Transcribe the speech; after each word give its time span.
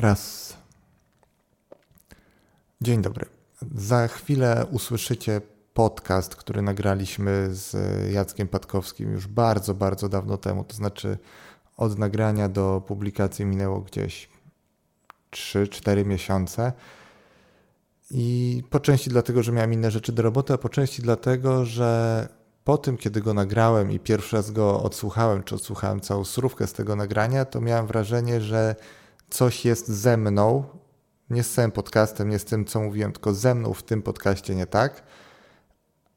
Raz. 0.00 0.54
Dzień 2.80 3.02
dobry. 3.02 3.26
Za 3.74 4.08
chwilę 4.08 4.66
usłyszycie 4.70 5.40
podcast, 5.74 6.36
który 6.36 6.62
nagraliśmy 6.62 7.48
z 7.50 7.76
Jackiem 8.12 8.48
Patkowskim 8.48 9.12
już 9.12 9.26
bardzo, 9.26 9.74
bardzo 9.74 10.08
dawno 10.08 10.36
temu. 10.36 10.64
To 10.64 10.76
znaczy 10.76 11.18
od 11.76 11.98
nagrania 11.98 12.48
do 12.48 12.82
publikacji 12.86 13.44
minęło 13.44 13.80
gdzieś 13.80 14.28
3-4 15.30 16.06
miesiące. 16.06 16.72
I 18.10 18.62
po 18.70 18.80
części 18.80 19.10
dlatego, 19.10 19.42
że 19.42 19.52
miałem 19.52 19.72
inne 19.72 19.90
rzeczy 19.90 20.12
do 20.12 20.22
roboty, 20.22 20.52
a 20.52 20.58
po 20.58 20.68
części 20.68 21.02
dlatego, 21.02 21.64
że 21.64 22.28
po 22.64 22.78
tym, 22.78 22.96
kiedy 22.96 23.20
go 23.20 23.34
nagrałem 23.34 23.92
i 23.92 24.00
pierwszy 24.00 24.36
raz 24.36 24.50
go 24.50 24.82
odsłuchałem, 24.82 25.42
czy 25.42 25.54
odsłuchałem 25.54 26.00
całą 26.00 26.24
surówkę 26.24 26.66
z 26.66 26.72
tego 26.72 26.96
nagrania, 26.96 27.44
to 27.44 27.60
miałem 27.60 27.86
wrażenie, 27.86 28.40
że 28.40 28.76
coś 29.32 29.64
jest 29.64 29.88
ze 29.88 30.16
mną, 30.16 30.64
nie 31.30 31.42
z 31.42 31.50
całym 31.50 31.70
podcastem, 31.70 32.28
nie 32.28 32.38
z 32.38 32.44
tym, 32.44 32.64
co 32.64 32.80
mówiłem, 32.80 33.12
tylko 33.12 33.34
ze 33.34 33.54
mną 33.54 33.74
w 33.74 33.82
tym 33.82 34.02
podcaście 34.02 34.54
nie 34.54 34.66
tak. 34.66 35.02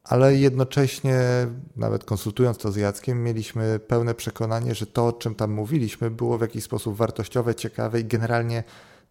Ale 0.03 0.35
jednocześnie, 0.35 1.20
nawet 1.76 2.04
konsultując 2.04 2.57
to 2.57 2.71
z 2.71 2.76
Jackiem, 2.76 3.23
mieliśmy 3.23 3.80
pełne 3.80 4.13
przekonanie, 4.13 4.76
że 4.76 4.85
to, 4.85 5.07
o 5.07 5.13
czym 5.13 5.35
tam 5.35 5.52
mówiliśmy, 5.52 6.12
było 6.12 6.38
w 6.38 6.41
jakiś 6.41 6.63
sposób 6.63 6.95
wartościowe, 6.95 7.55
ciekawe 7.55 7.99
i 7.99 8.05
generalnie 8.05 8.63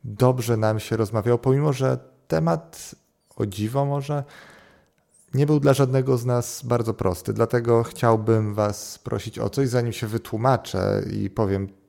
dobrze 0.05 0.57
nam 0.57 0.80
się 0.80 0.96
rozmawiało, 0.96 1.38
pomimo 1.38 1.73
że 1.73 1.98
temat, 2.29 2.95
o 3.37 3.46
dziwo 3.46 3.84
może, 3.84 4.24
nie 5.34 5.46
był 5.46 5.60
dla 5.60 5.74
żadnego 5.74 6.18
z 6.18 6.27
nas 6.27 6.62
bardzo 6.65 6.95
prosty. 6.95 7.32
Dlatego 7.32 7.82
chciałbym 7.82 8.55
Was 8.55 8.98
prosić 8.98 9.38
o 9.38 9.51
coś, 9.51 9.68
zanim 9.68 9.93
się 9.93 10.07
wytłumaczę 10.07 11.02
i 11.12 11.30
powiem 11.30 11.84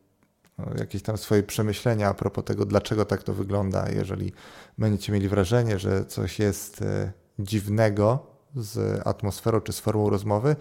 jakieś 0.77 1.01
tam 1.01 1.17
swoje 1.17 1.43
przemyślenia 1.43 2.09
a 2.09 2.13
propos 2.13 2.45
tego, 2.45 2.65
dlaczego 2.65 3.05
tak 3.05 3.23
to 3.23 3.33
wygląda. 3.33 3.89
Jeżeli 3.89 4.33
będziecie 4.77 5.13
mieli 5.13 5.29
wrażenie, 5.29 5.79
że 5.79 6.05
coś 6.05 6.39
jest 6.39 6.81
e, 6.81 7.11
dziwnego 7.39 8.25
z 8.55 9.01
atmosferą 9.07 9.61
czy 9.61 9.73
z 9.73 9.79
formą 9.79 10.09
rozmowy, 10.09 10.55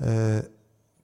e, 0.00 0.42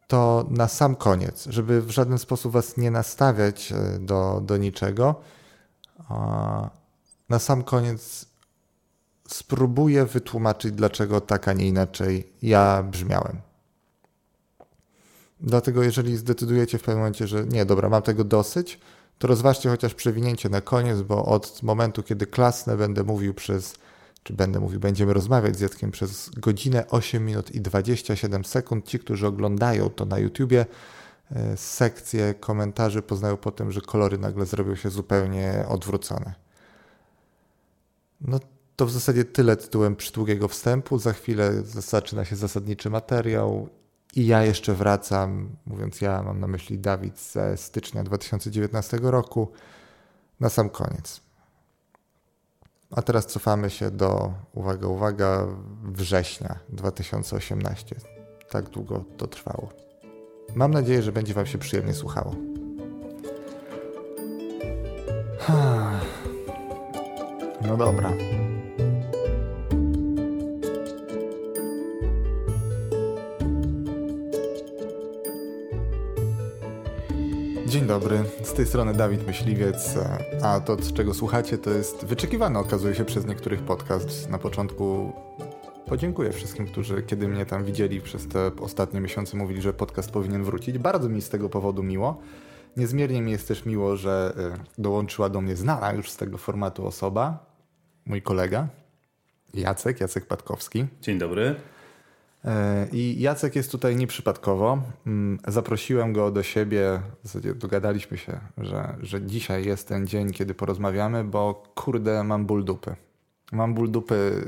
to 0.07 0.47
na 0.51 0.69
sam 0.69 0.97
koniec, 0.97 1.47
żeby 1.51 1.83
w 1.83 1.91
żaden 1.91 2.19
sposób 2.19 2.53
Was 2.53 2.77
nie 2.77 2.91
nastawiać 2.91 3.73
e, 3.73 3.99
do, 3.99 4.41
do 4.45 4.57
niczego, 4.57 5.15
na 7.29 7.39
sam 7.39 7.63
koniec 7.63 8.27
spróbuję 9.29 10.05
wytłumaczyć, 10.05 10.73
dlaczego 10.73 11.21
tak, 11.21 11.49
a 11.49 11.53
nie 11.53 11.69
inaczej 11.69 12.33
ja 12.43 12.83
brzmiałem. 12.83 13.46
Dlatego, 15.41 15.83
jeżeli 15.83 16.17
zdecydujecie 16.17 16.79
w 16.79 16.81
pewnym 16.81 16.99
momencie, 16.99 17.27
że 17.27 17.47
nie, 17.47 17.65
dobra, 17.65 17.89
mam 17.89 18.03
tego 18.03 18.25
dosyć, 18.25 18.81
to 19.19 19.29
rozważcie 19.29 19.69
chociaż 19.69 19.95
przewinięcie 19.95 20.49
na 20.49 20.61
koniec, 20.61 21.03
bo 21.03 21.25
od 21.25 21.63
momentu, 21.63 22.03
kiedy 22.03 22.27
klasnę, 22.27 22.77
będę 22.77 23.03
mówił 23.05 23.35
przez, 23.35 23.75
czy 24.23 24.33
będę 24.33 24.61
mówił, 24.61 24.81
będziemy 24.81 25.13
rozmawiać 25.13 25.57
z 25.57 25.61
Jackiem 25.61 25.91
przez 25.91 26.31
godzinę 26.31 26.87
8 26.91 27.25
minut 27.25 27.55
i 27.55 27.61
27 27.61 28.45
sekund. 28.45 28.87
Ci, 28.87 28.99
którzy 28.99 29.27
oglądają 29.27 29.91
to 29.91 30.05
na 30.05 30.19
YouTubie, 30.19 30.67
e, 31.31 31.57
sekcje 31.57 32.35
komentarzy 32.35 33.03
poznają 33.03 33.37
po 33.37 33.53
tym, 33.53 33.73
że 33.73 33.81
kolory 33.81 34.19
nagle 34.19 34.47
zrobią 34.47 34.75
się 34.75 34.91
zupełnie 34.91 35.65
odwrócone. 35.69 36.35
No 38.21 38.41
to 38.77 38.87
w 38.87 38.91
zasadzie 38.91 39.25
tyle 39.25 39.57
tytułem 39.57 39.97
przydługiego 39.97 40.49
wstępu. 40.49 40.99
Za 40.99 41.13
chwilę 41.13 41.63
zaczyna 41.65 42.25
się 42.25 42.37
zasadniczy 42.37 42.91
materiał 42.91 43.69
i 44.17 44.27
ja 44.27 44.45
jeszcze 44.45 44.75
wracam, 44.75 45.57
mówiąc 45.67 46.01
ja, 46.01 46.23
mam 46.23 46.41
na 46.41 46.47
myśli 46.47 46.79
Dawid 46.79 47.19
ze 47.19 47.57
stycznia 47.57 48.05
2019 48.05 48.99
roku, 49.03 49.53
na 50.41 50.49
sam 50.49 50.71
koniec. 50.71 51.21
A 52.91 53.03
teraz 53.03 53.27
cofamy 53.27 53.71
się 53.71 53.91
do, 53.91 54.33
uwaga, 54.55 54.89
uwaga, 54.89 55.47
września 55.83 56.59
2018. 56.69 57.97
Tak 58.51 58.69
długo 58.71 59.05
to 59.17 59.27
trwało. 59.27 59.69
Mam 60.55 60.71
nadzieję, 60.71 61.03
że 61.03 61.13
będzie 61.13 61.35
Wam 61.35 61.47
się 61.47 61.59
przyjemnie 61.59 61.95
słuchało. 61.95 62.35
No 67.67 67.77
dobra. 67.77 68.13
Dzień 77.77 77.87
dobry, 77.87 78.25
z 78.43 78.53
tej 78.53 78.67
strony 78.67 78.95
Dawid 78.95 79.27
Myśliwiec, 79.27 79.95
a 80.43 80.61
to, 80.61 80.77
czego 80.95 81.15
słuchacie, 81.15 81.59
to 81.59 81.71
jest 81.71 82.05
wyczekiwany, 82.05 82.59
okazuje 82.59 82.95
się, 82.95 83.05
przez 83.05 83.27
niektórych 83.27 83.63
podcast. 83.63 84.31
Na 84.31 84.39
początku 84.39 85.13
podziękuję 85.87 86.33
wszystkim, 86.33 86.67
którzy 86.67 87.03
kiedy 87.03 87.29
mnie 87.29 87.47
tam 87.47 87.65
widzieli 87.65 88.01
przez 88.01 88.29
te 88.29 88.51
ostatnie 88.61 89.01
miesiące 89.01 89.37
mówili, 89.37 89.63
że 89.63 89.73
podcast 89.73 90.11
powinien 90.11 90.45
wrócić. 90.45 90.79
Bardzo 90.79 91.09
mi 91.09 91.23
z 91.23 91.29
tego 91.29 91.49
powodu 91.49 91.83
miło. 91.83 92.21
Niezmiernie 92.77 93.23
mi 93.23 93.33
jest 93.33 93.49
też 93.49 93.67
miło, 93.67 93.97
że 93.97 94.35
y, 94.79 94.83
dołączyła 94.83 95.29
do 95.29 95.41
mnie 95.41 95.57
znana 95.57 95.93
już 95.93 96.11
z 96.11 96.17
tego 96.17 96.39
formatu 96.39 96.87
osoba, 96.87 97.47
mój 98.07 98.23
kolega, 98.23 98.69
Jacek, 99.55 100.01
Jacek 100.01 100.27
Patkowski. 100.27 100.87
Dzień 101.03 101.19
dobry. 101.19 101.55
E, 102.47 102.87
I 102.93 103.21
Jacek 103.21 103.57
jest 103.57 103.73
tutaj 103.73 103.97
nieprzypadkowo. 103.97 104.79
Mm, 105.07 105.39
zaprosiłem 105.49 106.13
go 106.13 106.31
do 106.31 106.43
siebie, 106.43 107.01
dogadaliśmy 107.55 108.19
się, 108.19 108.41
że, 108.59 108.97
że 109.03 109.23
dzisiaj 109.23 109.65
jest 109.65 109.89
ten 109.89 110.07
dzień, 110.07 110.31
kiedy 110.31 110.55
porozmawiamy, 110.55 111.25
bo 111.25 111.63
kurde, 111.75 112.25
mam 112.25 112.47
ból 112.47 112.65
dupy. 112.65 112.97
Mam 113.53 113.75
ból 113.75 113.91
dupy 113.91 114.45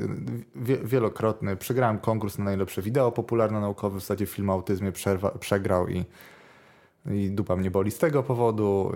wielokrotny. 0.85 1.57
Przegrałem 1.57 1.99
konkurs 1.99 2.39
na 2.39 2.45
najlepsze 2.45 2.83
wideo 2.83 3.13
popularno-naukowe, 3.13 3.99
w 3.99 4.01
zasadzie 4.01 4.27
film 4.27 4.51
o 4.51 4.53
autyzmie 4.53 4.93
przerwa, 4.93 5.31
przegrał 5.31 5.89
i 5.89 6.05
i 7.11 7.31
dupa 7.31 7.57
mnie 7.57 7.71
boli 7.71 7.91
z 7.91 7.99
tego 7.99 8.23
powodu. 8.23 8.93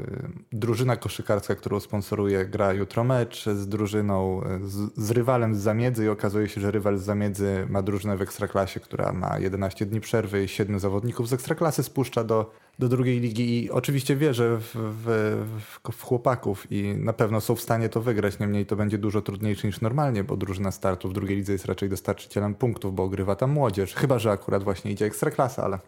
Drużyna 0.53 0.97
koszykarska, 0.97 1.55
którą 1.55 1.81
sponsoruje, 1.81 2.45
gra 2.45 2.73
jutro 2.73 3.05
mecz 3.05 3.47
z 3.47 3.69
drużyną, 3.69 4.41
z, 4.63 4.91
z, 4.97 5.11
rywalem 5.11 5.55
z 5.55 5.59
zamiedzy 5.59 6.05
i 6.05 6.09
okazuje 6.09 6.49
się, 6.49 6.61
że 6.61 6.71
rywal 6.71 6.99
z 6.99 7.03
zamiedzy 7.03 7.67
ma 7.69 7.83
drużynę 7.83 8.17
w 8.17 8.23
ekstraklasie, 8.23 8.81
która 8.81 9.13
ma 9.13 9.39
11 9.39 9.87
dni 9.87 10.01
przerwy 10.01 10.45
i 10.45 10.49
7 10.49 10.79
zawodników 10.79 11.29
z 11.29 11.33
ekstraklasy 11.33 11.83
spuszcza 11.83 12.25
do, 12.25 12.53
do 12.79 12.89
drugiej 12.89 13.21
ligi 13.21 13.65
i 13.65 13.71
oczywiście 13.71 14.17
wierzę 14.17 14.59
w, 14.59 14.75
w, 14.75 15.45
w, 15.93 16.03
chłopaków 16.03 16.73
i 16.73 16.95
na 16.99 17.13
pewno 17.13 17.41
są 17.41 17.55
w 17.55 17.61
stanie 17.61 17.89
to 17.89 18.01
wygrać, 18.01 18.39
niemniej 18.39 18.67
to 18.67 18.77
będzie 18.77 18.99
dużo 18.99 19.23
trudniejsze 19.23 19.67
niż 19.67 19.81
normalnie, 19.81 20.25
bo 20.25 20.37
drużyna 20.37 20.71
startu 20.71 21.09
w 21.09 21.13
drugiej 21.13 21.37
lidze 21.37 21.53
jest 21.53 21.67
raczej 21.67 21.89
dostarczycielem 21.89 22.55
punktów, 22.55 22.95
bo 22.95 23.03
ogrywa 23.03 23.37
tam 23.37 23.51
młodzież, 23.51 23.95
chyba 23.95 24.19
że 24.19 24.31
akurat 24.31 24.65
właśnie 24.65 24.91
idzie 24.91 25.07
ekstraklasa, 25.07 25.65
ale, 25.65 25.79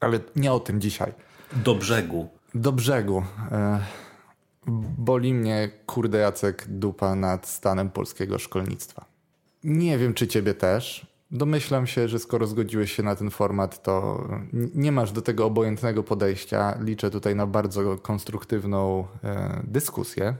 ale 0.00 0.20
nie 0.36 0.52
o 0.52 0.60
tym 0.60 0.80
dzisiaj. 0.80 1.12
Do 1.52 1.74
brzegu. 1.74 2.28
Do 2.54 2.72
brzegu. 2.72 3.22
E, 3.52 3.80
boli 4.98 5.34
mnie, 5.34 5.70
kurde 5.86 6.18
Jacek, 6.18 6.64
dupa 6.68 7.14
nad 7.14 7.48
stanem 7.48 7.90
polskiego 7.90 8.38
szkolnictwa. 8.38 9.04
Nie 9.64 9.98
wiem, 9.98 10.14
czy 10.14 10.28
ciebie 10.28 10.54
też. 10.54 11.06
Domyślam 11.30 11.86
się, 11.86 12.08
że 12.08 12.18
skoro 12.18 12.46
zgodziłeś 12.46 12.92
się 12.92 13.02
na 13.02 13.16
ten 13.16 13.30
format, 13.30 13.82
to 13.82 14.24
nie 14.74 14.92
masz 14.92 15.12
do 15.12 15.22
tego 15.22 15.46
obojętnego 15.46 16.02
podejścia. 16.02 16.78
Liczę 16.80 17.10
tutaj 17.10 17.36
na 17.36 17.46
bardzo 17.46 17.96
konstruktywną 17.96 19.06
e, 19.24 19.62
dyskusję, 19.64 20.34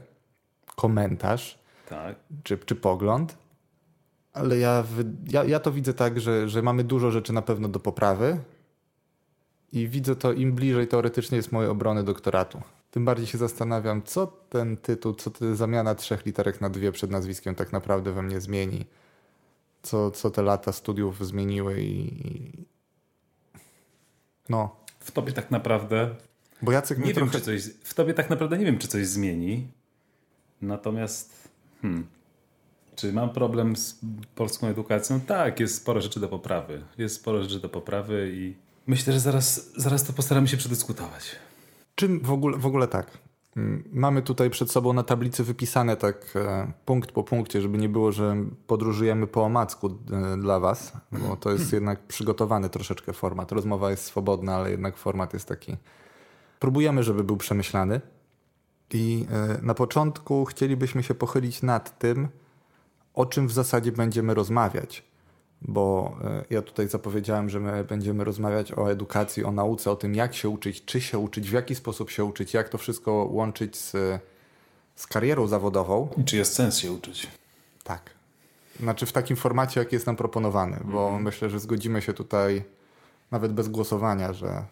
komentarz 0.75 1.59
tak. 1.89 2.15
czy, 2.43 2.57
czy 2.57 2.75
pogląd. 2.75 3.37
Ale 4.33 4.57
ja, 4.57 4.83
ja, 5.29 5.43
ja 5.43 5.59
to 5.59 5.71
widzę 5.71 5.93
tak, 5.93 6.19
że, 6.19 6.49
że 6.49 6.61
mamy 6.61 6.83
dużo 6.83 7.11
rzeczy 7.11 7.33
na 7.33 7.41
pewno 7.41 7.67
do 7.67 7.79
poprawy, 7.79 8.37
i 9.71 9.87
widzę 9.87 10.15
to 10.15 10.33
im 10.33 10.53
bliżej 10.53 10.87
teoretycznie 10.87 11.37
jest 11.37 11.51
mojej 11.51 11.71
obrony 11.71 12.03
doktoratu. 12.03 12.61
Tym 12.91 13.05
bardziej 13.05 13.27
się 13.27 13.37
zastanawiam, 13.37 14.03
co 14.03 14.27
ten 14.27 14.77
tytuł, 14.77 15.13
co 15.13 15.31
ta 15.31 15.55
zamiana 15.55 15.95
trzech 15.95 16.25
literek 16.25 16.61
na 16.61 16.69
dwie 16.69 16.91
przed 16.91 17.11
nazwiskiem 17.11 17.55
tak 17.55 17.73
naprawdę 17.73 18.11
we 18.11 18.21
mnie 18.21 18.41
zmieni. 18.41 18.85
Co, 19.83 20.11
co 20.11 20.31
te 20.31 20.41
lata 20.41 20.71
studiów 20.71 21.27
zmieniły 21.27 21.81
i. 21.81 22.11
No. 24.49 24.75
W 24.99 25.11
tobie 25.11 25.33
tak 25.33 25.51
naprawdę. 25.51 26.15
Bo 26.61 26.71
Jacek 26.71 26.97
nie 26.97 27.05
wiem, 27.05 27.15
trochę... 27.15 27.31
czy 27.31 27.41
coś. 27.41 27.63
W 27.83 27.93
tobie 27.93 28.13
tak 28.13 28.29
naprawdę 28.29 28.57
nie 28.57 28.65
wiem, 28.65 28.77
czy 28.77 28.87
coś 28.87 29.07
zmieni. 29.07 29.67
Natomiast. 30.61 31.49
Hmm. 31.81 32.07
Czy 32.95 33.13
mam 33.13 33.29
problem 33.29 33.75
z 33.75 33.99
polską 34.35 34.67
edukacją? 34.67 35.21
Tak, 35.21 35.59
jest 35.59 35.75
sporo 35.75 36.01
rzeczy 36.01 36.19
do 36.19 36.27
poprawy. 36.27 36.83
Jest 36.97 37.15
sporo 37.15 37.43
rzeczy 37.43 37.59
do 37.59 37.69
poprawy 37.69 38.31
i 38.33 38.64
Myślę, 38.87 39.13
że 39.13 39.19
zaraz, 39.19 39.71
zaraz 39.77 40.03
to 40.03 40.13
postaramy 40.13 40.47
się 40.47 40.57
przedyskutować. 40.57 41.35
Czym 41.95 42.19
w 42.19 42.31
ogóle, 42.31 42.57
w 42.57 42.65
ogóle 42.65 42.87
tak? 42.87 43.17
Mm, 43.57 43.83
mamy 43.91 44.21
tutaj 44.21 44.49
przed 44.49 44.71
sobą 44.71 44.93
na 44.93 45.03
tablicy 45.03 45.43
wypisane 45.43 45.97
tak 45.97 46.33
e, 46.35 46.71
punkt 46.85 47.11
po 47.11 47.23
punkcie, 47.23 47.61
żeby 47.61 47.77
nie 47.77 47.89
było, 47.89 48.11
że 48.11 48.35
podróżujemy 48.67 49.27
po 49.27 49.43
omacku 49.43 49.87
e, 49.87 50.37
dla 50.37 50.59
Was, 50.59 50.93
bo 51.11 51.37
to 51.37 51.51
jest 51.51 51.73
jednak 51.79 52.07
przygotowany 52.07 52.69
troszeczkę 52.69 53.13
format. 53.13 53.51
Rozmowa 53.51 53.91
jest 53.91 54.03
swobodna, 54.03 54.55
ale 54.55 54.71
jednak 54.71 54.97
format 54.97 55.33
jest 55.33 55.47
taki. 55.47 55.77
Próbujemy, 56.59 57.03
żeby 57.03 57.23
był 57.23 57.37
przemyślany. 57.37 58.01
I 58.93 59.27
na 59.61 59.73
początku 59.73 60.45
chcielibyśmy 60.45 61.03
się 61.03 61.13
pochylić 61.13 61.61
nad 61.61 61.99
tym, 61.99 62.27
o 63.13 63.25
czym 63.25 63.47
w 63.47 63.51
zasadzie 63.51 63.91
będziemy 63.91 64.33
rozmawiać. 64.33 65.03
Bo 65.67 66.17
ja 66.49 66.61
tutaj 66.61 66.87
zapowiedziałem, 66.87 67.49
że 67.49 67.59
my 67.59 67.83
będziemy 67.83 68.23
rozmawiać 68.23 68.71
o 68.71 68.91
edukacji, 68.91 69.43
o 69.43 69.51
nauce, 69.51 69.91
o 69.91 69.95
tym, 69.95 70.15
jak 70.15 70.35
się 70.35 70.49
uczyć, 70.49 70.85
czy 70.85 71.01
się 71.01 71.19
uczyć, 71.19 71.49
w 71.49 71.53
jaki 71.53 71.75
sposób 71.75 72.09
się 72.09 72.25
uczyć, 72.25 72.53
jak 72.53 72.69
to 72.69 72.77
wszystko 72.77 73.11
łączyć 73.11 73.77
z, 73.77 73.91
z 74.95 75.07
karierą 75.07 75.47
zawodową. 75.47 76.09
I 76.17 76.23
czy 76.23 76.37
jest 76.37 76.53
sens 76.53 76.77
się 76.77 76.91
uczyć? 76.91 77.27
Tak. 77.83 78.15
Znaczy 78.79 79.05
w 79.05 79.11
takim 79.11 79.35
formacie, 79.35 79.79
jaki 79.79 79.95
jest 79.95 80.07
nam 80.07 80.15
proponowany, 80.15 80.79
bo 80.85 81.09
mm. 81.09 81.23
myślę, 81.23 81.49
że 81.49 81.59
zgodzimy 81.59 82.01
się 82.01 82.13
tutaj 82.13 82.63
nawet 83.31 83.53
bez 83.53 83.67
głosowania, 83.69 84.33
że 84.33 84.65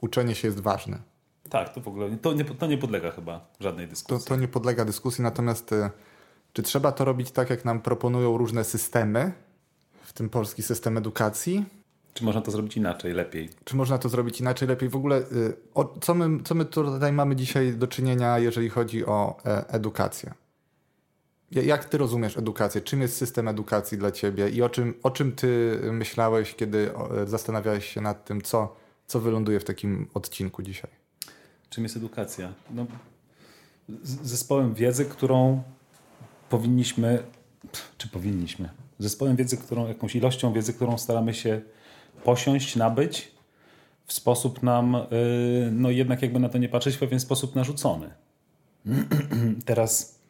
uczenie 0.00 0.34
się 0.34 0.48
jest 0.48 0.60
ważne. 0.60 0.98
Tak, 1.50 1.74
to 1.74 1.80
w 1.80 1.88
ogóle 1.88 2.16
to 2.16 2.32
nie, 2.32 2.44
to 2.44 2.66
nie 2.66 2.78
podlega 2.78 3.10
chyba 3.10 3.46
żadnej 3.60 3.88
dyskusji. 3.88 4.24
To, 4.24 4.34
to 4.34 4.40
nie 4.40 4.48
podlega 4.48 4.84
dyskusji, 4.84 5.22
natomiast 5.22 5.72
y, 5.72 5.90
czy 6.52 6.62
trzeba 6.62 6.92
to 6.92 7.04
robić 7.04 7.30
tak, 7.30 7.50
jak 7.50 7.64
nam 7.64 7.80
proponują 7.80 8.38
różne 8.38 8.64
systemy, 8.64 9.32
w 10.10 10.12
tym 10.12 10.28
polski 10.28 10.62
system 10.62 10.98
edukacji? 10.98 11.64
Czy 12.14 12.24
można 12.24 12.40
to 12.40 12.50
zrobić 12.50 12.76
inaczej, 12.76 13.12
lepiej? 13.12 13.48
Czy 13.64 13.76
można 13.76 13.98
to 13.98 14.08
zrobić 14.08 14.40
inaczej, 14.40 14.68
lepiej? 14.68 14.88
W 14.88 14.96
ogóle, 14.96 15.18
y, 15.18 15.56
o, 15.74 15.94
co, 16.00 16.14
my, 16.14 16.42
co 16.42 16.54
my 16.54 16.64
tutaj 16.64 17.12
mamy 17.12 17.36
dzisiaj 17.36 17.72
do 17.74 17.86
czynienia, 17.86 18.38
jeżeli 18.38 18.68
chodzi 18.68 19.06
o 19.06 19.36
e, 19.44 19.68
edukację? 19.68 20.34
Jak 21.50 21.84
ty 21.84 21.98
rozumiesz 21.98 22.36
edukację? 22.36 22.80
Czym 22.80 23.00
jest 23.00 23.16
system 23.16 23.48
edukacji 23.48 23.98
dla 23.98 24.10
ciebie 24.10 24.48
i 24.48 24.62
o 24.62 24.68
czym, 24.68 24.94
o 25.02 25.10
czym 25.10 25.32
ty 25.32 25.80
myślałeś, 25.92 26.54
kiedy 26.54 26.90
zastanawiałeś 27.26 27.84
się 27.94 28.00
nad 28.00 28.24
tym, 28.24 28.42
co, 28.42 28.76
co 29.06 29.20
wyląduje 29.20 29.60
w 29.60 29.64
takim 29.64 30.08
odcinku 30.14 30.62
dzisiaj? 30.62 30.90
Czym 31.70 31.84
jest 31.84 31.96
edukacja? 31.96 32.52
No, 32.70 32.86
zespołem 34.02 34.74
wiedzy, 34.74 35.04
którą 35.04 35.62
powinniśmy, 36.48 37.22
czy 37.98 38.08
powinniśmy, 38.08 38.68
zespołem 39.02 39.36
wiedzy, 39.36 39.56
którą, 39.56 39.88
jakąś 39.88 40.16
ilością 40.16 40.52
wiedzy, 40.52 40.72
którą 40.72 40.98
staramy 40.98 41.34
się 41.34 41.60
posiąść, 42.24 42.76
nabyć 42.76 43.32
w 44.06 44.12
sposób 44.12 44.62
nam, 44.62 44.94
y, 44.94 45.70
no 45.72 45.90
jednak 45.90 46.22
jakby 46.22 46.40
na 46.40 46.48
to 46.48 46.58
nie 46.58 46.68
patrzeć, 46.68 46.96
w 46.96 46.98
pewien 46.98 47.20
sposób 47.20 47.54
narzucony. 47.54 48.10
Teraz 49.64 50.20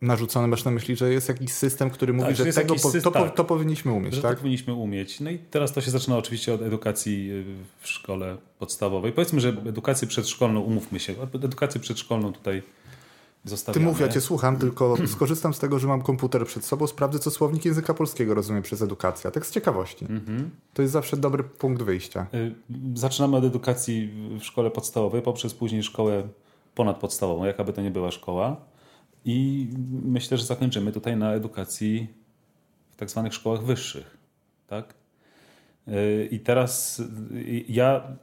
narzucone 0.00 0.48
masz 0.48 0.64
na 0.64 0.70
myśli, 0.70 0.96
że 0.96 1.12
jest 1.12 1.28
jakiś 1.28 1.52
system, 1.52 1.90
który 1.90 2.12
mówi, 2.12 2.26
tak, 2.26 2.36
że, 2.36 2.44
że 2.44 2.52
tego 2.52 2.74
po, 2.74 2.92
to, 3.02 3.10
tak, 3.10 3.34
to, 3.34 3.44
powinniśmy 3.44 3.92
umieć, 3.92 4.14
że 4.14 4.22
tak? 4.22 4.30
to 4.30 4.36
powinniśmy 4.36 4.74
umieć. 4.74 5.20
No 5.20 5.30
i 5.30 5.38
teraz 5.38 5.72
to 5.72 5.80
się 5.80 5.90
zaczyna 5.90 6.18
oczywiście 6.18 6.54
od 6.54 6.62
edukacji 6.62 7.30
y, 7.30 7.44
w 7.80 7.88
szkole 7.88 8.36
podstawowej. 8.58 9.12
Powiedzmy, 9.12 9.40
że 9.40 9.48
edukację 9.48 10.08
przedszkolną, 10.08 10.60
umówmy 10.60 11.00
się, 11.00 11.14
edukację 11.34 11.80
przedszkolną 11.80 12.32
tutaj 12.32 12.62
zostawiamy. 13.44 13.84
Ty 13.84 13.90
mów, 13.90 14.00
ja 14.00 14.08
cię 14.08 14.20
słucham, 14.20 14.56
tylko 14.56 14.96
skorzystam 15.14 15.54
z 15.54 15.58
tego, 15.58 15.78
że 15.78 15.88
mam 15.88 16.02
komputer 16.02 16.46
przed 16.46 16.64
sobą, 16.64 16.86
sprawdzę, 16.86 17.18
co 17.18 17.30
słownik 17.30 17.64
języka 17.64 17.94
polskiego 17.94 18.34
rozumie 18.34 18.62
przez 18.62 18.82
edukację. 18.82 19.30
Tak 19.30 19.46
z 19.46 19.50
ciekawości. 19.50 20.04
Mhm. 20.04 20.50
To 20.74 20.82
jest 20.82 20.92
zawsze 20.92 21.16
dobry 21.16 21.44
punkt 21.44 21.82
wyjścia. 21.82 22.26
Y, 22.34 22.54
zaczynamy 22.94 23.36
od 23.36 23.44
edukacji 23.44 24.10
w 24.40 24.44
szkole 24.44 24.70
podstawowej, 24.70 25.22
poprzez 25.22 25.54
później 25.54 25.82
szkołę 25.82 26.28
ponadpodstawową, 26.74 27.44
jakaby 27.44 27.72
to 27.72 27.82
nie 27.82 27.90
była 27.90 28.10
szkoła. 28.10 28.56
I 29.24 29.68
myślę, 30.04 30.38
że 30.38 30.44
zakończymy 30.44 30.92
tutaj 30.92 31.16
na 31.16 31.32
edukacji 31.32 32.08
w 32.92 32.96
tak 32.96 33.10
zwanych 33.10 33.34
szkołach 33.34 33.64
wyższych. 33.64 34.16
Tak? 34.66 34.94
Y, 35.88 36.28
I 36.30 36.40
teraz 36.40 37.00
y, 37.00 37.64
ja 37.68 38.16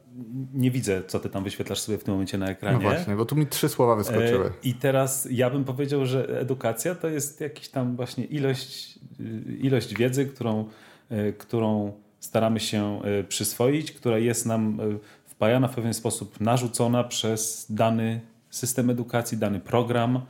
nie 0.53 0.71
widzę, 0.71 1.03
co 1.07 1.19
ty 1.19 1.29
tam 1.29 1.43
wyświetlasz 1.43 1.79
sobie 1.79 1.97
w 1.97 2.03
tym 2.03 2.13
momencie 2.13 2.37
na 2.37 2.49
ekranie. 2.49 2.77
No 2.77 2.81
właśnie, 2.81 3.15
bo 3.15 3.25
tu 3.25 3.35
mi 3.35 3.47
trzy 3.47 3.69
słowa 3.69 3.95
wyskoczyły. 3.95 4.45
Y, 4.45 4.51
I 4.63 4.73
teraz 4.73 5.27
ja 5.31 5.49
bym 5.49 5.63
powiedział, 5.63 6.05
że 6.05 6.39
edukacja 6.39 6.95
to 6.95 7.09
jest 7.09 7.41
jakiś 7.41 7.69
tam 7.69 7.95
właśnie 7.95 8.25
ilość, 8.25 8.99
ilość 9.59 9.95
wiedzy, 9.95 10.25
którą, 10.25 10.65
którą 11.37 11.93
staramy 12.19 12.59
się 12.59 13.01
przyswoić, 13.27 13.91
która 13.91 14.17
jest 14.17 14.45
nam 14.45 14.79
wpajana 15.25 15.67
w 15.67 15.75
pewien 15.75 15.93
sposób 15.93 16.39
narzucona 16.39 17.03
przez 17.03 17.65
dany 17.69 18.21
system 18.49 18.89
edukacji, 18.89 19.37
dany 19.37 19.59
program 19.59 20.21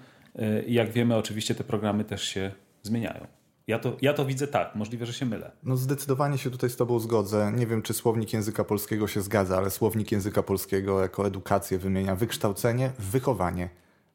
I 0.68 0.74
jak 0.74 0.92
wiemy, 0.92 1.16
oczywiście 1.16 1.56
te 1.56 1.64
programy 1.64 2.04
też 2.04 2.24
się 2.24 2.52
zmieniają. 2.84 3.41
Ja 3.68 3.80
to, 3.80 3.98
ja 4.02 4.14
to 4.14 4.26
widzę 4.26 4.48
tak, 4.48 4.76
możliwe, 4.76 5.06
że 5.06 5.14
się 5.14 5.26
mylę. 5.26 5.52
No 5.64 5.78
zdecydowanie 5.78 6.38
się 6.38 6.50
tutaj 6.50 6.70
z 6.70 6.76
Tobą 6.76 7.00
zgodzę. 7.00 7.52
Nie 7.56 7.68
wiem, 7.68 7.82
czy 7.82 7.94
słownik 7.94 8.34
języka 8.34 8.64
polskiego 8.64 9.08
się 9.08 9.22
zgadza, 9.22 9.58
ale 9.58 9.70
słownik 9.70 10.12
języka 10.12 10.44
polskiego 10.44 11.02
jako 11.02 11.28
edukację 11.28 11.78
wymienia 11.78 12.16
wykształcenie, 12.16 12.92
wychowanie, 13.00 13.70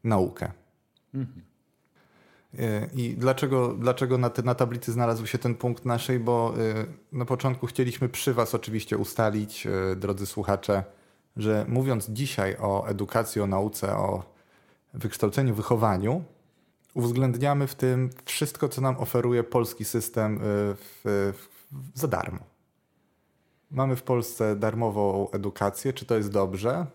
naukę. 0.04 0.52
Mhm. 1.14 1.43
E, 2.58 2.88
I 2.94 3.14
dlaczego, 3.14 3.75
dlaczego 3.75 4.19
na, 4.19 4.31
te, 4.31 4.43
na 4.43 4.54
tablicy 4.54 4.93
znalazł 4.93 5.26
się 5.26 5.38
ten 5.38 5.54
punkt 5.54 5.84
naszej? 5.84 6.20
Bo 6.20 6.54
e, 6.58 6.87
na 7.12 7.25
początku 7.25 7.66
chcieliśmy 7.66 8.08
przy 8.08 8.34
Was 8.34 8.54
oczywiście 8.54 8.98
ustalić, 8.98 9.66
drodzy 9.96 10.26
słuchacze, 10.26 10.84
że 11.37 11.64
mówiąc 11.69 12.10
dzisiaj 12.10 12.56
o 12.60 12.87
edukacji, 12.87 13.40
o 13.40 13.46
nauce, 13.46 13.96
o 13.96 14.22
wykształceniu, 14.94 15.54
wychowaniu, 15.54 16.25
uwzględniamy 16.96 17.66
w 17.66 17.75
tym 17.75 18.10
wszystko, 18.25 18.69
co 18.69 18.81
nam 18.81 18.96
oferuje 18.98 19.44
polski 19.44 19.84
system 19.84 20.37
y, 20.37 20.38
w, 20.75 21.00
w, 21.04 21.48
za 21.94 22.08
darmo. 22.08 22.38
Mamy 23.70 23.96
w 23.96 24.02
Polsce 24.02 24.56
darmową 24.56 25.31
edukację. 25.31 25.93
Czy 25.93 26.04
to 26.04 26.16
jest 26.16 26.31
dobrze? 26.32 26.87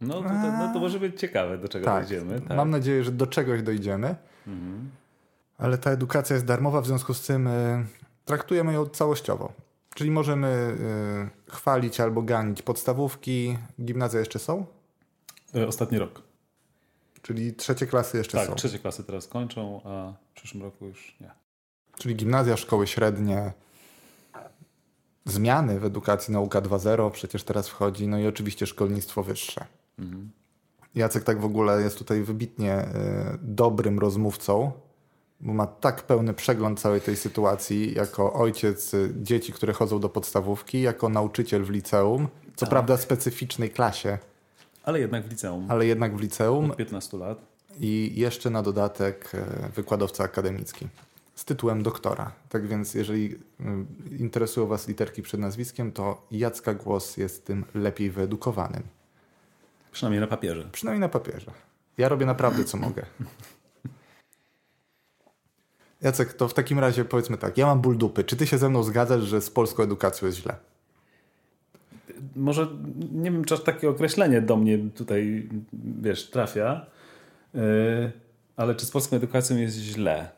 No 0.00 0.14
to, 0.14 0.28
to, 0.28 0.52
no 0.58 0.72
to 0.72 0.80
może 0.80 1.00
być 1.00 1.20
ciekawe, 1.20 1.58
do 1.58 1.68
czego 1.68 1.84
tak, 1.84 2.02
dojdziemy. 2.02 2.40
Tak. 2.40 2.56
Mam 2.56 2.70
nadzieję, 2.70 3.04
że 3.04 3.12
do 3.12 3.26
czegoś 3.26 3.62
dojdziemy. 3.62 4.16
Mhm. 4.46 4.90
Ale 5.58 5.78
ta 5.78 5.90
edukacja 5.90 6.34
jest 6.34 6.46
darmowa, 6.46 6.80
w 6.80 6.86
związku 6.86 7.14
z 7.14 7.26
tym 7.26 7.46
y, 7.46 7.86
traktujemy 8.24 8.72
ją 8.72 8.86
całościowo. 8.86 9.52
Czyli 9.94 10.10
możemy 10.10 10.76
y, 11.48 11.52
chwalić 11.52 12.00
albo 12.00 12.22
ganić 12.22 12.62
podstawówki. 12.62 13.58
Gimnazja 13.84 14.20
jeszcze 14.20 14.38
są? 14.38 14.66
E, 15.54 15.66
ostatni 15.66 15.98
rok. 15.98 16.27
Czyli 17.22 17.54
trzecie 17.54 17.86
klasy 17.86 18.18
jeszcze 18.18 18.38
tak, 18.38 18.46
są. 18.46 18.52
Tak, 18.52 18.58
trzecie 18.58 18.78
klasy 18.78 19.04
teraz 19.04 19.28
kończą, 19.28 19.80
a 19.84 20.12
w 20.30 20.34
przyszłym 20.34 20.62
roku 20.62 20.86
już 20.86 21.16
nie. 21.20 21.30
Czyli 21.98 22.16
gimnazja, 22.16 22.56
szkoły 22.56 22.86
średnie, 22.86 23.52
zmiany 25.24 25.80
w 25.80 25.84
edukacji 25.84 26.32
nauka 26.32 26.60
2.0 26.62 27.10
przecież 27.10 27.44
teraz 27.44 27.68
wchodzi, 27.68 28.08
no 28.08 28.18
i 28.18 28.26
oczywiście 28.26 28.66
szkolnictwo 28.66 29.22
wyższe. 29.22 29.66
Mhm. 29.98 30.30
Jacek 30.94 31.24
tak 31.24 31.40
w 31.40 31.44
ogóle 31.44 31.82
jest 31.82 31.98
tutaj 31.98 32.22
wybitnie 32.22 32.80
y, 32.80 32.86
dobrym 33.42 33.98
rozmówcą, 33.98 34.72
bo 35.40 35.52
ma 35.52 35.66
tak 35.66 36.02
pełny 36.02 36.34
przegląd 36.34 36.80
całej 36.80 37.00
tej 37.00 37.16
sytuacji 37.16 37.94
jako 37.94 38.32
ojciec 38.32 38.94
y, 38.94 39.14
dzieci, 39.16 39.52
które 39.52 39.72
chodzą 39.72 40.00
do 40.00 40.08
podstawówki, 40.08 40.80
jako 40.80 41.08
nauczyciel 41.08 41.64
w 41.64 41.70
liceum, 41.70 42.28
co 42.56 42.66
tak. 42.66 42.70
prawda 42.70 42.96
specyficznej 42.96 43.70
klasie 43.70 44.18
ale 44.88 45.00
jednak 45.00 45.24
w 45.24 45.30
liceum. 45.30 45.66
Ale 45.68 45.86
jednak 45.86 46.16
w 46.16 46.20
liceum. 46.20 46.70
Od 46.70 46.76
15 46.76 47.16
lat. 47.16 47.38
I 47.80 48.12
jeszcze 48.16 48.50
na 48.50 48.62
dodatek 48.62 49.30
e, 49.34 49.68
wykładowca 49.68 50.24
akademicki 50.24 50.88
z 51.34 51.44
tytułem 51.44 51.82
doktora. 51.82 52.32
Tak 52.48 52.66
więc, 52.66 52.94
jeżeli 52.94 53.38
e, 53.60 53.84
interesują 54.18 54.66
Was 54.66 54.88
literki 54.88 55.22
przed 55.22 55.40
nazwiskiem, 55.40 55.92
to 55.92 56.26
Jacka 56.30 56.74
Głos 56.74 57.16
jest 57.16 57.44
tym 57.44 57.64
lepiej 57.74 58.10
wyedukowanym. 58.10 58.82
Przynajmniej 59.92 60.20
na 60.20 60.26
papierze. 60.26 60.68
Przynajmniej 60.72 61.00
na 61.00 61.08
papierze. 61.08 61.50
Ja 61.98 62.08
robię 62.08 62.26
naprawdę 62.26 62.64
co 62.64 62.76
mogę. 62.78 63.06
Jacek, 66.02 66.32
to 66.32 66.48
w 66.48 66.54
takim 66.54 66.78
razie 66.78 67.04
powiedzmy 67.04 67.38
tak, 67.38 67.58
ja 67.58 67.66
mam 67.66 67.80
ból 67.80 67.98
dupy. 67.98 68.24
Czy 68.24 68.36
ty 68.36 68.46
się 68.46 68.58
ze 68.58 68.68
mną 68.68 68.82
zgadzasz, 68.82 69.22
że 69.22 69.40
z 69.40 69.50
polską 69.50 69.82
edukacją 69.82 70.26
jest 70.26 70.38
źle? 70.38 70.56
Może 72.36 72.68
nie 73.12 73.30
wiem, 73.30 73.44
czy 73.44 73.54
aż 73.54 73.60
takie 73.60 73.88
określenie 73.90 74.40
do 74.42 74.56
mnie 74.56 74.78
tutaj, 74.78 75.48
wiesz, 76.00 76.30
trafia, 76.30 76.86
yy, 77.54 77.60
ale 78.56 78.74
czy 78.74 78.86
z 78.86 78.90
polską 78.90 79.16
edukacją 79.16 79.56
jest 79.56 79.78
źle? 79.78 80.30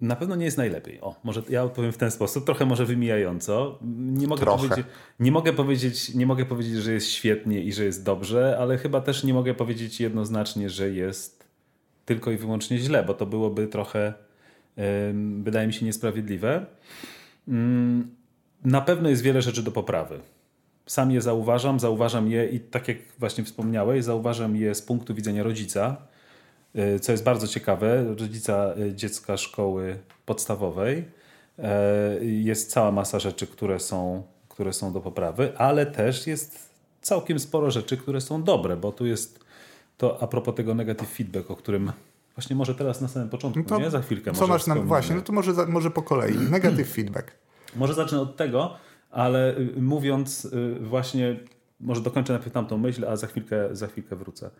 Na 0.00 0.16
pewno 0.16 0.36
nie 0.36 0.44
jest 0.44 0.58
najlepiej. 0.58 1.00
O, 1.00 1.14
może 1.24 1.42
ja 1.48 1.64
odpowiem 1.64 1.92
w 1.92 1.96
ten 1.96 2.10
sposób, 2.10 2.44
trochę 2.44 2.66
może 2.66 2.84
wymijająco. 2.86 3.78
Nie 3.98 4.26
mogę, 4.26 4.46
powiedzieć, 4.46 4.86
nie, 5.20 5.32
mogę 5.32 5.52
powiedzieć, 5.52 6.14
nie 6.14 6.26
mogę 6.26 6.44
powiedzieć, 6.44 6.74
że 6.74 6.92
jest 6.92 7.10
świetnie 7.10 7.60
i 7.62 7.72
że 7.72 7.84
jest 7.84 8.04
dobrze, 8.04 8.56
ale 8.60 8.78
chyba 8.78 9.00
też 9.00 9.24
nie 9.24 9.34
mogę 9.34 9.54
powiedzieć 9.54 10.00
jednoznacznie, 10.00 10.70
że 10.70 10.90
jest 10.90 11.46
tylko 12.04 12.30
i 12.30 12.36
wyłącznie 12.36 12.78
źle, 12.78 13.04
bo 13.04 13.14
to 13.14 13.26
byłoby 13.26 13.66
trochę, 13.66 14.14
yy, 14.76 14.84
wydaje 15.42 15.66
mi 15.66 15.72
się, 15.72 15.86
niesprawiedliwe. 15.86 16.66
Yy, 17.48 17.54
na 18.64 18.80
pewno 18.80 19.08
jest 19.08 19.22
wiele 19.22 19.42
rzeczy 19.42 19.62
do 19.62 19.72
poprawy 19.72 20.20
sam 20.86 21.10
je 21.10 21.20
zauważam, 21.20 21.80
zauważam 21.80 22.30
je 22.30 22.48
i 22.48 22.60
tak 22.60 22.88
jak 22.88 22.96
właśnie 23.18 23.44
wspomniałeś, 23.44 24.04
zauważam 24.04 24.56
je 24.56 24.74
z 24.74 24.82
punktu 24.82 25.14
widzenia 25.14 25.42
rodzica, 25.42 25.96
y, 26.76 27.00
co 27.00 27.12
jest 27.12 27.24
bardzo 27.24 27.48
ciekawe, 27.48 28.04
rodzica 28.04 28.74
y, 28.78 28.94
dziecka 28.94 29.36
szkoły 29.36 29.98
podstawowej. 30.26 31.04
Y, 32.18 32.24
jest 32.24 32.70
cała 32.70 32.92
masa 32.92 33.18
rzeczy, 33.18 33.46
które 33.46 33.80
są, 33.80 34.22
które 34.48 34.72
są 34.72 34.92
do 34.92 35.00
poprawy, 35.00 35.58
ale 35.58 35.86
też 35.86 36.26
jest 36.26 36.70
całkiem 37.02 37.38
sporo 37.38 37.70
rzeczy, 37.70 37.96
które 37.96 38.20
są 38.20 38.42
dobre, 38.42 38.76
bo 38.76 38.92
tu 38.92 39.06
jest 39.06 39.46
to 39.98 40.22
a 40.22 40.26
propos 40.26 40.54
tego 40.54 40.74
negative 40.74 41.08
feedback, 41.08 41.50
o 41.50 41.56
którym 41.56 41.92
właśnie 42.34 42.56
może 42.56 42.74
teraz 42.74 43.00
na 43.00 43.08
samym 43.08 43.28
początku, 43.28 43.62
no 43.70 43.78
nie? 43.78 43.90
Za 43.90 44.00
chwilkę. 44.00 44.32
Co 44.32 44.46
masz 44.46 44.66
nam, 44.66 44.86
właśnie, 44.86 45.16
no 45.16 45.22
to 45.22 45.32
może, 45.32 45.52
może 45.68 45.90
po 45.90 46.02
kolei. 46.02 46.36
Negative 46.50 46.88
feedback. 46.88 47.32
Może 47.76 47.94
zacznę 47.94 48.20
od 48.20 48.36
tego, 48.36 48.76
ale 49.10 49.58
y, 49.58 49.80
mówiąc 49.80 50.44
y, 50.44 50.74
właśnie, 50.80 51.36
może 51.80 52.00
dokończę 52.00 52.32
najpierw 52.32 52.52
tamtą 52.52 52.78
myśl, 52.78 53.04
a 53.04 53.16
za 53.16 53.26
chwilkę, 53.26 53.68
za 53.72 53.86
chwilkę 53.86 54.16
wrócę. 54.16 54.50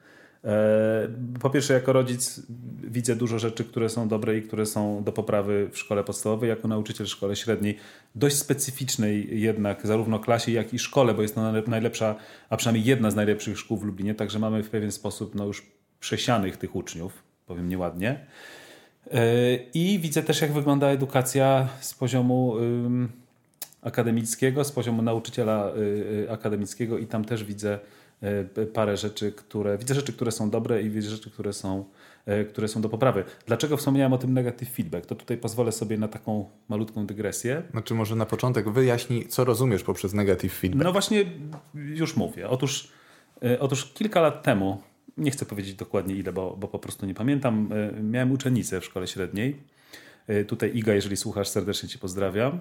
E, 0.47 1.09
po 1.41 1.50
pierwsze, 1.50 1.75
jako 1.75 1.93
rodzic 1.93 2.43
widzę 2.83 3.17
dużo 3.17 3.38
rzeczy, 3.38 3.65
które 3.65 3.88
są 3.88 4.09
dobre 4.09 4.38
i 4.38 4.43
które 4.43 4.67
są 4.67 5.05
do 5.05 5.12
poprawy 5.12 5.69
w 5.73 5.79
szkole 5.79 6.05
podstawowej. 6.05 6.49
Jako 6.49 6.69
nauczyciel 6.69 7.07
w 7.07 7.11
szkole 7.11 7.37
średniej, 7.37 7.76
dość 8.15 8.37
specyficznej 8.37 9.41
jednak, 9.41 9.87
zarówno 9.87 10.19
klasie, 10.19 10.53
jak 10.53 10.75
i 10.75 10.79
szkole, 10.79 11.15
bo 11.15 11.23
jest 11.23 11.35
to 11.35 11.53
najlepsza, 11.67 12.15
a 12.50 12.57
przynajmniej 12.57 12.87
jedna 12.87 13.11
z 13.11 13.15
najlepszych 13.15 13.59
szkół 13.59 13.76
w 13.76 13.85
Lublinie, 13.85 14.15
także 14.15 14.38
mamy 14.38 14.62
w 14.62 14.71
pewien 14.71 14.93
sposób 14.93 15.35
no 15.35 15.45
już 15.45 15.67
przesianych 16.00 16.57
tych 16.57 16.76
uczniów, 16.76 17.23
powiem 17.47 17.69
nieładnie. 17.69 18.26
E, 19.11 19.57
I 19.75 19.99
widzę 19.99 20.23
też, 20.23 20.41
jak 20.41 20.53
wygląda 20.53 20.87
edukacja 20.88 21.69
z 21.81 21.95
poziomu 21.95 22.55
akademickiego, 23.87 24.64
z 24.64 24.73
poziomu 24.73 25.02
nauczyciela 25.02 25.73
y, 25.76 25.81
y, 26.25 26.31
akademickiego, 26.31 26.99
i 26.99 27.07
tam 27.07 27.25
też 27.25 27.45
widzę 27.45 27.78
E, 28.23 28.66
parę 28.66 28.97
rzeczy, 28.97 29.33
które 29.33 29.78
widzę 29.78 29.95
rzeczy, 29.95 30.12
które 30.12 30.33
są 30.33 30.50
dobre 30.50 30.83
i 30.83 30.90
widzę 30.90 31.11
rzeczy, 31.11 31.31
które 31.31 31.52
są, 31.52 31.85
które 32.49 32.69
są 32.69 32.81
do 32.81 32.88
poprawy. 32.88 33.25
Dlaczego 33.47 33.76
wspomniałem 33.76 34.12
o 34.12 34.19
tym 34.19 34.33
negative 34.33 34.69
feedback? 34.69 35.07
To 35.07 35.14
tutaj 35.14 35.37
pozwolę 35.37 35.73
sobie 35.73 35.99
na 35.99 36.09
taką 36.09 36.50
malutką 36.69 37.07
dygresję. 37.07 37.62
Znaczy 37.71 37.95
może 37.95 38.16
na 38.16 38.26
początek 38.26 38.71
wyjaśnij, 38.71 39.26
co 39.28 39.45
rozumiesz 39.45 39.83
poprzez 39.83 40.14
negative 40.14 40.52
feedback. 40.52 40.85
No 40.85 40.93
właśnie 40.93 41.25
już 41.75 42.16
mówię. 42.16 42.49
Otóż, 42.49 42.88
otóż 43.61 43.93
kilka 43.93 44.21
lat 44.21 44.43
temu, 44.43 44.83
nie 45.16 45.31
chcę 45.31 45.47
powiedzieć 45.47 45.75
dokładnie 45.75 46.14
ile, 46.14 46.33
bo, 46.33 46.57
bo 46.57 46.69
po 46.69 46.78
prostu 46.78 47.07
nie 47.07 47.14
pamiętam, 47.14 47.69
miałem 48.02 48.33
uczennicę 48.33 48.81
w 48.81 48.85
szkole 48.85 49.07
średniej. 49.07 49.57
Tutaj 50.47 50.76
Iga, 50.76 50.95
jeżeli 50.95 51.16
słuchasz, 51.16 51.49
serdecznie 51.49 51.88
cię 51.88 51.99
pozdrawiam. 51.99 52.61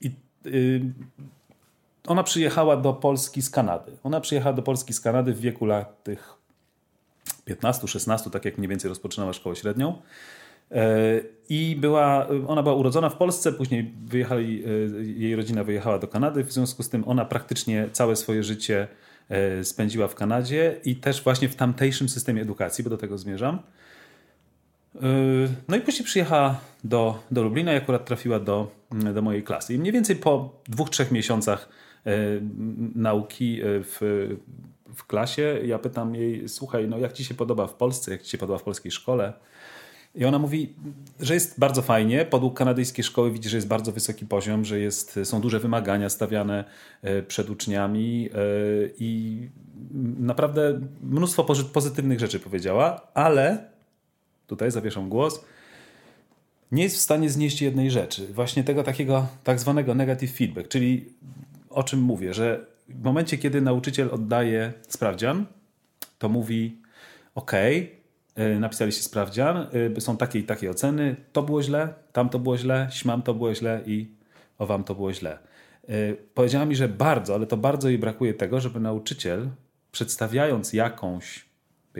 I 0.00 0.10
ona 2.06 2.22
przyjechała 2.22 2.76
do 2.76 2.92
Polski 2.92 3.42
z 3.42 3.50
Kanady. 3.50 3.92
Ona 4.02 4.20
przyjechała 4.20 4.52
do 4.56 4.62
Polski 4.62 4.92
z 4.92 5.00
Kanady 5.00 5.32
w 5.32 5.40
wieku 5.40 5.66
lat 5.66 6.04
tych 6.04 6.34
15-16, 7.48 8.30
tak 8.30 8.44
jak 8.44 8.58
mniej 8.58 8.68
więcej 8.68 8.88
rozpoczynała 8.88 9.32
szkołę 9.32 9.56
średnią. 9.56 10.02
E, 10.72 11.20
I 11.48 11.76
była, 11.80 12.26
ona 12.46 12.62
była 12.62 12.74
urodzona 12.74 13.08
w 13.08 13.16
Polsce, 13.16 13.52
później 13.52 13.94
wyjechali, 14.04 14.64
e, 14.64 14.68
jej 15.04 15.36
rodzina 15.36 15.64
wyjechała 15.64 15.98
do 15.98 16.08
Kanady, 16.08 16.44
w 16.44 16.52
związku 16.52 16.82
z 16.82 16.88
tym 16.88 17.08
ona 17.08 17.24
praktycznie 17.24 17.88
całe 17.92 18.16
swoje 18.16 18.42
życie 18.42 18.88
e, 19.28 19.64
spędziła 19.64 20.08
w 20.08 20.14
Kanadzie 20.14 20.80
i 20.84 20.96
też 20.96 21.22
właśnie 21.22 21.48
w 21.48 21.56
tamtejszym 21.56 22.08
systemie 22.08 22.42
edukacji, 22.42 22.84
bo 22.84 22.90
do 22.90 22.96
tego 22.96 23.18
zmierzam. 23.18 23.58
No 25.68 25.76
i 25.76 25.80
później 25.80 26.04
przyjechała 26.04 26.60
do, 26.84 27.22
do 27.30 27.42
Lublina 27.42 27.72
i 27.72 27.76
akurat 27.76 28.04
trafiła 28.04 28.40
do, 28.40 28.70
do 29.14 29.22
mojej 29.22 29.42
klasy. 29.42 29.74
I 29.74 29.78
mniej 29.78 29.92
więcej 29.92 30.16
po 30.16 30.62
dwóch, 30.68 30.90
trzech 30.90 31.10
miesiącach 31.10 31.68
E, 32.06 32.40
nauki 32.94 33.60
e, 33.60 33.64
w, 33.64 34.00
w 34.94 35.06
klasie. 35.06 35.60
Ja 35.64 35.78
pytam 35.78 36.14
jej, 36.14 36.48
słuchaj, 36.48 36.88
no 36.88 36.98
jak 36.98 37.12
ci 37.12 37.24
się 37.24 37.34
podoba 37.34 37.66
w 37.66 37.74
Polsce, 37.74 38.10
jak 38.10 38.22
ci 38.22 38.30
się 38.30 38.38
podoba 38.38 38.58
w 38.58 38.62
polskiej 38.62 38.92
szkole? 38.92 39.32
I 40.14 40.24
ona 40.24 40.38
mówi, 40.38 40.74
że 41.20 41.34
jest 41.34 41.58
bardzo 41.58 41.82
fajnie. 41.82 42.24
Podług 42.24 42.58
kanadyjskiej 42.58 43.04
szkoły 43.04 43.30
widzi, 43.30 43.48
że 43.48 43.56
jest 43.56 43.68
bardzo 43.68 43.92
wysoki 43.92 44.26
poziom, 44.26 44.64
że 44.64 44.80
jest, 44.80 45.18
są 45.24 45.40
duże 45.40 45.58
wymagania 45.58 46.08
stawiane 46.08 46.64
przed 47.28 47.50
uczniami 47.50 48.28
i 48.98 49.48
naprawdę 50.18 50.80
mnóstwo 51.02 51.44
pozytywnych 51.72 52.20
rzeczy 52.20 52.40
powiedziała, 52.40 53.08
ale 53.14 53.70
tutaj 54.50 54.70
zawieszam 54.70 55.08
głos. 55.08 55.44
Nie 56.72 56.82
jest 56.82 56.96
w 56.96 57.00
stanie 57.00 57.30
znieść 57.30 57.62
jednej 57.62 57.90
rzeczy, 57.90 58.26
właśnie 58.26 58.64
tego 58.64 58.82
takiego 58.82 59.26
tak 59.44 59.60
zwanego 59.60 59.94
negative 59.94 60.32
feedback, 60.32 60.68
czyli 60.68 61.06
o 61.70 61.82
czym 61.82 62.00
mówię, 62.00 62.34
że 62.34 62.66
w 62.88 63.02
momencie, 63.04 63.38
kiedy 63.38 63.60
nauczyciel 63.60 64.08
oddaje 64.12 64.72
sprawdzian, 64.88 65.46
to 66.18 66.28
mówi: 66.28 66.76
OK, 67.34 67.52
napisaliście 68.60 69.02
sprawdzian, 69.02 69.66
y, 69.96 70.00
są 70.00 70.16
takie 70.16 70.38
i 70.38 70.42
takie 70.42 70.70
oceny, 70.70 71.16
to 71.32 71.42
było 71.42 71.62
źle, 71.62 71.94
tam 72.12 72.28
to 72.28 72.38
było 72.38 72.58
źle, 72.58 72.88
śmam 72.90 73.22
to 73.22 73.34
było 73.34 73.54
źle 73.54 73.80
i 73.86 74.08
o 74.58 74.66
wam 74.66 74.84
to 74.84 74.94
było 74.94 75.12
źle. 75.12 75.38
Y, 75.90 76.16
powiedziała 76.34 76.66
mi, 76.66 76.76
że 76.76 76.88
bardzo, 76.88 77.34
ale 77.34 77.46
to 77.46 77.56
bardzo 77.56 77.88
jej 77.88 77.98
brakuje 77.98 78.34
tego, 78.34 78.60
żeby 78.60 78.80
nauczyciel, 78.80 79.48
przedstawiając 79.92 80.72
jakąś, 80.72 81.49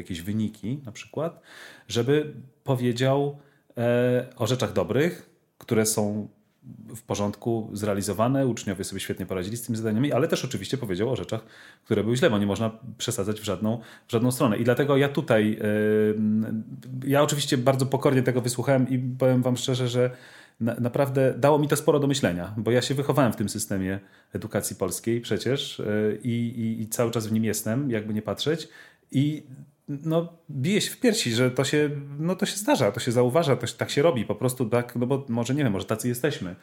jakieś 0.00 0.22
wyniki 0.22 0.80
na 0.84 0.92
przykład, 0.92 1.40
żeby 1.88 2.34
powiedział 2.64 3.38
e, 3.76 4.26
o 4.36 4.46
rzeczach 4.46 4.72
dobrych, 4.72 5.30
które 5.58 5.86
są 5.86 6.28
w 6.96 7.02
porządku 7.02 7.70
zrealizowane, 7.72 8.46
uczniowie 8.46 8.84
sobie 8.84 9.00
świetnie 9.00 9.26
poradzili 9.26 9.56
z 9.56 9.62
tymi 9.62 9.78
zadaniami, 9.78 10.12
ale 10.12 10.28
też 10.28 10.44
oczywiście 10.44 10.76
powiedział 10.76 11.10
o 11.10 11.16
rzeczach, 11.16 11.40
które 11.84 12.04
były 12.04 12.16
źle, 12.16 12.30
bo 12.30 12.38
nie 12.38 12.46
można 12.46 12.70
przesadzać 12.98 13.40
w 13.40 13.44
żadną, 13.44 13.80
w 14.08 14.12
żadną 14.12 14.30
stronę. 14.30 14.56
I 14.58 14.64
dlatego 14.64 14.96
ja 14.96 15.08
tutaj, 15.08 15.50
yy, 15.50 17.10
ja 17.10 17.22
oczywiście 17.22 17.58
bardzo 17.58 17.86
pokornie 17.86 18.22
tego 18.22 18.40
wysłuchałem 18.40 18.88
i 18.88 18.98
powiem 18.98 19.42
wam 19.42 19.56
szczerze, 19.56 19.88
że 19.88 20.10
na, 20.60 20.74
naprawdę 20.74 21.34
dało 21.38 21.58
mi 21.58 21.68
to 21.68 21.76
sporo 21.76 21.98
do 21.98 22.06
myślenia, 22.06 22.54
bo 22.56 22.70
ja 22.70 22.82
się 22.82 22.94
wychowałem 22.94 23.32
w 23.32 23.36
tym 23.36 23.48
systemie 23.48 24.00
edukacji 24.32 24.76
polskiej 24.76 25.20
przecież 25.20 25.78
yy, 25.78 26.18
i, 26.22 26.76
i 26.80 26.88
cały 26.88 27.10
czas 27.10 27.26
w 27.26 27.32
nim 27.32 27.44
jestem, 27.44 27.90
jakby 27.90 28.14
nie 28.14 28.22
patrzeć. 28.22 28.68
I 29.12 29.46
no, 30.04 30.32
bije 30.50 30.80
się 30.80 30.90
w 30.90 31.00
piersi, 31.00 31.32
że 31.32 31.50
to 31.50 31.64
się, 31.64 31.90
no, 32.18 32.36
to 32.36 32.46
się 32.46 32.56
zdarza, 32.56 32.92
to 32.92 33.00
się 33.00 33.12
zauważa, 33.12 33.56
to 33.56 33.66
się, 33.66 33.74
tak 33.74 33.90
się 33.90 34.02
robi 34.02 34.24
po 34.24 34.34
prostu, 34.34 34.66
tak, 34.66 34.96
no 34.96 35.06
bo 35.06 35.26
może 35.28 35.54
nie 35.54 35.64
wiem, 35.64 35.72
może 35.72 35.84
tacy 35.84 36.08
jesteśmy. 36.08 36.56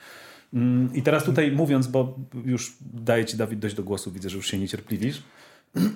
Mm, 0.54 0.90
I 0.94 1.02
teraz 1.02 1.24
tutaj 1.24 1.52
mówiąc, 1.52 1.88
bo 1.88 2.16
już 2.46 2.78
daję 2.94 3.26
Ci 3.26 3.38
Dawid 3.38 3.60
dość 3.60 3.76
do 3.76 3.84
głosu, 3.84 4.12
widzę, 4.12 4.30
że 4.30 4.38
już 4.38 4.48
się 4.48 4.60
niecierpliwisz. 4.60 5.24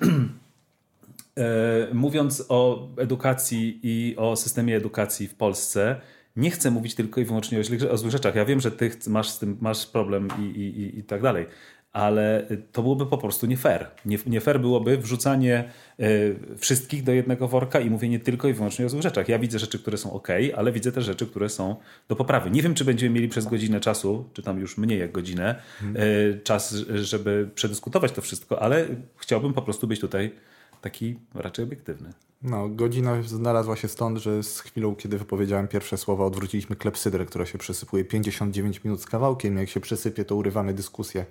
E, 1.36 1.94
mówiąc 1.94 2.44
o 2.48 2.88
edukacji 2.96 3.80
i 3.82 4.16
o 4.16 4.36
systemie 4.36 4.76
edukacji 4.76 5.28
w 5.28 5.34
Polsce, 5.34 6.00
nie 6.36 6.50
chcę 6.50 6.70
mówić 6.70 6.94
tylko 6.94 7.20
i 7.20 7.24
wyłącznie 7.24 7.60
o, 7.90 7.96
złych 7.96 8.12
rzeczach. 8.12 8.34
Ja 8.34 8.44
wiem, 8.44 8.60
że 8.60 8.70
ty 8.70 8.90
masz 9.06 9.30
z 9.30 9.38
tym 9.38 9.56
masz 9.60 9.86
problem 9.86 10.28
i, 10.38 10.42
i, 10.42 10.98
i 10.98 11.04
tak 11.04 11.22
dalej, 11.22 11.46
ale 11.92 12.46
to 12.72 12.82
byłoby 12.82 13.06
po 13.06 13.18
prostu 13.18 13.46
nie 13.46 13.56
fair. 13.56 13.86
Nie, 14.04 14.18
nie 14.26 14.40
fair 14.40 14.60
byłoby 14.60 14.98
wrzucanie 14.98 15.70
y, 16.00 16.36
wszystkich 16.58 17.02
do 17.02 17.12
jednego 17.12 17.48
worka 17.48 17.80
i 17.80 17.90
mówienie 17.90 18.18
tylko 18.18 18.48
i 18.48 18.52
wyłącznie 18.52 18.86
o 18.86 18.88
złych 18.88 19.02
rzeczach. 19.02 19.28
Ja 19.28 19.38
widzę 19.38 19.58
rzeczy, 19.58 19.78
które 19.78 19.98
są 19.98 20.12
ok, 20.12 20.28
ale 20.56 20.72
widzę 20.72 20.92
też 20.92 21.04
rzeczy, 21.04 21.26
które 21.26 21.48
są 21.48 21.76
do 22.08 22.16
poprawy. 22.16 22.50
Nie 22.50 22.62
wiem, 22.62 22.74
czy 22.74 22.84
będziemy 22.84 23.14
mieli 23.14 23.28
przez 23.28 23.46
godzinę 23.46 23.80
czasu, 23.80 24.28
czy 24.32 24.42
tam 24.42 24.60
już 24.60 24.78
mniej 24.78 24.98
jak 24.98 25.12
godzinę, 25.12 25.62
y, 25.82 26.40
czas, 26.44 26.74
żeby 26.94 27.50
przedyskutować 27.54 28.12
to 28.12 28.22
wszystko, 28.22 28.62
ale 28.62 28.86
chciałbym 29.16 29.52
po 29.52 29.62
prostu 29.62 29.86
być 29.86 30.00
tutaj 30.00 30.30
taki 30.80 31.18
raczej 31.34 31.64
obiektywny. 31.64 32.12
No, 32.42 32.68
godzina 32.68 33.22
znalazła 33.22 33.76
się 33.76 33.88
stąd, 33.88 34.18
że 34.18 34.42
z 34.42 34.60
chwilą, 34.60 34.96
kiedy 34.96 35.18
wypowiedziałem 35.18 35.68
pierwsze 35.68 35.96
słowa, 35.96 36.24
odwróciliśmy 36.24 36.76
klepsydrę, 36.76 37.26
która 37.26 37.46
się 37.46 37.58
przesypuje 37.58 38.04
59 38.04 38.84
minut 38.84 39.02
z 39.02 39.06
kawałkiem. 39.06 39.56
Jak 39.56 39.68
się 39.68 39.80
przesypie, 39.80 40.24
to 40.24 40.36
urywamy 40.36 40.74
dyskusję 40.74 41.24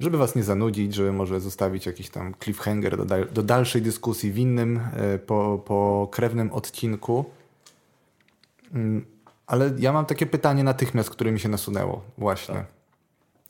żeby 0.00 0.18
was 0.18 0.34
nie 0.34 0.42
zanudzić, 0.42 0.94
żeby 0.94 1.12
może 1.12 1.40
zostawić 1.40 1.86
jakiś 1.86 2.10
tam 2.10 2.34
cliffhanger 2.44 3.06
do, 3.06 3.24
do 3.24 3.42
dalszej 3.42 3.82
dyskusji 3.82 4.32
w 4.32 4.38
innym, 4.38 4.80
e, 4.96 5.18
po, 5.18 5.62
po 5.66 6.08
krewnym 6.12 6.52
odcinku. 6.52 7.24
Mm, 8.74 9.04
ale 9.46 9.72
ja 9.78 9.92
mam 9.92 10.06
takie 10.06 10.26
pytanie 10.26 10.64
natychmiast, 10.64 11.10
które 11.10 11.32
mi 11.32 11.40
się 11.40 11.48
nasunęło 11.48 12.02
właśnie. 12.18 12.54
Tak. 12.54 12.66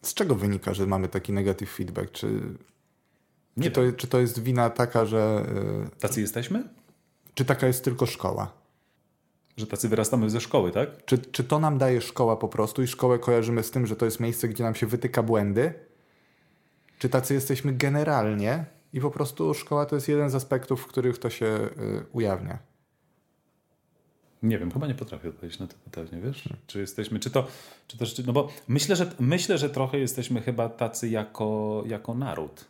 Z 0.02 0.14
czego 0.14 0.34
wynika, 0.34 0.74
że 0.74 0.86
mamy 0.86 1.08
taki 1.08 1.32
negative 1.32 1.70
feedback? 1.70 2.10
Czy, 2.10 2.40
czy, 3.62 3.70
to, 3.70 3.80
czy 3.96 4.06
to 4.06 4.20
jest 4.20 4.42
wina 4.42 4.70
taka, 4.70 5.06
że... 5.06 5.46
E, 5.86 6.00
tacy 6.00 6.20
jesteśmy? 6.20 6.68
Czy 7.34 7.44
taka 7.44 7.66
jest 7.66 7.84
tylko 7.84 8.06
szkoła? 8.06 8.52
Że 9.56 9.66
tacy 9.66 9.88
wyrastamy 9.88 10.30
ze 10.30 10.40
szkoły, 10.40 10.72
tak? 10.72 11.04
Czy, 11.04 11.18
czy 11.18 11.44
to 11.44 11.58
nam 11.58 11.78
daje 11.78 12.00
szkoła 12.00 12.36
po 12.36 12.48
prostu 12.48 12.82
i 12.82 12.86
szkołę 12.86 13.18
kojarzymy 13.18 13.62
z 13.62 13.70
tym, 13.70 13.86
że 13.86 13.96
to 13.96 14.04
jest 14.04 14.20
miejsce, 14.20 14.48
gdzie 14.48 14.64
nam 14.64 14.74
się 14.74 14.86
wytyka 14.86 15.22
błędy? 15.22 15.74
Czy 16.98 17.08
tacy 17.08 17.34
jesteśmy 17.34 17.72
generalnie 17.72 18.64
i 18.92 19.00
po 19.00 19.10
prostu 19.10 19.54
szkoła 19.54 19.86
to 19.86 19.94
jest 19.94 20.08
jeden 20.08 20.30
z 20.30 20.34
aspektów, 20.34 20.82
w 20.82 20.86
których 20.86 21.18
to 21.18 21.30
się 21.30 21.46
y, 21.46 21.70
ujawnia. 22.12 22.58
Nie 24.42 24.58
wiem, 24.58 24.70
chyba 24.70 24.86
nie 24.86 24.94
potrafię 24.94 25.28
odpowiedzieć 25.28 25.60
na 25.60 25.66
to 25.66 25.74
pytanie, 25.84 26.22
wiesz? 26.22 26.42
Hmm. 26.42 26.62
Czy 26.66 26.80
jesteśmy, 26.80 27.18
czy 27.18 27.30
to, 27.30 27.46
czy 27.86 27.98
też, 27.98 28.26
no 28.26 28.32
bo 28.32 28.48
myślę, 28.68 28.96
że, 28.96 29.10
myślę, 29.20 29.58
że 29.58 29.70
trochę 29.70 29.98
jesteśmy 29.98 30.40
chyba 30.40 30.68
tacy 30.68 31.08
jako, 31.08 31.82
jako 31.86 32.14
naród. 32.14 32.64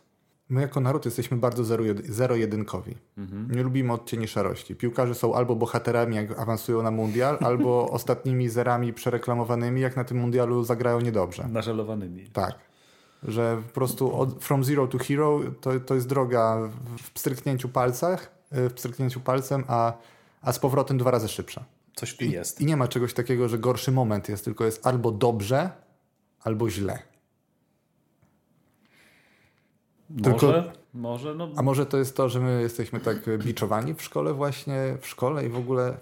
My 0.49 0.61
jako 0.61 0.79
naród 0.79 1.05
jesteśmy 1.05 1.37
bardzo 1.37 1.63
zero-jedynkowi. 2.03 2.95
Mhm. 3.17 3.51
Nie 3.51 3.63
lubimy 3.63 3.93
odcieni 3.93 4.27
szarości. 4.27 4.75
Piłkarze 4.75 5.15
są 5.15 5.35
albo 5.35 5.55
bohaterami, 5.55 6.15
jak 6.15 6.39
awansują 6.39 6.83
na 6.83 6.91
mundial, 6.91 7.37
albo 7.49 7.89
ostatnimi 7.89 8.49
zerami 8.49 8.93
przereklamowanymi, 8.93 9.81
jak 9.81 9.95
na 9.95 10.03
tym 10.03 10.17
mundialu 10.17 10.63
zagrają 10.63 11.01
niedobrze. 11.01 11.47
Nażalowanymi. 11.47 12.27
Tak. 12.27 12.55
Że 13.27 13.61
po 13.67 13.73
prostu 13.73 14.19
od, 14.19 14.43
from 14.43 14.63
zero 14.63 14.87
to 14.87 14.97
hero 14.97 15.39
to, 15.61 15.79
to 15.79 15.95
jest 15.95 16.07
droga 16.07 16.69
w 16.97 17.11
pstryknięciu 17.11 17.69
palcach, 17.69 18.31
w 18.51 18.73
pstryknięciu 18.73 19.19
palcem, 19.19 19.63
a, 19.67 19.93
a 20.41 20.51
z 20.51 20.59
powrotem 20.59 20.97
dwa 20.97 21.11
razy 21.11 21.27
szybsza. 21.27 21.65
Coś 21.95 22.17
tu 22.17 22.25
jest. 22.25 22.61
I 22.61 22.65
nie 22.65 22.77
ma 22.77 22.87
czegoś 22.87 23.13
takiego, 23.13 23.49
że 23.49 23.59
gorszy 23.59 23.91
moment 23.91 24.29
jest, 24.29 24.45
tylko 24.45 24.65
jest 24.65 24.87
albo 24.87 25.11
dobrze, 25.11 25.69
albo 26.43 26.69
źle. 26.69 26.99
Tylko, 30.23 30.47
może, 30.47 30.73
może. 30.93 31.35
No. 31.35 31.49
A 31.55 31.61
może 31.61 31.85
to 31.85 31.97
jest 31.97 32.17
to, 32.17 32.29
że 32.29 32.39
my 32.39 32.61
jesteśmy 32.61 32.99
tak 32.99 33.17
biczowani 33.37 33.93
w 33.93 34.01
szkole 34.01 34.33
właśnie, 34.33 34.97
w 35.01 35.07
szkole 35.07 35.45
i 35.45 35.49
w 35.49 35.57
ogóle 35.57 35.97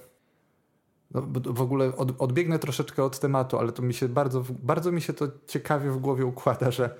no, 1.14 1.22
w 1.54 1.62
ogóle 1.62 1.96
od, 1.96 2.22
odbiegnę 2.22 2.60
troszeczkę 2.60 3.04
od 3.04 3.20
tematu, 3.20 3.58
ale 3.58 3.72
to 3.72 3.82
mi 3.82 3.94
się 3.94 4.10
bardzo, 4.10 4.44
bardzo 4.50 4.92
mi 4.92 5.02
się 5.02 5.14
to 5.14 5.28
ciekawie 5.48 5.92
w 5.92 5.98
głowie 5.98 6.26
układa, 6.26 6.72
że 6.72 6.96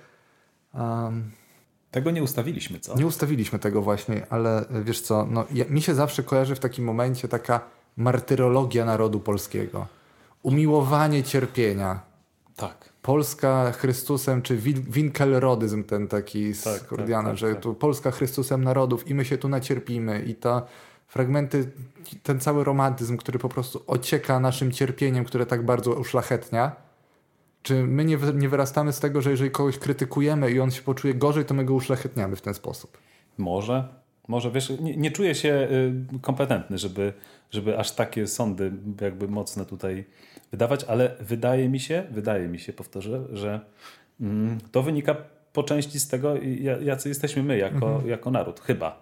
um, 0.74 1.30
tego 1.90 2.10
nie 2.10 2.22
ustawiliśmy, 2.22 2.80
co? 2.80 2.96
Nie 2.96 3.06
ustawiliśmy 3.06 3.58
tego 3.58 3.82
właśnie, 3.82 4.26
ale 4.30 4.64
wiesz 4.84 5.00
co, 5.00 5.26
no, 5.30 5.44
ja, 5.52 5.64
mi 5.68 5.82
się 5.82 5.94
zawsze 5.94 6.22
kojarzy 6.22 6.54
w 6.54 6.60
takim 6.60 6.84
momencie 6.84 7.28
taka 7.28 7.60
martyrologia 7.96 8.84
narodu 8.84 9.20
polskiego. 9.20 9.86
Umiłowanie 10.42 11.22
cierpienia. 11.22 12.00
Tak. 12.56 12.88
Polska 13.02 13.72
Chrystusem, 13.72 14.42
czy 14.42 14.56
winkelrodyzm 14.88 15.84
ten 15.84 16.08
taki 16.08 16.54
z 16.54 16.62
tak, 16.62 16.86
Kordiana, 16.86 17.22
tak, 17.22 17.32
tak, 17.32 17.38
że 17.38 17.52
tak. 17.52 17.62
tu 17.62 17.74
Polska 17.74 18.10
Chrystusem 18.10 18.64
narodów 18.64 19.08
i 19.08 19.14
my 19.14 19.24
się 19.24 19.38
tu 19.38 19.48
nacierpimy 19.48 20.22
i 20.22 20.34
to 20.34 20.66
fragmenty, 21.06 21.70
ten 22.22 22.40
cały 22.40 22.64
romantyzm, 22.64 23.16
który 23.16 23.38
po 23.38 23.48
prostu 23.48 23.82
ocieka 23.86 24.40
naszym 24.40 24.72
cierpieniem, 24.72 25.24
które 25.24 25.46
tak 25.46 25.64
bardzo 25.64 25.94
uszlachetnia. 25.94 26.76
Czy 27.64 27.74
my 27.86 28.04
nie, 28.04 28.18
nie 28.34 28.48
wyrastamy 28.48 28.92
z 28.92 29.00
tego, 29.00 29.22
że 29.22 29.30
jeżeli 29.30 29.50
kogoś 29.50 29.78
krytykujemy 29.78 30.50
i 30.50 30.60
on 30.60 30.70
się 30.70 30.82
poczuje 30.82 31.14
gorzej, 31.14 31.44
to 31.44 31.54
my 31.54 31.64
go 31.64 31.74
uszlachetniamy 31.74 32.36
w 32.36 32.42
ten 32.42 32.54
sposób? 32.54 32.98
Może. 33.38 33.88
Może, 34.28 34.50
wiesz, 34.50 34.72
nie, 34.80 34.96
nie 34.96 35.10
czuję 35.10 35.34
się 35.34 35.68
y, 36.14 36.20
kompetentny, 36.20 36.78
żeby, 36.78 37.12
żeby 37.50 37.78
aż 37.78 37.92
takie 37.92 38.26
sądy 38.26 38.72
jakby 39.00 39.28
mocne 39.28 39.64
tutaj 39.64 40.04
wydawać, 40.50 40.84
ale 40.84 41.16
wydaje 41.20 41.68
mi 41.68 41.80
się, 41.80 42.06
wydaje 42.10 42.48
mi 42.48 42.58
się, 42.58 42.72
powtórzę, 42.72 43.24
że 43.32 43.60
mm, 44.20 44.58
to 44.72 44.82
wynika 44.82 45.16
po 45.52 45.62
części 45.62 46.00
z 46.00 46.08
tego, 46.08 46.34
jacy 46.82 47.08
jesteśmy 47.08 47.42
my 47.42 47.58
jako, 47.58 47.86
mhm. 47.86 48.08
jako 48.08 48.30
naród, 48.30 48.60
chyba. 48.60 49.00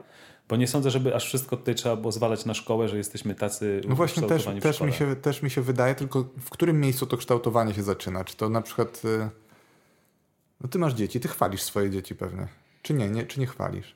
Bo 0.53 0.57
nie 0.57 0.69
sądzę, 0.69 0.91
żeby 0.91 1.15
aż 1.15 1.25
wszystko 1.25 1.57
tutaj 1.57 1.75
trzeba 1.75 1.97
było 1.97 2.13
zwalać 2.13 2.45
na 2.45 2.55
szkołę, 2.55 2.89
że 2.89 2.97
jesteśmy 2.97 3.35
tacy 3.35 3.81
No 3.89 3.95
właśnie 3.95 4.23
też, 4.23 4.49
też, 4.63 4.81
mi 4.81 4.93
się, 4.93 5.17
też 5.17 5.43
mi 5.43 5.51
się 5.51 5.63
wydaje, 5.63 5.95
tylko 5.95 6.25
w 6.41 6.51
którym 6.51 6.81
miejscu 6.81 7.07
to 7.07 7.17
kształtowanie 7.17 7.75
się 7.75 7.83
zaczyna? 7.83 8.25
Czy 8.25 8.37
to 8.37 8.49
na 8.49 8.63
przykład... 8.63 9.03
Y, 9.05 9.29
no 10.61 10.69
ty 10.69 10.79
masz 10.79 10.95
dzieci, 10.95 11.21
ty 11.21 11.29
chwalisz 11.29 11.63
swoje 11.63 11.91
dzieci 11.91 12.15
pewnie. 12.15 12.49
Czy 12.83 12.95
nie, 12.95 13.11
nie 13.11 13.27
czy 13.27 13.41
nie 13.41 13.47
chwalisz? 13.47 13.95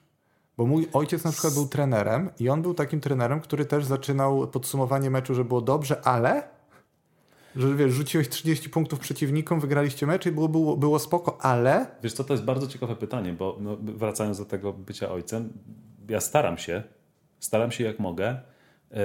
Bo 0.56 0.66
mój 0.66 0.88
ojciec 0.92 1.24
na 1.24 1.32
przykład 1.32 1.54
był 1.54 1.68
trenerem 1.68 2.30
i 2.40 2.48
on 2.48 2.62
był 2.62 2.74
takim 2.74 3.00
trenerem, 3.00 3.40
który 3.40 3.64
też 3.64 3.84
zaczynał 3.84 4.48
podsumowanie 4.48 5.10
meczu, 5.10 5.34
że 5.34 5.44
było 5.44 5.60
dobrze, 5.60 6.06
ale 6.06 6.48
że 7.56 7.74
wiesz, 7.74 7.92
rzuciłeś 7.92 8.28
30 8.28 8.70
punktów 8.70 8.98
przeciwnikom, 8.98 9.60
wygraliście 9.60 10.06
mecz 10.06 10.26
i 10.26 10.32
było, 10.32 10.48
było, 10.48 10.76
było 10.76 10.98
spoko, 10.98 11.38
ale... 11.40 11.86
Wiesz 12.02 12.12
co, 12.12 12.24
to 12.24 12.34
jest 12.34 12.44
bardzo 12.44 12.66
ciekawe 12.66 12.96
pytanie, 12.96 13.32
bo 13.32 13.56
no, 13.60 13.76
wracając 13.80 14.38
do 14.38 14.44
tego 14.44 14.72
bycia 14.72 15.10
ojcem, 15.10 15.52
ja 16.08 16.20
staram 16.20 16.58
się, 16.58 16.82
staram 17.40 17.72
się 17.72 17.84
jak 17.84 17.98
mogę 17.98 18.40
yy, 18.90 18.98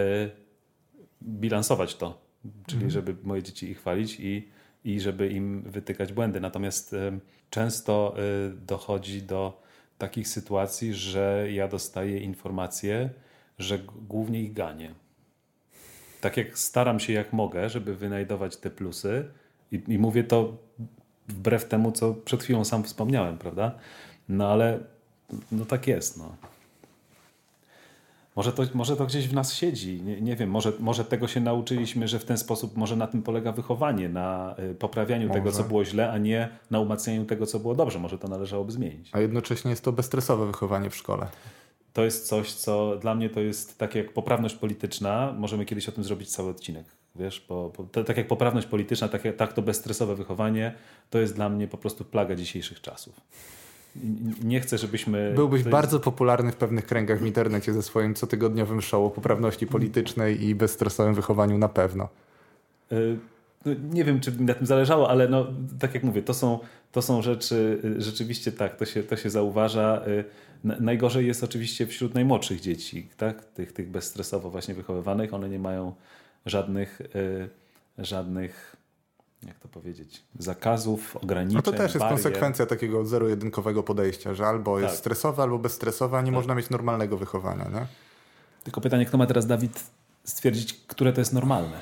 bilansować 1.23 1.95
to, 1.95 2.21
czyli 2.67 2.83
mhm. 2.83 2.91
żeby 2.91 3.15
moje 3.23 3.43
dzieci 3.43 3.69
ich 3.69 3.77
chwalić 3.77 4.19
i, 4.19 4.49
i 4.85 4.99
żeby 4.99 5.29
im 5.29 5.61
wytykać 5.61 6.13
błędy. 6.13 6.39
Natomiast 6.39 6.93
yy, 6.93 7.19
często 7.49 8.15
yy, 8.17 8.55
dochodzi 8.65 9.21
do 9.21 9.61
takich 9.97 10.27
sytuacji, 10.27 10.93
że 10.93 11.47
ja 11.51 11.67
dostaję 11.67 12.19
informacje, 12.19 13.09
że 13.59 13.79
głównie 14.07 14.41
ich 14.41 14.53
ganię. 14.53 14.93
Tak 16.21 16.37
jak 16.37 16.59
staram 16.59 16.99
się 16.99 17.13
jak 17.13 17.33
mogę, 17.33 17.69
żeby 17.69 17.95
wynajdować 17.95 18.57
te 18.57 18.69
plusy 18.69 19.25
i, 19.71 19.83
i 19.87 19.99
mówię 19.99 20.23
to 20.23 20.57
wbrew 21.27 21.65
temu, 21.65 21.91
co 21.91 22.13
przed 22.13 22.43
chwilą 22.43 22.65
sam 22.65 22.83
wspomniałem, 22.83 23.37
prawda? 23.37 23.75
No 24.29 24.51
ale 24.51 24.79
no 25.51 25.65
tak 25.65 25.87
jest, 25.87 26.17
no. 26.17 26.35
Może 28.35 28.53
to, 28.53 28.63
może 28.73 28.95
to 28.95 29.05
gdzieś 29.05 29.27
w 29.27 29.33
nas 29.33 29.53
siedzi. 29.53 30.01
Nie, 30.01 30.21
nie 30.21 30.35
wiem, 30.35 30.49
może, 30.49 30.73
może 30.79 31.05
tego 31.05 31.27
się 31.27 31.39
nauczyliśmy, 31.39 32.07
że 32.07 32.19
w 32.19 32.25
ten 32.25 32.37
sposób 32.37 32.77
może 32.77 32.95
na 32.95 33.07
tym 33.07 33.23
polega 33.23 33.51
wychowanie, 33.51 34.09
na 34.09 34.55
y, 34.71 34.75
poprawianiu 34.75 35.27
może. 35.27 35.39
tego, 35.39 35.51
co 35.51 35.63
było 35.63 35.85
źle, 35.85 36.11
a 36.11 36.17
nie 36.17 36.49
na 36.71 36.79
umacnianiu 36.79 37.25
tego, 37.25 37.45
co 37.45 37.59
było 37.59 37.75
dobrze. 37.75 37.99
Może 37.99 38.17
to 38.17 38.27
należałoby 38.27 38.71
zmienić. 38.71 39.09
A 39.11 39.19
jednocześnie 39.19 39.71
jest 39.71 39.83
to 39.83 39.91
bezstresowe 39.91 40.45
wychowanie 40.45 40.89
w 40.89 40.95
szkole. 40.95 41.27
To 41.93 42.03
jest 42.03 42.27
coś, 42.27 42.53
co 42.53 42.97
dla 42.97 43.15
mnie 43.15 43.29
to 43.29 43.39
jest 43.39 43.77
tak 43.77 43.95
jak 43.95 44.13
poprawność 44.13 44.55
polityczna. 44.55 45.35
Możemy 45.37 45.65
kiedyś 45.65 45.89
o 45.89 45.91
tym 45.91 46.03
zrobić 46.03 46.31
cały 46.31 46.49
odcinek. 46.49 46.85
Wiesz, 47.15 47.45
bo, 47.49 47.71
bo 47.77 47.83
to, 47.83 48.03
tak 48.03 48.17
jak 48.17 48.27
poprawność 48.27 48.67
polityczna, 48.67 49.07
tak, 49.07 49.21
tak 49.37 49.53
to 49.53 49.61
bezstresowe 49.61 50.15
wychowanie, 50.15 50.73
to 51.09 51.19
jest 51.19 51.35
dla 51.35 51.49
mnie 51.49 51.67
po 51.67 51.77
prostu 51.77 52.05
plaga 52.05 52.35
dzisiejszych 52.35 52.81
czasów 52.81 53.21
nie 54.43 54.59
chcę, 54.59 54.77
żebyśmy... 54.77 55.33
Byłbyś 55.35 55.63
bardzo 55.63 55.99
popularny 55.99 56.51
w 56.51 56.55
pewnych 56.55 56.85
kręgach 56.85 57.19
w 57.19 57.25
internecie 57.25 57.73
ze 57.73 57.83
swoim 57.83 58.13
cotygodniowym 58.13 58.81
show 58.81 59.05
o 59.05 59.09
poprawności 59.09 59.67
politycznej 59.67 60.43
i 60.43 60.55
bezstresowym 60.55 61.13
wychowaniu 61.13 61.57
na 61.57 61.69
pewno. 61.69 62.09
E, 62.91 62.95
no, 63.65 63.71
nie 63.93 64.03
wiem, 64.03 64.19
czy 64.19 64.31
mi 64.31 64.45
na 64.45 64.53
tym 64.53 64.65
zależało, 64.67 65.09
ale 65.09 65.27
no, 65.27 65.47
tak 65.79 65.93
jak 65.93 66.03
mówię, 66.03 66.21
to 66.21 66.33
są, 66.33 66.59
to 66.91 67.01
są 67.01 67.21
rzeczy, 67.21 67.81
e, 67.97 68.01
rzeczywiście 68.01 68.51
tak, 68.51 68.75
to 68.75 68.85
się, 68.85 69.03
to 69.03 69.15
się 69.15 69.29
zauważa. 69.29 70.01
E, 70.05 70.23
najgorzej 70.63 71.27
jest 71.27 71.43
oczywiście 71.43 71.87
wśród 71.87 72.13
najmłodszych 72.13 72.59
dzieci, 72.59 73.07
tak? 73.17 73.45
tych, 73.45 73.73
tych 73.73 73.89
bezstresowo 73.89 74.49
właśnie 74.49 74.73
wychowywanych. 74.73 75.33
One 75.33 75.49
nie 75.49 75.59
mają 75.59 75.93
żadnych, 76.45 77.01
żadnych 77.97 78.70
jak 79.47 79.59
to 79.59 79.67
powiedzieć, 79.67 80.23
zakazów, 80.39 81.17
ograniczeń. 81.17 81.55
No 81.55 81.61
to 81.61 81.71
też 81.71 81.81
jest 81.81 81.97
barier. 81.97 82.15
konsekwencja 82.15 82.65
takiego 82.65 83.05
zero-jedynkowego 83.05 83.83
podejścia, 83.83 84.33
że 84.33 84.45
albo 84.45 84.75
tak. 84.75 84.83
jest 84.83 84.97
stresowe, 84.97 85.43
albo 85.43 85.59
bezstresowe, 85.59 86.17
a 86.17 86.21
nie 86.21 86.27
tak. 86.27 86.33
można 86.35 86.55
mieć 86.55 86.69
normalnego 86.69 87.17
wychowania. 87.17 87.63
Nie? 87.63 87.87
Tylko 88.63 88.81
pytanie, 88.81 89.05
kto 89.05 89.17
ma 89.17 89.27
teraz, 89.27 89.47
Dawid, 89.47 89.83
stwierdzić, 90.23 90.73
które 90.73 91.13
to 91.13 91.21
jest 91.21 91.33
normalne? 91.33 91.81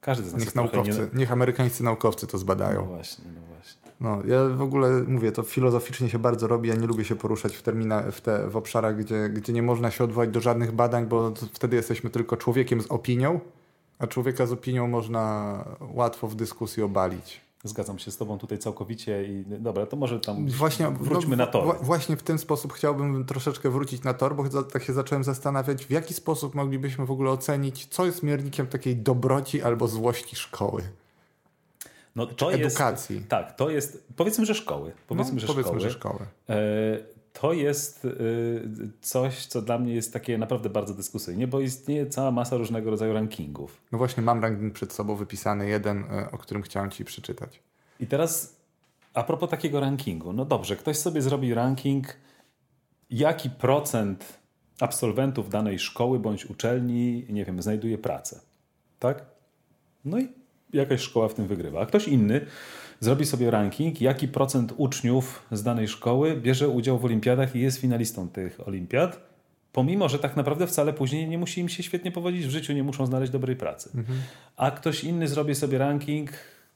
Każdy 0.00 0.28
z 0.28 0.32
nas 0.32 0.44
niech, 0.44 0.54
naukowcy, 0.54 1.10
nie... 1.12 1.18
niech 1.18 1.32
amerykańscy 1.32 1.84
naukowcy 1.84 2.26
to 2.26 2.38
zbadają. 2.38 2.80
No 2.80 2.86
właśnie, 2.86 3.24
no 3.34 3.40
właśnie. 3.40 3.90
No, 4.00 4.22
ja 4.26 4.48
w 4.48 4.62
ogóle 4.62 4.90
mówię, 5.08 5.32
to 5.32 5.42
filozoficznie 5.42 6.10
się 6.10 6.18
bardzo 6.18 6.46
robi. 6.46 6.68
Ja 6.68 6.74
nie 6.74 6.86
lubię 6.86 7.04
się 7.04 7.16
poruszać 7.16 7.56
w, 7.56 7.62
termina, 7.62 8.02
w, 8.10 8.20
te, 8.20 8.48
w 8.48 8.56
obszarach, 8.56 8.96
gdzie, 8.96 9.28
gdzie 9.28 9.52
nie 9.52 9.62
można 9.62 9.90
się 9.90 10.04
odwołać 10.04 10.30
do 10.30 10.40
żadnych 10.40 10.72
badań, 10.72 11.06
bo 11.06 11.32
wtedy 11.52 11.76
jesteśmy 11.76 12.10
tylko 12.10 12.36
człowiekiem 12.36 12.80
z 12.80 12.86
opinią 12.86 13.40
a 13.98 14.06
człowieka 14.06 14.46
z 14.46 14.52
opinią 14.52 14.88
można 14.88 15.64
łatwo 15.80 16.28
w 16.28 16.34
dyskusji 16.34 16.82
obalić. 16.82 17.40
Zgadzam 17.64 17.98
się 17.98 18.10
z 18.10 18.16
Tobą 18.16 18.38
tutaj 18.38 18.58
całkowicie 18.58 19.24
i 19.24 19.44
dobra, 19.46 19.86
to 19.86 19.96
może 19.96 20.20
tam 20.20 20.48
właśnie, 20.48 20.90
wróćmy 20.90 21.36
no, 21.36 21.44
na 21.44 21.50
tor. 21.50 21.76
Właśnie 21.82 22.16
w 22.16 22.22
ten 22.22 22.38
sposób 22.38 22.72
chciałbym 22.72 23.24
troszeczkę 23.24 23.70
wrócić 23.70 24.02
na 24.02 24.14
tor, 24.14 24.36
bo 24.36 24.62
tak 24.62 24.84
się 24.84 24.92
zacząłem 24.92 25.24
zastanawiać, 25.24 25.86
w 25.86 25.90
jaki 25.90 26.14
sposób 26.14 26.54
moglibyśmy 26.54 27.06
w 27.06 27.10
ogóle 27.10 27.30
ocenić, 27.30 27.86
co 27.86 28.06
jest 28.06 28.22
miernikiem 28.22 28.66
takiej 28.66 28.96
dobroci 28.96 29.62
albo 29.62 29.88
złości 29.88 30.36
szkoły. 30.36 30.82
No, 32.16 32.26
to 32.26 32.52
edukacji. 32.52 33.16
Jest, 33.16 33.28
tak, 33.28 33.56
to 33.56 33.70
jest, 33.70 34.06
powiedzmy, 34.16 34.46
że 34.46 34.54
szkoły. 34.54 34.92
Powiedzmy, 35.06 35.34
no, 35.34 35.40
że, 35.40 35.46
powiedzmy 35.46 35.70
szkoły. 35.70 35.80
że 35.80 35.90
szkoły. 35.90 36.26
E, 36.48 37.17
to 37.40 37.52
jest 37.52 38.04
y, 38.04 38.90
coś, 39.00 39.46
co 39.46 39.62
dla 39.62 39.78
mnie 39.78 39.94
jest 39.94 40.12
takie 40.12 40.38
naprawdę 40.38 40.70
bardzo 40.70 40.94
dyskusyjne, 40.94 41.46
bo 41.46 41.60
istnieje 41.60 42.06
cała 42.06 42.30
masa 42.30 42.56
różnego 42.56 42.90
rodzaju 42.90 43.12
rankingów. 43.12 43.80
No 43.92 43.98
właśnie, 43.98 44.22
mam 44.22 44.42
ranking 44.42 44.72
przed 44.72 44.92
sobą 44.92 45.16
wypisany, 45.16 45.68
jeden, 45.68 45.98
y, 45.98 46.30
o 46.30 46.38
którym 46.38 46.62
chciałem 46.62 46.90
Ci 46.90 47.04
przeczytać. 47.04 47.60
I 48.00 48.06
teraz 48.06 48.56
a 49.14 49.22
propos 49.22 49.50
takiego 49.50 49.80
rankingu. 49.80 50.32
No 50.32 50.44
dobrze, 50.44 50.76
ktoś 50.76 50.96
sobie 50.96 51.22
zrobi 51.22 51.54
ranking, 51.54 52.06
jaki 53.10 53.50
procent 53.50 54.38
absolwentów 54.80 55.50
danej 55.50 55.78
szkoły 55.78 56.18
bądź 56.18 56.46
uczelni, 56.46 57.26
nie 57.28 57.44
wiem, 57.44 57.62
znajduje 57.62 57.98
pracę. 57.98 58.40
Tak? 58.98 59.24
No 60.04 60.18
i 60.18 60.28
jakaś 60.72 61.00
szkoła 61.00 61.28
w 61.28 61.34
tym 61.34 61.46
wygrywa. 61.46 61.80
A 61.80 61.86
ktoś 61.86 62.08
inny 62.08 62.46
zrobi 63.00 63.26
sobie 63.26 63.50
ranking, 63.50 64.00
jaki 64.00 64.28
procent 64.28 64.72
uczniów 64.76 65.42
z 65.52 65.62
danej 65.62 65.88
szkoły 65.88 66.36
bierze 66.36 66.68
udział 66.68 66.98
w 66.98 67.04
olimpiadach 67.04 67.56
i 67.56 67.60
jest 67.60 67.78
finalistą 67.80 68.28
tych 68.28 68.68
olimpiad, 68.68 69.20
pomimo, 69.72 70.08
że 70.08 70.18
tak 70.18 70.36
naprawdę 70.36 70.66
wcale 70.66 70.92
później 70.92 71.28
nie 71.28 71.38
musi 71.38 71.60
im 71.60 71.68
się 71.68 71.82
świetnie 71.82 72.12
powodzić 72.12 72.46
w 72.46 72.50
życiu, 72.50 72.72
nie 72.72 72.82
muszą 72.82 73.06
znaleźć 73.06 73.32
dobrej 73.32 73.56
pracy. 73.56 73.90
Mhm. 73.94 74.18
A 74.56 74.70
ktoś 74.70 75.04
inny 75.04 75.28
zrobi 75.28 75.54
sobie 75.54 75.78
ranking, 75.78 76.30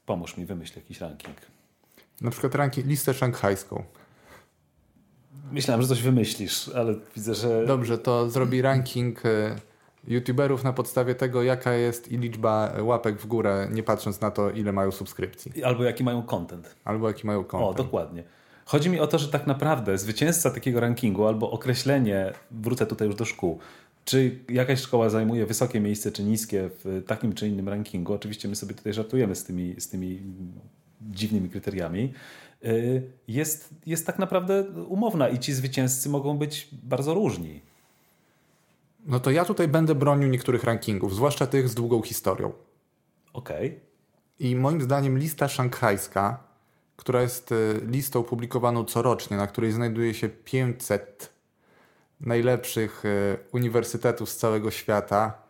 pomóż 0.05 0.37
mi, 0.37 0.45
wymyśl 0.45 0.73
jakiś 0.75 1.01
ranking. 1.01 1.37
Na 2.21 2.31
przykład 2.31 2.55
ranking, 2.55 2.87
listę 2.87 3.13
szanghajską. 3.13 3.83
Myślałem, 5.51 5.81
że 5.81 5.87
coś 5.87 6.01
wymyślisz, 6.01 6.69
ale 6.69 6.95
widzę, 7.15 7.35
że... 7.35 7.65
Dobrze, 7.65 7.97
to 7.97 8.29
zrobi 8.29 8.61
ranking 8.61 9.25
e, 9.25 9.55
youtuberów 10.07 10.63
na 10.63 10.73
podstawie 10.73 11.15
tego, 11.15 11.43
jaka 11.43 11.73
jest 11.73 12.11
i 12.11 12.17
liczba 12.17 12.73
łapek 12.81 13.19
w 13.19 13.27
górę, 13.27 13.67
nie 13.71 13.83
patrząc 13.83 14.21
na 14.21 14.31
to, 14.31 14.51
ile 14.51 14.71
mają 14.71 14.91
subskrypcji. 14.91 15.63
Albo 15.63 15.83
jaki 15.83 16.03
mają 16.03 16.23
content. 16.23 16.75
Albo 16.83 17.07
jaki 17.07 17.27
mają 17.27 17.43
content. 17.43 17.79
O, 17.79 17.83
dokładnie. 17.83 18.23
Chodzi 18.65 18.89
mi 18.89 18.99
o 18.99 19.07
to, 19.07 19.17
że 19.19 19.27
tak 19.27 19.47
naprawdę 19.47 19.97
zwycięzca 19.97 20.51
takiego 20.51 20.79
rankingu 20.79 21.27
albo 21.27 21.51
określenie, 21.51 22.33
wrócę 22.51 22.85
tutaj 22.85 23.07
już 23.07 23.15
do 23.15 23.25
szkół, 23.25 23.59
czy 24.05 24.39
jakaś 24.49 24.81
szkoła 24.81 25.09
zajmuje 25.09 25.45
wysokie 25.45 25.79
miejsce 25.79 26.11
czy 26.11 26.23
niskie 26.23 26.69
w 26.83 27.03
takim 27.07 27.33
czy 27.33 27.47
innym 27.47 27.69
rankingu. 27.69 28.13
Oczywiście 28.13 28.47
my 28.47 28.55
sobie 28.55 28.73
tutaj 28.73 28.93
żartujemy 28.93 29.35
z 29.35 29.43
tymi, 29.43 29.75
z 29.77 29.89
tymi 29.89 30.21
dziwnymi 31.01 31.49
kryteriami. 31.49 32.13
Y, 32.65 33.03
jest, 33.27 33.69
jest 33.85 34.05
tak 34.05 34.19
naprawdę 34.19 34.63
umowna 34.87 35.29
i 35.29 35.39
ci 35.39 35.53
zwycięzcy 35.53 36.09
mogą 36.09 36.37
być 36.37 36.69
bardzo 36.83 37.13
różni. 37.13 37.61
No 39.05 39.19
to 39.19 39.31
ja 39.31 39.45
tutaj 39.45 39.67
będę 39.67 39.95
bronił 39.95 40.29
niektórych 40.29 40.63
rankingów, 40.63 41.15
zwłaszcza 41.15 41.47
tych 41.47 41.69
z 41.69 41.75
długą 41.75 42.01
historią. 42.01 42.53
Okej. 43.33 43.67
Okay. 43.67 43.79
I 44.39 44.55
moim 44.55 44.81
zdaniem 44.81 45.17
lista 45.17 45.47
szanghajska, 45.47 46.43
która 46.95 47.21
jest 47.21 47.51
y, 47.51 47.81
listą 47.87 48.23
publikowaną 48.23 48.85
corocznie, 48.85 49.37
na 49.37 49.47
której 49.47 49.71
znajduje 49.71 50.13
się 50.13 50.29
500 50.29 51.33
najlepszych 52.19 53.05
y, 53.05 53.37
uniwersytetów 53.51 54.29
z 54.29 54.37
całego 54.37 54.71
świata, 54.71 55.43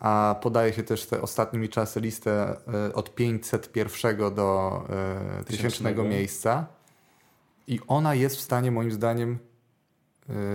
a 0.00 0.36
podaje 0.42 0.72
się 0.72 0.82
też 0.82 1.06
te 1.06 1.22
ostatnimi 1.22 1.68
czasy 1.68 2.00
listę 2.00 2.56
y, 2.88 2.94
od 2.94 3.14
501 3.14 4.34
do 4.34 4.82
tysięcznego 5.46 6.04
miejsca. 6.04 6.66
I 7.66 7.80
ona 7.86 8.14
jest 8.14 8.36
w 8.36 8.40
stanie, 8.40 8.70
moim 8.70 8.92
zdaniem, 8.92 9.38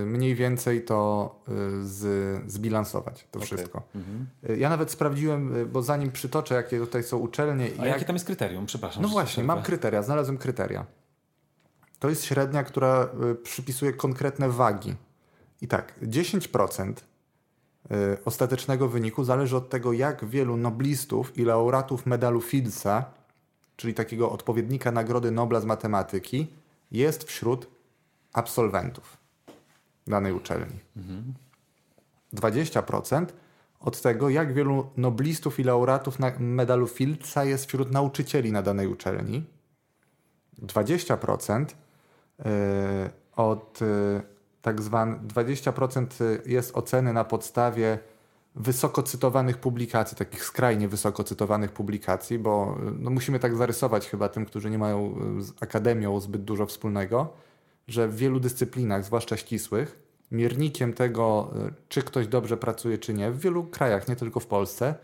mniej 0.06 0.36
więcej 0.36 0.86
to 0.86 1.36
y, 1.50 1.52
z, 1.86 2.52
zbilansować 2.52 3.28
to 3.32 3.40
okay. 3.40 3.48
wszystko. 3.48 3.84
Mhm. 3.96 4.28
Y, 4.50 4.58
ja 4.58 4.70
nawet 4.70 4.92
sprawdziłem, 4.92 5.70
bo 5.72 5.82
zanim 5.82 6.12
przytoczę, 6.12 6.56
jakie 6.56 6.80
tutaj 6.80 7.04
są 7.04 7.18
uczelnie. 7.18 7.66
A 7.66 7.68
jak... 7.68 7.94
jakie 7.94 8.06
tam 8.06 8.16
jest 8.16 8.26
kryterium? 8.26 8.66
Przepraszam. 8.66 9.04
No 9.04 9.10
właśnie, 9.10 9.44
mam 9.44 9.62
kryteria, 9.62 10.04
znalazłem 10.04 10.38
kryteria. 10.38 10.86
To 12.00 12.10
jest 12.10 12.26
średnia, 12.26 12.64
która 12.64 13.10
przypisuje 13.44 13.94
konkretne 13.94 14.50
wagi. 14.50 14.96
I 15.62 15.68
tak, 15.68 15.94
10% 16.04 16.94
ostatecznego 18.26 18.88
wyniku 18.88 19.24
zależy 19.24 19.58
od 19.58 19.70
tego, 19.70 19.94
jak 19.94 20.26
wielu 20.26 20.58
noblistów 20.58 21.38
i 21.38 21.44
laureatów 21.44 22.06
medalu 22.06 22.42
Fieldsa, 22.42 23.06
czyli 23.76 23.94
takiego 23.94 24.32
odpowiednika 24.32 24.92
Nagrody 24.92 25.32
Nobla 25.32 25.60
z 25.60 25.66
matematyki, 25.66 26.48
jest 26.92 27.24
wśród 27.24 27.68
absolwentów 28.34 29.21
danej 30.12 30.34
uczelni. 30.34 30.80
Mhm. 30.98 31.34
20% 32.34 33.26
od 33.80 34.02
tego, 34.02 34.30
jak 34.30 34.54
wielu 34.54 34.90
noblistów 34.98 35.60
i 35.60 35.64
laureatów 35.64 36.18
medalu 36.40 36.88
Fieldsa 36.88 37.46
jest 37.46 37.66
wśród 37.66 37.92
nauczycieli 37.92 38.52
na 38.52 38.62
danej 38.62 38.88
uczelni. 38.88 39.44
20% 40.62 41.66
e, 42.40 43.10
od 43.36 43.80
e, 43.82 44.22
tak 44.62 44.82
zwane 44.82 45.18
20% 45.28 46.06
jest 46.46 46.78
oceny 46.78 47.14
na 47.14 47.24
podstawie 47.24 48.00
wysoko 48.56 49.04
cytowanych 49.04 49.58
publikacji, 49.58 50.18
takich 50.18 50.44
skrajnie 50.46 50.88
wysoko 50.88 51.24
cytowanych 51.24 51.72
publikacji, 51.72 52.40
bo 52.40 52.78
no 53.00 53.10
musimy 53.10 53.40
tak 53.40 53.56
zarysować 53.56 54.10
chyba 54.10 54.30
tym, 54.30 54.46
którzy 54.46 54.70
nie 54.70 54.78
mają 54.78 55.16
z 55.40 55.64
akademią 55.64 56.20
zbyt 56.20 56.44
dużo 56.44 56.66
wspólnego, 56.66 57.34
że 57.92 58.08
w 58.08 58.16
wielu 58.16 58.40
dyscyplinach, 58.40 59.06
zwłaszcza 59.06 59.38
ścisłych, 59.38 60.00
miernikiem 60.32 60.94
tego, 60.94 61.54
y, 61.68 61.74
czy 61.90 62.02
ktoś 62.02 62.28
dobrze 62.28 62.58
pracuje, 62.58 62.98
czy 62.98 63.14
nie, 63.14 63.32
w 63.32 63.40
wielu 63.40 63.64
krajach, 63.64 64.08
nie 64.08 64.16
tylko 64.16 64.40
w 64.40 64.48
Polsce, 64.48 64.96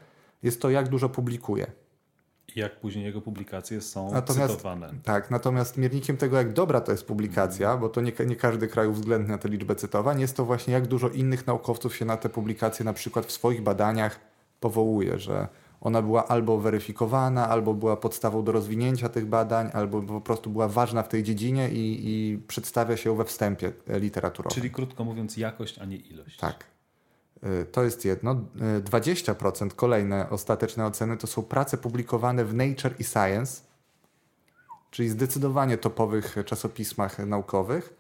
jest 0.44 0.62
to, 0.62 0.70
jak 0.70 0.90
dużo 0.90 1.10
publikuje. 1.10 1.72
I 2.56 2.60
jak 2.60 2.80
później 2.80 3.06
jego 3.06 3.22
publikacje 3.22 3.82
są 3.82 4.12
natomiast, 4.12 4.52
cytowane. 4.56 4.94
Tak, 5.04 5.32
natomiast 5.32 5.78
miernikiem 5.78 6.18
tego, 6.18 6.38
jak 6.38 6.54
dobra 6.54 6.82
to 6.82 6.92
jest 6.92 7.06
publikacja, 7.06 7.70
mm. 7.70 7.82
bo 7.82 7.90
to 7.90 8.02
nie, 8.02 8.12
nie 8.28 8.36
każdy 8.36 8.68
kraj 8.68 8.88
uwzględnia 8.88 9.38
tę 9.38 9.50
liczbę 9.50 9.76
cytowań, 9.76 10.22
jest 10.22 10.38
to 10.38 10.46
właśnie, 10.46 10.74
jak 10.74 10.88
dużo 10.88 11.10
innych 11.10 11.48
naukowców 11.48 11.96
się 11.96 12.06
na 12.06 12.18
te 12.18 12.30
publikacje 12.30 12.86
na 12.86 12.94
przykład 12.94 13.26
w 13.26 13.32
swoich 13.32 13.64
badaniach 13.64 14.20
powołuje, 14.60 15.20
że 15.20 15.48
ona 15.82 16.02
była 16.02 16.28
albo 16.28 16.58
weryfikowana, 16.58 17.50
albo 17.50 17.74
była 17.74 17.98
podstawą 17.98 18.44
do 18.44 18.52
rozwinięcia 18.52 19.10
tych 19.10 19.26
badań, 19.26 19.70
albo 19.74 20.02
po 20.02 20.22
prostu 20.22 20.50
była 20.50 20.68
ważna 20.68 21.04
w 21.04 21.08
tej 21.08 21.24
dziedzinie 21.24 21.70
i, 21.70 22.02
i 22.06 22.38
przedstawia 22.38 22.98
się 22.98 23.16
we 23.16 23.26
wstępie 23.26 23.72
literaturowym. 23.88 24.56
Czyli 24.56 24.72
krótko 24.72 25.04
mówiąc, 25.04 25.38
jakość, 25.38 25.80
a 25.80 25.86
nie 25.86 25.98
ilość. 25.98 26.38
Tak. 26.38 26.66
Y, 27.44 27.66
to 27.66 27.84
jest 27.84 28.06
jedno. 28.06 28.36
20% 28.84 29.68
y, 29.68 29.76
kolejne 29.76 30.30
ostateczne 30.30 30.86
oceny 30.86 31.18
to 31.18 31.28
są 31.28 31.44
prace 31.44 31.78
publikowane 31.78 32.46
w 32.46 32.54
Nature 32.54 32.94
i 33.00 33.04
Science, 33.04 33.62
czyli 34.92 35.10
zdecydowanie 35.10 35.78
topowych 35.78 36.36
czasopismach 36.46 37.20
naukowych. 37.20 37.94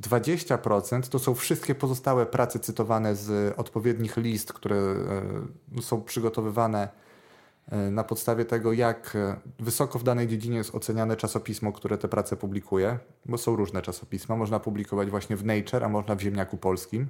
20% 0.00 1.08
to 1.08 1.18
są 1.18 1.34
wszystkie 1.34 1.74
pozostałe 1.74 2.26
prace 2.26 2.58
cytowane 2.58 3.16
z 3.16 3.54
odpowiednich 3.58 4.16
list, 4.16 4.52
które 4.52 4.94
są 5.80 6.02
przygotowywane 6.02 6.88
E, 6.88 7.01
na 7.70 8.04
podstawie 8.04 8.44
tego, 8.44 8.72
jak 8.72 9.16
e, 9.16 9.36
wysoko 9.58 9.98
w 9.98 10.02
danej 10.02 10.28
dziedzinie 10.28 10.56
jest 10.56 10.74
oceniane 10.74 11.16
czasopismo, 11.16 11.72
które 11.72 11.98
te 11.98 12.08
prace 12.08 12.36
publikuje, 12.36 12.98
bo 13.26 13.38
są 13.38 13.56
różne 13.56 13.82
czasopisma. 13.82 14.36
Można 14.36 14.60
publikować 14.60 15.10
właśnie 15.10 15.36
w 15.36 15.44
Nature, 15.44 15.84
a 15.84 15.88
można 15.88 16.14
w 16.14 16.20
Ziemniaku 16.20 16.56
Polskim. 16.56 17.08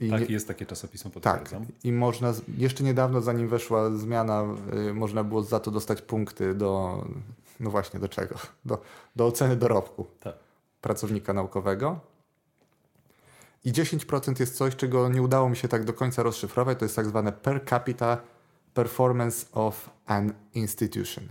I 0.00 0.10
tak, 0.10 0.20
nie... 0.20 0.26
jest 0.26 0.48
takie 0.48 0.66
czasopismo, 0.66 1.10
potwierdzam. 1.10 1.66
Tak, 1.66 1.84
i 1.84 1.92
można, 1.92 2.32
jeszcze 2.58 2.84
niedawno, 2.84 3.20
zanim 3.20 3.48
weszła 3.48 3.90
zmiana, 3.90 4.44
y, 4.88 4.94
można 4.94 5.24
było 5.24 5.42
za 5.42 5.60
to 5.60 5.70
dostać 5.70 6.02
punkty 6.02 6.54
do, 6.54 7.04
no 7.60 7.70
właśnie 7.70 8.00
do 8.00 8.08
czego? 8.08 8.34
Do, 8.64 8.82
do 9.16 9.26
oceny 9.26 9.56
dorobku 9.56 10.06
tak. 10.20 10.34
pracownika 10.80 11.32
naukowego. 11.32 12.00
I 13.64 13.72
10% 13.72 14.40
jest 14.40 14.56
coś, 14.56 14.76
czego 14.76 15.08
nie 15.08 15.22
udało 15.22 15.48
mi 15.48 15.56
się 15.56 15.68
tak 15.68 15.84
do 15.84 15.92
końca 15.92 16.22
rozszyfrować, 16.22 16.78
to 16.78 16.84
jest 16.84 16.96
tak 16.96 17.06
zwane 17.06 17.32
per 17.32 17.64
capita 17.68 18.18
performance 18.74 19.46
of 19.52 19.90
an 20.06 20.32
institution. 20.54 21.28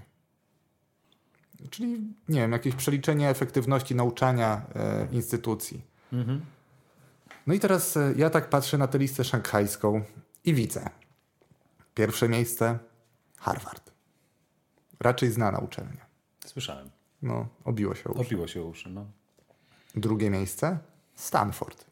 Czyli, 1.69 2.13
nie 2.29 2.39
wiem, 2.39 2.51
jakieś 2.51 2.75
przeliczenie 2.75 3.29
efektywności 3.29 3.95
nauczania 3.95 4.61
e, 4.75 5.07
instytucji. 5.11 5.81
Mhm. 6.13 6.41
No 7.47 7.53
i 7.53 7.59
teraz 7.59 7.97
e, 7.97 8.13
ja 8.17 8.29
tak 8.29 8.49
patrzę 8.49 8.77
na 8.77 8.87
tę 8.87 8.97
listę 8.97 9.23
szanghajską 9.23 10.01
i 10.45 10.53
widzę. 10.53 10.89
Pierwsze 11.95 12.29
miejsce 12.29 12.79
Harvard. 13.37 13.91
Raczej 14.99 15.31
znana 15.31 15.57
uczelnia. 15.57 16.05
Słyszałem. 16.45 16.89
No, 17.21 17.47
obiło 17.65 17.95
się 17.95 18.09
uszy. 18.09 18.21
Obiło 18.21 18.47
się 18.47 18.63
uszy, 18.63 18.89
no. 18.89 19.05
Drugie 19.95 20.29
miejsce 20.29 20.79
Stanford. 21.15 21.85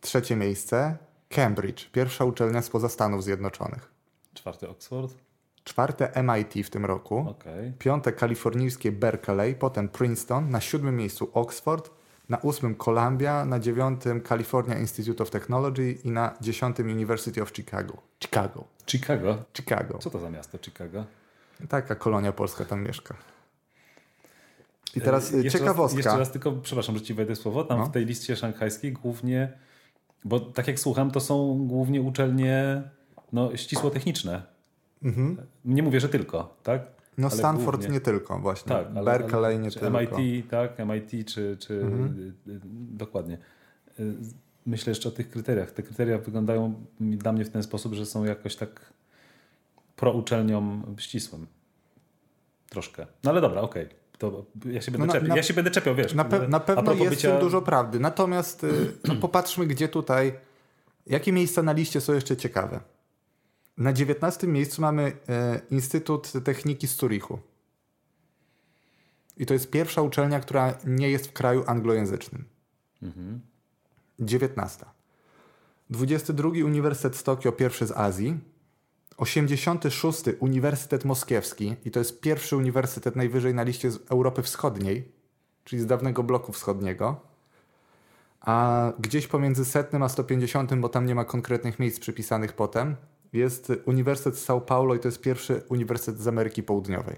Trzecie 0.00 0.36
miejsce 0.36 0.98
Cambridge, 1.34 1.90
pierwsza 1.90 2.24
uczelnia 2.24 2.62
spoza 2.62 2.88
Stanów 2.88 3.24
Zjednoczonych. 3.24 3.90
Czwarte 4.34 4.68
Oxford. 4.68 5.14
Czwarte 5.64 6.22
MIT 6.22 6.66
w 6.66 6.70
tym 6.70 6.84
roku. 6.84 7.26
Okay. 7.28 7.72
Piąte 7.78 8.12
kalifornijskie 8.12 8.92
Berkeley, 8.92 9.54
potem 9.54 9.88
Princeton, 9.88 10.50
na 10.50 10.60
siódmym 10.60 10.96
miejscu 10.96 11.30
Oxford, 11.34 11.90
na 12.28 12.38
ósmym 12.38 12.74
Columbia, 12.74 13.44
na 13.44 13.58
dziewiątym 13.58 14.20
California 14.20 14.78
Institute 14.78 15.22
of 15.22 15.30
Technology 15.30 15.92
i 16.04 16.10
na 16.10 16.36
dziesiątym 16.40 16.86
University 16.90 17.42
of 17.42 17.52
Chicago. 17.56 17.96
Chicago. 18.22 18.64
Chicago? 18.86 19.44
Chicago. 19.56 19.98
Co 19.98 20.10
to 20.10 20.18
za 20.18 20.30
miasto 20.30 20.58
Chicago? 20.58 21.04
Taka 21.68 21.94
kolonia 21.94 22.32
polska 22.32 22.64
tam 22.64 22.84
mieszka. 22.84 23.14
I 24.96 25.00
teraz 25.00 25.34
e, 25.34 25.36
jeszcze 25.36 25.58
ciekawostka. 25.58 25.96
Raz, 25.96 26.04
jeszcze 26.04 26.18
raz 26.18 26.32
tylko, 26.32 26.52
przepraszam, 26.52 26.98
że 26.98 27.02
ci 27.02 27.14
wejdę 27.14 27.36
słowo. 27.36 27.64
Tam 27.64 27.78
no. 27.78 27.86
w 27.86 27.90
tej 27.90 28.06
liście 28.06 28.36
szanghajskiej 28.36 28.92
głównie 28.92 29.52
bo 30.24 30.40
tak 30.40 30.68
jak 30.68 30.80
słucham, 30.80 31.10
to 31.10 31.20
są 31.20 31.66
głównie 31.66 32.02
uczelnie 32.02 32.82
no, 33.32 33.56
ścisło-techniczne. 33.56 34.42
Mhm. 35.02 35.36
Nie 35.64 35.82
mówię, 35.82 36.00
że 36.00 36.08
tylko, 36.08 36.56
tak? 36.62 36.82
No 37.18 37.28
ale 37.28 37.36
Stanford 37.36 37.78
głównie. 37.78 37.94
nie 37.94 38.00
tylko 38.00 38.38
właśnie. 38.38 38.68
Tak, 38.68 38.86
ale, 38.94 39.04
Berkeley 39.04 39.44
ale, 39.44 39.58
nie 39.58 39.70
tylko. 39.70 39.90
MIT, 39.90 40.50
tak, 40.50 40.78
MIT 40.78 41.28
czy, 41.28 41.56
czy 41.60 41.74
mhm. 41.74 42.32
Dokładnie. 42.96 43.38
Myślę 44.66 44.90
jeszcze 44.90 45.08
o 45.08 45.12
tych 45.12 45.30
kryteriach. 45.30 45.70
Te 45.70 45.82
kryteria 45.82 46.18
wyglądają 46.18 46.74
dla 47.00 47.32
mnie 47.32 47.44
w 47.44 47.50
ten 47.50 47.62
sposób, 47.62 47.94
że 47.94 48.06
są 48.06 48.24
jakoś 48.24 48.56
tak 48.56 48.92
prouczelniom 49.96 50.96
ścisłym. 50.98 51.46
Troszkę. 52.68 53.06
No 53.24 53.30
ale 53.30 53.40
dobra, 53.40 53.60
okej. 53.60 53.84
Okay. 53.84 53.99
To 54.20 54.44
ja 54.64 54.80
się 54.80 54.90
będę, 54.90 55.06
no 55.06 55.12
na, 55.12 55.20
czepiał, 55.20 55.36
ja 55.36 55.42
się 55.42 55.54
będę 55.54 55.70
czepiał, 55.70 55.94
wiesz. 55.94 56.14
Na, 56.14 56.24
pe 56.24 56.48
na 56.48 56.60
pewno 56.60 56.92
jest 56.92 57.10
bycia... 57.10 57.38
dużo 57.38 57.62
prawdy. 57.62 58.00
Natomiast 58.00 58.64
y, 58.64 58.92
no, 59.08 59.16
popatrzmy, 59.16 59.66
gdzie 59.66 59.88
tutaj, 59.88 60.32
jakie 61.06 61.32
miejsca 61.32 61.62
na 61.62 61.72
liście 61.72 62.00
są 62.00 62.12
jeszcze 62.12 62.36
ciekawe. 62.36 62.80
Na 63.78 63.92
19 63.92 64.46
miejscu 64.46 64.82
mamy 64.82 65.12
e, 65.28 65.60
Instytut 65.70 66.32
Techniki 66.44 66.86
z 66.86 66.96
Zurichu. 66.96 67.38
I 69.36 69.46
to 69.46 69.54
jest 69.54 69.70
pierwsza 69.70 70.02
uczelnia, 70.02 70.40
która 70.40 70.74
nie 70.86 71.10
jest 71.10 71.26
w 71.26 71.32
kraju 71.32 71.64
anglojęzycznym. 71.66 72.44
Mhm. 73.02 73.40
19. 74.18 74.86
22 75.90 76.48
Uniwersytet 76.48 77.16
z 77.16 77.22
Tokio, 77.22 77.52
pierwszy 77.52 77.86
z 77.86 77.92
Azji. 77.92 78.38
86. 79.20 80.24
Uniwersytet 80.40 81.04
Moskiewski 81.04 81.76
i 81.84 81.90
to 81.90 81.98
jest 81.98 82.20
pierwszy 82.20 82.56
uniwersytet 82.56 83.16
najwyżej 83.16 83.54
na 83.54 83.62
liście 83.62 83.90
z 83.90 84.10
Europy 84.10 84.42
Wschodniej. 84.42 85.12
czyli 85.64 85.82
z 85.82 85.86
dawnego 85.86 86.22
bloku 86.22 86.52
wschodniego. 86.52 87.20
A 88.40 88.92
gdzieś 88.98 89.26
pomiędzy 89.26 89.64
setnym 89.64 90.02
a 90.02 90.08
150, 90.08 90.74
bo 90.74 90.88
tam 90.88 91.06
nie 91.06 91.14
ma 91.14 91.24
konkretnych 91.24 91.78
miejsc 91.78 92.00
przypisanych 92.00 92.52
potem, 92.52 92.96
jest 93.32 93.72
Uniwersytet 93.86 94.34
São 94.34 94.60
Paulo 94.60 94.94
i 94.94 94.98
to 94.98 95.08
jest 95.08 95.20
pierwszy 95.20 95.62
uniwersytet 95.68 96.20
z 96.20 96.28
Ameryki 96.28 96.62
Południowej. 96.62 97.16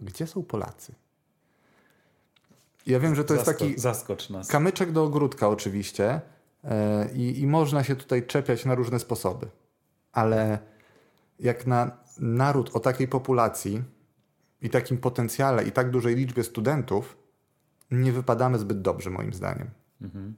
Gdzie 0.00 0.26
są 0.26 0.42
Polacy? 0.42 0.94
Ja 2.86 3.00
wiem, 3.00 3.14
że 3.14 3.24
to 3.24 3.34
jest 3.34 3.46
taki 3.46 3.78
zaskocz 3.78 4.30
nas. 4.30 4.48
kamyczek 4.48 4.92
do 4.92 5.04
ogródka 5.04 5.48
oczywiście 5.48 6.20
i, 7.14 7.40
i 7.40 7.46
można 7.46 7.84
się 7.84 7.96
tutaj 7.96 8.26
czepiać 8.26 8.64
na 8.64 8.74
różne 8.74 8.98
sposoby, 8.98 9.48
ale 10.16 10.58
jak 11.40 11.66
na 11.66 11.90
naród 12.18 12.76
o 12.76 12.80
takiej 12.80 13.08
populacji 13.08 13.82
i 14.62 14.70
takim 14.70 14.98
potencjale 14.98 15.64
i 15.64 15.72
tak 15.72 15.90
dużej 15.90 16.14
liczbie 16.14 16.44
studentów, 16.44 17.16
nie 17.90 18.12
wypadamy 18.12 18.58
zbyt 18.58 18.82
dobrze 18.82 19.10
moim 19.10 19.32
zdaniem. 19.32 19.70
Mhm. 20.02 20.34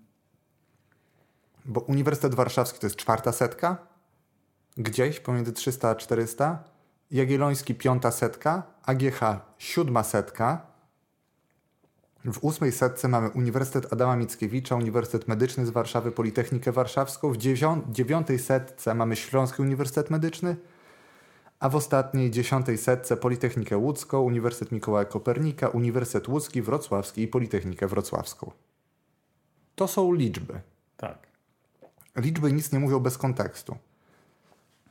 Bo 1.64 1.80
Uniwersytet 1.80 2.34
Warszawski 2.34 2.78
to 2.78 2.86
jest 2.86 2.96
czwarta 2.96 3.32
setka, 3.32 3.76
gdzieś 4.76 5.20
pomiędzy 5.20 5.52
300 5.52 5.88
a 5.88 5.94
400, 5.94 6.64
Jagielloński 7.10 7.74
piąta 7.74 8.10
setka, 8.10 8.62
AGH 8.82 9.20
siódma 9.58 10.02
setka, 10.02 10.66
w 12.24 12.44
ósmej 12.44 12.72
setce 12.72 13.08
mamy 13.08 13.30
Uniwersytet 13.30 13.92
Adama 13.92 14.16
Mickiewicza, 14.16 14.76
Uniwersytet 14.76 15.28
Medyczny 15.28 15.66
z 15.66 15.70
Warszawy, 15.70 16.12
Politechnikę 16.12 16.72
Warszawską. 16.72 17.32
W 17.32 17.36
dziewiątej 17.92 18.38
setce 18.38 18.94
mamy 18.94 19.16
Śląski 19.16 19.62
Uniwersytet 19.62 20.10
Medyczny, 20.10 20.56
a 21.60 21.68
w 21.68 21.76
ostatniej 21.76 22.30
dziesiątej 22.30 22.78
setce 22.78 23.16
Politechnikę 23.16 23.76
Łódzką, 23.76 24.20
Uniwersytet 24.20 24.72
Mikołaja 24.72 25.04
Kopernika, 25.04 25.68
Uniwersytet 25.68 26.28
Łódzki, 26.28 26.62
Wrocławski 26.62 27.22
i 27.22 27.28
Politechnikę 27.28 27.86
Wrocławską. 27.86 28.50
To 29.74 29.88
są 29.88 30.12
liczby. 30.12 30.60
Tak. 30.96 31.26
Liczby 32.16 32.52
nic 32.52 32.72
nie 32.72 32.78
mówią 32.78 33.00
bez 33.00 33.18
kontekstu. 33.18 33.76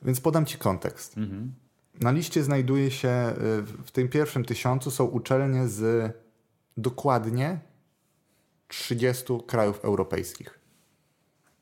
Więc 0.02 0.22
podam 0.22 0.46
Ci 0.46 0.58
kontekst. 0.58 1.18
Mhm. 1.18 1.54
Na 2.00 2.12
liście 2.12 2.44
znajduje 2.44 2.92
się, 2.92 3.10
y, 3.10 3.62
w 3.62 3.92
tym 3.92 4.10
pierwszym 4.10 4.46
tysiącu 4.46 4.92
są 4.92 5.06
uczelnie 5.06 5.68
z 5.68 6.12
dokładnie 6.78 7.60
30 8.68 9.26
krajów 9.48 9.80
europejskich. 9.86 10.60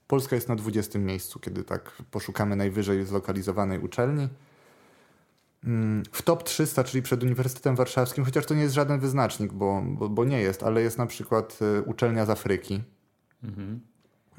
Polska 0.07 0.35
jest 0.35 0.49
na 0.49 0.55
20 0.55 0.99
miejscu, 0.99 1.39
kiedy 1.39 1.63
tak 1.63 1.91
poszukamy 2.11 2.55
najwyżej 2.55 3.05
zlokalizowanej 3.05 3.79
uczelni. 3.79 4.29
Mm, 5.63 6.03
w 6.11 6.21
top 6.21 6.43
300, 6.43 6.83
czyli 6.83 7.03
przed 7.03 7.23
Uniwersytetem 7.23 7.75
Warszawskim, 7.75 8.25
chociaż 8.25 8.45
to 8.45 8.53
nie 8.53 8.61
jest 8.61 8.75
żaden 8.75 8.99
wyznacznik, 8.99 9.53
bo, 9.53 9.81
bo, 9.85 10.09
bo 10.09 10.25
nie 10.25 10.41
jest, 10.41 10.63
ale 10.63 10.81
jest 10.81 10.97
na 10.97 11.05
przykład 11.05 11.59
y, 11.61 11.81
uczelnia 11.81 12.25
z 12.25 12.29
Afryki. 12.29 12.83
Mhm. 13.43 13.81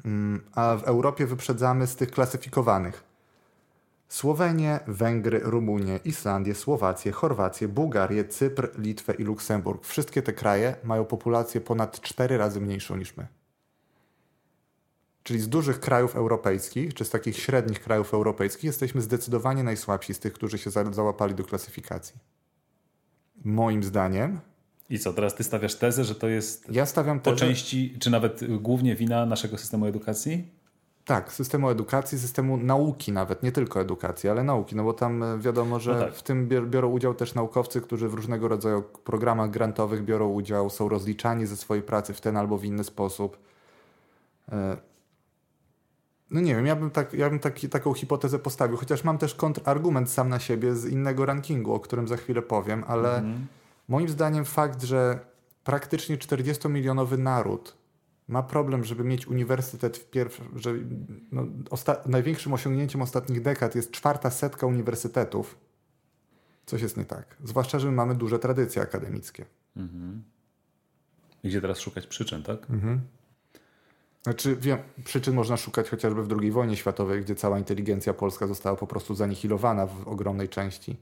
Mm, 0.05 0.41
a 0.53 0.75
w 0.75 0.83
Europie 0.83 1.25
wyprzedzamy 1.25 1.87
z 1.87 1.95
tych 1.95 2.11
klasyfikowanych 2.11 3.06
Słowenię, 4.09 4.79
Węgry, 4.87 5.39
Rumunię, 5.39 5.99
Islandię, 6.05 6.55
Słowację, 6.55 7.11
Chorwację, 7.11 7.67
Bułgarię, 7.67 8.25
Cypr, 8.25 8.79
Litwę 8.79 9.13
i 9.13 9.23
Luksemburg. 9.23 9.85
Wszystkie 9.85 10.21
te 10.21 10.33
kraje 10.33 10.75
mają 10.83 11.05
populację 11.05 11.61
ponad 11.61 12.01
4 12.01 12.37
razy 12.37 12.61
mniejszą 12.61 12.95
niż 12.97 13.17
my. 13.17 13.27
Czyli 15.23 15.39
z 15.39 15.49
dużych 15.49 15.79
krajów 15.79 16.15
europejskich, 16.15 16.93
czy 16.93 17.05
z 17.05 17.09
takich 17.09 17.39
średnich 17.39 17.79
krajów 17.79 18.13
europejskich, 18.13 18.63
jesteśmy 18.63 19.01
zdecydowanie 19.01 19.63
najsłabsi 19.63 20.13
z 20.13 20.19
tych, 20.19 20.33
którzy 20.33 20.57
się 20.57 20.69
załapali 20.69 21.35
do 21.35 21.43
klasyfikacji. 21.43 22.15
Moim 23.43 23.83
zdaniem. 23.83 24.39
I 24.89 24.99
co, 24.99 25.13
teraz 25.13 25.35
ty 25.35 25.43
stawiasz 25.43 25.75
tezę, 25.75 26.03
że 26.03 26.15
to 26.15 26.27
jest 26.27 26.69
ja 26.71 26.85
stawiam 26.85 27.19
tezę, 27.19 27.35
po 27.35 27.39
części, 27.39 27.97
czy 27.99 28.09
nawet 28.09 28.57
głównie 28.61 28.95
wina 28.95 29.25
naszego 29.25 29.57
systemu 29.57 29.85
edukacji? 29.85 30.56
Tak, 31.07 31.33
systemu 31.33 31.69
edukacji, 31.69 32.19
systemu 32.19 32.57
nauki 32.57 33.11
nawet, 33.11 33.43
nie 33.43 33.51
tylko 33.51 33.81
edukacji, 33.81 34.29
ale 34.29 34.43
nauki, 34.43 34.75
no 34.75 34.83
bo 34.83 34.93
tam 34.93 35.23
e, 35.23 35.39
wiadomo, 35.39 35.79
że 35.79 35.93
no 35.93 35.99
tak. 35.99 36.15
w 36.15 36.23
tym 36.23 36.47
biorą 36.47 36.89
udział 36.89 37.13
też 37.13 37.33
naukowcy, 37.33 37.81
którzy 37.81 38.09
w 38.09 38.13
różnego 38.13 38.47
rodzaju 38.47 38.81
programach 38.81 39.49
grantowych 39.49 40.03
biorą 40.03 40.27
udział, 40.29 40.69
są 40.69 40.89
rozliczani 40.89 41.45
ze 41.45 41.57
swojej 41.57 41.83
pracy 41.83 42.13
w 42.13 42.21
ten 42.21 42.37
albo 42.37 42.57
w 42.57 42.65
inny 42.65 42.83
sposób. 42.83 43.37
E, 44.51 44.77
no 46.31 46.41
nie 46.41 46.55
wiem, 46.55 46.65
ja 46.65 46.75
bym, 46.75 46.91
tak, 46.91 47.13
ja 47.13 47.29
bym 47.29 47.39
taki, 47.39 47.69
taką 47.69 47.93
hipotezę 47.93 48.39
postawił, 48.39 48.77
chociaż 48.77 49.03
mam 49.03 49.17
też 49.17 49.35
kontrargument 49.35 50.09
sam 50.09 50.29
na 50.29 50.39
siebie 50.39 50.75
z 50.75 50.85
innego 50.85 51.25
rankingu, 51.25 51.73
o 51.73 51.79
którym 51.79 52.07
za 52.07 52.17
chwilę 52.17 52.41
powiem, 52.41 52.83
ale 52.87 53.15
mhm. 53.15 53.47
moim 53.87 54.09
zdaniem 54.09 54.45
fakt, 54.45 54.83
że 54.83 55.19
praktycznie 55.63 56.17
40-milionowy 56.17 57.17
naród 57.17 57.75
ma 58.27 58.43
problem, 58.43 58.83
żeby 58.83 59.03
mieć 59.03 59.27
uniwersytet 59.27 59.97
w 59.97 60.09
pierwszym, 60.09 60.45
że 60.55 60.73
no, 61.31 61.47
największym 62.05 62.53
osiągnięciem 62.53 63.01
ostatnich 63.01 63.41
dekad 63.41 63.75
jest 63.75 63.91
czwarta 63.91 64.31
setka 64.31 64.67
uniwersytetów. 64.67 65.57
Coś 66.65 66.81
jest 66.81 66.97
nie 66.97 67.05
tak. 67.05 67.37
Zwłaszcza, 67.43 67.79
że 67.79 67.87
my 67.87 67.93
mamy 67.93 68.15
duże 68.15 68.39
tradycje 68.39 68.81
akademickie. 68.81 69.45
Mhm. 69.77 70.23
Gdzie 71.43 71.61
teraz 71.61 71.79
szukać 71.79 72.07
przyczyn, 72.07 72.43
tak? 72.43 72.69
Mhm. 72.69 73.01
Znaczy, 74.23 74.55
wiem, 74.55 74.77
przyczyn 75.03 75.35
można 75.35 75.57
szukać 75.57 75.89
chociażby 75.89 76.23
w 76.23 76.39
II 76.39 76.51
wojnie 76.51 76.77
światowej, 76.77 77.21
gdzie 77.21 77.35
cała 77.35 77.57
inteligencja 77.57 78.13
polska 78.13 78.47
została 78.47 78.77
po 78.77 78.87
prostu 78.87 79.15
zanihilowana 79.15 79.85
w 79.85 80.07
ogromnej 80.07 80.49
części. 80.49 80.97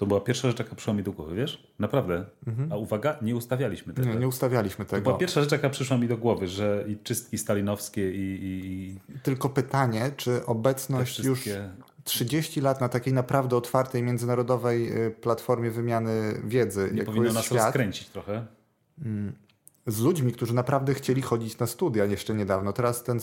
To 0.00 0.06
była 0.06 0.20
pierwsza 0.20 0.48
rzecz, 0.48 0.58
jaka 0.58 0.74
przyszła 0.74 0.94
mi 0.94 1.02
do 1.02 1.12
głowy, 1.12 1.36
wiesz? 1.36 1.68
Naprawdę. 1.78 2.24
Mhm. 2.46 2.72
A 2.72 2.76
uwaga, 2.76 3.16
nie 3.22 3.36
ustawialiśmy 3.36 3.94
tego. 3.94 4.08
Nie, 4.08 4.16
nie 4.16 4.28
ustawialiśmy 4.28 4.84
tego. 4.84 5.02
To 5.02 5.04
była 5.04 5.18
pierwsza 5.18 5.40
rzecz, 5.40 5.52
jaka 5.52 5.70
przyszła 5.70 5.96
mi 5.96 6.08
do 6.08 6.16
głowy, 6.16 6.48
że 6.48 6.84
i 6.88 6.96
czystki 6.96 7.38
stalinowskie 7.38 8.10
i... 8.10 8.38
i... 8.42 8.98
Tylko 9.22 9.48
pytanie, 9.48 10.10
czy 10.16 10.46
obecność 10.46 11.12
wszystkie... 11.12 11.50
już 11.50 11.60
30 12.04 12.60
lat 12.60 12.80
na 12.80 12.88
takiej 12.88 13.12
naprawdę 13.12 13.56
otwartej 13.56 14.02
międzynarodowej 14.02 15.06
y, 15.06 15.10
platformie 15.10 15.70
wymiany 15.70 16.40
wiedzy, 16.44 16.90
nie 16.94 17.04
powinno 17.04 17.32
nas 17.32 17.44
świat, 17.44 17.64
rozkręcić 17.64 18.08
trochę? 18.08 18.46
Z 19.90 20.00
ludźmi, 20.00 20.32
którzy 20.32 20.54
naprawdę 20.54 20.94
chcieli 20.94 21.22
chodzić 21.22 21.58
na 21.58 21.66
studia 21.66 22.04
jeszcze 22.04 22.34
niedawno. 22.34 22.72
Teraz 22.72 23.02
ten 23.02 23.20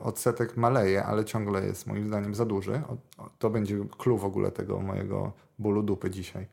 odsetek 0.00 0.56
maleje, 0.56 1.04
ale 1.04 1.24
ciągle 1.24 1.66
jest 1.66 1.86
moim 1.86 2.06
zdaniem 2.06 2.34
za 2.34 2.44
duży. 2.44 2.82
To 3.38 3.50
będzie 3.50 3.78
clue 3.98 4.18
w 4.18 4.24
ogóle 4.24 4.50
tego 4.50 4.80
mojego 4.80 5.32
bólu 5.58 5.82
dupy 5.82 6.10
dzisiaj. 6.10 6.46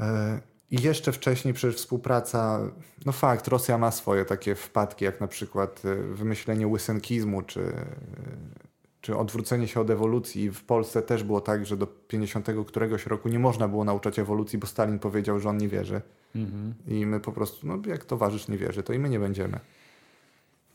E, 0.00 0.40
I 0.70 0.82
jeszcze 0.82 1.12
wcześniej 1.12 1.54
przecież 1.54 1.76
współpraca, 1.76 2.60
no 3.06 3.12
fakt, 3.12 3.48
Rosja 3.48 3.78
ma 3.78 3.90
swoje 3.90 4.24
takie 4.24 4.54
wpadki, 4.54 5.04
jak 5.04 5.20
na 5.20 5.28
przykład 5.28 5.82
e, 5.84 5.94
wymyślenie 5.94 6.68
łysenkizmu, 6.68 7.42
czy, 7.42 7.72
czy 9.00 9.16
odwrócenie 9.16 9.68
się 9.68 9.80
od 9.80 9.90
ewolucji. 9.90 10.50
W 10.50 10.64
Polsce 10.64 11.02
też 11.02 11.24
było 11.24 11.40
tak, 11.40 11.66
że 11.66 11.76
do 11.76 11.86
50 11.86 12.48
któregoś 12.66 13.06
roku 13.06 13.28
nie 13.28 13.38
można 13.38 13.68
było 13.68 13.84
nauczać 13.84 14.18
ewolucji, 14.18 14.58
bo 14.58 14.66
Stalin 14.66 14.98
powiedział, 14.98 15.40
że 15.40 15.48
on 15.48 15.58
nie 15.58 15.68
wierzy. 15.68 16.00
Mhm. 16.36 16.74
I 16.86 17.06
my 17.06 17.20
po 17.20 17.32
prostu, 17.32 17.66
no 17.66 17.78
jak 17.86 18.04
towarzysz 18.04 18.48
nie 18.48 18.58
wierzy, 18.58 18.82
to 18.82 18.92
i 18.92 18.98
my 18.98 19.08
nie 19.08 19.20
będziemy. 19.20 19.60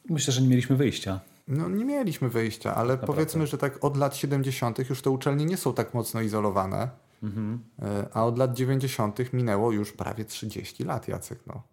Myślę, 0.09 0.33
że 0.33 0.41
nie 0.41 0.47
mieliśmy 0.47 0.75
wyjścia. 0.75 1.19
No 1.47 1.69
nie 1.69 1.85
mieliśmy 1.85 2.29
wyjścia, 2.29 2.75
ale 2.75 2.93
Naprawdę. 2.93 3.07
powiedzmy, 3.07 3.47
że 3.47 3.57
tak 3.57 3.83
od 3.83 3.97
lat 3.97 4.15
70. 4.15 4.89
już 4.89 5.01
te 5.01 5.09
uczelnie 5.09 5.45
nie 5.45 5.57
są 5.57 5.73
tak 5.73 5.93
mocno 5.93 6.21
izolowane, 6.21 6.89
mhm. 7.23 7.59
E, 7.81 8.07
a 8.13 8.25
od 8.25 8.37
lat 8.37 8.53
90. 8.53 9.33
minęło 9.33 9.71
już 9.71 9.91
prawie 9.91 10.25
30 10.25 10.83
lat, 10.83 11.07
Jacek. 11.07 11.39
No. 11.47 11.63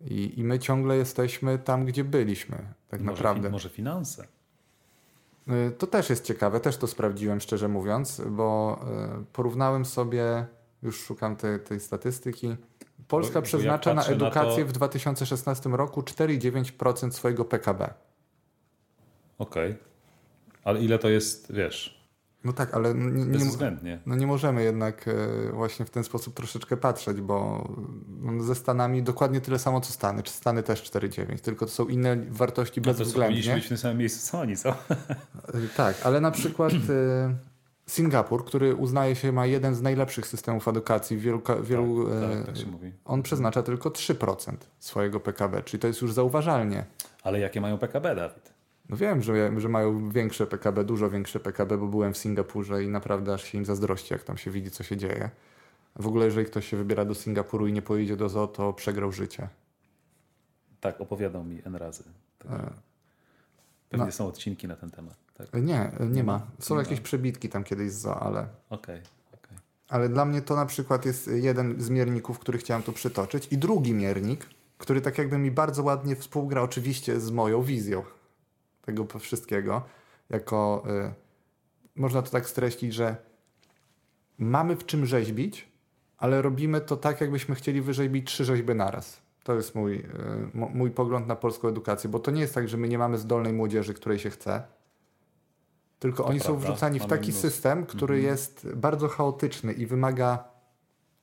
I, 0.00 0.40
I 0.40 0.44
my 0.44 0.58
ciągle 0.58 0.96
jesteśmy 0.96 1.58
tam, 1.58 1.84
gdzie 1.84 2.04
byliśmy, 2.04 2.56
tak 2.88 3.00
może 3.00 3.16
naprawdę. 3.16 3.50
może 3.50 3.68
finanse? 3.68 4.26
E, 5.48 5.70
to 5.70 5.86
też 5.86 6.10
jest 6.10 6.24
ciekawe, 6.24 6.60
też 6.60 6.76
to 6.76 6.86
sprawdziłem, 6.86 7.40
szczerze 7.40 7.68
mówiąc, 7.68 8.22
bo 8.26 8.80
e, 9.20 9.24
porównałem 9.32 9.84
sobie, 9.84 10.46
już 10.82 11.00
szukam 11.00 11.36
te, 11.36 11.58
tej 11.58 11.80
statystyki. 11.80 12.56
Polska 13.08 13.40
bo, 13.40 13.42
przeznacza 13.42 13.94
na 13.94 14.04
edukację 14.04 14.58
na 14.58 14.64
to... 14.64 14.66
w 14.66 14.72
2016 14.72 15.68
roku 15.70 16.00
4,9% 16.00 17.10
swojego 17.10 17.44
PKB. 17.44 17.94
Okej. 19.38 19.70
Okay. 19.70 19.84
Ale 20.64 20.80
ile 20.80 20.98
to 20.98 21.08
jest, 21.08 21.52
wiesz? 21.52 21.93
No 22.44 22.52
tak, 22.52 22.74
ale 22.74 22.94
nie, 22.94 24.00
no 24.06 24.16
nie 24.16 24.26
możemy 24.26 24.62
jednak 24.62 25.08
e, 25.08 25.52
właśnie 25.52 25.86
w 25.86 25.90
ten 25.90 26.04
sposób 26.04 26.34
troszeczkę 26.34 26.76
patrzeć, 26.76 27.20
bo 27.20 27.68
no, 28.20 28.42
ze 28.42 28.54
Stanami 28.54 29.02
dokładnie 29.02 29.40
tyle 29.40 29.58
samo 29.58 29.80
co 29.80 29.92
Stany, 29.92 30.22
czy 30.22 30.32
Stany 30.32 30.62
też 30.62 30.82
4,9, 30.82 31.38
tylko 31.38 31.66
to 31.66 31.72
są 31.72 31.86
inne 31.86 32.16
wartości 32.16 32.80
no 32.80 32.84
bezwzględnie. 32.84 33.42
No 33.42 33.48
to 33.48 33.54
być 33.54 33.64
w 33.64 33.68
tym 33.68 33.78
samym 33.78 33.98
miejscu 33.98 34.30
co 34.30 34.40
oni, 34.40 34.56
co? 34.56 34.70
E, 34.70 34.74
tak, 35.76 35.96
ale 36.04 36.20
na 36.20 36.30
przykład 36.30 36.72
e, 36.72 37.34
Singapur, 37.86 38.44
który 38.44 38.74
uznaje 38.74 39.16
się 39.16 39.32
ma 39.32 39.46
jeden 39.46 39.74
z 39.74 39.82
najlepszych 39.82 40.26
systemów 40.26 40.68
edukacji 40.68 41.18
wielu... 41.18 41.42
wielu 41.62 42.06
tak, 42.06 42.46
tak, 42.46 42.56
tak 42.56 42.66
on 43.04 43.22
przeznacza 43.22 43.62
tylko 43.62 43.90
3% 43.90 44.54
swojego 44.78 45.20
PKB, 45.20 45.62
czyli 45.62 45.80
to 45.80 45.86
jest 45.86 46.02
już 46.02 46.12
zauważalnie. 46.12 46.84
Ale 47.22 47.40
jakie 47.40 47.60
mają 47.60 47.78
PKB, 47.78 48.14
Dawid? 48.14 48.53
No 48.88 48.96
wiem, 48.96 49.22
że, 49.22 49.60
że 49.60 49.68
mają 49.68 50.10
większe 50.10 50.46
PKB, 50.46 50.84
dużo 50.84 51.10
większe 51.10 51.40
PKB, 51.40 51.78
bo 51.78 51.86
byłem 51.86 52.12
w 52.12 52.18
Singapurze 52.18 52.84
i 52.84 52.88
naprawdę 52.88 53.34
aż 53.34 53.44
się 53.44 53.58
im 53.58 53.64
zazdrości, 53.64 54.14
jak 54.14 54.22
tam 54.24 54.36
się 54.36 54.50
widzi, 54.50 54.70
co 54.70 54.82
się 54.82 54.96
dzieje. 54.96 55.30
W 55.96 56.06
ogóle, 56.06 56.24
jeżeli 56.24 56.46
ktoś 56.46 56.68
się 56.68 56.76
wybiera 56.76 57.04
do 57.04 57.14
Singapuru 57.14 57.66
i 57.66 57.72
nie 57.72 57.82
pojedzie 57.82 58.16
do 58.16 58.28
zoo, 58.28 58.46
to 58.46 58.72
przegrał 58.72 59.12
życie. 59.12 59.48
Tak, 60.80 61.00
opowiadał 61.00 61.44
mi 61.44 61.62
N 61.64 61.76
razy. 61.76 62.04
Także 62.38 62.56
E, 62.64 62.70
Pewnie 63.90 64.06
no. 64.06 64.12
są 64.12 64.26
odcinki 64.26 64.68
na 64.68 64.76
ten 64.76 64.90
temat. 64.90 65.14
Tak? 65.34 65.48
Nie, 65.62 65.90
nie 66.10 66.24
ma. 66.24 66.46
Są 66.58 66.74
Nie 66.74 66.80
jakieś 66.80 66.98
ma. 66.98 67.04
przebitki 67.04 67.48
tam 67.48 67.64
kiedyś 67.64 67.90
z 67.92 68.00
zoo, 68.00 68.20
ale, 68.20 68.46
Okej, 68.70 69.00
okej. 69.34 69.58
ale 69.88 70.08
dla 70.08 70.24
mnie 70.24 70.42
to 70.42 70.56
na 70.56 70.66
przykład 70.66 71.04
jest 71.06 71.26
jeden 71.26 71.80
z 71.80 71.90
mierników, 71.90 72.38
który 72.38 72.58
chciałem 72.58 72.82
tu 72.82 72.92
przytoczyć. 72.92 73.48
I 73.52 73.58
drugi 73.58 73.94
miernik, 73.94 74.46
który 74.78 75.00
tak 75.00 75.18
jakby 75.18 75.38
mi 75.38 75.50
bardzo 75.50 75.82
ładnie 75.82 76.16
współgra 76.16 76.62
oczywiście 76.62 77.20
z 77.20 77.30
moją 77.30 77.62
wizją 77.62 78.02
tego 78.84 79.06
wszystkiego. 79.18 79.82
Jako, 80.30 80.82
y, 81.08 82.00
można 82.00 82.22
to 82.22 82.30
tak 82.30 82.48
streścić, 82.48 82.94
że 82.94 83.16
mamy 84.38 84.76
w 84.76 84.86
czym 84.86 85.06
rzeźbić, 85.06 85.68
ale 86.18 86.42
robimy 86.42 86.80
to 86.80 86.96
tak, 86.96 87.20
jakbyśmy 87.20 87.54
chcieli 87.54 87.80
wyrzeźbić 87.80 88.26
trzy 88.26 88.44
rzeźby 88.44 88.74
naraz. 88.74 89.22
To 89.44 89.54
jest 89.54 89.74
mój, 89.74 89.94
y, 89.96 90.00
mój 90.54 90.90
pogląd 90.90 91.26
na 91.26 91.36
polską 91.36 91.68
edukację, 91.68 92.10
bo 92.10 92.18
to 92.18 92.30
nie 92.30 92.40
jest 92.40 92.54
tak, 92.54 92.68
że 92.68 92.76
my 92.76 92.88
nie 92.88 92.98
mamy 92.98 93.18
zdolnej 93.18 93.52
młodzieży, 93.52 93.94
której 93.94 94.18
się 94.18 94.30
chce, 94.30 94.62
tylko 95.98 96.22
To 96.22 96.28
oni 96.28 96.40
są 96.40 96.46
prawda. 96.46 96.68
wrzucani 96.68 97.00
w 97.00 97.06
taki 97.06 97.28
mnóstwo. 97.30 97.48
system, 97.50 97.86
który 97.86 98.14
Mhm. 98.14 98.32
jest 98.32 98.68
bardzo 98.76 99.08
chaotyczny 99.08 99.72
i 99.72 99.86
wymaga 99.86 100.44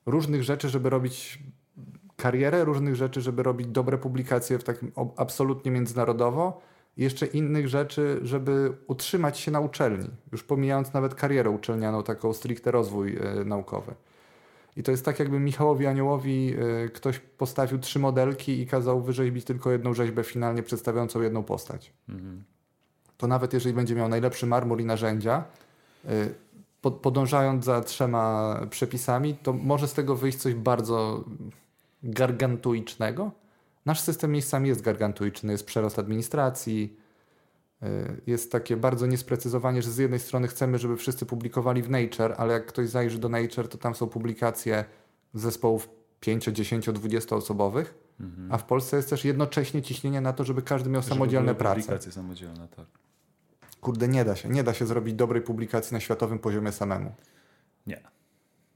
różnych 0.06 0.42
rzeczy, 0.42 0.68
żeby 0.68 0.90
robić 0.90 1.38
karierę, 2.16 2.64
różnych 2.64 2.96
rzeczy, 2.96 3.20
żeby 3.20 3.42
robić 3.42 3.66
dobre 3.66 3.98
publikacje 3.98 4.58
w 4.58 4.64
takim 4.64 4.92
absolutnie 5.16 5.70
międzynarodowo 5.70 6.60
i 6.96 7.02
jeszcze 7.02 7.26
innych 7.26 7.68
rzeczy, 7.68 8.20
żeby 8.22 8.72
utrzymać 8.86 9.38
się 9.38 9.50
na 9.50 9.60
uczelni, 9.60 10.10
już 10.32 10.42
pomijając 10.42 10.92
nawet 10.92 11.14
karierę 11.14 11.50
uczelnianą, 11.50 12.02
taką 12.02 12.32
stricte 12.32 12.70
rozwój 12.70 13.16
e, 13.16 13.44
naukowy. 13.44 13.94
I 14.76 14.82
to 14.82 14.90
jest 14.90 15.04
tak, 15.04 15.18
jakby 15.18 15.40
Michałowi 15.40 15.86
Aniołowi 15.86 16.54
e, 16.84 16.88
ktoś 16.88 17.18
postawił 17.18 17.78
trzy 17.78 17.98
modelki 17.98 18.60
i 18.60 18.66
kazał 18.66 19.02
wyrzeźbić 19.02 19.44
tylko 19.44 19.70
jedną 19.70 19.94
rzeźbę 19.94 20.24
finalnie 20.24 20.62
przedstawiającą 20.62 21.22
jedną 21.22 21.42
postać. 21.42 21.92
Mhm. 22.08 22.44
To 23.18 23.26
nawet 23.26 23.52
jeżeli 23.52 23.74
będzie 23.74 23.94
miał 23.94 24.08
najlepszy 24.08 24.46
marmur 24.46 24.80
i 24.80 24.84
narzędzia, 24.84 25.44
e, 26.04 26.08
po- 26.82 26.90
podążając 26.90 27.64
za 27.64 27.80
trzema 27.80 28.56
przepisami, 28.70 29.34
to 29.34 29.52
może 29.52 29.88
z 29.88 29.92
tego 29.92 30.16
wyjść 30.16 30.38
coś 30.38 30.54
bardzo 30.54 31.24
gargantuicznego. 32.02 33.30
Nasz 33.86 34.00
system 34.00 34.32
miejscami 34.32 34.68
jest 34.68 34.80
gargantuiczny, 34.80 35.52
jest 35.52 35.66
przerost 35.66 35.98
administracji, 35.98 36.96
y, 37.82 37.86
jest 38.26 38.52
takie 38.52 38.76
bardzo 38.76 39.06
niesprecyzowanie, 39.06 39.82
że 39.82 39.90
z 39.90 39.98
jednej 39.98 40.20
strony 40.20 40.48
chcemy, 40.48 40.78
żeby 40.78 40.96
wszyscy 40.96 41.26
publikowali 41.26 41.82
w 41.82 41.90
Nature, 41.90 42.34
ale 42.36 42.52
jak 42.52 42.66
ktoś 42.66 42.88
zajrzy 42.88 43.18
do 43.18 43.28
Nature, 43.28 43.68
to 43.68 43.78
tam 43.78 43.94
są 43.94 44.08
publikacje 44.08 44.84
zespołów 45.34 45.88
5, 46.20 46.44
10, 46.44 46.92
20 46.92 47.36
osobowych, 47.36 47.94
a 48.50 48.58
w 48.58 48.64
Polsce 48.64 48.96
jest 48.96 49.10
też 49.10 49.24
jednocześnie 49.24 49.82
ciśnienie 49.82 50.20
na 50.20 50.32
to, 50.32 50.44
żeby 50.44 50.62
każdy 50.62 50.90
miał 50.90 51.02
Żeby 51.02 51.14
samodzielne 51.14 51.54
prace. 51.54 51.80
Publikacje 51.80 52.12
samodzielne, 52.12 52.68
tak. 52.68 52.86
Kurde, 53.80 54.08
nie 54.08 54.24
da 54.24 54.36
się. 54.36 54.48
Nie 54.48 54.64
da 54.64 54.74
się 54.74 54.86
zrobić 54.86 55.14
dobrej 55.14 55.42
publikacji 55.42 55.94
na 55.94 56.00
światowym 56.00 56.38
poziomie 56.38 56.72
samemu. 56.72 57.14
Nie. 57.86 58.02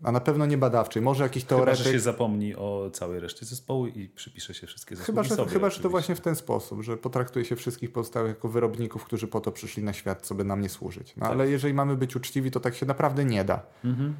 A 0.02 0.12
na 0.12 0.20
pewno 0.20 0.46
nie 0.46 0.58
badawczej. 0.58 1.02
Może 1.02 1.22
jakiś 1.22 1.42
Chyba, 1.44 1.56
teoretyk. 1.56 1.84
że 1.84 1.92
się 1.92 2.00
zapomni 2.00 2.56
o 2.56 2.90
całej 2.92 3.20
reszcie 3.20 3.46
zespołu 3.46 3.86
i 3.86 4.08
przypisze 4.08 4.54
się 4.54 4.66
wszystkie 4.66 4.96
zasługi 4.96 5.06
Chyba, 5.06 5.22
że, 5.22 5.36
sobie. 5.36 5.50
chyba, 5.50 5.70
że 5.70 5.80
to 5.82 5.90
właśnie 5.90 6.14
w 6.14 6.20
ten 6.20 6.36
sposób, 6.36 6.82
że 6.82 6.96
potraktuje 6.96 7.44
się 7.44 7.56
wszystkich 7.56 7.92
pozostałych 7.92 8.28
jako 8.28 8.48
wyrobników, 8.48 9.04
którzy 9.04 9.28
po 9.28 9.40
to 9.40 9.52
przyszli 9.52 9.82
na 9.82 9.92
świat, 9.92 10.26
co 10.26 10.34
by 10.34 10.44
nam 10.44 10.60
nie 10.60 10.68
służyć. 10.68 11.16
No 11.16 11.22
Tak. 11.22 11.32
ale 11.32 11.50
jeżeli 11.50 11.74
mamy 11.74 11.96
być 11.96 12.16
uczciwi, 12.16 12.50
to 12.50 12.60
tak 12.60 12.74
się 12.74 12.86
naprawdę 12.86 13.24
nie 13.24 13.44
da. 13.44 13.62
Mhm. 13.84 14.14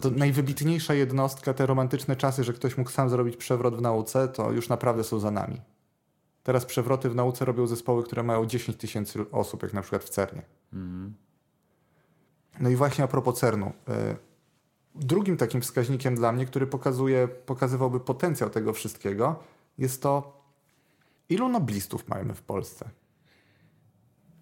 To 0.00 0.10
najwybitniejsza 0.10 0.94
jednostka, 0.94 1.54
te 1.54 1.66
romantyczne 1.66 2.16
czasy, 2.16 2.44
że 2.44 2.52
ktoś 2.52 2.78
mógł 2.78 2.90
sam 2.90 3.10
zrobić 3.10 3.36
przewrot 3.36 3.76
w 3.76 3.80
nauce, 3.80 4.28
to 4.28 4.52
już 4.52 4.68
naprawdę 4.68 5.04
są 5.04 5.18
za 5.20 5.30
nami. 5.30 5.60
Teraz 6.42 6.64
przewroty 6.64 7.10
w 7.10 7.14
nauce 7.14 7.44
robią 7.44 7.66
zespoły, 7.66 8.04
które 8.04 8.22
mają 8.22 8.46
10 8.46 8.78
tysięcy 8.78 9.30
osób, 9.32 9.62
jak 9.62 9.72
na 9.72 9.80
przykład 9.82 10.04
w 10.04 10.08
CERNie. 10.08 10.42
Mhm. 10.72 11.14
No 12.60 12.68
i 12.70 12.76
właśnie 12.76 13.04
a 13.04 13.08
propos 13.08 13.38
CERNu. 13.38 13.66
y, 13.66 14.16
Drugim 14.94 15.36
takim 15.36 15.60
wskaźnikiem 15.60 16.14
dla 16.14 16.32
mnie, 16.32 16.46
który 16.46 16.66
pokazuje, 16.66 17.28
pokazywałby 17.28 18.00
potencjał 18.00 18.50
tego 18.50 18.72
wszystkiego, 18.72 19.38
jest 19.78 20.02
to, 20.02 20.42
ilu 21.28 21.48
noblistów 21.48 22.08
mamy 22.08 22.34
w 22.34 22.42
Polsce. 22.42 22.88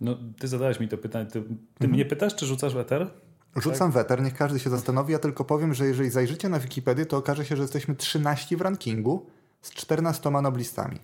No, 0.00 0.16
ty 0.38 0.48
zadałeś 0.48 0.80
mi 0.80 0.88
to 0.88 0.98
pytanie. 0.98 1.26
Ty, 1.26 1.42
ty 1.42 1.48
Mhm. 1.80 1.90
mnie 1.90 2.04
pytasz, 2.04 2.34
czy 2.36 2.46
rzucasz 2.46 2.74
w 2.74 2.78
eter? 2.78 3.10
Rzucam 3.56 3.90
weter, 3.92 4.22
niech 4.22 4.34
każdy 4.34 4.58
się 4.58 4.70
zastanowi. 4.70 5.12
Ja 5.12 5.18
tylko 5.18 5.44
powiem, 5.44 5.74
że 5.74 5.86
jeżeli 5.86 6.10
zajrzycie 6.10 6.48
na 6.48 6.58
Wikipedię, 6.58 7.06
to 7.06 7.16
okaże 7.16 7.44
się, 7.44 7.56
że 7.56 7.62
jesteśmy 7.62 7.94
13 7.94 8.56
w 8.56 8.60
rankingu 8.60 9.26
z 9.62 9.70
14 9.70 10.30
noblistami. 10.30 10.98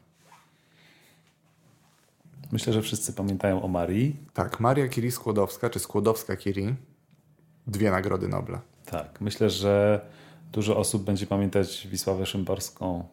Myślę, 2.52 2.72
że 2.72 2.82
wszyscy 2.82 3.12
pamiętają 3.12 3.62
o 3.62 3.68
Marii. 3.68 4.16
Tak, 4.34 4.60
Maria 4.60 4.88
Curie 4.88 5.12
Skłodowska, 5.12 5.70
czy 5.70 5.78
Skłodowska-Curie, 5.78 6.74
dwie 7.66 7.90
nagrody 7.90 8.28
Nobla. 8.28 8.60
Tak, 8.90 9.20
myślę, 9.20 9.50
że 9.50 10.00
dużo 10.52 10.76
osób 10.76 11.04
będzie 11.04 11.26
pamiętać 11.26 11.88
Wisławę 11.90 12.26
Szymborską, 12.26 13.08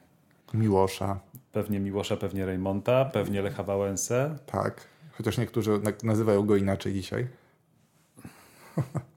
Miłosza, 0.53 1.19
pewnie 1.51 1.79
Miłosza, 1.79 2.17
pewnie 2.17 2.45
Reymonta, 2.45 3.05
pewnie 3.05 3.41
Lecha 3.41 3.63
Wałęsę. 3.63 4.37
tak. 4.45 4.87
Chociaż 5.11 5.37
niektórzy 5.37 5.79
na- 5.79 5.91
nazywają 6.03 6.45
go 6.45 6.55
inaczej 6.55 6.93
dzisiaj. 6.93 7.27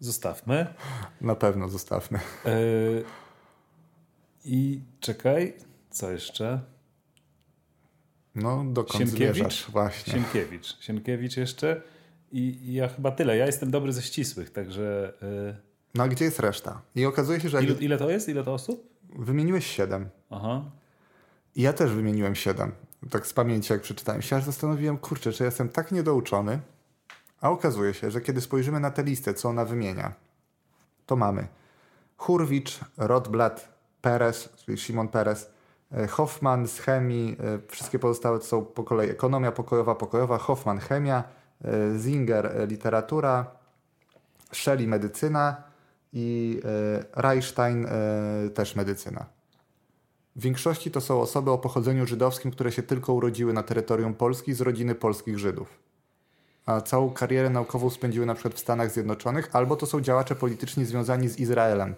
Zostawmy. 0.01 0.67
Na 1.21 1.35
pewno 1.35 1.69
zostawmy. 1.69 2.19
Yy, 2.45 3.05
I 4.45 4.81
czekaj, 5.01 5.55
co 5.91 6.11
jeszcze? 6.11 6.61
No, 8.35 8.65
dokąd 8.73 8.99
Sienkiewicz? 8.99 9.35
zmierzasz? 9.37 9.71
Właśnie. 9.71 10.13
Sienkiewicz. 10.13 10.77
Sienkiewicz 10.81 11.37
jeszcze. 11.37 11.83
I, 12.33 12.39
I 12.41 12.73
ja 12.75 12.89
chyba 12.89 13.11
tyle. 13.11 13.37
Ja 13.37 13.47
jestem 13.47 13.71
dobry 13.71 13.93
ze 13.93 14.03
ścisłych, 14.03 14.51
także. 14.51 15.13
No 15.99 16.05
a 16.05 16.09
gdzie 16.09 16.25
jest 16.25 16.41
reszta? 16.41 16.81
I 16.95 17.07
okazuje 17.07 17.41
się, 17.41 17.49
że 17.49 17.63
ile, 17.63 17.75
ile 17.75 17.99
to 17.99 18.11
jest? 18.11 18.29
Ile 18.29 18.45
to 18.45 18.55
osób? 18.55 18.99
wymieniłeś 19.19 19.67
siedem. 19.67 20.09
Aha. 20.31 20.63
I 21.55 21.63
ja 21.63 21.73
też 21.73 21.93
wymieniłem 21.93 22.35
siedem. 22.35 22.73
Tak 23.11 23.27
z 23.27 23.33
pamięci, 23.33 23.73
jak 23.73 23.83
przeczytałem 23.83 24.23
się, 24.23 24.37
aż 24.37 24.45
zastanowiłem, 24.45 24.99
kurczę, 24.99 25.33
czy 25.33 25.43
ja 25.43 25.47
jestem 25.47 25.69
tak 25.69 25.93
niedouczony. 25.93 26.61
A 27.41 27.51
okazuje 27.51 27.95
się, 27.95 28.11
że 28.11 28.21
kiedy 28.21 28.41
spojrzymy 28.41 28.81
na 28.81 28.91
tę 28.91 29.03
listę, 29.03 29.35
co 29.35 29.49
ona 29.49 29.65
wymienia, 29.65 30.13
to 31.07 31.17
mamy 31.17 31.49
Hurwicz, 32.17 32.81
Rotblat, 32.97 33.69
Perez, 34.01 34.49
czyli 34.65 34.79
Szymon 34.79 35.09
Perez, 35.09 35.51
e, 35.93 36.07
Hoffman 36.07 36.69
z 36.69 36.79
chemii, 36.79 37.37
e, 37.41 37.59
wszystkie 37.69 37.99
pozostałe 37.99 38.39
to 38.39 38.45
są 38.45 38.65
po 38.65 38.85
kolei 38.85 39.11
ekonomia 39.11 39.53
pokojowa, 39.53 39.95
pokojowa, 39.95 40.39
Hoffman 40.39 40.79
chemia, 40.79 41.25
e, 41.65 41.99
Zinger 41.99 42.69
literatura, 42.69 43.47
Shelley 44.53 44.87
medycyna 44.87 45.68
i 46.13 46.61
e, 46.65 47.23
Reichstein 47.23 47.87
e, 47.87 48.51
też 48.55 48.77
medycyna. 48.77 49.27
W 50.37 50.41
większości 50.43 50.91
to 50.91 51.01
są 51.01 51.21
osoby 51.21 51.51
o 51.51 51.59
pochodzeniu 51.59 52.07
żydowskim, 52.07 52.51
które 52.51 52.73
się 52.73 52.83
tylko 52.83 53.13
urodziły 53.13 53.53
na 53.53 53.63
terytorium 53.63 54.15
Polski 54.15 54.55
z 54.55 54.61
rodziny 54.61 54.95
polskich 54.95 55.39
Żydów. 55.39 55.79
A 56.67 56.81
całą 56.81 57.11
karierę 57.11 57.51
naukową 57.51 57.91
spędziły 57.91 58.27
na 58.27 58.35
przykład 58.35 58.55
w 58.55 58.59
Stanach 58.59 58.93
Zjednoczonych, 58.93 59.49
albo 59.53 59.77
to 59.77 59.87
są 59.87 60.01
działacze 60.01 60.35
polityczni 60.35 60.85
związani 60.85 61.29
z 61.29 61.39
Izraelem. 61.39 61.95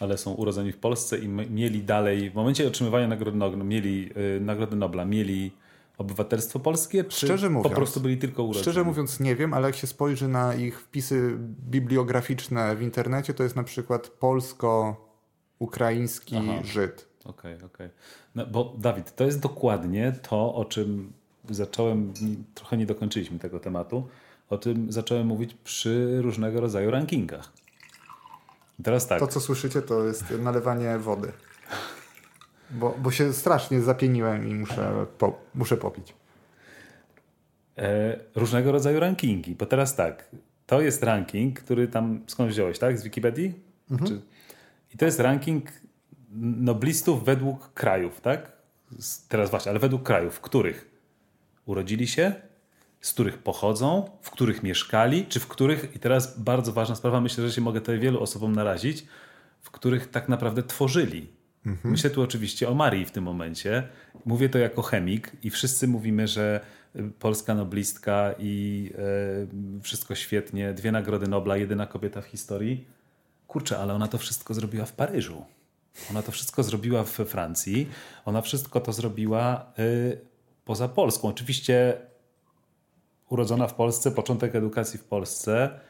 Ale 0.00 0.18
są 0.18 0.32
urodzeni 0.32 0.72
w 0.72 0.78
Polsce 0.78 1.18
i 1.18 1.28
mieli 1.28 1.82
dalej, 1.82 2.30
w 2.30 2.34
momencie 2.34 2.68
otrzymywania 2.68 3.08
Nagrody 3.08 3.56
mieli, 3.56 4.10
yy, 4.16 4.40
Nagrody 4.40 4.76
Nobla, 4.76 5.04
mieli 5.04 5.52
obywatelstwo 5.98 6.60
polskie, 6.60 7.04
czy 7.04 7.26
Szczerze 7.26 7.50
mówiąc- 7.50 7.68
po 7.68 7.74
prostu 7.76 8.00
byli 8.00 8.18
tylko 8.18 8.42
urodzeni? 8.42 8.62
Szczerze 8.62 8.84
mówiąc 8.84 9.20
nie 9.20 9.36
wiem, 9.36 9.54
ale 9.54 9.66
jak 9.66 9.76
się 9.76 9.86
spojrzy 9.86 10.28
na 10.28 10.54
ich 10.54 10.80
wpisy 10.80 11.36
bibliograficzne 11.70 12.76
w 12.76 12.82
internecie, 12.82 13.34
to 13.34 13.42
jest 13.42 13.56
na 13.56 13.62
przykład 13.64 14.08
polsko-ukraiński 14.08 16.36
Aha. 16.36 16.52
Żyd. 16.64 17.08
Okej, 17.24 17.62
okej. 17.62 17.88
No, 18.34 18.46
bo 18.46 18.74
Dawid, 18.78 19.14
to 19.16 19.24
jest 19.24 19.40
dokładnie 19.40 20.12
to, 20.28 20.54
o 20.54 20.64
czym 20.64 21.12
zacząłem, 21.50 22.12
trochę 22.54 22.76
nie 22.76 22.86
dokończyliśmy 22.86 23.38
tego 23.38 23.60
tematu, 23.60 24.06
o 24.50 24.58
tym 24.58 24.92
zacząłem 24.92 25.26
mówić 25.26 25.54
przy 25.64 26.22
różnego 26.22 26.60
rodzaju 26.60 26.90
rankingach. 26.90 27.52
Teraz 28.82 29.06
tak, 29.06 29.20
To, 29.20 29.26
co 29.26 29.40
słyszycie, 29.40 29.82
to 29.82 30.04
jest 30.04 30.24
nalewanie 30.38 30.98
wody. 30.98 31.32
Bo, 32.70 32.96
bo 33.02 33.10
się 33.10 33.32
strasznie 33.32 33.80
zapieniłem 33.80 34.48
i 34.48 34.54
muszę, 34.54 35.06
po, 35.18 35.40
muszę 35.54 35.76
popić. 35.76 36.14
e, 37.78 38.18
różnego 38.34 38.72
rodzaju 38.72 39.00
rankingi, 39.00 39.54
bo 39.54 39.66
teraz 39.66 39.96
tak, 39.96 40.28
to 40.66 40.80
jest 40.80 41.02
ranking, 41.02 41.60
który 41.60 41.88
tam 41.88 42.20
skąd 42.26 42.50
wziąłeś, 42.50 42.78
tak? 42.78 42.98
Z 42.98 43.02
Wikipedii? 43.02 43.54
Czy... 44.06 44.20
I 44.94 44.98
to 44.98 45.04
jest 45.04 45.20
ranking 45.20 45.72
noblistów 46.56 47.24
według 47.24 47.72
krajów, 47.72 48.20
tak? 48.20 48.52
Teraz 49.28 49.50
właśnie, 49.50 49.70
ale 49.70 49.78
według 49.78 50.02
krajów, 50.02 50.34
w 50.34 50.40
których 50.40 50.90
urodzili 51.66 52.06
się, 52.06 52.32
z 53.00 53.12
których 53.12 53.38
pochodzą, 53.38 54.10
w 54.22 54.30
których 54.30 54.62
mieszkali, 54.62 55.26
czy 55.26 55.40
w 55.40 55.46
których, 55.46 55.96
i 55.96 55.98
teraz 55.98 56.40
bardzo 56.40 56.72
ważna 56.72 56.94
sprawa, 56.94 57.20
myślę, 57.20 57.46
że 57.46 57.52
się 57.52 57.60
mogę 57.60 57.80
tutaj 57.80 57.98
wielu 57.98 58.22
osobom 58.22 58.52
narazić, 58.52 59.06
w 59.60 59.70
których 59.70 60.10
tak 60.10 60.28
naprawdę 60.28 60.62
tworzyli. 60.62 61.37
Mhm. 61.66 61.92
Myślę 61.92 62.10
tu 62.10 62.22
oczywiście 62.22 62.68
o 62.68 62.74
Marii 62.74 63.04
w 63.04 63.10
tym 63.10 63.24
momencie. 63.24 63.88
Mówię 64.24 64.48
to 64.48 64.58
jako 64.58 64.82
chemik 64.82 65.32
i 65.42 65.50
wszyscy 65.50 65.88
mówimy, 65.88 66.28
że 66.28 66.60
polska 67.18 67.54
noblistka 67.54 68.34
i 68.38 68.90
e, 69.78 69.80
wszystko 69.82 70.14
świetnie, 70.14 70.74
dwie 70.74 70.92
nagrody 70.92 71.28
Nobla, 71.28 71.56
jedyna 71.56 71.86
kobieta 71.86 72.20
w 72.20 72.24
historii. 72.24 72.86
Kurczę, 73.46 73.78
ale 73.78 73.94
ona 73.94 74.08
to 74.08 74.18
wszystko 74.18 74.54
zrobiła 74.54 74.84
w 74.84 74.92
Paryżu. 74.92 75.44
Ona 76.10 76.22
to 76.22 76.32
wszystko 76.32 76.62
zrobiła 76.62 77.04
we 77.04 77.24
Francji. 77.24 77.88
Ona 78.24 78.40
wszystko 78.40 78.80
to 78.80 78.92
zrobiła 78.92 79.72
y, 79.78 80.20
poza 80.64 80.88
Polską. 80.88 81.28
Oczywiście 81.28 81.96
urodzona 83.28 83.66
w 83.66 83.74
Polsce, 83.74 84.10
początek 84.10 84.54
edukacji 84.54 84.98
w 84.98 85.04
Polsce. 85.04 85.80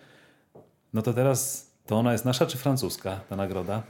No 0.92 1.02
to 1.02 1.12
teraz 1.12 1.70
to 1.86 1.96
ona 1.96 2.12
jest 2.12 2.24
nasza 2.24 2.46
czy 2.46 2.58
francuska, 2.58 3.20
ta 3.28 3.36
nagroda? 3.36 3.82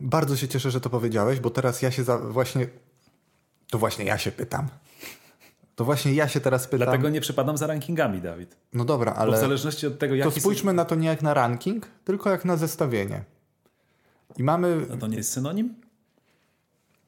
Bardzo 0.00 0.36
się 0.36 0.48
cieszę, 0.48 0.70
że 0.70 0.80
to 0.80 0.90
powiedziałeś, 0.90 1.40
bo 1.40 1.50
teraz 1.50 1.82
ja 1.82 1.90
się 1.90 2.04
za, 2.04 2.18
właśnie. 2.18 2.66
To 3.70 3.78
właśnie 3.78 4.04
ja 4.04 4.18
się 4.18 4.32
pytam. 4.32 4.68
To 5.76 5.84
właśnie 5.84 6.12
ja 6.12 6.28
się 6.28 6.40
teraz 6.40 6.66
pytam. 6.66 6.78
Dlatego 6.78 7.08
nie 7.08 7.20
przypadam 7.20 7.56
za 7.56 7.66
rankingami, 7.66 8.20
Dawid. 8.20 8.56
No 8.72 8.84
dobra, 8.84 9.12
ale. 9.12 9.30
Bo 9.30 9.36
w 9.36 9.40
zależności 9.40 9.86
od 9.86 9.98
tego, 9.98 10.14
jak. 10.14 10.34
To 10.34 10.40
spójrzmy 10.40 10.70
są... 10.70 10.74
na 10.74 10.84
to 10.84 10.94
nie 10.94 11.08
jak 11.08 11.22
na 11.22 11.34
ranking, 11.34 11.86
tylko 12.04 12.30
jak 12.30 12.44
na 12.44 12.56
zestawienie. 12.56 13.24
I 14.36 14.42
mamy. 14.42 14.86
No 14.88 14.96
to 14.96 15.06
nie 15.06 15.16
jest 15.16 15.32
synonim? 15.32 15.74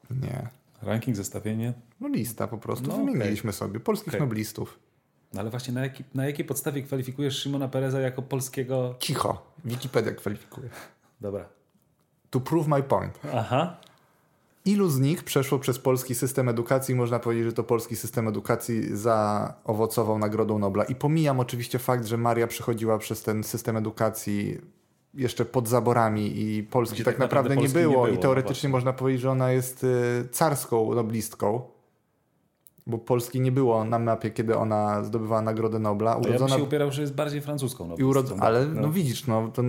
Nie. 0.09 0.47
Ranking, 0.81 1.17
zestawienie? 1.17 1.73
No 1.99 2.07
lista 2.07 2.47
po 2.47 2.57
prostu. 2.57 2.87
No, 2.87 2.97
Wymieniliśmy 2.97 3.49
okay. 3.49 3.59
sobie 3.59 3.79
polskich 3.79 4.13
okay. 4.13 4.19
noblistów. 4.19 4.79
No 5.33 5.39
ale 5.39 5.49
właśnie 5.49 5.73
na, 5.73 5.81
jaki, 5.81 6.03
na 6.13 6.25
jakiej 6.25 6.45
podstawie 6.45 6.81
kwalifikujesz 6.81 7.39
Szymona 7.39 7.67
Pereza 7.67 7.99
jako 7.99 8.21
polskiego... 8.21 8.95
Cicho. 8.99 9.53
Wikipedia 9.65 10.11
kwalifikuje. 10.11 10.69
Dobra. 11.21 11.45
To 12.33 12.39
prove 12.39 12.67
my 12.67 12.83
point. 12.83 13.19
Aha. 13.33 13.77
Ilu 14.65 14.89
z 14.89 14.99
nich 14.99 15.23
przeszło 15.23 15.59
przez 15.59 15.79
polski 15.79 16.15
system 16.15 16.49
edukacji? 16.49 16.95
Można 16.95 17.19
powiedzieć, 17.19 17.45
że 17.45 17.53
to 17.53 17.63
polski 17.63 17.95
system 17.95 18.27
edukacji 18.27 18.97
zaowocował 18.97 20.19
Nagrodą 20.19 20.59
Nobla. 20.59 20.83
I 20.83 20.95
pomijam 20.95 21.39
oczywiście 21.39 21.79
fakt, 21.79 22.05
że 22.05 22.17
Maria 22.17 22.47
przechodziła 22.47 22.97
przez 22.97 23.23
ten 23.23 23.43
system 23.43 23.77
edukacji 23.77 24.61
jeszcze 25.13 25.45
pod 25.45 25.67
zaborami 25.67 26.41
i 26.41 26.63
Polski 26.63 26.97
tak, 26.97 27.05
tak, 27.05 27.19
naprawdę, 27.19 27.49
naprawdę 27.49 27.79
nie, 27.79 27.85
było, 27.87 28.05
nie, 28.05 28.11
było, 28.11 28.19
I 28.19 28.21
teoretycznie 28.21 28.69
no 28.69 28.75
można 28.75 28.93
powiedzieć, 28.93 29.21
że 29.21 29.31
ona 29.31 29.51
jest 29.51 29.83
y, 29.83 30.27
carską 30.31 30.95
noblistką, 30.95 31.61
bo 32.87 32.97
Polski 32.97 33.41
nie 33.41 33.51
było 33.51 33.85
na 33.85 33.99
mapie, 33.99 34.31
kiedy 34.31 34.57
ona 34.57 35.03
zdobywała 35.03 35.41
Nagrodę 35.41 35.79
Nobla. 35.79 36.15
Urodzona... 36.15 36.33
Ja 36.33 36.39
bym 36.39 36.57
się 36.57 36.63
upierał, 36.63 36.91
że 36.91 37.01
jest 37.01 37.15
bardziej 37.15 37.41
francuską 37.41 37.87
noblistką. 37.87 38.09
Urod... 38.09 38.29
Tak, 38.29 38.39
ale 38.41 38.67
no. 38.67 38.81
no. 38.81 38.91
widzisz, 38.91 39.27
no, 39.27 39.51
to 39.53 39.63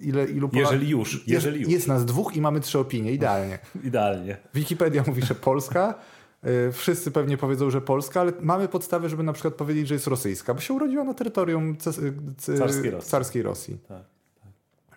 ile, 0.00 0.24
ilu. 0.24 0.50
Jeżeli 0.52 0.88
już, 0.88 1.28
jeżeli 1.28 1.56
jest, 1.56 1.62
już. 1.62 1.72
Jest 1.72 1.88
nas 1.88 2.04
dwóch 2.04 2.36
i 2.36 2.40
mamy 2.40 2.60
trzy 2.60 2.78
opinie, 2.78 3.12
idealnie. 3.12 3.58
idealnie. 3.84 4.36
Wikipedia 4.54 5.04
mówi, 5.06 5.22
że 5.22 5.34
Polska, 5.34 5.94
y, 6.68 6.72
Wszyscy 6.72 7.10
pewnie 7.10 7.36
powiedzą, 7.36 7.70
że 7.70 7.80
Polska, 7.80 8.20
ale 8.20 8.32
mamy 8.40 8.68
podstawy, 8.68 9.08
żeby 9.08 9.22
na 9.22 9.32
przykład 9.32 9.54
powiedzieć, 9.54 9.88
że 9.88 9.94
jest 9.94 10.06
rosyjska, 10.06 10.54
bo 10.54 10.60
się 10.60 10.74
urodziła 10.74 11.04
na 11.04 11.14
terytorium 11.14 11.76
carskiej 11.76 12.90
Rosji. 12.90 13.10
Carskiej 13.10 13.42
Rosji. 13.42 13.78
Tak. 13.88 14.02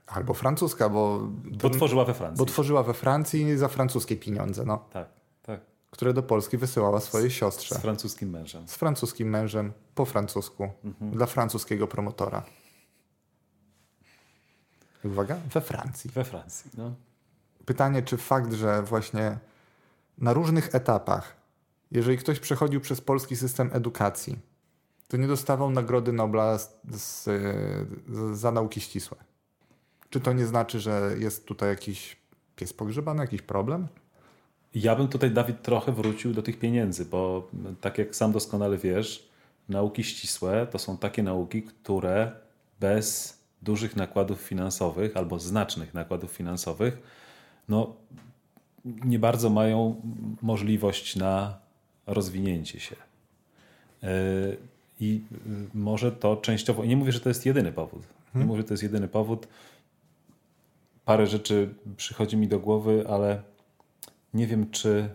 Albo 0.08 0.34
francuska, 0.34 0.90
bo... 0.90 1.28
Bo 1.62 1.70
tworzyła 1.70 2.06
we 2.06 2.14
Francji. 2.14 2.40
Bo 2.40 2.46
tworzyła 2.46 2.84
we 2.84 2.94
Francji 2.94 3.58
za 3.58 3.68
francuskie 3.68 4.16
pieniądze, 4.16 4.66
no. 4.66 4.78
Tak, 4.78 4.92
tak. 4.94 5.19
Które 5.90 6.14
do 6.14 6.24
Polski 6.24 6.58
wysyłała 6.58 7.00
swojej 7.00 7.32
siostrze. 7.32 7.76
Z 7.76 7.78
francuskim 7.78 8.30
mężem. 8.30 8.68
Z 8.68 8.76
francuskim 8.76 9.30
mężem, 9.30 9.74
po 9.96 10.06
francusku. 10.06 10.70
Mhm. 10.84 11.12
Dla 11.12 11.26
francuskiego 11.26 11.88
promotora. 11.88 12.44
Uwaga, 15.04 15.38
we 15.54 15.62
Francji. 15.62 16.10
We 16.10 16.24
Francji, 16.24 16.72
no. 16.78 16.94
Pytanie, 17.66 18.04
czy 18.04 18.18
fakt, 18.18 18.54
że 18.54 18.84
właśnie 18.84 19.38
na 20.18 20.34
różnych 20.34 20.76
etapach, 20.76 21.36
jeżeli 21.92 22.18
ktoś 22.18 22.40
przechodził 22.40 22.82
przez 22.82 23.02
polski 23.02 23.36
system 23.36 23.70
edukacji, 23.74 24.40
to 25.08 25.18
nie 25.18 25.28
dostawał 25.28 25.72
nagrody 25.72 26.14
Nobla 26.14 26.58
z, 26.58 26.78
z, 26.92 27.24
z, 27.24 28.38
za 28.38 28.52
nauki 28.52 28.82
ścisłe. 28.82 29.18
Czy 30.10 30.20
to 30.20 30.34
nie 30.34 30.46
znaczy, 30.46 30.80
że 30.80 31.16
jest 31.18 31.46
tutaj 31.46 31.70
jakiś 31.70 32.18
pies 32.56 32.74
pogrzebany, 32.74 33.22
jakiś 33.22 33.42
problem? 33.42 33.88
Ja 34.76 34.96
bym 34.96 35.08
tutaj, 35.08 35.32
Dawid, 35.32 35.62
trochę 35.62 35.92
wrócił 35.92 36.34
do 36.34 36.42
tych 36.42 36.60
pieniędzy, 36.60 37.06
bo 37.06 37.48
tak 37.82 37.98
jak 37.98 38.16
sam 38.16 38.32
doskonale 38.32 38.78
wiesz, 38.78 39.30
nauki 39.70 40.04
ścisłe 40.04 40.68
to 40.72 40.80
są 40.80 40.98
takie 40.98 41.24
nauki, 41.24 41.64
które 41.64 42.32
bez 42.80 43.40
dużych 43.62 43.96
nakładów 43.96 44.42
finansowych 44.42 45.18
albo 45.18 45.40
znacznych 45.40 45.94
nakładów 45.94 46.32
finansowych, 46.32 46.98
no 47.70 47.96
nie 48.86 49.20
bardzo 49.20 49.50
mają 49.50 50.02
możliwość 50.42 51.16
na 51.16 51.58
rozwinięcie 52.08 52.80
się. 52.80 52.96
Yy, 54.02 54.10
I 55.00 55.22
może 55.74 56.12
to 56.12 56.38
częściowo, 56.38 56.86
nie 56.86 56.98
mówię, 56.98 57.12
że 57.12 57.20
to 57.20 57.30
jest 57.30 57.46
jedyny 57.46 57.72
powód. 57.72 58.02
Nie 58.02 58.34
hmm. 58.34 58.48
mówię, 58.48 58.62
że 58.62 58.68
to 58.68 58.74
jest 58.74 58.84
jedyny 58.84 59.08
powód 59.08 59.48
parę 61.10 61.28
rzeczy 61.28 61.70
przychodzi 61.98 62.38
mi 62.38 62.48
do 62.48 62.60
głowy, 62.60 63.06
ale 63.10 63.42
nie 64.34 64.48
wiem, 64.48 64.72
czy 64.72 65.10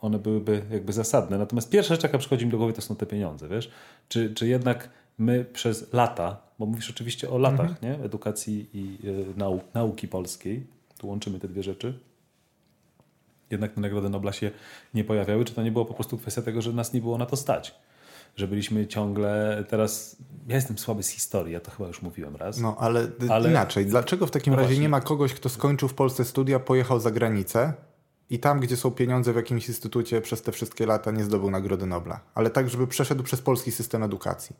one 0.00 0.18
byłyby 0.18 0.62
jakby 0.70 0.92
zasadne. 0.92 1.38
Natomiast 1.38 1.70
pierwsza 1.70 1.94
rzecz, 1.94 2.02
jaka 2.02 2.18
przychodzi 2.18 2.46
mi 2.46 2.52
do 2.52 2.58
głowy, 2.58 2.72
to 2.72 2.82
są 2.82 2.96
te 2.96 3.06
pieniądze, 3.06 3.48
wiesz? 3.48 3.70
Czy, 4.08 4.34
czy 4.34 4.48
jednak 4.48 4.88
my 5.18 5.44
przez 5.44 5.92
lata, 5.92 6.36
bo 6.58 6.66
mówisz 6.66 6.90
oczywiście 6.90 7.30
o 7.30 7.38
latach, 7.38 7.70
mhm. 7.70 7.78
nie? 7.82 8.04
Edukacji 8.04 8.68
i 8.72 9.08
y, 9.08 9.24
nau 9.36 9.60
nauki 9.74 10.08
polskiej, 10.08 10.66
tu 10.98 11.08
łączymy 11.08 11.38
te 11.38 11.48
dwie 11.48 11.62
rzeczy, 11.62 11.98
jednak 13.50 13.72
te 13.72 13.80
nagrody 13.80 14.10
Nobla 14.10 14.32
się 14.32 14.50
nie 14.94 15.04
pojawiały, 15.04 15.44
czy 15.44 15.54
to 15.54 15.62
nie 15.62 15.72
było 15.72 15.84
po 15.84 15.94
prostu 15.94 16.18
kwestia 16.18 16.42
tego, 16.42 16.62
że 16.62 16.72
nas 16.72 16.92
nie 16.92 17.00
było 17.00 17.18
na 17.18 17.26
to 17.26 17.36
stać? 17.36 17.74
że 18.36 18.48
byliśmy 18.48 18.86
ciągle 18.86 19.64
teraz. 19.68 20.16
Ja 20.48 20.54
jestem 20.54 20.78
słaby 20.78 21.02
z 21.02 21.08
historii, 21.08 21.52
ja 21.52 21.60
to 21.60 21.70
chyba 21.70 21.88
już 21.88 22.02
mówiłem 22.02 22.36
raz. 22.36 22.58
No, 22.58 22.76
ale, 22.78 23.06
ale... 23.30 23.50
inaczej. 23.50 23.86
Dlaczego 23.86 24.26
w 24.26 24.30
takim 24.30 24.50
no 24.50 24.56
razie 24.56 24.68
właśnie. 24.68 24.82
nie 24.82 24.88
ma 24.88 25.00
kogoś, 25.00 25.34
kto 25.34 25.48
skończył 25.48 25.88
w 25.88 25.94
Polsce 25.94 26.24
studia, 26.24 26.58
pojechał 26.58 27.00
za 27.00 27.10
granicę 27.10 27.72
i 28.32 28.38
tam, 28.38 28.60
gdzie 28.60 28.76
są 28.76 28.90
pieniądze 28.90 29.32
w 29.32 29.36
jakimś 29.36 29.68
instytucie 29.68 30.20
przez 30.20 30.42
te 30.42 30.52
wszystkie 30.52 30.86
lata 30.86 31.10
nie 31.10 31.24
zdobył 31.24 31.50
Nagrody 31.50 31.86
Nobla, 31.86 32.20
ale 32.34 32.50
tak, 32.50 32.70
żeby 32.70 32.86
przeszedł 32.86 33.22
przez 33.22 33.40
polski 33.40 33.72
system 33.72 34.02
edukacji? 34.02 34.56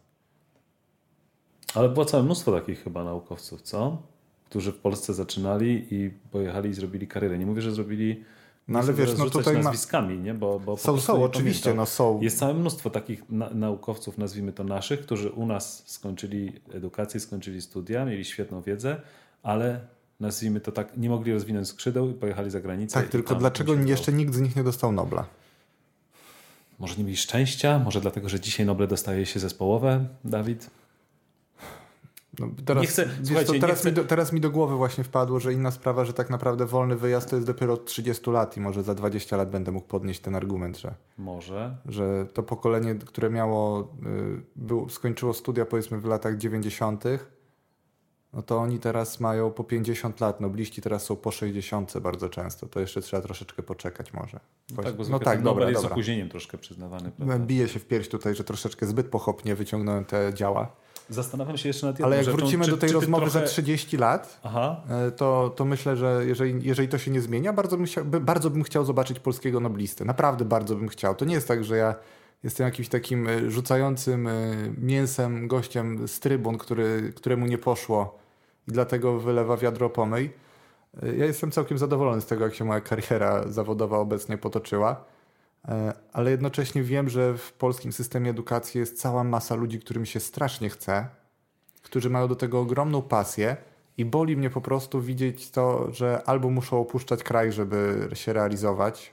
Ale 1.74 1.88
było 1.88 2.04
całe 2.04 2.22
mnóstwo 2.22 2.52
takich 2.52 2.84
chyba 2.84 3.04
naukowców, 3.04 3.62
co? 3.62 4.02
Którzy 4.44 4.72
w 4.72 4.78
Polsce 4.78 5.14
zaczynali 5.14 5.86
i 5.90 6.10
pojechali 6.30 6.70
i 6.70 6.74
zrobili 6.74 7.08
karierę. 7.08 7.38
Nie 7.38 7.46
mówię, 7.46 7.62
że 7.62 7.72
zrobili 7.72 8.24
no 8.68 8.78
ale 8.78 8.92
wiesz, 8.92 9.18
no 9.18 9.30
tutaj 9.30 9.62
nazwiskami, 9.62 10.18
nie? 10.18 10.34
Bo, 10.34 10.60
bo 10.60 10.76
są, 10.76 11.00
są, 11.00 11.24
oczywiście, 11.24 11.74
no 11.74 11.86
są. 11.86 12.20
Jest 12.20 12.38
całe 12.38 12.54
mnóstwo 12.54 12.90
takich 12.90 13.30
na 13.30 13.50
naukowców, 13.50 14.18
nazwijmy 14.18 14.52
to 14.52 14.64
naszych, 14.64 15.00
którzy 15.00 15.30
u 15.30 15.46
nas 15.46 15.82
skończyli 15.86 16.60
edukację, 16.72 17.20
skończyli 17.20 17.62
studia, 17.62 18.04
mieli 18.04 18.24
świetną 18.24 18.62
wiedzę, 18.62 19.00
ale 19.42 19.80
nazwijmy 20.22 20.60
to 20.60 20.72
tak, 20.72 20.96
nie 20.96 21.10
mogli 21.10 21.32
rozwinąć 21.32 21.68
skrzydeł 21.68 22.10
i 22.10 22.14
pojechali 22.14 22.50
za 22.50 22.60
granicę. 22.60 23.00
Tak, 23.00 23.08
tylko 23.08 23.34
dlaczego 23.34 23.74
jeszcze 23.74 24.12
nikt 24.12 24.34
z 24.34 24.40
nich 24.40 24.56
nie 24.56 24.64
dostał 24.64 24.92
Nobla? 24.92 25.24
Może 26.78 26.96
nie 26.96 27.04
mieli 27.04 27.16
szczęścia, 27.16 27.78
może 27.78 28.00
dlatego, 28.00 28.28
że 28.28 28.40
dzisiaj 28.40 28.66
Noble 28.66 28.86
dostaje 28.86 29.26
się 29.26 29.40
zespołowe, 29.40 30.06
Dawid? 30.24 30.70
No, 32.38 32.48
teraz, 32.64 32.82
nie 32.82 32.88
chcę, 32.88 33.08
teraz, 33.60 33.84
mi 33.84 33.92
do, 33.92 34.04
teraz 34.04 34.32
mi 34.32 34.40
do 34.40 34.50
głowy 34.50 34.76
właśnie 34.76 35.04
wpadło, 35.04 35.40
że 35.40 35.52
inna 35.52 35.70
sprawa, 35.70 36.04
że 36.04 36.12
tak 36.12 36.30
naprawdę 36.30 36.66
wolny 36.66 36.96
wyjazd 36.96 37.30
to 37.30 37.36
jest 37.36 37.48
dopiero 37.48 37.74
od 37.74 37.84
30 37.84 38.30
lat 38.30 38.56
i 38.56 38.60
może 38.60 38.82
za 38.82 38.94
20 38.94 39.36
lat 39.36 39.50
będę 39.50 39.72
mógł 39.72 39.86
podnieść 39.86 40.20
ten 40.20 40.34
argument, 40.34 40.78
że 40.78 40.94
może, 41.18 41.76
że 41.86 42.26
to 42.34 42.42
pokolenie, 42.42 42.94
które 42.94 43.30
miało, 43.30 43.80
y, 43.80 44.42
był, 44.56 44.88
skończyło 44.88 45.32
studia 45.32 45.66
powiedzmy 45.66 46.00
w 46.00 46.04
latach 46.04 46.36
90., 46.36 47.04
no 48.32 48.42
to 48.42 48.58
oni 48.58 48.78
teraz 48.78 49.20
mają 49.20 49.50
po 49.50 49.64
50 49.64 50.20
lat, 50.20 50.40
nobliści 50.40 50.82
teraz 50.82 51.04
są 51.04 51.16
po 51.16 51.30
60 51.30 51.98
bardzo 51.98 52.28
często, 52.28 52.66
to 52.66 52.80
jeszcze 52.80 53.00
trzeba 53.00 53.22
troszeczkę 53.22 53.62
poczekać 53.62 54.12
może. 54.12 54.40
No 54.76 54.82
tak, 54.82 54.96
bo 54.96 55.04
no 55.04 55.18
tak, 55.18 55.42
dobra, 55.42 55.68
jest 55.68 55.82
dobra. 55.82 55.94
opóźnieniem 55.94 56.28
troszkę 56.28 56.58
przyznawany. 56.58 57.10
Prawda? 57.10 57.38
Bije 57.38 57.68
się 57.68 57.80
w 57.80 57.86
pierś 57.86 58.08
tutaj, 58.08 58.34
że 58.34 58.44
troszeczkę 58.44 58.86
zbyt 58.86 59.06
pochopnie 59.06 59.54
wyciągnąłem 59.54 60.04
te 60.04 60.34
działa. 60.34 60.72
Zastanawiam 61.08 61.58
się 61.58 61.68
jeszcze 61.68 61.86
nad 61.86 61.94
jedną 61.94 62.06
Ale 62.06 62.16
jak 62.16 62.24
rzeczą, 62.24 62.36
wrócimy 62.36 62.64
czy, 62.64 62.70
do 62.70 62.76
tej 62.76 62.92
rozmowy 62.92 63.30
trochę... 63.30 63.46
za 63.46 63.52
30 63.52 63.96
lat, 63.96 64.40
e, 64.88 65.10
to, 65.10 65.52
to 65.56 65.64
myślę, 65.64 65.96
że 65.96 66.22
jeżeli, 66.26 66.68
jeżeli 66.68 66.88
to 66.88 66.98
się 66.98 67.10
nie 67.10 67.20
zmienia, 67.20 67.52
bardzo 67.52 67.76
bym, 67.76 67.86
chciał, 67.86 68.04
bardzo 68.04 68.50
bym 68.50 68.62
chciał 68.62 68.84
zobaczyć 68.84 69.20
polskiego 69.20 69.60
noblistę. 69.60 70.04
Naprawdę 70.04 70.44
bardzo 70.44 70.76
bym 70.76 70.88
chciał. 70.88 71.14
To 71.14 71.24
nie 71.24 71.34
jest 71.34 71.48
tak, 71.48 71.64
że 71.64 71.76
ja 71.76 71.94
jestem 72.42 72.64
jakimś 72.64 72.88
takim 72.88 73.28
e, 73.28 73.50
rzucającym 73.50 74.26
e, 74.26 74.32
mięsem 74.78 75.48
gościem 75.48 76.08
z 76.08 76.20
trybun, 76.20 76.58
który, 76.58 77.12
któremu 77.16 77.46
nie 77.46 77.58
poszło 77.58 78.21
i 78.68 78.72
dlatego 78.72 79.20
wylewa 79.20 79.56
wiadro 79.56 79.90
pomyj. 79.90 80.30
Ja 81.02 81.26
jestem 81.26 81.50
całkiem 81.50 81.78
zadowolony 81.78 82.20
z 82.20 82.26
tego, 82.26 82.44
jak 82.44 82.54
się 82.54 82.64
moja 82.64 82.80
kariera 82.80 83.48
zawodowa 83.48 83.98
obecnie 83.98 84.38
potoczyła. 84.38 85.04
e, 85.68 85.92
ale 86.12 86.30
jednocześnie 86.30 86.82
wiem, 86.82 87.08
że 87.08 87.38
w 87.38 87.52
polskim 87.52 87.92
systemie 87.92 88.30
edukacji 88.30 88.80
jest 88.80 89.00
cała 89.00 89.24
masa 89.24 89.54
ludzi, 89.54 89.80
którym 89.80 90.06
się 90.06 90.20
strasznie 90.20 90.70
chce, 90.70 91.06
którzy 91.82 92.10
mają 92.10 92.28
do 92.28 92.36
tego 92.36 92.60
ogromną 92.60 93.02
pasję 93.02 93.56
i 93.98 94.04
boli 94.04 94.36
mnie 94.36 94.50
po 94.50 94.60
prostu 94.60 95.00
widzieć 95.00 95.50
to, 95.50 95.92
że 95.92 96.22
albo 96.26 96.50
muszą 96.50 96.80
opuszczać 96.80 97.22
kraj, 97.22 97.52
żeby 97.52 98.08
się 98.14 98.32
realizować, 98.32 99.12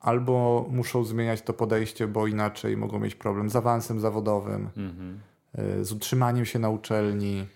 albo 0.00 0.66
muszą 0.70 1.04
zmieniać 1.04 1.42
to 1.42 1.52
podejście, 1.52 2.06
bo 2.06 2.26
inaczej 2.26 2.76
mogą 2.76 2.98
mieć 2.98 3.14
problem 3.14 3.50
z 3.50 3.56
awansem 3.56 4.00
zawodowym, 4.00 4.70
mhm. 4.76 5.20
z 5.84 5.92
utrzymaniem 5.92 6.44
się 6.44 6.58
na 6.58 6.70
uczelni. 6.70 7.46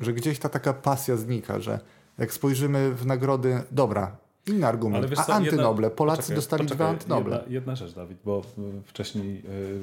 Że 0.00 0.12
gdzieś 0.12 0.38
ta 0.38 0.48
taka 0.48 0.72
pasja 0.72 1.16
znika, 1.16 1.60
że 1.60 1.80
jak 2.18 2.32
spojrzymy 2.32 2.94
w 2.94 3.06
nagrody, 3.06 3.62
dobra, 3.70 4.16
inny 4.46 4.66
argument, 4.66 5.18
a 5.18 5.24
co, 5.24 5.34
antynoble, 5.34 5.86
jedna, 5.86 5.96
Polacy 5.96 6.18
poczekaj, 6.18 6.36
dostali 6.36 6.62
poczekaj, 6.64 6.76
dwa 6.76 6.88
antynoble. 6.88 7.36
Jedna, 7.36 7.52
jedna, 7.52 7.76
rzecz, 7.76 7.92
Dawid, 7.92 8.18
bo 8.24 8.42
wcześniej 8.86 9.34
yy, 9.34 9.82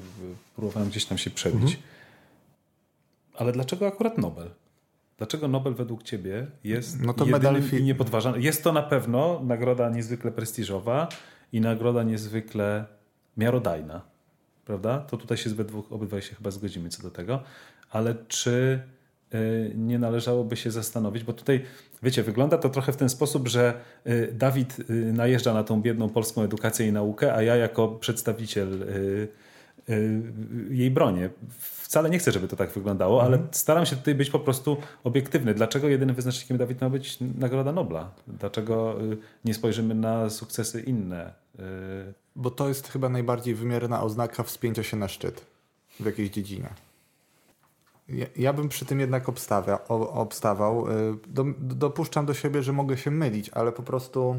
próbowałem 0.55 0.89
gdzieś 0.89 1.05
tam 1.05 1.18
się 1.18 1.30
przebić. 1.30 1.62
Mhm. 1.62 1.84
Ale 3.34 3.51
dlaczego 3.51 3.88
akurat 3.88 4.18
Nobel? 4.18 4.49
Dlaczego 5.18 5.47
Nobel 5.47 5.74
według 5.74 6.03
ciebie 6.03 6.47
jest 6.64 7.01
no 7.01 7.14
to 7.14 7.26
medal 7.26 7.62
i 7.80 7.84
niepodważany? 7.84 8.41
Jest 8.41 8.64
to 8.64 8.74
na 8.74 8.84
pewno 8.84 9.41
nagroda 9.43 9.89
niezwykle 9.89 10.32
prestiżowa 10.32 11.07
i 11.53 11.62
nagroda 11.62 12.03
niezwykle 12.03 12.86
miarodajna. 13.38 14.01
Prawda? 14.66 14.99
To 14.99 15.18
tutaj 15.18 15.38
się 15.38 15.49
obydwaj 15.89 16.22
się 16.22 16.36
chyba 16.36 16.51
zgodzimy 16.51 16.89
co 16.89 17.03
do 17.03 17.12
tego. 17.12 17.43
Ale 17.91 18.16
czy 18.28 18.82
nie 19.76 20.00
należałoby 20.00 20.56
się 20.58 20.72
zastanowić, 20.72 21.24
bo 21.24 21.34
tutaj, 21.34 21.66
wiecie, 22.04 22.24
wygląda 22.24 22.58
to 22.58 22.70
trochę 22.70 22.92
w 22.92 22.98
ten 22.98 23.10
sposób, 23.10 23.48
że 23.48 23.74
y, 24.08 24.34
Dawid 24.34 24.80
y, 24.90 25.14
najeżdża 25.14 25.54
na 25.54 25.64
tą 25.64 25.82
biedną 25.82 26.10
polską 26.10 26.44
edukację 26.44 26.88
i 26.88 26.92
naukę, 26.92 27.34
a 27.36 27.42
ja 27.42 27.56
jako 27.56 27.88
przedstawiciel 27.88 28.86
jej 30.70 30.92
bronię 30.92 31.30
wcale 31.90 32.10
nie 32.10 32.20
chcę, 32.20 32.32
żeby 32.32 32.48
to 32.48 32.56
tak 32.56 32.72
wyglądało, 32.72 33.24
ale 33.24 33.34
mhm. 33.34 33.54
staram 33.54 33.86
się 33.86 33.96
tutaj 33.96 34.16
być 34.16 34.30
po 34.30 34.40
prostu 34.40 34.78
obiektywny. 35.04 35.54
Dlaczego 35.54 35.88
jedynym 35.88 36.16
wyznacznikiem 36.16 36.58
Dawid 36.58 36.82
ma 36.82 36.90
być 36.90 37.18
Nagroda 37.38 37.72
Nobla? 37.72 38.12
Dlaczego 38.28 39.02
y, 39.02 39.18
nie 39.46 39.54
spojrzymy 39.54 39.96
na 39.96 40.30
sukcesy 40.30 40.82
inne? 40.82 41.34
Y, 41.60 41.62
Bo 42.36 42.52
to 42.52 42.68
jest 42.68 42.88
chyba 42.88 43.10
najbardziej 43.10 43.56
wymierna 43.56 44.04
oznaka 44.04 44.44
wspięcia 44.44 44.84
się 44.84 44.98
na 44.98 45.08
szczyt 45.08 45.46
w 46.00 46.06
jakiejś 46.06 46.30
dziedzinie. 46.30 46.70
Ja, 48.10 48.26
ja 48.36 48.53
bym 48.53 48.70
przy 48.70 48.86
tym 48.86 48.99
jednak 48.99 49.30
obstawia, 49.30 49.88
obstawał. 49.88 50.91
Y, 50.91 51.18
do, 51.28 51.45
dopuszczam 51.60 52.26
do 52.26 52.34
siebie, 52.34 52.64
że 52.64 52.74
mogę 52.74 52.97
się 52.97 53.12
mylić, 53.12 53.49
ale 53.49 53.72
po 53.72 53.84
prostu 53.84 54.36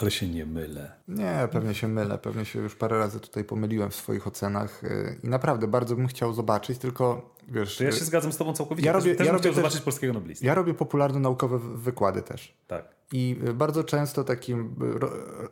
ale 0.00 0.10
się 0.10 0.28
nie 0.28 0.46
mylę. 0.46 0.92
Nie, 1.08 1.48
pewnie 1.52 1.74
się 1.74 1.88
mylę. 1.88 2.18
Pewnie 2.18 2.44
się 2.44 2.58
już 2.58 2.74
parę 2.74 2.98
razy 2.98 3.20
tutaj 3.20 3.44
pomyliłem 3.44 3.90
w 3.90 3.94
swoich 3.94 4.26
ocenach 4.26 4.84
y, 4.84 5.20
i 5.24 5.28
naprawdę 5.28 5.66
bardzo 5.66 5.96
bym 5.96 6.06
chciał 6.06 6.32
zobaczyć, 6.32 6.78
tylko 6.78 7.34
wiesz... 7.48 7.76
To 7.76 7.84
ja 7.84 7.92
się 7.92 8.02
y, 8.02 8.04
zgadzam 8.04 8.32
z 8.32 8.36
tobą 8.36 8.52
całkowicie. 8.52 8.86
Ja 8.86 8.92
robię, 8.92 9.14
też, 9.14 9.26
ja 9.26 9.32
robię 9.32 9.42
też, 9.42 9.54
zobaczyć 9.54 9.80
polskiego 9.80 10.12
noblista. 10.12 10.46
Ja 10.46 10.54
robię 10.54 10.74
popularno-naukowe 10.74 11.58
wykłady 11.58 12.22
też. 12.22 12.54
Tak. 12.66 12.84
I 13.12 13.36
bardzo 13.54 13.84
często 13.84 14.24
takim 14.24 14.74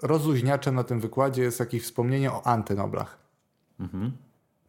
rozluźniaczem 0.02 0.74
na 0.74 0.84
tym 0.84 1.00
wykładzie 1.00 1.42
jest 1.42 1.60
jakieś 1.60 1.82
wspomnienie 1.82 2.32
o 2.32 2.46
antynoblach. 2.46 3.18
Mhm. 3.80 4.12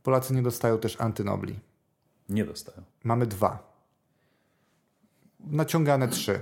Polacy 0.03 0.33
nie 0.33 0.41
dostają 0.41 0.77
też 0.77 1.01
antynobli. 1.01 1.59
Nie 2.31 2.45
dostają. 2.45 2.83
Mamy 3.03 3.27
dwa. 3.27 3.71
Naciągane 5.39 6.07
trzy. 6.07 6.39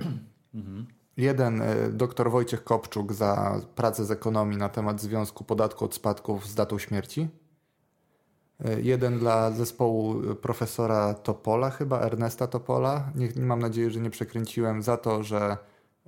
Jeden 1.17 1.61
e, 1.61 1.89
dr 1.89 2.31
Wojciech 2.31 2.63
Kopczuk 2.63 3.13
za 3.13 3.61
pracę 3.75 4.05
z 4.05 4.11
ekonomii 4.11 4.57
na 4.57 4.69
temat 4.69 5.01
związku 5.01 5.43
podatku 5.43 5.85
od 5.85 5.95
spadków 5.95 6.47
z 6.47 6.55
datą 6.55 6.79
śmierci. 6.79 7.27
E, 8.65 8.81
jeden 8.81 9.19
dla 9.19 9.51
zespołu 9.51 10.15
profesora 10.41 11.13
Topola, 11.13 11.69
chyba 11.69 11.99
Ernesta 11.99 12.47
Topola. 12.47 13.11
Nie, 13.15 13.29
mam 13.41 13.59
nadzieję, 13.59 13.91
że 13.91 13.99
nie 13.99 14.09
przekręciłem 14.09 14.83
za 14.83 14.97
to, 14.97 15.23
że 15.23 15.57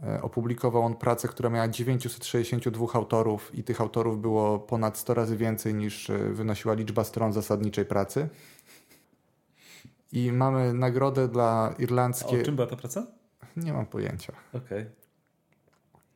e, 0.03 0.21
opublikował 0.21 0.83
on 0.83 0.95
pracę, 0.95 1.27
która 1.27 1.49
miała 1.49 1.67
962 1.67 2.87
autorów 2.93 3.55
i 3.55 3.63
tych 3.63 3.81
autorów 3.81 4.21
było 4.21 4.59
ponad 4.59 4.97
100 4.97 5.13
razy 5.13 5.37
więcej 5.37 5.73
niż 5.73 6.11
wynosiła 6.31 6.73
liczba 6.73 7.03
stron 7.03 7.33
zasadniczej 7.33 7.85
pracy. 7.85 8.29
I 10.11 10.31
mamy 10.31 10.73
nagrodę 10.73 11.27
dla 11.27 11.75
irlandzkiej. 11.79 12.39
A 12.39 12.41
o 12.41 12.45
czym 12.45 12.55
była 12.55 12.67
ta 12.67 12.75
praca? 12.75 13.07
Nie 13.55 13.73
mam 13.73 13.85
pojęcia. 13.85 14.33
Okej. 14.53 14.81
Okay 14.81 15.01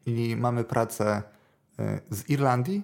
i 0.05 0.35
mamy 0.35 0.63
pracę 0.63 1.23
e, 1.79 1.99
z 2.09 2.29
Irlandii, 2.29 2.83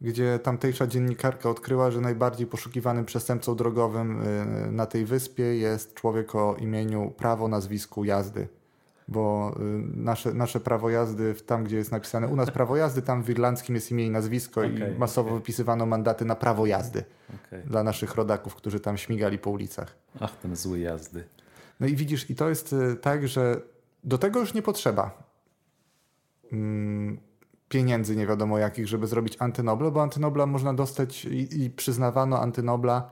gdzie 0.00 0.38
tamtejsza 0.38 0.86
dziennikarka 0.86 1.50
odkryła, 1.50 1.90
że 1.90 2.00
najbardziej 2.00 2.46
poszukiwanym 2.46 3.04
przestępcą 3.04 3.56
drogowym 3.56 4.22
e, 4.22 4.46
na 4.70 4.86
tej 4.86 5.04
wyspie 5.04 5.42
jest 5.42 5.94
człowiek 5.94 6.34
o 6.34 6.56
imieniu 6.56 7.10
prawo 7.10 7.48
nazwisku 7.48 8.04
jazdy. 8.04 8.48
Bo 9.08 9.54
e, 9.56 9.62
nasze, 9.96 10.34
nasze 10.34 10.60
prawo 10.60 10.90
jazdy, 10.90 11.34
tam 11.34 11.64
gdzie 11.64 11.76
jest 11.76 11.92
napisane 11.92 12.28
u 12.28 12.36
nas 12.36 12.50
prawo 12.50 12.76
jazdy, 12.76 13.02
tam 13.02 13.22
w 13.22 13.30
irlandzkim 13.30 13.74
jest 13.74 13.90
imię 13.90 14.06
i 14.06 14.10
nazwisko 14.10 14.60
okay, 14.60 14.94
i 14.96 14.98
masowo 14.98 15.28
okay. 15.28 15.38
wypisywano 15.38 15.86
mandaty 15.86 16.24
na 16.24 16.36
prawo 16.36 16.66
jazdy 16.66 17.04
okay. 17.46 17.62
dla 17.62 17.82
naszych 17.82 18.14
rodaków, 18.14 18.54
którzy 18.54 18.80
tam 18.80 18.96
śmigali 18.96 19.38
po 19.38 19.50
ulicach. 19.50 19.96
Ach, 20.20 20.36
ten 20.36 20.56
zły 20.56 20.78
jazdy. 20.78 21.24
No 21.80 21.86
i 21.86 21.96
widzisz, 21.96 22.30
i 22.30 22.34
to 22.34 22.48
jest 22.48 22.74
tak, 23.00 23.28
że 23.28 23.60
do 24.04 24.18
tego 24.18 24.40
już 24.40 24.54
nie 24.54 24.62
potrzeba 24.62 25.26
Mm, 26.52 27.18
pieniędzy 27.68 28.16
nie 28.16 28.26
wiadomo 28.26 28.58
jakich, 28.58 28.88
żeby 28.88 29.06
zrobić 29.06 29.36
antynobla, 29.38 29.90
bo 29.90 30.02
antynobla 30.02 30.46
można 30.46 30.74
dostać 30.74 31.24
i, 31.24 31.64
i 31.64 31.70
przyznawano 31.70 32.40
antynobla. 32.40 33.10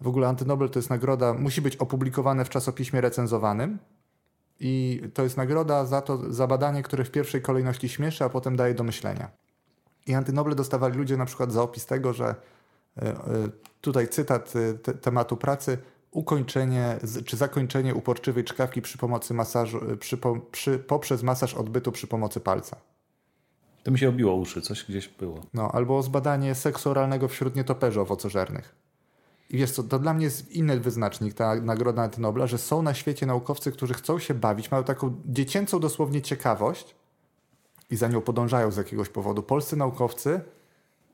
W 0.00 0.08
ogóle 0.08 0.28
antynobel 0.28 0.70
to 0.70 0.78
jest 0.78 0.90
nagroda, 0.90 1.34
musi 1.34 1.62
być 1.62 1.76
opublikowane 1.76 2.44
w 2.44 2.48
czasopiśmie 2.48 3.00
recenzowanym 3.00 3.78
i 4.66 5.02
to 5.14 5.22
jest 5.22 5.36
nagroda 5.36 5.84
za 5.84 6.00
to, 6.02 6.32
za 6.32 6.46
badanie, 6.46 6.82
które 6.82 7.04
w 7.04 7.10
pierwszej 7.10 7.42
kolejności 7.42 7.88
śmieszy, 7.88 8.24
a 8.24 8.28
potem 8.28 8.56
daje 8.56 8.74
do 8.74 8.84
myślenia. 8.84 9.30
I 10.06 10.14
antynoble 10.14 10.54
dostawali 10.54 10.98
ludzie 10.98 11.16
na 11.16 11.24
przykład 11.24 11.52
za 11.52 11.62
opis 11.62 11.86
tego, 11.86 12.12
że 12.12 12.26
e, 12.26 13.02
e, 13.02 13.16
tutaj 13.80 14.08
cytat 14.08 14.52
e, 14.56 14.74
te, 14.74 14.94
tematu 14.94 15.36
pracy, 15.36 15.78
ukończenie 16.10 16.98
czy 17.26 17.36
zakończenie 17.36 17.94
uporczywej 17.94 18.44
czkawki 18.44 18.82
przy 18.82 18.98
pomocy 18.98 19.34
masażu, 19.34 19.80
przy, 20.00 20.18
przy, 20.50 20.78
poprzez 20.78 21.22
masaż 21.22 21.54
odbytu 21.54 21.92
przy 21.92 22.06
pomocy 22.06 22.40
palca. 22.40 22.76
To 23.82 23.90
mi 23.90 23.98
się 23.98 24.08
obiło 24.08 24.34
uszy, 24.34 24.60
coś 24.62 24.84
gdzieś 24.84 25.08
było. 25.08 25.40
No, 25.54 25.70
albo 25.72 26.02
zbadanie 26.02 26.54
seksu 26.54 26.90
oralnego 26.90 27.28
wśród 27.28 27.56
nietoperzy 27.56 28.00
owocożernych. 28.00 28.83
I 29.50 29.58
wiesz 29.58 29.70
co, 29.70 29.82
to 29.82 29.98
dla 29.98 30.14
mnie 30.14 30.24
jest 30.24 30.52
inny 30.52 30.80
wyznacznik, 30.80 31.34
ta 31.34 31.54
nagroda 31.54 32.02
Antynobla, 32.02 32.46
że 32.46 32.58
są 32.58 32.82
na 32.82 32.94
świecie 32.94 33.26
naukowcy, 33.26 33.72
którzy 33.72 33.94
chcą 33.94 34.18
się 34.18 34.34
bawić, 34.34 34.70
mają 34.70 34.84
taką 34.84 35.20
dziecięcą 35.26 35.80
dosłownie 35.80 36.22
ciekawość 36.22 36.94
i 37.90 37.96
za 37.96 38.08
nią 38.08 38.20
podążają 38.20 38.70
z 38.70 38.76
jakiegoś 38.76 39.08
powodu. 39.08 39.42
Polscy 39.42 39.76
naukowcy 39.76 40.40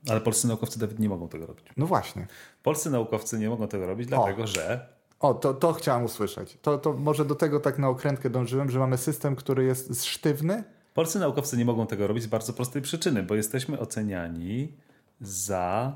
ale 0.08 0.20
polscy 0.20 0.48
naukowcy 0.48 0.78
Dawid 0.78 0.98
nie 0.98 1.08
mogą 1.08 1.28
tego 1.28 1.46
robić. 1.46 1.66
No 1.76 1.86
właśnie. 1.86 2.26
Polscy 2.62 2.90
naukowcy 2.90 3.38
nie 3.38 3.50
mogą 3.50 3.68
tego 3.68 3.86
robić, 3.86 4.06
dlatego 4.06 4.42
o. 4.42 4.46
że. 4.46 4.88
O, 5.20 5.34
to, 5.34 5.54
to 5.54 5.72
chciałem 5.72 6.04
usłyszeć. 6.04 6.58
To, 6.62 6.78
to 6.78 6.92
może 6.92 7.24
do 7.24 7.34
tego 7.34 7.60
tak 7.60 7.78
na 7.78 7.88
okrętkę 7.88 8.30
dążyłem, 8.30 8.70
że 8.70 8.78
mamy 8.78 8.98
system, 8.98 9.36
który 9.36 9.64
jest 9.64 10.04
sztywny. 10.04 10.64
Polscy 10.94 11.18
naukowcy 11.18 11.56
nie 11.56 11.64
mogą 11.64 11.86
tego 11.86 12.06
robić 12.06 12.24
z 12.24 12.26
bardzo 12.26 12.52
prostej 12.52 12.82
przyczyny, 12.82 13.22
bo 13.22 13.34
jesteśmy 13.34 13.78
oceniani 13.78 14.72
za 15.20 15.94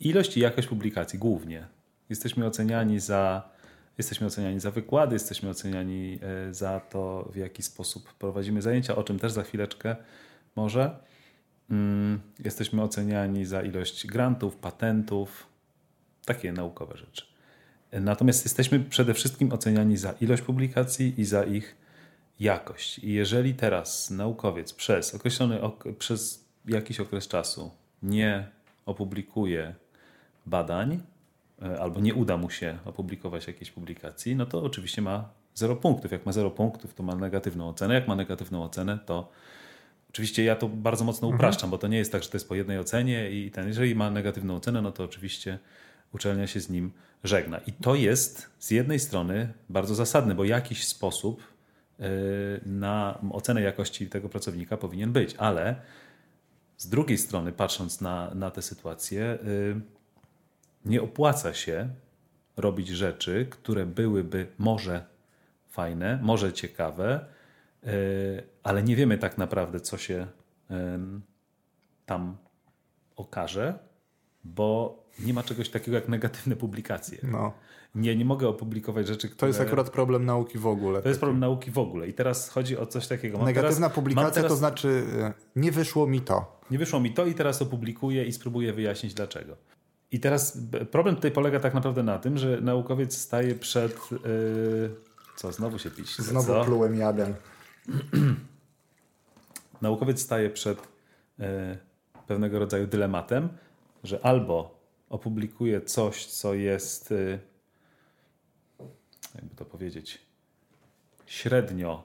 ilość 0.00 0.36
i 0.36 0.40
jakość 0.40 0.68
publikacji 0.68 1.18
głównie. 1.18 1.66
Jesteśmy 2.10 2.46
oceniani 2.46 3.00
za, 3.00 3.50
jesteśmy 3.98 4.26
oceniani 4.26 4.60
za 4.60 4.70
wykłady, 4.70 5.14
jesteśmy 5.14 5.48
oceniani 5.50 6.18
e, 6.22 6.54
za 6.54 6.80
to, 6.80 7.28
w 7.32 7.36
jaki 7.36 7.62
sposób 7.62 8.14
prowadzimy 8.14 8.62
zajęcia, 8.62 8.96
o 8.96 9.04
czym 9.04 9.18
też 9.18 9.32
za 9.32 9.42
chwileczkę 9.42 9.96
może. 10.56 10.98
Mm, 11.70 12.20
jesteśmy 12.38 12.82
oceniani 12.82 13.44
za 13.44 13.62
ilość 13.62 14.06
grantów, 14.06 14.56
patentów, 14.56 15.46
takie 16.24 16.52
naukowe 16.52 16.96
rzeczy. 16.96 17.26
Natomiast 17.92 18.44
jesteśmy 18.44 18.80
przede 18.80 19.14
wszystkim 19.14 19.52
oceniani 19.52 19.96
za 19.96 20.12
ilość 20.12 20.42
publikacji 20.42 21.20
i 21.20 21.24
za 21.24 21.44
ich 21.44 21.76
jakość. 22.40 22.98
I 22.98 23.12
jeżeli 23.12 23.54
teraz 23.54 24.10
naukowiec 24.10 24.72
przez 24.72 25.14
określony 25.14 25.60
przez 25.98 26.44
jakiś 26.66 27.00
okres 27.00 27.28
czasu 27.28 27.70
nie 28.02 28.48
opublikuje 28.86 29.74
badań, 30.48 31.00
e, 31.62 31.80
albo 31.80 32.00
nie 32.00 32.14
uda 32.14 32.36
mu 32.36 32.50
się 32.50 32.78
opublikować 32.84 33.46
jakiejś 33.46 33.70
publikacji, 33.70 34.36
no 34.36 34.46
to 34.46 34.62
oczywiście 34.62 35.02
ma 35.02 35.30
zero 35.54 35.76
punktów. 35.76 36.12
Jak 36.12 36.26
ma 36.26 36.32
zero 36.32 36.50
punktów, 36.50 36.94
to 36.94 37.02
ma 37.02 37.14
negatywną 37.14 37.68
ocenę. 37.68 37.94
Jak 37.94 38.08
ma 38.08 38.16
negatywną 38.16 38.62
ocenę, 38.62 38.98
to 39.06 39.28
Oczywiście 40.10 40.44
ja 40.44 40.56
to 40.56 40.68
bardzo 40.68 41.04
mocno 41.04 41.28
mhm. 41.28 41.38
upraszczam, 41.38 41.66
mhm. 41.66 41.70
bo 41.70 41.78
to 41.78 41.88
nie 41.88 41.98
jest 41.98 42.12
tak, 42.12 42.22
że 42.22 42.28
to 42.28 42.36
jest 42.36 42.48
po 42.48 42.54
jednej 42.54 42.78
ocenie 42.78 43.30
i 43.30 43.50
ten, 43.50 43.68
jeżeli 43.68 43.94
ma 43.94 44.10
negatywną 44.10 44.56
ocenę, 44.56 44.82
no 44.82 44.92
to 44.92 45.04
oczywiście 45.04 45.58
uczelnia 46.12 46.46
się 46.46 46.60
z 46.60 46.70
nim 46.70 46.92
żegna. 47.24 47.58
I 47.58 47.72
to 47.72 47.94
jest 47.94 48.50
z 48.58 48.70
jednej 48.70 49.00
strony 49.00 49.52
bardzo 49.68 49.94
zasadne, 49.94 50.34
bo 50.34 50.44
jakiś 50.44 50.86
sposób 50.86 51.42
y, 52.00 52.04
na 52.66 53.18
ocenę 53.30 53.62
jakości 53.62 54.06
tego 54.06 54.28
pracownika 54.28 54.76
powinien 54.76 55.12
być, 55.12 55.34
ale 55.38 55.76
z 56.76 56.88
drugiej 56.88 57.18
strony, 57.18 57.52
patrząc 57.52 58.00
na, 58.00 58.34
na 58.34 58.50
tę 58.50 58.62
sytuację, 58.62 59.38
y, 59.44 59.97
nie 60.88 61.02
opłaca 61.02 61.54
się 61.54 61.88
robić 62.56 62.88
rzeczy, 62.88 63.46
które 63.50 63.86
byłyby 63.86 64.46
może 64.58 65.06
fajne, 65.66 66.18
może 66.22 66.52
ciekawe, 66.52 67.26
y, 67.84 68.42
ale 68.62 68.82
nie 68.82 68.96
wiemy 68.96 69.18
tak 69.18 69.38
naprawdę, 69.38 69.80
co 69.80 69.98
się 69.98 70.26
tam 72.06 72.36
okaże, 73.16 73.78
bo 74.44 74.98
nie 75.18 75.34
ma 75.34 75.42
czegoś 75.42 75.68
takiego 75.68 75.96
jak 75.96 76.08
negatywne 76.08 76.56
publikacje. 76.56 77.18
No. 77.22 77.52
Nie, 77.94 78.16
nie 78.16 78.24
mogę 78.24 78.48
opublikować 78.48 79.06
rzeczy, 79.06 79.28
które... 79.28 79.38
To 79.38 79.46
jest 79.46 79.60
akurat 79.60 79.90
problem 79.90 80.24
nauki 80.24 80.58
w 80.58 80.66
ogóle. 80.66 81.02
To 81.02 81.08
jest 81.08 81.20
problem 81.20 81.40
nauki 81.40 81.70
w 81.70 81.78
ogóle. 81.78 82.08
I 82.08 82.14
teraz 82.14 82.48
chodzi 82.48 82.78
o 82.78 82.86
coś 82.86 83.06
takiego. 83.06 83.38
Mam 83.38 83.46
Negatywna 83.46 83.86
teraz, 83.86 83.94
publikacja 83.94 84.42
teraz... 84.42 84.52
to 84.52 84.56
znaczy 84.56 85.04
e, 85.18 85.32
nie 85.56 85.72
wyszło 85.72 86.06
mi 86.06 86.20
to. 86.20 86.60
Nie 86.70 86.78
wyszło 86.78 87.00
mi 87.00 87.10
to 87.10 87.26
i 87.26 87.34
teraz 87.34 87.62
opublikuję 87.62 88.24
i 88.24 88.32
spróbuję 88.32 88.72
wyjaśnić 88.72 89.14
dlaczego. 89.14 89.56
I 90.12 90.20
teraz 90.20 90.58
problem 90.90 91.14
tutaj 91.16 91.30
polega 91.30 91.60
tak 91.60 91.74
naprawdę 91.74 92.02
na 92.02 92.18
tym, 92.18 92.38
że 92.38 92.60
naukowiec 92.60 93.16
staje 93.16 93.54
przed... 93.54 94.10
Yy... 94.10 94.90
Co, 95.36 95.52
znowu 95.52 95.78
się 95.78 95.90
pisz? 95.90 96.16
Znowu 96.18 96.46
co? 96.46 96.64
plułem 96.64 96.96
jadem. 96.96 97.34
naukowiec 99.82 100.20
staje 100.20 100.50
przed 100.50 100.78
yy, 101.38 101.46
pewnego 102.26 102.58
rodzaju 102.58 102.86
dylematem, 102.86 103.48
że 104.04 104.20
albo 104.26 104.78
opublikuje 105.08 105.80
coś, 105.80 106.26
co 106.26 106.54
jest, 106.54 107.12
y, 107.12 107.38
jakby 109.34 109.54
to 109.56 109.64
powiedzieć, 109.64 110.18
średnio, 111.26 112.04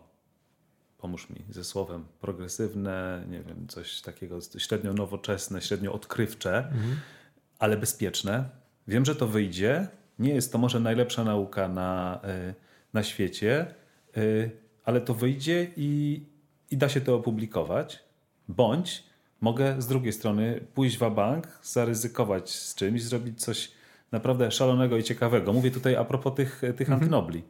pomóż 0.98 1.30
mi 1.30 1.46
ze 1.50 1.64
słowem, 1.64 2.06
progresywne, 2.22 3.26
nie 3.30 3.42
wiem, 3.42 3.68
coś 3.68 4.02
takiego 4.02 4.40
średnio 4.58 4.94
nowoczesne, 4.94 5.62
średnio 5.62 5.94
odkrywcze, 5.94 6.58
mhm. 6.58 7.00
Ale 7.60 7.78
bezpieczne. 7.78 8.50
Wiem, 8.88 9.06
że 9.06 9.16
to 9.16 9.28
wyjdzie. 9.28 9.88
Nie 10.20 10.34
jest 10.34 10.52
to 10.52 10.58
może 10.58 10.80
najlepsza 10.80 11.24
nauka 11.24 11.68
na, 11.68 12.22
y, 12.50 12.54
na 12.94 13.04
świecie, 13.04 13.66
y, 14.18 14.52
ale 14.84 15.02
to 15.02 15.14
wyjdzie 15.14 15.68
i, 15.78 16.22
i 16.72 16.78
da 16.78 16.90
się 16.90 17.02
to 17.02 17.16
opublikować. 17.16 18.04
Bądź 18.48 19.04
mogę 19.42 19.82
z 19.82 19.88
drugiej 19.88 20.14
strony 20.14 20.62
pójść 20.74 20.98
w 20.98 21.10
bank, 21.10 21.48
zaryzykować 21.64 22.50
z 22.50 22.76
czymś, 22.76 23.04
zrobić 23.04 23.42
coś 23.42 23.72
naprawdę 24.12 24.52
szalonego 24.52 24.98
i 24.98 25.04
ciekawego. 25.04 25.54
Mówię 25.54 25.72
tutaj 25.72 25.96
a 25.96 26.04
propos 26.04 26.34
tych, 26.36 26.62
tych 26.62 26.82
mhm. 26.82 26.94
antynobli. 26.94 27.44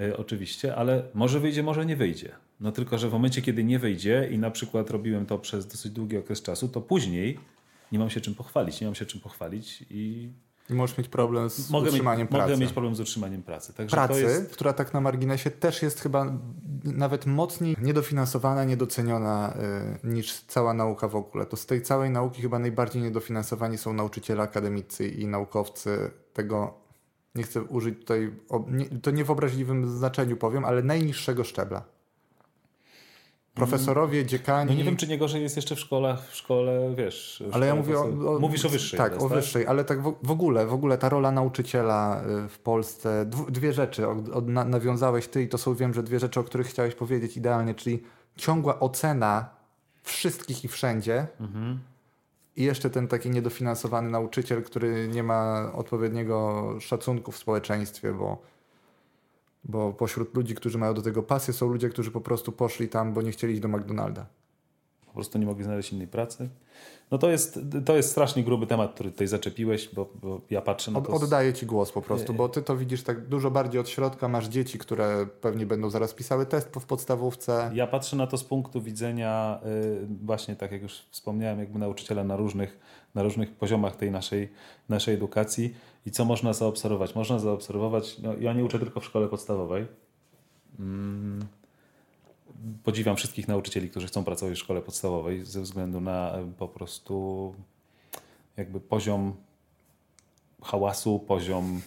Y, 0.00 0.16
oczywiście, 0.16 0.76
ale 0.76 1.02
może 1.14 1.40
wyjdzie, 1.40 1.62
może 1.62 1.86
nie 1.86 1.96
wyjdzie. 1.96 2.28
No 2.60 2.72
tylko, 2.72 2.98
że 2.98 3.08
w 3.08 3.12
momencie, 3.12 3.42
kiedy 3.42 3.64
nie 3.64 3.78
wyjdzie 3.78 4.28
i 4.30 4.38
na 4.38 4.50
przykład 4.50 4.90
robiłem 4.90 5.26
to 5.26 5.38
przez 5.38 5.66
dosyć 5.66 5.92
długi 5.92 6.16
okres 6.16 6.42
czasu, 6.42 6.68
to 6.68 6.80
później 6.80 7.38
nie 7.92 7.98
mam 7.98 8.10
się 8.10 8.20
czym 8.20 8.34
pochwalić. 8.34 8.80
Nie 8.80 8.86
mam 8.86 8.94
się 8.94 9.06
czym 9.06 9.20
pochwalić 9.20 9.84
i 9.90 10.32
i 10.70 10.74
możesz 10.74 10.98
mieć 10.98 11.08
problem 11.08 11.50
z 11.50 11.70
mogę 11.70 11.88
utrzymaniem 11.88 12.20
mieć, 12.20 12.30
pracy. 12.30 12.50
Mogę 12.50 12.60
mieć 12.60 12.72
problem 12.72 12.94
z 12.94 13.00
utrzymaniem 13.00 13.42
pracy. 13.42 13.72
Także 13.72 13.96
pracy, 13.96 14.20
jest... 14.20 14.52
która 14.52 14.72
tak 14.72 14.94
na 14.94 15.00
marginesie 15.00 15.50
też 15.50 15.82
jest 15.82 16.00
chyba 16.00 16.38
nawet 16.84 17.26
mocniej 17.26 17.76
niedofinansowana, 17.82 18.64
niedoceniona 18.64 19.54
y, 20.04 20.08
niż 20.08 20.40
cała 20.40 20.74
nauka 20.74 21.08
w 21.08 21.16
ogóle. 21.16 21.46
To 21.46 21.56
z 21.56 21.66
tej 21.66 21.82
całej 21.82 22.10
nauki 22.10 22.42
chyba 22.42 22.58
najbardziej 22.58 23.02
niedofinansowani 23.02 23.78
są 23.78 23.92
nauczyciele 23.92 24.42
akademicy 24.42 25.08
i 25.08 25.26
naukowcy 25.26 26.10
tego, 26.32 26.74
nie 27.34 27.42
chcę 27.42 27.62
użyć 27.62 27.98
tutaj, 27.98 28.32
to 29.02 29.10
nie 29.10 29.24
w 29.24 29.30
obraźliwym 29.30 29.88
znaczeniu 29.88 30.36
powiem, 30.36 30.64
ale 30.64 30.82
najniższego 30.82 31.44
szczebla. 31.44 31.84
Profesorowie, 33.68 34.26
dziekani. 34.26 34.70
No 34.70 34.76
nie 34.76 34.84
wiem, 34.84 34.96
czy 34.96 35.08
nie 35.08 35.18
gorzej 35.18 35.42
jest 35.42 35.56
jeszcze 35.56 35.76
w 35.76 35.80
szkole, 35.80 36.16
w 36.30 36.36
szkole 36.36 36.94
wiesz. 36.96 37.44
Ale 37.52 37.66
ja 37.66 37.74
mówię 37.74 37.98
o, 37.98 38.02
o, 38.02 38.38
Mówisz 38.38 38.64
o 38.64 38.68
wyższej. 38.68 38.98
Tak, 38.98 39.08
teraz, 39.08 39.24
o 39.24 39.28
tak? 39.28 39.38
wyższej, 39.38 39.66
ale 39.66 39.84
tak 39.84 40.02
w, 40.02 40.14
w, 40.22 40.30
ogóle, 40.30 40.66
w 40.66 40.72
ogóle 40.72 40.98
ta 40.98 41.08
rola 41.08 41.32
nauczyciela 41.32 42.22
y, 42.44 42.48
w 42.48 42.58
Polsce. 42.58 43.26
Dwie 43.48 43.72
rzeczy 43.72 44.08
od, 44.08 44.28
od, 44.28 44.48
nawiązałeś 44.48 45.28
ty 45.28 45.42
i 45.42 45.48
to 45.48 45.58
są 45.58 45.74
wiem, 45.74 45.94
że 45.94 46.02
dwie 46.02 46.20
rzeczy, 46.20 46.40
o 46.40 46.44
których 46.44 46.66
chciałeś 46.66 46.94
powiedzieć 46.94 47.36
idealnie, 47.36 47.74
czyli 47.74 48.02
ciągła 48.36 48.80
ocena 48.80 49.50
wszystkich 50.02 50.64
i 50.64 50.68
wszędzie. 50.68 51.26
Mhm. 51.40 51.78
I 52.56 52.64
jeszcze 52.64 52.90
ten 52.90 53.08
taki 53.08 53.30
niedofinansowany 53.30 54.10
nauczyciel, 54.10 54.62
który 54.62 55.08
nie 55.08 55.22
ma 55.22 55.72
odpowiedniego 55.74 56.64
szacunku 56.80 57.32
w 57.32 57.36
społeczeństwie, 57.36 58.12
bo 58.12 58.42
bo 59.64 59.92
pośród 59.92 60.36
ludzi, 60.36 60.54
którzy 60.54 60.78
mają 60.78 60.94
do 60.94 61.02
tego 61.02 61.22
pasję, 61.22 61.54
są 61.54 61.68
ludzie, 61.68 61.88
którzy 61.88 62.10
po 62.10 62.20
prostu 62.20 62.52
poszli 62.52 62.88
tam, 62.88 63.12
bo 63.12 63.22
nie 63.22 63.30
chcieli 63.30 63.52
iść 63.52 63.62
do 63.62 63.68
McDonalda. 63.68 64.26
Po 65.06 65.14
prostu 65.14 65.38
nie 65.38 65.46
mogli 65.46 65.64
znaleźć 65.64 65.92
innej 65.92 66.08
pracy. 66.08 66.48
No 67.10 67.18
to 67.18 67.30
jest, 67.30 67.58
to 67.84 67.96
jest 67.96 68.10
strasznie 68.10 68.44
gruby 68.44 68.66
temat, 68.66 68.94
który 68.94 69.10
tutaj 69.10 69.26
zaczepiłeś, 69.26 69.88
bo, 69.94 70.10
bo 70.22 70.40
ja 70.50 70.60
patrzę 70.60 70.90
na 70.90 71.00
to... 71.00 71.12
Od, 71.12 71.22
oddaję 71.22 71.52
ci 71.52 71.66
głos 71.66 71.92
po 71.92 72.02
prostu, 72.02 72.34
bo 72.34 72.48
ty 72.48 72.62
to 72.62 72.76
widzisz 72.76 73.02
tak 73.02 73.26
dużo 73.26 73.50
bardziej 73.50 73.80
od 73.80 73.88
środka. 73.88 74.28
Masz 74.28 74.48
dzieci, 74.48 74.78
które 74.78 75.26
pewnie 75.40 75.66
będą 75.66 75.90
zaraz 75.90 76.14
pisały 76.14 76.46
test 76.46 76.68
w 76.68 76.86
podstawówce. 76.86 77.70
Ja 77.74 77.86
patrzę 77.86 78.16
na 78.16 78.26
to 78.26 78.38
z 78.38 78.44
punktu 78.44 78.82
widzenia 78.82 79.60
y, 79.66 80.06
właśnie, 80.24 80.56
tak 80.56 80.72
jak 80.72 80.82
już 80.82 80.92
wspomniałem, 81.10 81.58
jakby 81.58 81.78
nauczyciela 81.78 82.24
na 82.24 82.36
różnych, 82.36 82.78
na 83.14 83.22
różnych 83.22 83.54
poziomach 83.54 83.96
tej 83.96 84.10
naszej, 84.10 84.48
naszej 84.88 85.14
edukacji 85.14 85.74
i 86.06 86.10
co 86.10 86.24
można 86.24 86.52
zaobserwować? 86.52 87.14
Można 87.14 87.38
zaobserwować, 87.38 88.18
no 88.18 88.34
ja 88.40 88.52
nie 88.52 88.64
uczę 88.64 88.78
tylko 88.78 89.00
w 89.00 89.04
szkole 89.04 89.28
podstawowej. 89.28 89.86
Mm 90.78 91.40
podziwiam 92.84 93.16
wszystkich 93.16 93.48
nauczycieli, 93.48 93.90
którzy 93.90 94.06
chcą 94.06 94.24
pracować 94.24 94.54
w 94.54 94.60
szkole 94.60 94.82
podstawowej 94.82 95.44
ze 95.44 95.60
względu 95.60 96.00
na 96.00 96.32
e, 96.32 96.52
po 96.58 96.68
prostu 96.68 97.54
jakby 98.56 98.80
poziom 98.80 99.34
hałasu, 100.62 101.18
poziom 101.18 101.80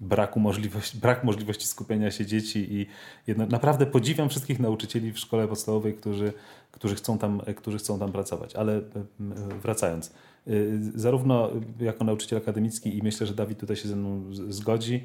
braku 0.00 0.40
możliwości, 0.40 0.98
brak 1.02 1.24
możliwości 1.24 1.66
skupienia 1.66 2.10
się 2.10 2.26
dzieci 2.26 2.74
i 2.74 2.86
jedno, 3.26 3.46
naprawdę 3.46 3.86
podziwiam 3.86 4.28
wszystkich 4.28 4.60
nauczycieli 4.60 5.12
w 5.12 5.18
szkole 5.18 5.48
podstawowej, 5.48 5.94
którzy, 5.94 6.32
którzy, 6.70 6.94
chcą 6.94 7.18
tam, 7.18 7.42
e, 7.46 7.54
którzy 7.54 7.78
chcą 7.78 7.98
tam 7.98 8.12
pracować. 8.12 8.56
Ale 8.56 8.76
e, 8.76 8.82
wracając, 9.62 10.12
zarówno 10.94 11.50
jako 11.80 12.04
nauczyciel 12.04 12.38
akademicki 12.38 12.98
i 12.98 13.02
myślę, 13.02 13.26
że 13.26 13.34
Dawid 13.34 13.58
tutaj 13.58 13.76
się 13.76 13.88
ze 13.88 13.96
mną 13.96 14.22
zgodzi, 14.48 15.04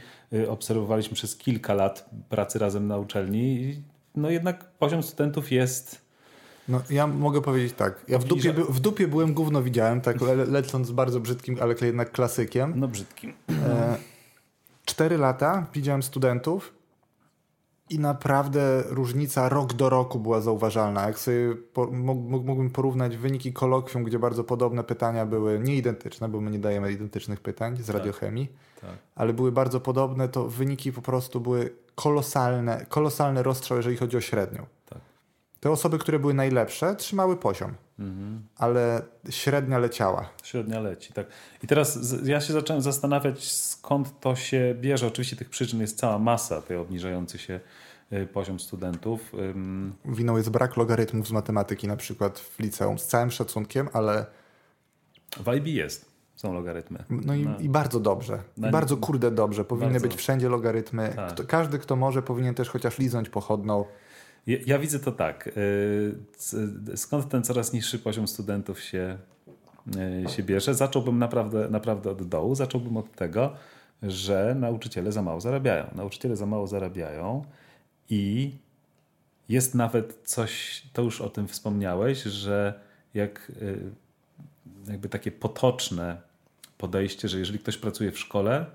obserwowaliśmy 0.50 1.16
przez 1.16 1.38
kilka 1.38 1.74
lat 1.74 2.10
pracy 2.30 2.60
razem 2.60 2.88
na 2.88 2.98
uczelni 2.98 3.76
no 4.16 4.30
jednak 4.30 4.72
poziom 4.72 5.04
studentów 5.04 5.52
jest... 5.52 6.06
No 6.68 6.82
ja 6.90 7.08
mogę 7.08 7.42
powiedzieć 7.42 7.74
tak, 7.74 8.06
ja 8.08 8.20
w 8.20 8.24
dupie, 8.24 8.54
w 8.54 8.80
dupie 8.80 9.08
byłem, 9.08 9.34
gówno 9.34 9.64
widziałem, 9.64 10.02
tak 10.02 10.22
le 10.22 10.36
lecąc 10.36 10.92
bardzo 10.92 11.20
brzydkim, 11.20 11.58
ale 11.62 11.76
jednak 11.82 12.12
klasykiem. 12.12 12.74
No 12.76 12.88
brzydkim. 12.88 13.34
E, 13.50 13.98
cztery 14.86 15.18
lata 15.18 15.68
widziałem 15.74 16.04
studentów 16.04 16.75
i 17.90 18.00
naprawdę 18.00 18.84
różnica 18.88 19.50
rok 19.50 19.74
do 19.74 19.90
roku 19.90 20.20
była 20.20 20.42
zauważalna. 20.42 21.08
Jak 21.08 21.20
sobie 21.20 21.56
po, 21.74 21.88
mógłbym 21.88 22.70
porównać 22.70 23.18
wyniki 23.18 23.54
kolokwium, 23.54 24.04
gdzie 24.04 24.20
bardzo 24.20 24.44
podobne 24.44 24.84
pytania 24.84 25.26
były 25.26 25.60
nieidentyczne, 25.60 26.30
bo 26.30 26.42
my 26.42 26.52
nie 26.52 26.60
dajemy 26.60 26.92
identycznych 26.92 27.40
pytań 27.40 27.78
z 27.78 27.86
tak. 27.86 27.96
radiochemii, 27.96 28.48
tak, 28.82 28.90
tak. 28.90 29.00
ale 29.16 29.34
były 29.34 29.52
bardzo 29.52 29.80
podobne, 29.80 30.30
to 30.30 30.48
wyniki 30.48 30.92
po 30.92 31.02
prostu 31.02 31.40
były 31.40 31.74
kolosalne, 31.96 32.86
kolosalny 32.90 33.44
rozstrzał, 33.44 33.78
jeżeli 33.78 33.98
chodzi 33.98 34.18
o 34.18 34.22
średnią. 34.22 34.66
Tak. 34.90 35.00
Te 35.66 35.72
osoby, 35.72 35.98
które 35.98 36.20
były 36.20 36.34
najlepsze, 36.34 36.96
trzymały 36.96 37.38
poziom, 37.38 37.74
mhm. 38.00 38.42
ale 38.58 39.02
średnia 39.30 39.78
leciała. 39.78 40.30
Średnia 40.44 40.80
leci, 40.80 41.14
tak. 41.14 41.28
I 41.64 41.68
teraz 41.68 42.16
ja 42.24 42.42
się 42.42 42.54
zacząłem 42.54 42.82
zastanawiać, 42.82 43.52
skąd 43.52 44.20
to 44.20 44.36
się 44.36 44.76
bierze. 44.82 45.08
Oczywiście 45.08 45.36
tych 45.36 45.50
przyczyn 45.50 45.82
jest 45.82 45.98
cała 45.98 46.20
masa, 46.20 46.62
tej 46.62 46.78
obniżający 46.78 47.38
się 47.38 47.60
y, 48.14 48.28
poziom 48.28 48.60
studentów. 48.60 49.32
Winą 50.06 50.38
jest 50.38 50.50
brak 50.50 50.78
logarytmów 50.78 51.28
z 51.28 51.32
matematyki, 51.32 51.88
na 51.88 51.98
przykład 51.98 52.40
w 52.40 52.60
liceum, 52.60 53.00
z 53.00 53.08
całym 53.08 53.32
szacunkiem, 53.32 53.90
ale. 53.94 54.26
W 55.38 55.54
IB 55.54 55.68
jest 55.68 56.16
są 56.36 56.54
logarytmy. 56.54 57.04
No 57.10 57.34
i, 57.34 57.46
na, 57.46 57.58
i 57.58 57.70
bardzo 57.70 58.00
dobrze. 58.00 58.44
Bardzo 58.58 58.98
kurde 58.98 59.32
dobrze. 59.32 59.66
Powinny 59.66 59.92
bardzo. 59.92 60.08
być 60.08 60.18
wszędzie 60.18 60.50
logarytmy. 60.50 61.14
Tak. 61.16 61.34
Kto, 61.34 61.44
każdy, 61.44 61.80
kto 61.80 61.96
może, 61.96 62.22
powinien 62.22 62.56
też 62.56 62.70
chociaż 62.70 63.00
liznąć 63.00 63.30
pochodną. 63.30 63.86
Ja, 64.48 64.80
widzę 64.80 65.00
to 65.00 65.12
tak. 65.12 65.48
Y, 65.58 66.98
skąd 66.98 67.30
ten 67.30 67.44
coraz 67.44 67.74
niższy 67.74 68.00
poziom 68.00 68.28
studentów 68.28 68.82
się, 68.82 69.18
y, 70.26 70.30
się 70.30 70.44
bierze? 70.44 70.74
Zacząłbym 70.74 71.20
naprawdę, 71.20 71.70
naprawdę 71.70 72.12
od 72.12 72.28
dołu. 72.28 72.56
Zacząłbym 72.56 72.98
od 72.98 73.16
tego, 73.16 73.54
że 74.04 74.56
nauczyciele 74.60 75.12
za 75.12 75.22
mało 75.22 75.42
zarabiają. 75.42 75.88
Nauczyciele 75.96 76.36
za 76.36 76.46
mało 76.46 76.68
zarabiają 76.68 77.46
i 78.10 78.52
jest 79.50 79.76
nawet 79.76 80.22
coś, 80.24 80.84
to 80.94 81.02
już 81.02 81.22
o 81.22 81.30
tym 81.30 81.48
wspomniałeś, 81.48 82.24
że 82.24 82.80
jak 83.14 83.52
y, 83.62 83.92
jakby 84.88 85.10
takie 85.10 85.32
potoczne 85.32 86.22
podejście, 86.78 87.28
że 87.28 87.40
jeżeli 87.40 87.60
ktoś 87.60 87.78
pracuje 87.78 88.12
w 88.12 88.20
szkole, 88.20 88.66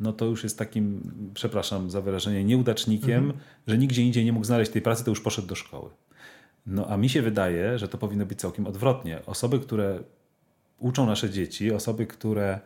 no 0.00 0.12
to 0.12 0.24
już 0.24 0.42
jest 0.42 0.58
takim, 0.58 1.12
przepraszam 1.34 1.90
za 1.90 2.00
wyrażenie, 2.00 2.44
nieudacznikiem, 2.44 3.24
mhm. 3.24 3.40
że 3.66 3.78
nigdzie 3.78 4.02
indziej 4.02 4.24
nie 4.24 4.32
mógł 4.32 4.46
znaleźć 4.46 4.72
tej 4.72 4.82
pracy, 4.82 5.04
to 5.04 5.10
już 5.10 5.20
poszedł 5.20 5.48
do 5.48 5.54
szkoły. 5.54 5.90
No 6.66 6.86
a 6.88 6.96
mi 6.96 7.08
się 7.08 7.22
wydaje, 7.22 7.78
że 7.78 7.88
to 7.88 7.98
powinno 7.98 8.26
być 8.26 8.40
całkiem 8.40 8.66
odwrotnie. 8.66 9.20
Osoby, 9.26 9.60
które 9.60 10.02
uczą 10.78 11.06
nasze 11.06 11.30
dzieci, 11.30 11.72
osoby, 11.72 12.06
które 12.06 12.60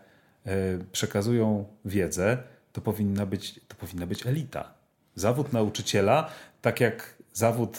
e, 0.45 0.79
przekazują 0.93 1.65
wiedzę, 1.85 2.39
to 2.73 2.81
powinna 2.81 3.27
być, 3.27 3.61
to 3.69 3.77
powinna 3.77 4.07
być 4.07 4.27
elita. 4.27 4.75
Zawód 5.15 5.53
nauczyciela, 5.53 6.31
tak 6.63 6.81
jak 6.81 7.17
zawód 7.33 7.79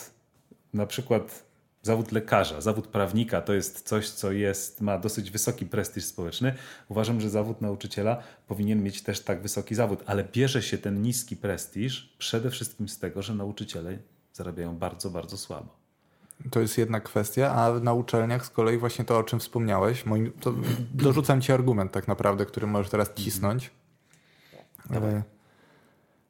na 0.74 0.86
przykład 0.86 1.51
zawód 1.82 2.12
lekarza, 2.12 2.62
zawód 2.62 2.88
prawnika 2.88 3.42
to 3.42 3.54
jest 3.54 3.82
coś, 3.82 4.10
co 4.10 4.32
jest, 4.32 4.82
ma 4.82 4.98
dosyć 4.98 5.32
wysoki 5.32 5.66
prestiż 5.66 6.06
społeczny. 6.06 6.56
Uważam, 6.90 7.22
że 7.22 7.30
zawód 7.30 7.62
nauczyciela 7.62 8.24
powinien 8.48 8.84
mieć 8.84 9.02
też 9.02 9.20
tak 9.20 9.42
wysoki 9.42 9.76
zawód, 9.76 10.04
ale 10.06 10.24
bierze 10.24 10.62
się 10.62 10.78
ten 10.78 11.02
niski 11.02 11.38
prestiż 11.38 12.16
przede 12.18 12.50
wszystkim 12.50 12.90
z 12.90 13.00
tego, 13.00 13.22
że 13.22 13.36
nauczyciele 13.36 13.98
zarabiają 14.34 14.78
bardzo, 14.78 15.10
bardzo 15.10 15.38
słabo. 15.38 15.82
To 16.52 16.60
jest 16.60 16.78
jedna 16.78 17.00
kwestia, 17.00 17.52
a 17.56 17.80
na 17.80 17.94
uczelniach 17.94 18.46
z 18.46 18.50
kolei 18.50 18.78
właśnie 18.78 19.06
to, 19.06 19.18
o 19.18 19.24
czym 19.24 19.40
wspomniałeś, 19.40 20.06
moim, 20.06 20.32
to 20.32 20.54
dorzucam 20.94 21.42
ci 21.42 21.52
argument 21.52 21.92
tak 21.92 22.08
naprawdę, 22.08 22.46
który 22.46 22.68
możesz 22.68 22.92
teraz 22.92 23.08
mhm. 23.08 23.26
cisnąć. 23.26 23.72
Ale 24.90 25.24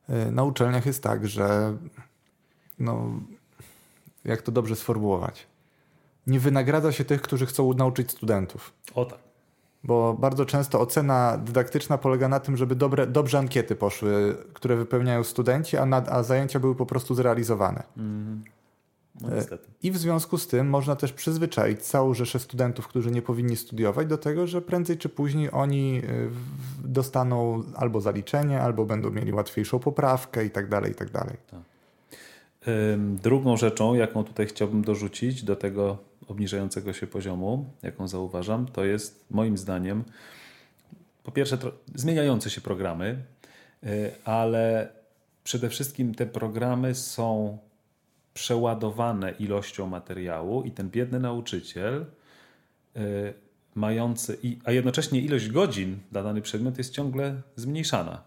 e, 0.10 0.32
na 0.32 0.44
uczelniach 0.44 0.86
jest 0.86 1.04
tak, 1.04 1.28
że 1.28 1.78
no, 2.80 3.20
jak 4.26 4.42
to 4.42 4.52
dobrze 4.52 4.76
sformułować? 4.76 5.48
Nie 6.28 6.40
wynagradza 6.40 6.92
się 6.92 7.06
tych, 7.06 7.22
którzy 7.22 7.46
chcą 7.46 7.74
nauczyć 7.74 8.12
studentów. 8.12 8.74
O 8.96 9.06
tak. 9.06 9.20
Bo 9.84 10.14
bardzo 10.14 10.46
często 10.46 10.80
ocena 10.80 11.38
dydaktyczna 11.38 11.98
polega 11.98 12.28
na 12.28 12.40
tym, 12.40 12.58
żeby 12.58 12.76
dobre, 12.76 13.08
dobrze 13.08 13.40
ankiety 13.40 13.76
poszły, 13.76 14.38
które 14.54 14.76
wypełniają 14.76 15.24
studenci, 15.24 15.78
a, 15.78 15.86
nad, 15.86 16.10
a 16.10 16.24
zajęcia 16.24 16.60
były 16.60 16.76
po 16.76 16.86
prostu 16.86 17.16
zrealizowane. 17.16 17.84
Mm. 17.98 18.44
No, 19.22 19.30
I 19.84 19.92
w 19.92 19.98
związku 19.98 20.38
z 20.38 20.48
tym 20.48 20.70
można 20.70 20.96
też 20.96 21.14
przyzwyczaić 21.14 21.82
całą 21.82 22.14
rzeszę 22.14 22.40
studentów, 22.40 22.88
którzy 22.88 23.12
nie 23.12 23.22
powinni 23.22 23.56
studiować, 23.56 24.08
do 24.08 24.18
tego, 24.18 24.48
że 24.48 24.62
prędzej 24.62 24.98
czy 24.98 25.10
później 25.10 25.52
oni 25.52 26.02
y, 26.04 26.30
dostaną 26.84 27.64
albo 27.76 28.02
zaliczenie, 28.02 28.62
albo 28.62 28.86
będą 28.86 29.12
mieli 29.12 29.34
łatwiejszą 29.34 29.80
poprawkę 29.80 30.46
i 30.46 30.50
tak 30.50 30.70
dalej, 30.70 30.92
i 30.92 30.96
tak 30.96 31.10
dalej. 31.10 31.38
Tak. 31.52 31.60
Drugą 32.98 33.58
rzeczą, 33.58 33.94
jaką 33.94 34.24
tutaj 34.24 34.48
chciałbym 34.48 34.84
dorzucić 34.84 35.44
do 35.44 35.56
tego 35.56 35.98
obniżającego 36.28 36.94
się 36.94 37.08
poziomu, 37.08 37.66
jaką 37.84 38.08
zauważam, 38.08 38.66
to 38.66 38.86
jest 38.86 39.26
moim 39.30 39.58
zdaniem 39.58 40.04
po 41.24 41.32
pierwsze 41.32 41.58
zmieniające 41.96 42.50
się 42.50 42.62
programy, 42.62 43.24
y, 43.84 44.12
ale 44.26 44.90
przede 45.44 45.70
wszystkim 45.70 46.16
te 46.16 46.26
programy 46.26 46.96
są 46.96 47.58
przeładowane 48.34 49.32
ilością 49.32 49.88
materiału 49.88 50.64
i 50.64 50.72
ten 50.72 50.90
biedny 50.90 51.20
nauczyciel 51.20 52.06
y, 52.98 53.34
mający, 53.76 54.38
a 54.64 54.72
jednocześnie 54.72 55.22
ilość 55.22 55.50
godzin 55.50 56.00
na 56.12 56.24
dany 56.24 56.42
przedmiot 56.42 56.78
jest 56.78 56.94
ciągle 56.94 57.42
zmniejszana. 57.56 58.24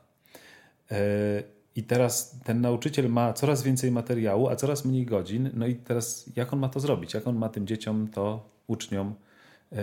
I 1.77 1.83
teraz 1.83 2.39
ten 2.45 2.61
nauczyciel 2.61 3.09
ma 3.09 3.33
coraz 3.33 3.62
więcej 3.62 3.91
materiału, 3.91 4.49
a 4.49 4.57
coraz 4.57 4.85
mniej 4.85 5.07
godzin. 5.07 5.51
No 5.55 5.66
i 5.66 5.75
teraz 5.75 6.31
jak 6.37 6.53
on 6.53 6.59
ma 6.59 6.68
to 6.68 6.81
zrobić? 6.81 7.14
Jak 7.14 7.27
on 7.27 7.37
ma 7.37 7.49
tym 7.49 7.66
dzieciom, 7.66 8.09
to 8.09 8.49
uczniom 8.66 9.14
y, 9.72 9.77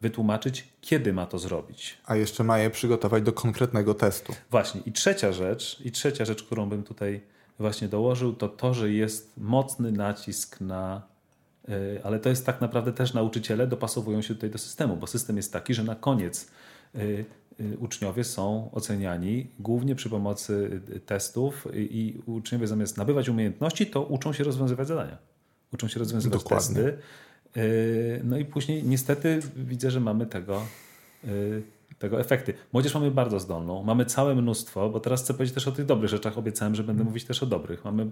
wytłumaczyć, 0.00 0.68
kiedy 0.80 1.12
ma 1.12 1.26
to 1.26 1.38
zrobić? 1.38 1.98
A 2.06 2.16
jeszcze 2.16 2.44
ma 2.44 2.58
je 2.58 2.70
przygotować 2.70 3.22
do 3.22 3.32
konkretnego 3.32 3.94
testu. 3.94 4.34
Właśnie. 4.50 4.80
I 4.86 4.92
trzecia 4.92 5.32
rzecz, 5.32 5.80
i 5.84 5.92
trzecia 5.92 6.24
rzecz, 6.24 6.42
którą 6.42 6.68
bym 6.68 6.82
tutaj 6.82 7.20
właśnie 7.58 7.88
dołożył, 7.88 8.32
to 8.32 8.48
to, 8.48 8.74
że 8.74 8.90
jest 8.90 9.32
mocny 9.36 9.92
nacisk 9.92 10.60
na. 10.60 11.02
Y, 11.68 12.00
ale 12.04 12.18
to 12.18 12.28
jest 12.28 12.46
tak 12.46 12.60
naprawdę 12.60 12.92
też 12.92 13.14
nauczyciele 13.14 13.66
dopasowują 13.66 14.22
się 14.22 14.34
tutaj 14.34 14.50
do 14.50 14.58
systemu, 14.58 14.96
bo 14.96 15.06
system 15.06 15.36
jest 15.36 15.52
taki, 15.52 15.74
że 15.74 15.84
na 15.84 15.94
koniec 15.94 16.50
y, 16.94 17.24
uczniowie 17.78 18.24
są 18.24 18.70
oceniani 18.72 19.46
głównie 19.58 19.94
przy 19.94 20.10
pomocy 20.10 20.80
testów 21.06 21.66
i 21.74 22.20
uczniowie 22.26 22.66
zamiast 22.66 22.96
nabywać 22.96 23.28
umiejętności, 23.28 23.86
to 23.86 24.02
uczą 24.02 24.32
się 24.32 24.44
rozwiązywać 24.44 24.88
zadania. 24.88 25.18
Uczą 25.72 25.88
się 25.88 25.98
rozwiązywać 25.98 26.42
Dokładnie. 26.42 26.74
testy. 26.74 26.98
No 28.24 28.38
i 28.38 28.44
później 28.44 28.84
niestety 28.84 29.40
widzę, 29.56 29.90
że 29.90 30.00
mamy 30.00 30.26
tego 30.26 30.62
tego 31.98 32.20
efekty. 32.20 32.54
Młodzież 32.72 32.94
mamy 32.94 33.10
bardzo 33.10 33.40
zdolną, 33.40 33.82
mamy 33.82 34.04
całe 34.04 34.34
mnóstwo, 34.34 34.90
bo 34.90 35.00
teraz 35.00 35.22
chcę 35.22 35.34
powiedzieć 35.34 35.54
też 35.54 35.68
o 35.68 35.72
tych 35.72 35.86
dobrych 35.86 36.10
rzeczach, 36.10 36.38
obiecałem, 36.38 36.74
że 36.74 36.84
będę 36.84 37.04
mówić 37.04 37.24
też 37.24 37.42
o 37.42 37.46
dobrych. 37.46 37.84
Mamy 37.84 38.06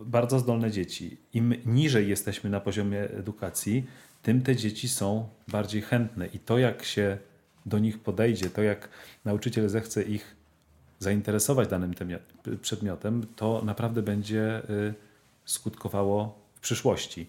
bardzo 0.00 0.38
zdolne 0.38 0.70
dzieci. 0.70 1.16
Im 1.32 1.54
niżej 1.66 2.08
jesteśmy 2.08 2.50
na 2.50 2.60
poziomie 2.60 3.00
edukacji, 3.00 3.86
tym 4.22 4.42
te 4.42 4.56
dzieci 4.56 4.88
są 4.88 5.28
bardziej 5.48 5.82
chętne 5.82 6.26
i 6.26 6.38
to 6.38 6.58
jak 6.58 6.84
się 6.84 7.18
do 7.66 7.78
nich 7.78 7.98
podejdzie, 7.98 8.50
to 8.50 8.62
jak 8.62 8.88
nauczyciel 9.24 9.68
zechce 9.68 10.02
ich 10.02 10.36
zainteresować 10.98 11.68
danym 11.68 11.94
przedmiotem, 12.60 13.26
to 13.36 13.62
naprawdę 13.64 14.02
będzie 14.02 14.62
y, 14.70 14.94
skutkowało 15.44 16.38
w 16.54 16.60
przyszłości. 16.60 17.26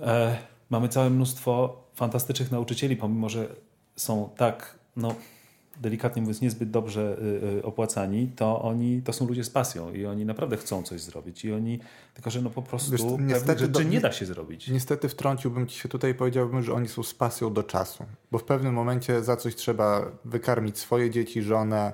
E, 0.00 0.38
mamy 0.70 0.88
całe 0.88 1.10
mnóstwo 1.10 1.82
fantastycznych 1.94 2.50
nauczycieli, 2.50 2.96
pomimo 2.96 3.28
że 3.28 3.48
są 3.96 4.30
tak, 4.36 4.78
no 4.96 5.14
delikatnie 5.82 6.22
mówiąc, 6.22 6.40
niezbyt 6.40 6.70
dobrze 6.70 7.18
y, 7.18 7.58
y, 7.58 7.62
opłacani, 7.62 8.28
to 8.36 8.62
oni 8.62 9.02
to 9.02 9.12
są 9.12 9.26
ludzie 9.26 9.44
z 9.44 9.50
pasją 9.50 9.92
i 9.92 10.06
oni 10.06 10.24
naprawdę 10.24 10.56
chcą 10.56 10.82
coś 10.82 11.00
zrobić. 11.00 11.44
I 11.44 11.52
oni, 11.52 11.78
tylko 12.14 12.30
że 12.30 12.42
no 12.42 12.50
po 12.50 12.62
prostu 12.62 12.92
Wiesz, 12.92 13.02
niestety 13.18 13.60
rzeczy 13.60 13.72
do, 13.72 13.82
nie 13.82 14.00
da 14.00 14.12
się 14.12 14.26
zrobić. 14.26 14.68
Niestety 14.68 15.08
wtrąciłbym 15.08 15.66
ci 15.66 15.78
się 15.78 15.88
tutaj 15.88 16.10
i 16.10 16.14
powiedziałbym, 16.14 16.62
że 16.62 16.72
oni 16.72 16.88
są 16.88 17.02
z 17.02 17.14
pasją 17.14 17.52
do 17.52 17.62
czasu. 17.62 18.04
Bo 18.32 18.38
w 18.38 18.44
pewnym 18.44 18.74
momencie 18.74 19.22
za 19.24 19.36
coś 19.36 19.54
trzeba 19.54 20.12
wykarmić 20.24 20.78
swoje 20.78 21.10
dzieci, 21.10 21.42
żonę, 21.42 21.92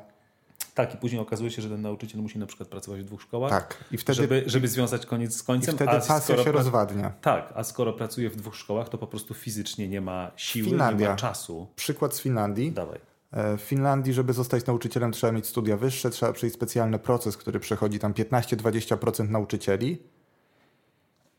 tak, 0.79 0.95
i 0.95 0.97
później 0.97 1.21
okazuje 1.21 1.51
się, 1.51 1.63
że 1.63 1.69
ten 1.69 1.83
nauczyciel 1.83 2.21
musi 2.21 2.39
na 2.39 2.47
przykład 2.47 2.69
pracować 2.69 3.01
w 3.01 3.05
dwóch 3.05 3.23
szkołach, 3.23 3.51
tak. 3.51 3.85
I 3.93 3.99
wtedy, 3.99 4.17
żeby, 4.17 4.43
żeby 4.47 4.69
związać 4.69 5.07
koniec 5.07 5.37
z 5.37 5.43
końcem. 5.43 5.75
I 5.75 5.77
wtedy 5.77 5.91
a 5.91 6.01
pasja 6.01 6.45
się 6.45 6.53
rozwadnia. 6.53 7.11
Tak, 7.21 7.53
a 7.55 7.65
skoro 7.65 7.93
pracuje 7.93 8.31
w 8.31 8.37
dwóch 8.37 8.57
szkołach, 8.57 8.89
to 8.89 8.99
po 8.99 9.07
prostu 9.07 9.35
fizycznie 9.35 9.89
nie 9.89 10.01
ma 10.01 10.31
siły, 10.37 10.69
Finlandia. 10.69 11.07
nie 11.07 11.11
ma 11.11 11.17
czasu. 11.17 11.67
Przykład 11.77 12.15
z 12.15 12.21
Finlandii. 12.21 12.73
Dawaj. 12.73 13.08
E, 13.31 13.57
w 13.57 13.61
Finlandii, 13.61 14.13
żeby 14.13 14.33
zostać 14.33 14.67
nauczycielem, 14.67 15.13
trzeba 15.13 15.33
mieć 15.33 15.47
studia 15.47 15.77
wyższe, 15.77 16.11
trzeba 16.11 16.33
przejść 16.33 16.57
specjalny 16.57 16.99
proces, 16.99 17.37
który 17.37 17.61
przechodzi 17.61 17.99
tam 17.99 18.13
15-20% 18.13 19.29
nauczycieli. 19.29 20.03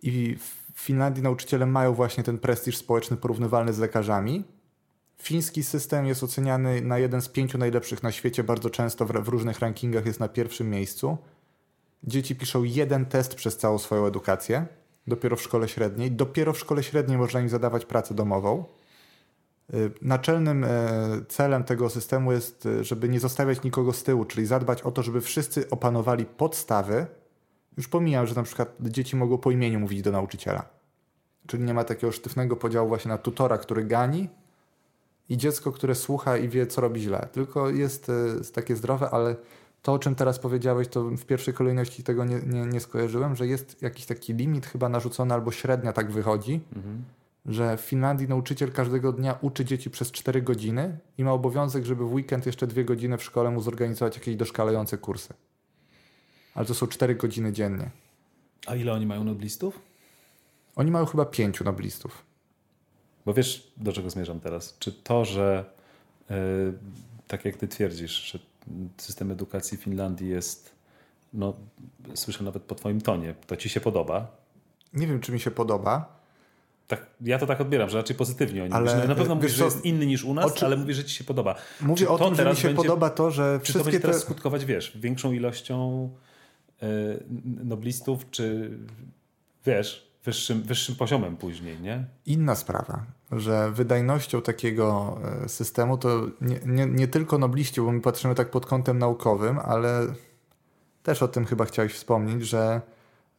I 0.01 0.37
w 0.73 0.81
Finlandii 0.81 1.23
nauczyciele 1.23 1.65
mają 1.65 1.93
właśnie 1.93 2.23
ten 2.23 2.37
prestiż 2.37 2.77
społeczny 2.77 3.17
porównywalny 3.17 3.73
z 3.73 3.79
lekarzami, 3.79 4.43
Fiński 5.21 5.63
system 5.63 6.05
jest 6.05 6.23
oceniany 6.23 6.81
na 6.81 6.97
jeden 6.97 7.21
z 7.21 7.29
pięciu 7.29 7.57
najlepszych 7.57 8.03
na 8.03 8.11
świecie, 8.11 8.43
bardzo 8.43 8.69
często 8.69 9.05
w, 9.05 9.11
w, 9.11 9.27
różnych 9.27 9.59
rankingach 9.59 10.05
jest 10.05 10.19
na 10.19 10.27
pierwszym 10.27 10.69
miejscu. 10.69 11.17
Dzieci 12.03 12.35
piszą 12.35 12.63
jeden 12.63 13.05
test 13.05 13.35
przez 13.35 13.57
całą 13.57 13.77
swoją 13.77 14.05
edukację, 14.05 14.65
dopiero 15.07 15.35
w 15.35 15.41
szkole 15.41 15.67
średniej. 15.67 16.11
Dopiero 16.11 16.53
w 16.53 16.59
szkole 16.59 16.83
średniej 16.83 17.17
można 17.17 17.39
im 17.39 17.49
zadawać 17.49 17.85
pracę 17.85 18.13
domową. 18.13 18.63
Y, 19.73 19.91
naczelnym 20.01 20.63
e, 20.63 20.67
celem 21.27 21.63
tego 21.63 21.89
systemu 21.89 22.31
jest, 22.31 22.65
y, 22.65 22.83
żeby 22.83 23.09
nie 23.09 23.19
zostawiać 23.19 23.63
nikogo 23.63 23.93
z 23.93 24.03
tyłu, 24.03 24.25
czyli 24.25 24.45
zadbać 24.45 24.81
o 24.81 24.91
to, 24.91 25.03
żeby 25.03 25.21
wszyscy 25.21 25.69
opanowali 25.69 26.25
podstawy. 26.25 27.05
Już 27.77 27.87
pomijam, 27.87 28.27
że 28.27 28.35
na 28.35 28.43
przykład 28.43 28.75
dzieci 28.81 29.15
mogą 29.15 29.37
po 29.37 29.51
imieniu 29.51 29.79
mówić 29.79 30.01
do 30.01 30.11
nauczyciela. 30.11 30.65
Czyli 31.47 31.63
nie 31.63 31.73
ma 31.73 31.83
takiego 31.83 32.11
sztywnego 32.11 32.55
podziału 32.55 32.87
właśnie 32.87 33.09
na 33.09 33.17
tutora, 33.17 33.57
który 33.57 33.85
gani, 33.85 34.29
i 35.29 35.37
dziecko, 35.37 35.71
które 35.71 35.95
słucha 35.95 36.37
i 36.37 36.49
wie, 36.49 36.67
co 36.67 36.81
robi 36.81 37.01
źle. 37.01 37.27
Tylko 37.31 37.69
jest 37.69 38.09
y, 38.09 38.51
takie 38.53 38.75
zdrowe, 38.75 39.09
ale 39.09 39.35
to, 39.81 39.93
o 39.93 39.99
czym 39.99 40.15
teraz 40.15 40.39
powiedziałeś, 40.39 40.87
to 40.87 41.03
w 41.03 41.25
pierwszej 41.25 41.53
kolejności 41.53 42.03
tego 42.03 42.25
nie, 42.25 42.39
nie, 42.47 42.65
nie 42.65 42.79
skojarzyłem, 42.79 43.35
że 43.35 43.47
jest 43.47 43.81
jakiś 43.81 44.05
taki 44.05 44.33
limit 44.33 44.65
chyba 44.65 44.89
narzucony 44.89 45.33
albo 45.33 45.51
średnia 45.51 45.93
tak 45.93 46.11
wychodzi, 46.11 46.61
mhm. 46.75 47.03
Że 47.45 47.77
w 47.77 47.81
Finlandii 47.81 48.27
nauczyciel 48.27 48.71
każdego 48.71 49.13
dnia 49.13 49.37
uczy 49.41 49.65
dzieci 49.65 49.89
przez 49.89 50.11
4 50.11 50.41
godziny 50.41 50.97
i 51.17 51.23
ma 51.23 51.33
obowiązek, 51.33 51.85
żeby 51.85 52.05
w 52.05 52.13
weekend 52.13 52.45
jeszcze 52.45 52.67
2 52.67 52.83
godziny 52.83 53.17
w 53.17 53.23
szkole 53.23 53.51
mu 53.51 53.61
zorganizować 53.61 54.15
jakieś 54.15 54.35
doszkalające 54.35 54.97
kursy. 54.97 55.33
Ale 56.55 56.65
to 56.65 56.73
są 56.73 56.87
4 56.87 57.15
godziny 57.15 57.53
dziennie. 57.53 57.89
A 58.67 58.75
ile 58.75 58.93
oni 58.93 59.05
mają 59.05 59.23
noblistów? 59.23 59.79
Oni 60.75 60.91
mają 60.91 61.05
chyba 61.05 61.25
5 61.25 61.61
noblistów. 61.61 62.23
Bo 63.25 63.33
wiesz, 63.33 63.71
do 63.77 63.93
czego 63.93 64.09
zmierzam 64.09 64.39
teraz? 64.39 64.77
Czy 64.79 64.91
to, 64.91 65.25
że 65.25 65.65
yy, 66.29 66.37
tak 67.27 67.45
jak 67.45 67.57
ty 67.57 67.67
twierdzisz, 67.67 68.31
że 68.31 68.39
system 68.97 69.31
edukacji 69.31 69.77
w 69.77 69.81
Finlandii 69.81 70.29
jest, 70.29 70.75
no 71.33 71.53
słyszę 72.13 72.43
nawet 72.43 72.63
po 72.63 72.75
twoim 72.75 73.01
tonie, 73.01 73.35
to 73.47 73.55
ci 73.55 73.69
się 73.69 73.79
podoba? 73.79 74.37
Nie 74.93 75.07
wiem, 75.07 75.19
czy 75.19 75.31
mi 75.31 75.39
się 75.39 75.51
podoba. 75.51 76.18
Tak, 76.89 77.05
ja 77.21 77.39
to 77.39 77.47
tak 77.47 77.61
odbieram, 77.61 77.89
że 77.89 77.97
raczej 77.97 78.15
pozytywnie 78.15 78.63
oni 78.63 78.73
ale, 78.73 79.07
Na 79.07 79.15
pewno 79.15 79.35
mówisz, 79.35 79.51
że 79.51 79.65
jest 79.65 79.85
inny 79.85 80.05
niż 80.05 80.23
u 80.23 80.33
nas, 80.33 80.63
ale 80.63 80.77
mówisz, 80.77 80.97
że 80.97 81.03
ci 81.03 81.15
się 81.15 81.23
podoba. 81.23 81.55
Mówię 81.81 81.97
czy 81.97 82.09
o 82.09 82.17
tym, 82.17 82.35
że 82.35 82.49
mi 82.49 82.55
się 82.55 82.67
będzie, 82.67 82.83
podoba 82.83 83.09
to, 83.09 83.31
że 83.31 83.59
czy 83.63 83.73
to 83.73 83.83
będzie 83.83 83.99
teraz 83.99 84.15
te... 84.15 84.21
skutkować, 84.21 84.65
wiesz, 84.65 84.97
większą 84.97 85.31
ilością 85.31 86.09
yy, 86.81 86.87
noblistów, 87.63 88.29
czy 88.31 88.71
wiesz, 89.65 90.11
wyższym, 90.25 90.63
wyższym 90.63 90.95
poziomem 90.95 91.37
później, 91.37 91.81
nie? 91.81 92.05
Inna 92.25 92.55
sprawa, 92.55 93.05
że 93.31 93.71
wydajnością 93.71 94.41
takiego 94.41 95.17
e, 95.43 95.49
systemu 95.49 95.97
to 95.97 96.27
nie, 96.41 96.59
nie, 96.65 96.85
nie 96.85 97.07
tylko 97.07 97.37
nobliści, 97.37 97.81
bo 97.81 97.91
my 97.91 98.01
patrzymy 98.01 98.35
tak 98.35 98.51
pod 98.51 98.65
kątem 98.65 98.99
naukowym, 98.99 99.59
ale 99.59 100.07
też 101.03 101.23
o 101.23 101.27
tym 101.27 101.45
chyba 101.45 101.65
chciałeś 101.65 101.93
wspomnieć, 101.93 102.47
że 102.47 102.81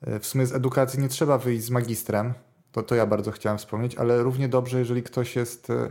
e, 0.01 0.20
w 0.20 0.26
sumie 0.26 0.46
z 0.46 0.53
edukacji 0.53 1.01
nie 1.01 1.09
trzeba 1.09 1.38
wyjść 1.38 1.64
z 1.64 1.70
magistrem, 1.70 2.34
to, 2.72 2.82
to 2.82 2.94
ja 2.94 3.06
bardzo 3.06 3.30
chciałem 3.30 3.58
wspomnieć, 3.58 3.94
ale 3.94 4.22
równie 4.22 4.48
dobrze, 4.48 4.78
jeżeli 4.78 5.02
ktoś 5.02 5.36
jest, 5.36 5.70
e, 5.70 5.90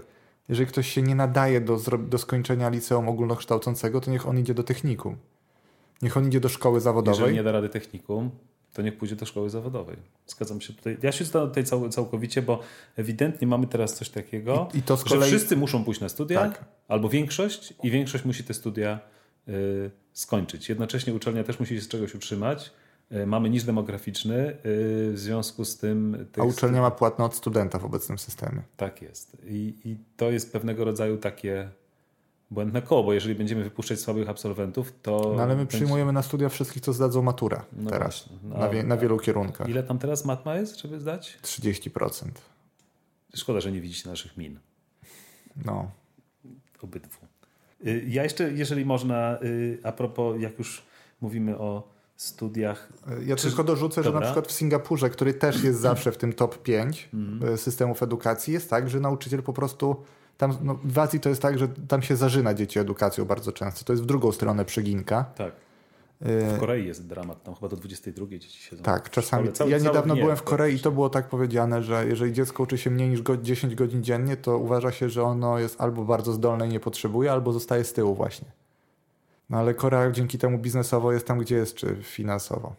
jeżeli 0.49 0.67
ktoś 0.67 0.91
się 0.91 1.01
nie 1.01 1.15
nadaje 1.15 1.61
do, 1.61 1.79
do 2.09 2.17
skończenia 2.17 2.69
liceum 2.69 3.09
ogólnokształcącego, 3.09 4.01
to 4.01 4.11
niech 4.11 4.27
on 4.27 4.39
idzie 4.39 4.53
do 4.53 4.63
technikum. 4.63 5.15
Niech 6.01 6.17
on 6.17 6.27
idzie 6.27 6.39
do 6.39 6.49
szkoły 6.49 6.81
zawodowej. 6.81 7.19
Jeżeli 7.19 7.35
nie 7.35 7.43
da 7.43 7.51
rady 7.51 7.69
technikum, 7.69 8.31
to 8.73 8.81
niech 8.81 8.97
pójdzie 8.97 9.15
do 9.15 9.25
szkoły 9.25 9.49
zawodowej. 9.49 9.97
Zgadzam 10.27 10.61
się 10.61 10.73
tutaj. 10.73 10.97
Ja 11.01 11.11
się 11.11 11.25
zgadzam 11.25 11.49
tutaj 11.49 11.63
cał, 11.63 11.89
całkowicie, 11.89 12.41
bo 12.41 12.59
ewidentnie 12.95 13.47
mamy 13.47 13.67
teraz 13.67 13.95
coś 13.95 14.09
takiego, 14.09 14.69
I, 14.73 14.77
i 14.77 14.81
to 14.81 14.97
kolei... 14.97 15.29
że 15.29 15.37
wszyscy 15.37 15.57
muszą 15.57 15.83
pójść 15.83 16.01
na 16.01 16.09
studia, 16.09 16.39
tak. 16.39 16.65
albo 16.87 17.09
większość, 17.09 17.73
i 17.83 17.91
większość 17.91 18.25
musi 18.25 18.43
te 18.43 18.53
studia 18.53 18.99
y, 19.47 19.91
skończyć. 20.13 20.69
Jednocześnie 20.69 21.13
uczelnia 21.13 21.43
też 21.43 21.59
musi 21.59 21.75
się 21.75 21.81
z 21.81 21.87
czegoś 21.87 22.15
utrzymać. 22.15 22.71
Y, 23.11 23.25
mamy 23.25 23.49
niż 23.49 23.63
demograficzny, 23.63 24.49
y, 24.49 24.55
w 25.13 25.15
związku 25.15 25.65
z 25.65 25.77
tym... 25.77 26.27
A 26.37 26.43
uczelnia 26.43 26.81
ma 26.81 26.91
płatno 26.91 27.25
od 27.25 27.35
studenta 27.35 27.79
w 27.79 27.85
obecnym 27.85 28.17
systemie. 28.17 28.61
Tak 28.77 29.01
jest. 29.01 29.37
I, 29.45 29.73
I 29.85 29.97
to 30.17 30.31
jest 30.31 30.53
pewnego 30.53 30.85
rodzaju 30.85 31.17
takie 31.17 31.69
błędne 32.51 32.81
koło, 32.81 33.03
bo 33.03 33.13
jeżeli 33.13 33.35
będziemy 33.35 33.63
wypuszczać 33.63 33.99
słabych 33.99 34.29
absolwentów, 34.29 34.93
to... 35.01 35.33
No 35.35 35.43
ale 35.43 35.55
my 35.55 35.55
będzie... 35.55 35.77
przyjmujemy 35.77 36.13
na 36.13 36.21
studia 36.21 36.49
wszystkich, 36.49 36.81
co 36.81 36.93
zdadzą 36.93 37.21
maturę 37.21 37.61
no 37.73 37.89
teraz, 37.89 38.29
no, 38.43 38.57
na, 38.57 38.69
wie, 38.69 38.83
na, 38.83 38.97
wielu 38.97 39.17
kierunkach. 39.17 39.69
Ile 39.69 39.83
tam 39.83 39.99
teraz 39.99 40.25
matma 40.25 40.55
jest, 40.55 40.79
żeby 40.79 40.99
zdać? 40.99 41.37
30%. 41.43 42.29
Szkoda, 43.35 43.61
że 43.61 43.71
nie 43.71 43.81
widzicie 43.81 44.09
naszych 44.09 44.37
min. 44.37 44.59
No. 45.65 45.91
Obydwu. 46.81 47.19
Y, 47.85 48.05
ja 48.07 48.23
jeszcze, 48.23 48.51
jeżeli 48.51 48.85
można, 48.85 49.37
a 49.83 49.91
propos, 49.91 50.41
jak 50.41 50.59
już 50.59 50.85
mówimy 51.21 51.57
o 51.57 51.98
studiach. 52.21 52.89
Ja 53.25 53.35
czy... 53.35 53.47
tylko 53.47 53.63
dorzucę, 53.63 54.03
Dobra. 54.03 54.19
że 54.19 54.19
na 54.19 54.25
przykład 54.25 54.47
w 54.47 54.51
Singapurze, 54.51 55.09
który 55.09 55.33
też 55.33 55.63
jest 55.63 55.79
zawsze 55.79 56.11
w 56.11 56.17
tym 56.17 56.33
top 56.33 56.63
5 56.63 57.09
mm. 57.13 57.57
systemów 57.57 58.03
edukacji, 58.03 58.53
jest 58.53 58.69
tak, 58.69 58.89
że 58.89 58.99
nauczyciel 58.99 59.43
po 59.43 59.53
prostu 59.53 59.95
tam 60.37 60.57
no, 60.61 60.79
w 60.83 60.99
Azji 60.99 61.19
to 61.19 61.29
jest 61.29 61.41
tak, 61.41 61.59
że 61.59 61.67
tam 61.67 62.01
się 62.01 62.15
zażyna 62.15 62.53
dzieci 62.53 62.79
edukacją 62.79 63.25
bardzo 63.25 63.51
często. 63.51 63.85
To 63.85 63.93
jest 63.93 64.03
w 64.03 64.05
drugą 64.05 64.31
stronę 64.31 64.65
przeginka. 64.65 65.23
Tak. 65.23 65.53
W 66.21 66.59
Korei 66.59 66.87
jest 66.87 67.07
dramat, 67.07 67.43
tam 67.43 67.55
chyba 67.55 67.67
do 67.67 67.75
22 67.75 68.27
dzieci 68.27 68.59
siedzą. 68.61 68.83
Tak, 68.83 69.09
czasami. 69.09 69.53
Cały, 69.53 69.71
ja 69.71 69.77
niedawno 69.77 70.15
byłem 70.15 70.37
w 70.37 70.43
Korei 70.43 70.75
i 70.75 70.79
to 70.79 70.91
było 70.91 71.09
tak 71.09 71.29
powiedziane, 71.29 71.83
że 71.83 72.05
jeżeli 72.07 72.33
dziecko 72.33 72.63
uczy 72.63 72.77
się 72.77 72.89
mniej 72.89 73.09
niż 73.09 73.21
10 73.41 73.75
godzin 73.75 74.03
dziennie, 74.03 74.37
to 74.37 74.57
uważa 74.57 74.91
się, 74.91 75.09
że 75.09 75.23
ono 75.23 75.59
jest 75.59 75.81
albo 75.81 76.05
bardzo 76.05 76.33
zdolne 76.33 76.67
i 76.67 76.69
nie 76.69 76.79
potrzebuje, 76.79 77.31
albo 77.31 77.53
zostaje 77.53 77.83
z 77.83 77.93
tyłu 77.93 78.15
właśnie. 78.15 78.51
No 79.49 79.57
ale 79.57 79.73
Korea 79.73 80.11
dzięki 80.11 80.37
temu 80.37 80.57
biznesowo 80.57 81.11
jest 81.11 81.27
tam, 81.27 81.39
gdzie 81.39 81.55
jest, 81.55 81.75
czy 81.75 81.97
finansowo 82.03 82.75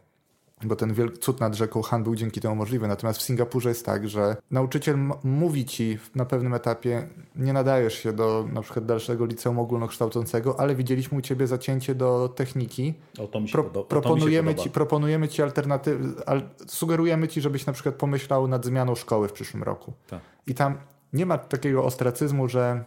bo 0.65 0.77
ten 0.77 0.95
cud 1.21 1.41
nad 1.41 1.55
rzeką 1.55 1.83
Han 1.83 2.05
był 2.05 2.15
dzięki 2.15 2.41
temu 2.41 2.55
możliwy. 2.55 2.89
Natomiast 2.89 3.19
w 3.19 3.23
Singapurze 3.23 3.69
jest 3.69 3.87
tak, 3.87 4.09
że 4.09 4.37
nauczyciel 4.51 4.97
mówi 5.25 5.65
ci 5.65 5.99
na 6.15 6.25
pewnym 6.25 6.55
etapie, 6.55 7.09
nie 7.37 7.53
nadajesz 7.53 7.95
się 7.95 8.13
do 8.13 8.49
na 8.53 8.63
przykład 8.63 8.87
dalszego 8.87 9.27
liceum 9.27 9.59
ogólnokształcącego, 9.59 10.61
ale 10.61 10.75
widzieliśmy 10.75 11.19
u 11.19 11.21
ciebie 11.21 11.47
zacięcie 11.47 11.95
do 11.95 12.29
techniki. 12.29 12.95
O, 13.19 13.27
to 13.27 13.41
mi 13.41 13.49
się 13.49 13.53
Pro, 13.53 13.65
podo- 13.65 13.85
proponujemy, 13.85 14.55
ci, 14.55 14.71
proponujemy 14.71 15.29
ci 15.29 15.43
alternatywy, 15.43 16.27
al, 16.27 16.43
sugerujemy 16.67 17.29
ci, 17.29 17.41
żebyś 17.41 17.67
na 17.67 17.73
przykład 17.73 17.95
pomyślał 17.95 18.49
nad 18.49 18.65
zmianą 18.65 18.95
szkoły 18.95 19.29
w 19.29 19.33
przyszłym 19.33 19.63
roku. 19.63 19.93
Tak. 20.07 20.21
I 20.47 20.55
tam 20.55 20.79
nie 21.13 21.27
ma 21.27 21.39
takiego 21.39 21.85
ostracyzmu, 21.85 22.49
że, 22.49 22.85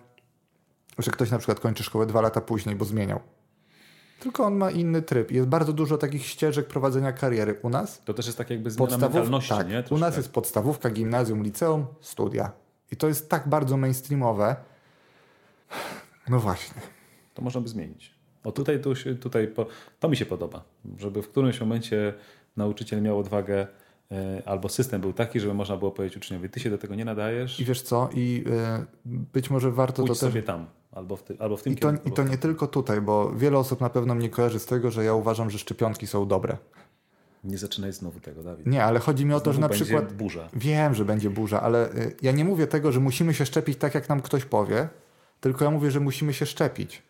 że 1.00 1.12
ktoś 1.12 1.32
na 1.32 1.38
przykład 1.38 1.60
kończy 1.60 1.84
szkołę 1.84 2.06
dwa 2.06 2.22
lata 2.22 2.42
później, 2.42 2.76
bo 2.76 2.86
zmieniał. 2.86 3.20
Tylko 4.24 4.46
on 4.46 4.56
ma 4.56 4.72
inny 4.72 5.02
tryb. 5.02 5.32
Jest 5.32 5.48
bardzo 5.48 5.74
dużo 5.74 5.98
takich 5.98 6.26
ścieżek 6.26 6.68
prowadzenia 6.68 7.14
kariery. 7.14 7.60
U 7.62 7.70
nas 7.70 8.02
to 8.06 8.14
też 8.14 8.26
jest 8.26 8.38
tak 8.38 8.50
jakby 8.50 8.72
zmiana 8.72 8.90
podstawów... 8.90 9.16
mentalności, 9.16 9.50
tak, 9.50 9.70
nie? 9.70 9.84
U 9.90 9.98
nas 9.98 10.18
jest 10.18 10.32
podstawówka, 10.32 10.90
gimnazjum, 10.90 11.44
liceum, 11.44 11.86
studia. 12.02 12.52
I 12.92 12.96
to 12.96 13.08
jest 13.08 13.30
tak 13.30 13.50
bardzo 13.50 13.78
mainstreamowe. 13.78 14.56
No 16.30 16.40
właśnie. 16.40 16.82
To 17.34 17.42
można 17.42 17.62
by 17.62 17.68
zmienić. 17.68 18.16
O 18.44 18.52
tutaj, 18.52 18.82
tu 18.82 18.94
tutaj 19.22 19.48
po... 19.48 19.66
to 20.00 20.10
mi 20.10 20.18
się 20.18 20.26
podoba, 20.26 20.64
żeby 20.98 21.22
w 21.22 21.30
którymś 21.30 21.60
momencie 21.60 22.14
nauczyciel 22.58 23.02
miał 23.02 23.20
odwagę 23.20 23.68
albo 24.46 24.70
system 24.70 25.02
był 25.02 25.14
taki, 25.14 25.40
żeby 25.40 25.54
można 25.54 25.78
było 25.78 25.92
powiedzieć 25.92 26.18
uczniowi, 26.18 26.50
ty 26.50 26.60
się 26.60 26.70
do 26.70 26.78
tego 26.78 26.96
nie 26.96 27.06
nadajesz. 27.06 27.60
I 27.60 27.66
wiesz 27.66 27.82
co, 27.82 28.10
i 28.14 28.44
y, 29.06 29.12
być 29.34 29.50
może 29.50 29.72
warto 29.72 30.04
to 30.04 30.08
też... 30.08 30.18
sobie 30.18 30.44
tam. 30.44 30.66
Albo 30.92 31.16
w, 31.16 31.24
ty, 31.24 31.36
albo 31.40 31.58
w 31.58 31.64
tym 31.64 31.74
I 31.74 31.76
to, 31.76 31.92
I 32.06 32.12
to 32.12 32.24
nie 32.24 32.38
tylko 32.38 32.68
tutaj, 32.68 33.02
bo 33.02 33.32
wiele 33.36 33.58
osób 33.58 33.82
na 33.82 33.90
pewno 33.90 34.16
mnie 34.16 34.30
kojarzy 34.30 34.60
z 34.60 34.66
tego, 34.66 34.92
że 34.92 35.06
ja 35.06 35.14
uważam, 35.14 35.50
że 35.50 35.60
szczepionki 35.60 36.08
są 36.08 36.28
dobre. 36.28 36.58
Nie 37.44 37.58
zaczynaj 37.58 37.94
znowu 37.94 38.20
tego, 38.20 38.44
Dawid. 38.44 38.68
Nie, 38.68 38.84
ale 38.84 39.00
chodzi 39.00 39.26
mi 39.26 39.34
o 39.34 39.40
to, 39.40 39.54
że 39.54 39.60
na 39.60 39.70
przykład. 39.70 40.14
burza. 40.14 40.50
Wiem, 40.54 40.96
że 40.96 41.06
będzie 41.06 41.30
burza, 41.30 41.62
ale 41.62 41.92
y, 41.96 42.16
ja 42.22 42.32
nie 42.32 42.46
mówię 42.46 42.68
tego, 42.68 42.92
że 42.92 43.00
musimy 43.00 43.34
się 43.34 43.46
szczepić 43.46 43.78
tak, 43.78 43.96
jak 43.96 44.10
nam 44.10 44.22
ktoś 44.22 44.46
powie, 44.46 44.90
tylko 45.42 45.66
ja 45.66 45.72
mówię, 45.72 45.92
że 45.92 46.00
musimy 46.00 46.34
się 46.34 46.46
szczepić. 46.46 47.04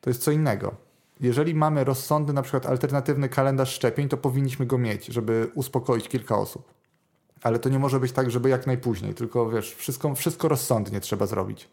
To 0.00 0.10
jest 0.10 0.22
co 0.22 0.30
innego. 0.30 0.74
Jeżeli 1.22 1.54
mamy 1.54 1.84
rozsądny, 1.84 2.32
na 2.32 2.42
przykład 2.42 2.66
alternatywny 2.66 3.28
kalendarz 3.28 3.74
szczepień, 3.74 4.08
to 4.08 4.16
powinniśmy 4.16 4.66
go 4.66 4.78
mieć, 4.78 5.06
żeby 5.06 5.50
uspokoić 5.54 6.08
kilka 6.08 6.38
osób. 6.38 6.74
Ale 7.42 7.58
to 7.58 7.68
nie 7.68 7.78
może 7.78 8.00
być 8.00 8.12
tak, 8.12 8.30
żeby 8.30 8.48
jak 8.48 8.66
najpóźniej, 8.66 9.14
tylko 9.14 9.50
wiesz, 9.50 9.74
wszystko, 9.74 10.14
wszystko 10.14 10.48
rozsądnie 10.48 11.00
trzeba 11.00 11.26
zrobić. 11.26 11.68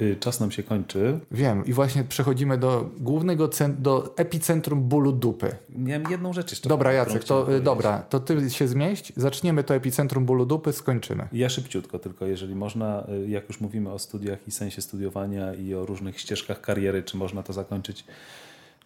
Y, 0.00 0.16
czas 0.20 0.40
nam 0.40 0.50
się 0.50 0.62
kończy. 0.62 1.20
Wiem 1.30 1.66
i 1.66 1.72
właśnie 1.72 2.04
przechodzimy 2.04 2.58
do 2.58 2.90
głównego, 2.98 3.50
do 3.78 4.14
epicentrum 4.16 4.82
bólu 4.82 5.12
dupy. 5.12 5.56
Miałem 5.76 6.10
jedną 6.10 6.32
rzecz 6.32 6.50
jeszcze. 6.50 6.68
Dobra 6.68 6.92
Jacek, 6.92 7.24
to, 7.24 7.54
y, 7.54 7.60
dobra, 7.60 7.98
to 7.98 8.20
ty 8.20 8.50
się 8.50 8.68
zmieść, 8.68 9.12
zaczniemy 9.16 9.64
to 9.64 9.74
epicentrum 9.74 10.24
bólu 10.24 10.46
dupy, 10.46 10.72
skończymy. 10.72 11.28
Ja 11.32 11.48
szybciutko 11.48 11.98
tylko, 11.98 12.26
jeżeli 12.26 12.54
można, 12.54 13.06
y, 13.24 13.28
jak 13.28 13.48
już 13.48 13.60
mówimy 13.60 13.92
o 13.92 13.98
studiach 13.98 14.38
i 14.48 14.50
sensie 14.50 14.82
studiowania 14.82 15.54
i 15.54 15.74
o 15.74 15.86
różnych 15.86 16.20
ścieżkach 16.20 16.60
kariery, 16.60 17.02
czy 17.02 17.16
można 17.16 17.42
to 17.42 17.52
zakończyć, 17.52 18.04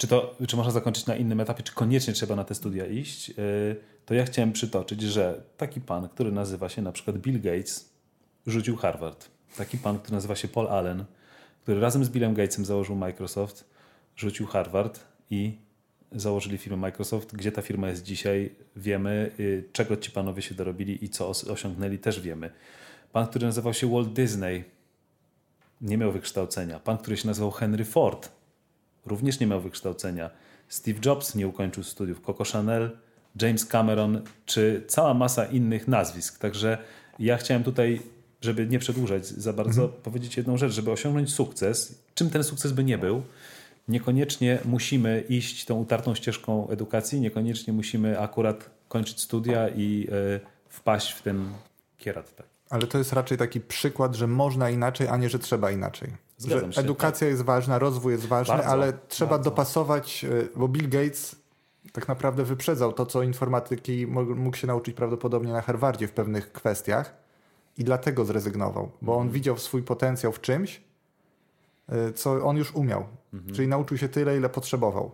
czy, 0.02 0.08
to, 0.08 0.36
czy 0.48 0.56
można 0.56 0.72
zakończyć 0.72 1.06
na 1.06 1.16
innym 1.16 1.40
etapie, 1.40 1.62
czy 1.62 1.72
koniecznie 1.72 2.14
trzeba 2.14 2.36
na 2.36 2.44
te 2.44 2.54
studia 2.54 2.86
iść, 2.86 3.32
to 4.06 4.14
ja 4.14 4.24
chciałem 4.24 4.52
przytoczyć, 4.52 5.02
że 5.02 5.42
taki 5.56 5.80
pan, 5.80 6.08
który 6.08 6.32
nazywa 6.32 6.68
się 6.68 6.82
na 6.82 6.92
przykład 6.92 7.18
Bill 7.18 7.40
Gates, 7.40 7.90
rzucił 8.46 8.76
Harvard 8.76 9.28
taki 9.56 9.78
pan, 9.78 9.98
który 9.98 10.14
nazywa 10.14 10.36
się 10.36 10.48
Paul 10.48 10.68
Allen, 10.68 11.04
który 11.62 11.80
razem 11.80 12.04
z 12.04 12.08
Billem 12.08 12.34
Gatesem 12.34 12.64
założył 12.64 12.96
Microsoft, 12.96 13.64
rzucił 14.16 14.46
Harvard 14.46 15.00
i 15.30 15.58
założyli 16.12 16.58
firmę 16.58 16.76
Microsoft. 16.76 17.36
Gdzie 17.36 17.52
ta 17.52 17.62
firma 17.62 17.88
jest 17.88 18.02
dzisiaj, 18.02 18.54
wiemy. 18.76 19.30
Y, 19.40 19.68
czego 19.72 19.96
ci 19.96 20.10
panowie 20.10 20.42
się 20.42 20.54
dorobili 20.54 21.04
i 21.04 21.08
co 21.08 21.28
osiągnęli, 21.28 21.98
też 21.98 22.20
wiemy. 22.20 22.50
Pan, 23.12 23.26
który 23.26 23.46
nazywał 23.46 23.74
się 23.74 23.90
Walt 23.90 24.12
Disney, 24.12 24.64
nie 25.80 25.98
miał 25.98 26.12
wykształcenia. 26.12 26.78
Pan, 26.78 26.98
który 26.98 27.16
się 27.16 27.26
nazywał 27.26 27.50
Henry 27.50 27.84
Ford, 27.84 28.41
również 29.06 29.40
nie 29.40 29.46
miał 29.46 29.60
wykształcenia. 29.60 30.30
Steve 30.68 30.98
Jobs 31.04 31.34
nie 31.34 31.48
ukończył 31.48 31.84
studiów. 31.84 32.20
Coco 32.20 32.44
Chanel, 32.44 32.90
James 33.42 33.66
Cameron, 33.66 34.22
czy 34.46 34.84
cała 34.88 35.14
masa 35.14 35.44
innych 35.44 35.88
nazwisk. 35.88 36.38
Także 36.38 36.78
ja 37.18 37.36
chciałem 37.36 37.64
tutaj 37.64 38.00
żeby 38.42 38.66
nie 38.66 38.78
przedłużać 38.78 39.26
za 39.26 39.52
bardzo, 39.52 39.82
mhm. 39.82 40.02
powiedzieć 40.02 40.36
jedną 40.36 40.56
rzecz, 40.56 40.72
żeby 40.72 40.90
osiągnąć 40.90 41.34
sukces, 41.34 41.98
czym 42.14 42.30
ten 42.30 42.44
sukces 42.44 42.72
by 42.72 42.84
nie 42.84 42.98
był, 42.98 43.22
niekoniecznie 43.88 44.58
musimy 44.64 45.24
iść 45.28 45.64
tą 45.64 45.74
utartą 45.74 46.14
ścieżką 46.14 46.68
edukacji, 46.68 47.20
niekoniecznie 47.20 47.72
musimy 47.72 48.20
akurat 48.20 48.70
kończyć 48.88 49.20
studia 49.20 49.68
i 49.68 50.08
y, 50.36 50.40
wpaść 50.68 51.12
w 51.12 51.22
ten 51.22 51.52
kierat. 51.98 52.36
Tak. 52.36 52.46
Ale 52.70 52.86
to 52.86 52.98
jest 52.98 53.12
raczej 53.12 53.38
taki 53.38 53.60
przykład, 53.60 54.14
że 54.14 54.26
można 54.26 54.70
inaczej, 54.70 55.08
a 55.08 55.16
nie, 55.16 55.28
że 55.28 55.38
trzeba 55.38 55.70
inaczej. 55.70 56.08
Zgadzam 56.42 56.72
że 56.72 56.76
się, 56.76 56.80
edukacja 56.80 57.26
tak. 57.26 57.30
jest 57.30 57.42
ważna, 57.42 57.78
rozwój 57.78 58.12
jest 58.12 58.26
ważny, 58.26 58.54
bardzo, 58.54 58.70
ale 58.70 58.92
trzeba 59.08 59.30
bardzo. 59.30 59.50
dopasować, 59.50 60.24
e, 60.24 60.28
bo 60.56 60.68
Bill 60.68 60.88
Gates 60.88 61.36
tak 61.92 62.08
naprawdę 62.08 62.44
wyprzedzał 62.44 62.92
to, 62.92 63.06
co 63.06 63.22
informatyki 63.22 64.06
mógł 64.06 64.56
się 64.56 64.66
nauczyć 64.66 64.96
prawdopodobnie 64.96 65.52
na 65.52 65.60
Harvardzie 65.60 66.08
w 66.08 66.12
pewnych 66.12 66.52
kwestiach 66.52 67.14
i 67.78 67.84
dlatego 67.84 68.24
zrezygnował, 68.24 68.90
bo 69.02 69.12
on 69.12 69.18
mhm. 69.18 69.34
widział 69.34 69.58
swój 69.58 69.82
potencjał 69.82 70.32
w 70.32 70.40
czymś, 70.40 70.82
y, 72.08 72.12
co 72.12 72.44
on 72.44 72.56
już 72.56 72.74
umiał. 72.74 73.06
Mhm. 73.34 73.54
Czyli 73.54 73.68
nauczył 73.68 73.98
się 73.98 74.08
tyle, 74.08 74.36
ile 74.36 74.48
potrzebował. 74.48 75.10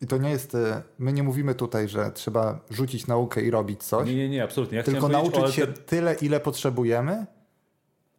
I 0.00 0.06
to 0.06 0.18
nie 0.18 0.30
jest. 0.30 0.54
Y, 0.54 0.82
my 0.98 1.12
nie 1.12 1.22
mówimy 1.22 1.54
tutaj, 1.54 1.88
że 1.88 2.10
trzeba 2.10 2.60
rzucić 2.70 3.06
naukę 3.06 3.42
i 3.42 3.50
robić 3.50 3.82
coś. 3.82 4.08
Nie, 4.08 4.16
nie, 4.16 4.28
nie, 4.28 4.44
absolutnie. 4.44 4.78
Ja 4.78 4.84
tylko 4.84 5.08
nauczyć 5.08 5.54
się 5.54 5.66
tyle, 5.66 6.14
ile 6.14 6.40
potrzebujemy, 6.40 7.26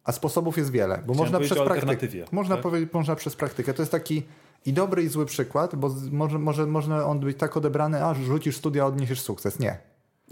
a 0.04 0.12
sposobów 0.12 0.58
jest 0.58 0.70
wiele. 0.70 1.02
Bo 1.06 1.14
można 1.14 1.40
przez 1.40 1.58
praktykę. 1.58 2.24
Można 2.32 2.54
tak? 2.54 2.62
powiedzieć, 2.62 2.92
można 2.92 3.16
przez 3.16 3.36
praktykę. 3.36 3.74
To 3.74 3.82
jest 3.82 3.92
taki 3.92 4.22
i 4.66 4.72
dobry, 4.72 5.02
i 5.02 5.08
zły 5.08 5.26
przykład, 5.26 5.76
bo 5.76 5.94
może, 6.10 6.38
może, 6.38 6.66
może 6.66 7.06
on 7.06 7.20
być 7.20 7.38
tak 7.38 7.56
odebrany, 7.56 8.04
a 8.04 8.14
rzucisz 8.14 8.56
studia, 8.56 8.86
odniesiesz 8.86 9.20
sukces. 9.20 9.58
Nie. 9.58 9.78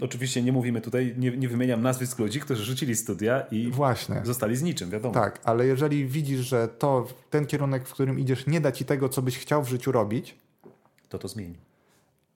Oczywiście 0.01 0.41
nie 0.41 0.51
mówimy 0.51 0.81
tutaj, 0.81 1.15
nie, 1.17 1.37
nie, 1.37 1.47
wymieniam 1.49 1.81
nazwisk 1.81 2.19
ludzi, 2.19 2.39
którzy 2.39 2.63
rzucili 2.63 2.95
studia 2.95 3.41
i 3.51 3.71
Właśnie. 3.71 4.21
zostali 4.23 4.55
z 4.55 4.61
niczym, 4.61 4.89
wiadomo. 4.89 5.13
Tak, 5.13 5.39
ale 5.43 5.65
jeżeli 5.65 6.05
widzisz, 6.05 6.39
że 6.39 6.67
to 6.67 7.07
ten 7.29 7.45
kierunek, 7.45 7.87
w 7.87 7.93
którym 7.93 8.19
idziesz, 8.19 8.47
nie 8.47 8.61
da 8.61 8.71
ci 8.71 8.85
tego, 8.85 9.09
co 9.09 9.21
byś 9.21 9.37
chciał 9.37 9.63
w 9.63 9.69
życiu 9.69 9.91
robić, 9.91 10.35
to 11.09 11.19
to 11.19 11.27
zmieni. 11.27 11.57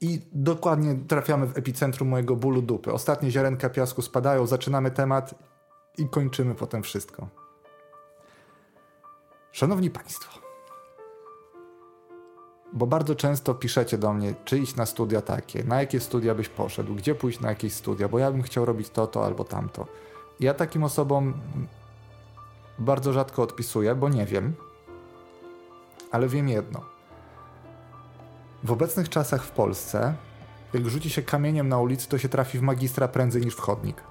I 0.01 0.21
dokładnie 0.33 0.95
trafiamy 1.07 1.47
w 1.47 1.57
epicentrum 1.57 2.07
mojego 2.07 2.35
bólu 2.35 2.61
dupy. 2.61 2.93
Ostatnie 2.93 3.31
ziarenka 3.31 3.69
piasku 3.69 4.01
spadają, 4.01 4.47
zaczynamy 4.47 4.91
temat 4.91 5.35
i 5.97 6.09
kończymy 6.09 6.55
potem 6.55 6.83
wszystko. 6.83 7.27
Szanowni 9.51 9.89
Państwo, 9.89 10.39
bo 12.73 12.87
bardzo 12.87 13.15
często 13.15 13.53
piszecie 13.53 13.97
do 13.97 14.13
mnie, 14.13 14.35
czy 14.45 14.59
iść 14.59 14.75
na 14.75 14.85
studia 14.85 15.21
takie, 15.21 15.63
na 15.63 15.81
jakie 15.81 15.99
studia 15.99 16.35
byś 16.35 16.49
poszedł, 16.49 16.95
gdzie 16.95 17.15
pójść 17.15 17.39
na 17.39 17.49
jakieś 17.49 17.73
studia, 17.73 18.07
bo 18.07 18.19
ja 18.19 18.31
bym 18.31 18.41
chciał 18.41 18.65
robić 18.65 18.89
to, 18.89 19.07
to 19.07 19.25
albo 19.25 19.43
tamto. 19.43 19.87
Ja 20.39 20.53
takim 20.53 20.83
osobom 20.83 21.33
bardzo 22.79 23.13
rzadko 23.13 23.43
odpisuję, 23.43 23.95
bo 23.95 24.09
nie 24.09 24.25
wiem, 24.25 24.53
ale 26.11 26.27
wiem 26.27 26.49
jedno. 26.49 26.81
W 28.63 28.71
obecnych 28.71 29.09
czasach 29.09 29.43
w 29.43 29.51
Polsce, 29.51 30.15
jak 30.73 30.87
rzuci 30.87 31.09
się 31.09 31.21
kamieniem 31.21 31.69
na 31.69 31.79
ulicy, 31.79 32.09
to 32.09 32.17
się 32.17 32.29
trafi 32.29 32.59
w 32.59 32.61
magistra 32.61 33.07
prędzej 33.07 33.41
niż 33.41 33.55
w 33.55 33.59
chodnik. 33.59 34.03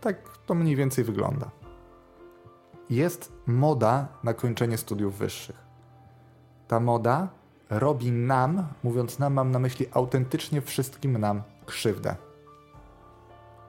Tak 0.00 0.38
to 0.46 0.54
mniej 0.54 0.76
więcej 0.76 1.04
wygląda. 1.04 1.50
Jest 2.90 3.32
moda 3.46 4.08
na 4.22 4.34
kończenie 4.34 4.78
studiów 4.78 5.18
wyższych 5.18 5.70
ta 6.70 6.80
moda 6.80 7.28
robi 7.70 8.12
nam, 8.12 8.66
mówiąc 8.82 9.18
nam, 9.18 9.34
mam 9.34 9.50
na 9.50 9.58
myśli 9.58 9.86
autentycznie 9.92 10.60
wszystkim 10.60 11.18
nam 11.18 11.42
krzywdę. 11.66 12.16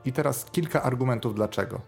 I 0.06 0.14
teraz 0.14 0.46
kilka 0.46 0.84
argumentów 0.84 1.36
dlaczego. 1.36 1.82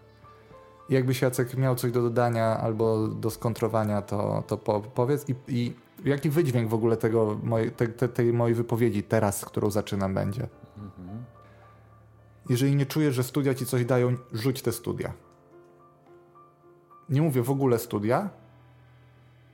Jakbyś 0.88 1.22
Jacek 1.22 1.56
miał 1.56 1.74
coś 1.74 1.92
do 1.92 2.02
dodania 2.02 2.58
albo 2.60 3.08
do 3.08 3.30
skontrowania, 3.30 4.02
to, 4.02 4.42
to 4.46 4.56
po, 4.56 4.80
powiedz. 4.80 5.28
I, 5.28 5.34
I, 5.48 5.76
jaki 6.04 6.30
wydźwięk 6.30 6.68
w 6.70 6.74
ogóle 6.74 6.96
tego, 6.96 7.40
te, 7.76 7.88
te, 7.88 8.08
tej 8.08 8.32
mojej 8.32 8.54
wypowiedzi 8.54 9.02
teraz, 9.02 9.44
którą 9.44 9.70
zaczynam, 9.70 10.14
będzie? 10.14 10.48
Mhm. 10.76 11.24
Jeżeli 12.48 12.76
nie 12.76 12.86
czujesz, 12.86 13.14
że 13.14 13.22
studia 13.22 13.54
ci 13.54 13.66
coś 13.66 13.84
dają, 13.84 14.16
rzuć 14.32 14.62
te 14.62 14.72
studia. 14.72 15.12
Nie 17.08 17.22
mówię 17.22 17.42
w 17.42 17.50
ogóle 17.50 17.78
studia, 17.78 18.30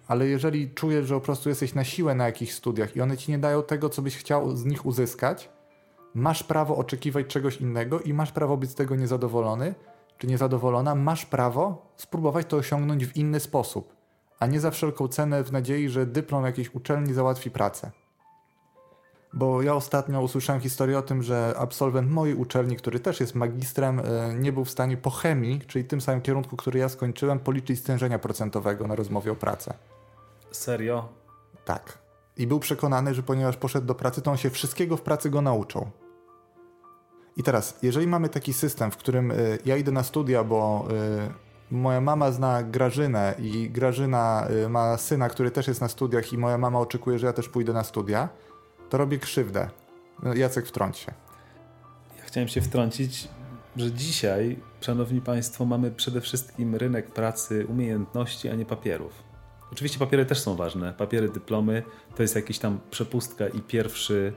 ale 0.08 0.26
jeżeli 0.26 0.70
czujesz, 0.70 1.06
że 1.06 1.14
po 1.14 1.20
prostu 1.20 1.48
jesteś 1.48 1.74
na 1.74 1.84
siłę 1.84 2.14
na 2.14 2.26
jakichś 2.26 2.52
studiach 2.52 2.96
i 2.96 3.00
one 3.00 3.16
ci 3.16 3.30
nie 3.30 3.38
dają 3.38 3.62
tego, 3.62 3.88
co 3.88 4.02
byś 4.02 4.16
chciał 4.16 4.56
z 4.56 4.64
nich 4.64 4.86
uzyskać, 4.86 5.48
masz 6.14 6.42
prawo 6.42 6.76
oczekiwać 6.76 7.26
czegoś 7.26 7.56
innego 7.56 8.00
i 8.00 8.14
masz 8.14 8.32
prawo 8.32 8.56
być 8.56 8.70
z 8.70 8.74
tego 8.74 8.96
niezadowolony 8.96 9.74
czy 10.18 10.26
niezadowolona, 10.26 10.94
masz 10.94 11.26
prawo 11.26 11.92
spróbować 11.96 12.46
to 12.46 12.56
osiągnąć 12.56 13.06
w 13.06 13.16
inny 13.16 13.40
sposób, 13.40 13.94
a 14.38 14.46
nie 14.46 14.60
za 14.60 14.70
wszelką 14.70 15.08
cenę 15.08 15.44
w 15.44 15.52
nadziei, 15.52 15.88
że 15.88 16.06
dyplom 16.06 16.44
jakiejś 16.44 16.74
uczelni 16.74 17.14
załatwi 17.14 17.50
pracę. 17.50 17.90
Bo 19.32 19.62
ja 19.62 19.74
ostatnio 19.74 20.22
usłyszałem 20.22 20.62
historię 20.62 20.98
o 20.98 21.02
tym, 21.02 21.22
że 21.22 21.54
absolwent 21.58 22.10
mojej 22.10 22.34
uczelni, 22.34 22.76
który 22.76 23.00
też 23.00 23.20
jest 23.20 23.34
magistrem, 23.34 24.00
e, 24.00 24.34
nie 24.34 24.52
był 24.52 24.64
w 24.64 24.70
stanie 24.70 24.96
po 24.96 25.10
chemii, 25.10 25.60
czyli 25.66 25.84
tym 25.84 26.00
samym 26.00 26.20
kierunku, 26.20 26.56
który 26.56 26.78
ja 26.78 26.88
skończyłem, 26.88 27.38
policzyć 27.38 27.78
stężenia 27.78 28.18
procentowego 28.18 28.86
na 28.86 28.94
rozmowie 28.94 29.32
o 29.32 29.36
pracę. 29.36 29.74
Serio? 30.50 31.08
Tak. 31.64 31.98
I 32.36 32.46
był 32.46 32.60
przekonany, 32.60 33.14
że 33.14 33.22
ponieważ 33.22 33.56
poszedł 33.56 33.86
do 33.86 33.94
pracy, 33.94 34.22
to 34.22 34.30
on 34.30 34.36
się 34.36 34.50
wszystkiego 34.50 34.96
w 34.96 35.02
pracy 35.02 35.30
go 35.30 35.42
nauczą. 35.42 35.90
I 37.36 37.42
teraz, 37.42 37.78
jeżeli 37.82 38.06
mamy 38.06 38.28
taki 38.28 38.52
system, 38.52 38.90
w 38.90 38.96
którym 38.96 39.30
y, 39.30 39.58
ja 39.64 39.76
idę 39.76 39.92
na 39.92 40.02
studia, 40.02 40.44
bo 40.44 40.88
y, 41.70 41.74
moja 41.74 42.00
mama 42.00 42.32
zna 42.32 42.62
Grażynę 42.62 43.34
i 43.38 43.70
Grażyna 43.70 44.46
ma 44.68 44.96
syna, 44.96 45.28
który 45.28 45.50
też 45.50 45.68
jest 45.68 45.80
na 45.80 45.88
studiach 45.88 46.32
i 46.32 46.38
moja 46.38 46.58
mama 46.58 46.80
oczekuje, 46.80 47.18
że 47.18 47.26
ja 47.26 47.32
też 47.32 47.48
pójdę 47.48 47.72
na 47.72 47.84
studia, 47.84 48.28
to 48.90 48.98
robię 48.98 49.18
krzywdę. 49.18 49.68
No, 50.22 50.34
Jacek, 50.34 50.66
wtrąć 50.66 50.98
się. 50.98 51.12
Ja 52.18 52.24
chciałem 52.24 52.48
się 52.48 52.60
wtrącić, 52.60 53.28
że 53.76 53.92
dzisiaj, 53.92 54.56
szanowni 54.80 55.20
państwo, 55.20 55.64
mamy 55.64 55.90
przede 55.90 56.20
wszystkim 56.20 56.76
rynek 56.76 57.10
pracy 57.10 57.66
umiejętności, 57.66 58.48
a 58.48 58.54
nie 58.54 58.66
papierów. 58.66 59.12
Oczywiście 59.72 59.98
papiery 59.98 60.26
też 60.26 60.40
są 60.40 60.56
ważne. 60.56 60.92
Papiery, 60.92 61.28
dyplomy 61.28 61.82
to 62.16 62.22
jest 62.22 62.36
jakiś 62.36 62.58
tam 62.58 62.80
przepustka 62.90 63.48
i 63.48 63.60
pierwszy, 63.60 64.32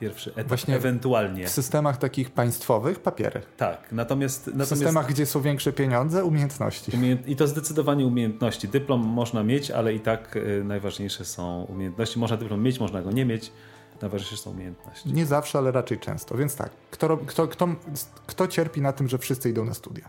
pierwszy 0.00 0.30
etap 0.30 0.48
Właśnie 0.48 0.76
ewentualnie. 0.76 1.46
W 1.46 1.50
systemach 1.50 1.96
takich 1.96 2.30
państwowych 2.30 3.00
papiery. 3.00 3.42
Tak, 3.56 3.92
natomiast... 3.92 4.44
W 4.44 4.46
natomiast 4.46 4.70
systemach, 4.70 5.08
gdzie 5.08 5.26
są 5.26 5.40
większe 5.40 5.72
pieniądze, 5.72 6.24
umiejętności. 6.24 6.92
I 7.26 7.36
to 7.36 7.46
zdecydowanie 7.46 8.06
umiejętności. 8.06 8.68
Dyplom 8.68 9.00
można 9.00 9.42
mieć, 9.42 9.70
ale 9.70 9.94
i 9.94 10.00
tak 10.00 10.36
y, 10.36 10.64
najważniejsze 10.64 11.24
są 11.24 11.64
umiejętności. 11.64 12.18
Można 12.18 12.36
dyplom 12.36 12.62
mieć, 12.62 12.80
można 12.80 13.02
go 13.02 13.10
nie 13.10 13.24
mieć. 13.24 13.52
Najważniejsze 14.00 14.36
są 14.36 14.50
umiejętności. 14.50 15.12
Nie 15.12 15.26
zawsze, 15.26 15.58
ale 15.58 15.72
raczej 15.72 15.98
często. 15.98 16.36
Więc 16.36 16.56
tak, 16.56 16.70
kto, 16.90 17.16
kto, 17.16 17.48
kto, 17.48 17.68
kto 18.26 18.48
cierpi 18.48 18.80
na 18.80 18.92
tym, 18.92 19.08
że 19.08 19.18
wszyscy 19.18 19.50
idą 19.50 19.64
na 19.64 19.74
studia? 19.74 20.08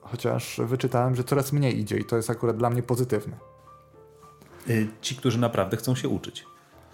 Chociaż 0.00 0.60
wyczytałem, 0.64 1.14
że 1.14 1.24
coraz 1.24 1.52
mniej 1.52 1.78
idzie 1.78 1.96
i 1.96 2.04
to 2.04 2.16
jest 2.16 2.30
akurat 2.30 2.56
dla 2.56 2.70
mnie 2.70 2.82
pozytywne. 2.82 3.36
Y, 4.68 4.88
ci, 5.00 5.16
którzy 5.16 5.38
naprawdę 5.38 5.76
chcą 5.76 5.94
się 5.94 6.08
uczyć. 6.08 6.46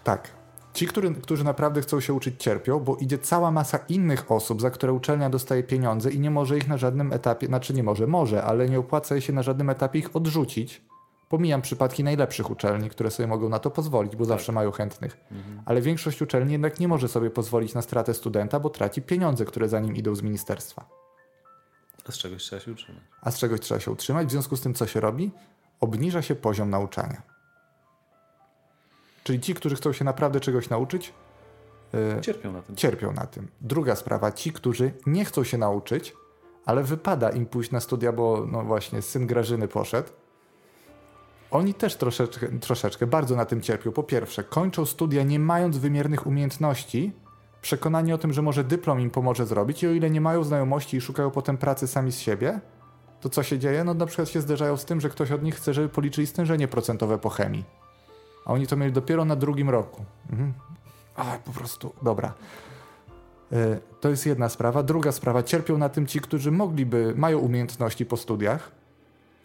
Tak. 0.05 0.31
Ci, 0.73 0.87
którzy, 0.87 1.15
którzy 1.15 1.45
naprawdę 1.45 1.81
chcą 1.81 2.01
się 2.01 2.13
uczyć, 2.13 2.43
cierpią, 2.43 2.81
bo 2.81 2.97
idzie 2.97 3.19
cała 3.19 3.51
masa 3.51 3.79
innych 3.89 4.33
osób, 4.33 4.61
za 4.61 4.71
które 4.71 4.93
uczelnia 4.93 5.31
dostaje 5.31 5.63
pieniądze 5.63 6.11
i 6.11 6.21
nie 6.21 6.31
może 6.31 6.59
ich 6.59 6.69
na 6.69 6.77
żadnym 6.77 7.13
etapie, 7.13 7.47
znaczy 7.47 7.75
nie 7.75 7.83
może, 7.83 8.07
może, 8.07 8.43
ale 8.43 8.69
nie 8.69 8.79
opłaca 8.79 9.21
się 9.21 9.33
na 9.33 9.43
żadnym 9.43 9.71
etapie 9.71 9.99
ich 9.99 10.17
odrzucić. 10.17 10.83
Pomijam 11.29 11.63
przypadki 11.63 12.05
najlepszych 12.05 12.51
uczelni, 12.51 12.91
które 12.91 13.11
sobie 13.11 13.27
mogą 13.27 13.49
na 13.49 13.59
to 13.59 13.71
pozwolić, 13.71 14.17
bo 14.17 14.25
tak. 14.25 14.29
zawsze 14.29 14.53
mają 14.53 14.71
chętnych. 14.71 15.17
Mhm. 15.31 15.63
Ale 15.65 15.81
większość 15.81 16.23
uczelni 16.23 16.53
jednak 16.53 16.81
nie 16.81 16.89
może 16.89 17.09
sobie 17.09 17.31
pozwolić 17.31 17.75
na 17.75 17.83
stratę 17.83 18.15
studenta, 18.15 18.61
bo 18.61 18.71
traci 18.71 19.03
pieniądze, 19.03 19.45
które 19.45 19.69
za 19.69 19.81
nim 19.81 19.97
idą 19.97 20.15
z 20.15 20.23
ministerstwa. 20.23 20.89
A 22.09 22.13
z 22.13 22.19
czegoś 22.19 22.43
trzeba 22.43 22.61
się 22.61 22.73
utrzymać. 22.73 23.03
A 23.21 23.31
z 23.31 23.39
czegoś 23.39 23.61
trzeba 23.61 23.81
się 23.81 23.91
utrzymać. 23.91 24.29
W 24.29 24.31
związku 24.31 24.57
z 24.57 24.61
tym, 24.61 24.75
co 24.75 24.87
się 24.87 25.01
robi? 25.01 25.31
Obniża 25.81 26.23
się 26.23 26.35
poziom 26.35 26.71
nauczania. 26.71 27.23
Czyli 29.25 29.41
ci, 29.41 29.55
którzy 29.55 29.77
chcą 29.77 29.93
się 29.93 30.05
naprawdę 30.05 30.41
czegoś 30.41 30.69
nauczyć, 30.69 31.13
yy, 31.93 32.21
cierpią 32.21 32.53
na 32.53 32.63
tym. 32.63 32.77
Cierpią 32.77 33.13
na 33.13 33.27
tym. 33.27 33.49
Druga 33.61 33.97
sprawa, 33.97 34.33
ci, 34.33 34.53
którzy 34.53 34.93
nie 35.07 35.25
chcą 35.25 35.45
się 35.45 35.59
nauczyć, 35.59 36.15
ale 36.67 36.83
wypada 36.83 37.31
im 37.31 37.47
pójść 37.47 37.71
na 37.71 37.81
studia, 37.81 38.13
bo 38.13 38.47
no 38.53 38.63
właśnie 38.63 39.03
syn 39.03 39.27
Grażyny 39.27 39.69
poszedł. 39.69 40.09
Oni 41.51 41.75
też 41.75 41.97
troszeczkę, 41.97 42.49
troszeczkę 42.49 43.07
bardzo 43.07 43.37
na 43.37 43.45
tym 43.45 43.61
cierpią. 43.61 43.93
Po 43.93 44.03
pierwsze, 44.03 44.45
kończą 44.45 44.87
studia 44.87 45.23
nie 45.23 45.39
mając 45.39 45.79
wymiernych 45.79 46.27
umiejętności, 46.27 47.13
przekonani 47.63 48.13
o 48.13 48.19
tym, 48.19 48.33
że 48.33 48.43
może 48.43 48.65
dyplom 48.65 49.01
im 49.01 49.11
pomoże 49.11 49.47
zrobić 49.47 49.83
i 49.83 49.87
o 49.87 49.91
ile 49.91 50.11
nie 50.11 50.21
mają 50.21 50.45
znajomości 50.45 50.97
i 50.97 51.01
szukają 51.01 51.31
potem 51.31 51.57
pracy 51.59 51.87
sami 51.87 52.13
z 52.13 52.19
siebie, 52.19 52.61
to 53.21 53.29
co 53.29 53.43
się 53.43 53.59
dzieje? 53.59 53.85
No 53.85 53.95
na 53.95 54.07
przykład 54.07 54.29
się 54.29 54.41
zderzają 54.41 54.77
z 54.77 54.85
tym, 54.85 55.01
że 55.01 55.09
ktoś 55.09 55.33
od 55.33 55.43
nich 55.43 55.55
chce, 55.55 55.75
żeby 55.75 55.89
policzyli 55.89 56.27
stężenie 56.27 56.69
procentowe 56.69 57.19
po 57.19 57.29
chemii. 57.29 57.65
A 58.45 58.53
oni 58.53 58.67
to 58.67 58.77
mieli 58.77 58.93
dopiero 58.93 59.25
na 59.25 59.37
drugim 59.37 59.71
roku. 59.71 60.05
Mhm. 60.31 60.53
A, 61.17 61.25
po 61.45 61.53
prostu, 61.53 61.93
dobra. 62.03 62.35
Yy, 63.51 63.81
to 64.01 64.09
jest 64.09 64.27
jedna 64.27 64.49
sprawa. 64.49 64.83
Druga 64.83 65.13
sprawa, 65.13 65.43
cierpią 65.43 65.79
na 65.79 65.89
tym 65.89 66.07
ci, 66.07 66.21
którzy 66.21 66.51
mogliby, 66.51 67.15
mają 67.17 67.39
umiejętności 67.39 68.07
po 68.07 68.17
studiach, 68.17 68.71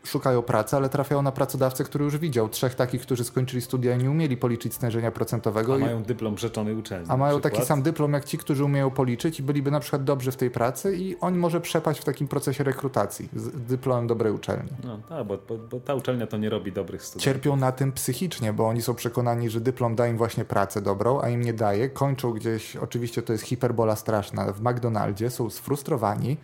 szukają 0.04 0.42
pracy, 0.42 0.76
ale 0.76 0.90
trafiają 0.90 1.22
na 1.22 1.32
pracodawcę, 1.32 1.84
który 1.84 2.06
już 2.06 2.18
widział 2.18 2.50
trzech 2.50 2.76
takich, 2.76 3.02
którzy 3.02 3.24
skończyli 3.24 3.62
studia 3.62 3.96
i 3.96 3.98
nie 3.98 4.12
umieli 4.12 4.38
policzyć 4.38 4.74
stężenia 4.74 5.12
procentowego. 5.12 5.76
A 5.76 5.78
mają 5.78 6.04
dyplom 6.04 6.38
rzeczonej 6.38 6.76
uczelni. 6.76 7.08
A 7.10 7.18
mają 7.18 7.42
taki 7.42 7.62
sam 7.62 7.82
dyplom 7.82 8.14
jak 8.14 8.26
ci, 8.26 8.38
którzy 8.38 8.66
umieją 8.66 8.92
policzyć 8.92 9.40
i 9.40 9.44
byliby 9.44 9.72
na 9.72 9.80
przykład 9.80 10.04
dobrzy 10.04 10.32
w 10.32 10.38
tej 10.38 10.52
pracy 10.52 10.98
i 10.98 11.18
on 11.20 11.38
może 11.38 11.62
przepaść 11.62 12.02
w 12.02 12.04
takim 12.04 12.28
procesie 12.28 12.64
rekrutacji 12.64 13.30
z 13.36 13.66
dyplomem 13.66 14.08
dobrej 14.08 14.34
uczelni. 14.34 14.70
No 14.84 15.00
tak, 15.10 15.28
bo, 15.28 15.38
bo, 15.50 15.58
bo, 15.58 15.80
ta 15.80 15.96
uczelnia 15.96 16.28
to 16.28 16.38
nie 16.38 16.50
robi 16.50 16.72
dobrych 16.72 17.04
studiów. 17.04 17.24
Cierpią 17.24 17.56
na 17.56 17.72
tym 17.72 17.92
psychicznie, 17.92 18.54
bo 18.54 18.68
oni 18.68 18.82
są 18.82 18.96
przekonani, 18.96 19.50
że 19.50 19.62
dyplom 19.62 19.96
da 19.96 20.08
im 20.08 20.18
właśnie 20.18 20.46
pracę 20.46 20.82
dobrą, 20.82 21.22
a 21.22 21.30
im 21.30 21.42
nie 21.42 21.54
daje. 21.54 21.90
Kończą 21.90 22.32
gdzieś, 22.32 22.76
oczywiście 22.76 23.22
to 23.22 23.34
jest 23.34 23.44
hiperbola 23.44 23.96
straszna, 23.96 24.54
w 24.54 24.62
McDonaldzie, 24.62 25.30
są 25.30 25.50
sfrustrowani, 25.50 26.38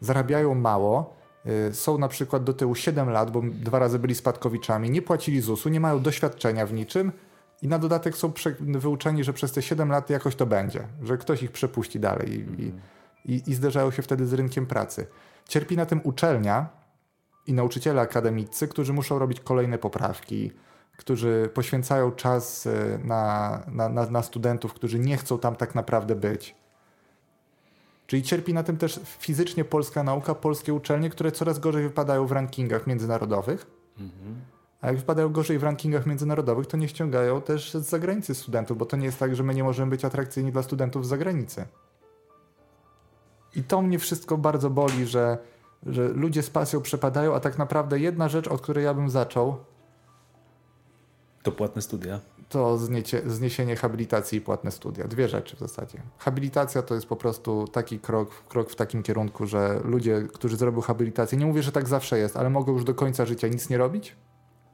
zarabiają 0.00 0.54
mało, 0.54 1.23
są 1.72 1.98
na 1.98 2.08
przykład 2.08 2.44
do 2.44 2.52
tyłu 2.52 2.74
7 2.74 3.10
lat, 3.10 3.30
bo 3.30 3.42
dwa 3.42 3.78
razy 3.78 3.98
byli 3.98 4.14
spadkowiczami, 4.14 4.90
nie 4.90 5.02
płacili 5.02 5.40
ZUS-u, 5.40 5.68
nie 5.68 5.80
mają 5.80 6.00
doświadczenia 6.00 6.66
w 6.66 6.72
niczym 6.72 7.12
i 7.62 7.68
na 7.68 7.78
dodatek 7.78 8.16
są 8.16 8.32
wyuczeni, 8.60 9.24
że 9.24 9.32
przez 9.32 9.52
te 9.52 9.62
7 9.62 9.88
lat 9.88 10.10
jakoś 10.10 10.36
to 10.36 10.46
będzie, 10.46 10.88
że 11.02 11.18
ktoś 11.18 11.42
ich 11.42 11.52
przepuści 11.52 12.00
dalej 12.00 12.30
i, 12.30 12.42
mm. 12.42 12.80
i, 13.24 13.42
i 13.46 13.54
zderzają 13.54 13.90
się 13.90 14.02
wtedy 14.02 14.26
z 14.26 14.32
rynkiem 14.32 14.66
pracy. 14.66 15.06
Cierpi 15.48 15.76
na 15.76 15.86
tym 15.86 16.00
uczelnia 16.04 16.68
i 17.46 17.52
nauczyciele 17.52 18.00
akademicy, 18.00 18.68
którzy 18.68 18.92
muszą 18.92 19.18
robić 19.18 19.40
kolejne 19.40 19.78
poprawki, 19.78 20.52
którzy 20.96 21.50
poświęcają 21.54 22.12
czas 22.12 22.66
y, 22.66 23.00
na, 23.04 23.60
na, 23.68 23.88
na, 23.88 24.10
na 24.10 24.22
studentów, 24.22 24.74
którzy 24.74 24.98
nie 24.98 25.16
chcą 25.16 25.38
tam 25.38 25.56
tak 25.56 25.74
naprawdę 25.74 26.14
być. 26.14 26.54
Czyli 28.06 28.22
cierpi 28.22 28.54
na 28.54 28.62
tym 28.62 28.76
też 28.76 29.00
fizycznie 29.04 29.64
polska 29.64 30.02
nauka, 30.02 30.34
polskie 30.34 30.74
uczelnie, 30.74 31.10
które 31.10 31.32
coraz 31.32 31.58
gorzej 31.58 31.82
wypadają 31.82 32.26
w 32.26 32.32
rankingach 32.32 32.86
międzynarodowych. 32.86 33.66
Mhm. 33.98 34.40
A 34.80 34.86
jak 34.86 34.96
wypadają 34.96 35.28
gorzej 35.28 35.58
w 35.58 35.62
rankingach 35.62 36.06
międzynarodowych, 36.06 36.66
to 36.66 36.76
nie 36.76 36.88
ściągają 36.88 37.40
też 37.40 37.74
z 37.74 37.88
zagranicy 37.88 38.34
studentów, 38.34 38.78
bo 38.78 38.86
to 38.86 38.96
nie 38.96 39.06
jest 39.06 39.18
tak, 39.18 39.36
że 39.36 39.42
my 39.42 39.54
nie 39.54 39.64
możemy 39.64 39.90
być 39.90 40.04
atrakcyjni 40.04 40.52
dla 40.52 40.62
studentów 40.62 41.06
z 41.06 41.08
zagranicy. 41.08 41.66
I 43.56 43.62
to 43.62 43.82
mnie 43.82 43.98
wszystko 43.98 44.38
bardzo 44.38 44.70
boli, 44.70 45.06
że, 45.06 45.38
że 45.86 46.08
ludzie 46.08 46.42
z 46.42 46.50
pasją 46.50 46.80
przepadają, 46.80 47.34
a 47.34 47.40
tak 47.40 47.58
naprawdę 47.58 48.00
jedna 48.00 48.28
rzecz, 48.28 48.48
od 48.48 48.60
której 48.60 48.84
ja 48.84 48.94
bym 48.94 49.10
zaczął, 49.10 49.56
to 51.42 51.52
płatne 51.52 51.82
studia. 51.82 52.20
To 52.48 52.78
zniecie, 52.78 53.22
zniesienie 53.26 53.76
habilitacji 53.76 54.38
i 54.38 54.40
płatne 54.40 54.70
studia. 54.70 55.08
Dwie 55.08 55.28
rzeczy 55.28 55.56
w 55.56 55.58
zasadzie. 55.58 56.02
Habilitacja 56.18 56.82
to 56.82 56.94
jest 56.94 57.06
po 57.06 57.16
prostu 57.16 57.68
taki 57.68 57.98
krok, 57.98 58.30
krok 58.48 58.70
w 58.70 58.76
takim 58.76 59.02
kierunku, 59.02 59.46
że 59.46 59.80
ludzie, 59.84 60.28
którzy 60.32 60.56
zrobią 60.56 60.80
habilitację, 60.80 61.38
nie 61.38 61.46
mówię, 61.46 61.62
że 61.62 61.72
tak 61.72 61.88
zawsze 61.88 62.18
jest, 62.18 62.36
ale 62.36 62.50
mogą 62.50 62.72
już 62.72 62.84
do 62.84 62.94
końca 62.94 63.26
życia 63.26 63.48
nic 63.48 63.70
nie 63.70 63.78
robić, 63.78 64.16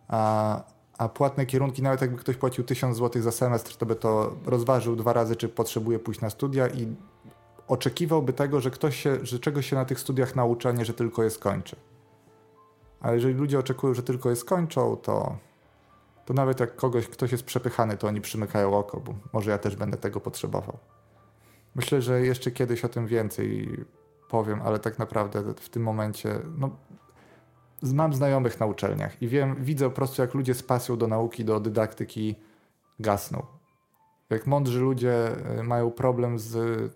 a, 0.08 0.62
a 0.98 1.08
płatne 1.08 1.46
kierunki, 1.46 1.82
nawet 1.82 2.00
jakby 2.00 2.16
ktoś 2.18 2.36
płacił 2.36 2.64
1000 2.64 2.96
zł 2.96 3.22
za 3.22 3.32
semestr, 3.32 3.76
to 3.76 3.86
by 3.86 3.96
to 3.96 4.36
rozważył 4.46 4.96
dwa 4.96 5.12
razy, 5.12 5.36
czy 5.36 5.48
potrzebuje 5.48 5.98
pójść 5.98 6.20
na 6.20 6.30
studia 6.30 6.68
i 6.68 6.96
oczekiwałby 7.68 8.32
tego, 8.32 8.60
że 8.60 8.70
ktoś 8.70 8.96
się, 9.02 9.18
że 9.22 9.38
czegoś 9.38 9.70
się 9.70 9.76
na 9.76 9.84
tych 9.84 10.00
studiach 10.00 10.36
nauczy, 10.36 10.68
a 10.68 10.72
nie, 10.72 10.84
że 10.84 10.94
tylko 10.94 11.22
je 11.22 11.30
skończy. 11.30 11.76
Ale 13.00 13.14
jeżeli 13.14 13.34
ludzie 13.34 13.58
oczekują, 13.58 13.94
że 13.94 14.02
tylko 14.02 14.30
je 14.30 14.36
skończą, 14.36 14.96
to 14.96 15.36
to 16.30 16.34
nawet 16.34 16.60
jak 16.60 16.76
kogoś, 16.76 17.08
ktoś 17.08 17.32
jest 17.32 17.44
przepychany, 17.44 17.96
to 17.96 18.06
oni 18.06 18.20
przymykają 18.20 18.78
oko, 18.78 19.00
bo 19.00 19.14
może 19.32 19.50
ja 19.50 19.58
też 19.58 19.76
będę 19.76 19.96
tego 19.96 20.20
potrzebował. 20.20 20.78
Myślę, 21.74 22.02
że 22.02 22.20
jeszcze 22.20 22.50
kiedyś 22.50 22.84
o 22.84 22.88
tym 22.88 23.06
więcej 23.06 23.68
powiem, 24.28 24.62
ale 24.62 24.78
tak 24.78 24.98
naprawdę 24.98 25.54
w 25.54 25.68
tym 25.68 25.82
momencie, 25.82 26.38
no, 26.58 26.70
mam 27.82 28.14
znajomych 28.14 28.60
na 28.60 28.66
uczelniach 28.66 29.22
i 29.22 29.28
wiem, 29.28 29.56
widzę 29.64 29.84
po 29.84 29.96
prostu, 29.96 30.22
jak 30.22 30.34
ludzie 30.34 30.54
z 30.54 30.62
pasją 30.62 30.96
do 30.96 31.06
nauki, 31.06 31.44
do 31.44 31.60
dydaktyki 31.60 32.34
gasną. 33.00 33.46
Jak 34.30 34.46
mądrzy 34.46 34.80
ludzie 34.80 35.46
e, 35.58 35.62
mają 35.62 35.90
problem 35.90 36.38
z, 36.38 36.52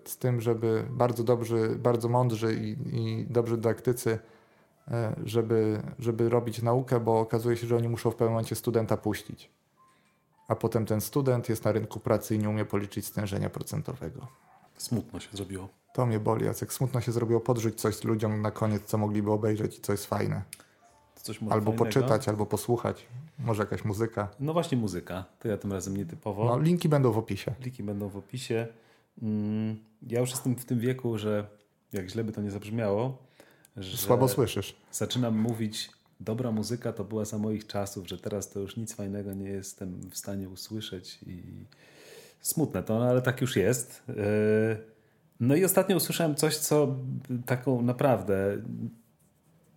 z 0.09 0.17
tym, 0.17 0.41
żeby 0.41 0.85
bardzo 0.89 1.23
dobrzy, 1.23 1.75
bardzo 1.79 2.09
mądrzy 2.09 2.55
i, 2.55 2.97
i 2.97 3.25
dobrzy 3.29 3.55
dydaktycy 3.55 4.19
żeby, 5.25 5.81
żeby 5.99 6.29
robić 6.29 6.61
naukę, 6.61 6.99
bo 6.99 7.19
okazuje 7.19 7.57
się, 7.57 7.67
że 7.67 7.75
oni 7.75 7.89
muszą 7.89 8.11
w 8.11 8.15
pewnym 8.15 8.33
momencie 8.33 8.55
studenta 8.55 8.97
puścić. 8.97 9.49
A 10.47 10.55
potem 10.55 10.85
ten 10.85 11.01
student 11.01 11.49
jest 11.49 11.65
na 11.65 11.71
rynku 11.71 11.99
pracy 11.99 12.35
i 12.35 12.39
nie 12.39 12.49
umie 12.49 12.65
policzyć 12.65 13.05
stężenia 13.05 13.49
procentowego. 13.49 14.27
Smutno 14.77 15.19
się 15.19 15.29
zrobiło. 15.33 15.69
To 15.93 16.05
mnie 16.05 16.19
boli, 16.19 16.45
Jacek. 16.45 16.73
Smutno 16.73 17.01
się 17.01 17.11
zrobiło 17.11 17.39
podrzuć 17.39 17.81
coś 17.81 18.03
ludziom 18.03 18.41
na 18.41 18.51
koniec, 18.51 18.83
co 18.83 18.97
mogliby 18.97 19.31
obejrzeć 19.31 19.77
i 19.77 19.81
co 19.81 19.91
jest 19.91 20.05
fajne. 20.05 20.41
albo 21.39 21.49
fajnego. 21.49 21.71
poczytać, 21.71 22.29
albo 22.29 22.45
posłuchać. 22.45 23.07
Może 23.39 23.63
jakaś 23.63 23.85
muzyka. 23.85 24.27
No 24.39 24.53
właśnie 24.53 24.77
muzyka. 24.77 25.25
To 25.39 25.47
ja 25.47 25.57
tym 25.57 25.73
razem 25.73 25.97
nietypowo. 25.97 26.45
No, 26.45 26.59
linki 26.59 26.89
będą 26.89 27.11
w 27.11 27.17
opisie. 27.17 27.53
Linki 27.61 27.83
będą 27.83 28.09
w 28.09 28.17
opisie. 28.17 28.67
Mm, 29.21 29.79
ja 30.01 30.19
już 30.19 30.29
jestem 30.29 30.55
w 30.55 30.65
tym 30.65 30.79
wieku, 30.79 31.17
że 31.17 31.47
jak 31.93 32.09
źle 32.09 32.23
by 32.23 32.31
to 32.31 32.41
nie 32.41 32.51
zabrzmiało, 32.51 33.17
Słabo 33.81 34.27
słyszysz. 34.27 34.75
Zaczynam 34.91 35.37
mówić, 35.37 35.89
dobra 36.19 36.51
muzyka 36.51 36.93
to 36.93 37.03
była 37.03 37.25
za 37.25 37.37
moich 37.37 37.67
czasów, 37.67 38.07
że 38.07 38.17
teraz 38.17 38.49
to 38.49 38.59
już 38.59 38.77
nic 38.77 38.93
fajnego 38.93 39.33
nie 39.33 39.49
jestem 39.49 40.09
w 40.11 40.17
stanie 40.17 40.49
usłyszeć 40.49 41.19
i 41.27 41.41
smutne 42.41 42.83
to, 42.83 42.99
no 42.99 43.05
ale 43.05 43.21
tak 43.21 43.41
już 43.41 43.55
jest. 43.55 44.03
E, 44.09 44.13
no 45.39 45.55
i 45.55 45.65
ostatnio 45.65 45.95
usłyszałem 45.95 46.35
coś, 46.35 46.57
co 46.57 46.95
taką 47.45 47.81
naprawdę 47.81 48.57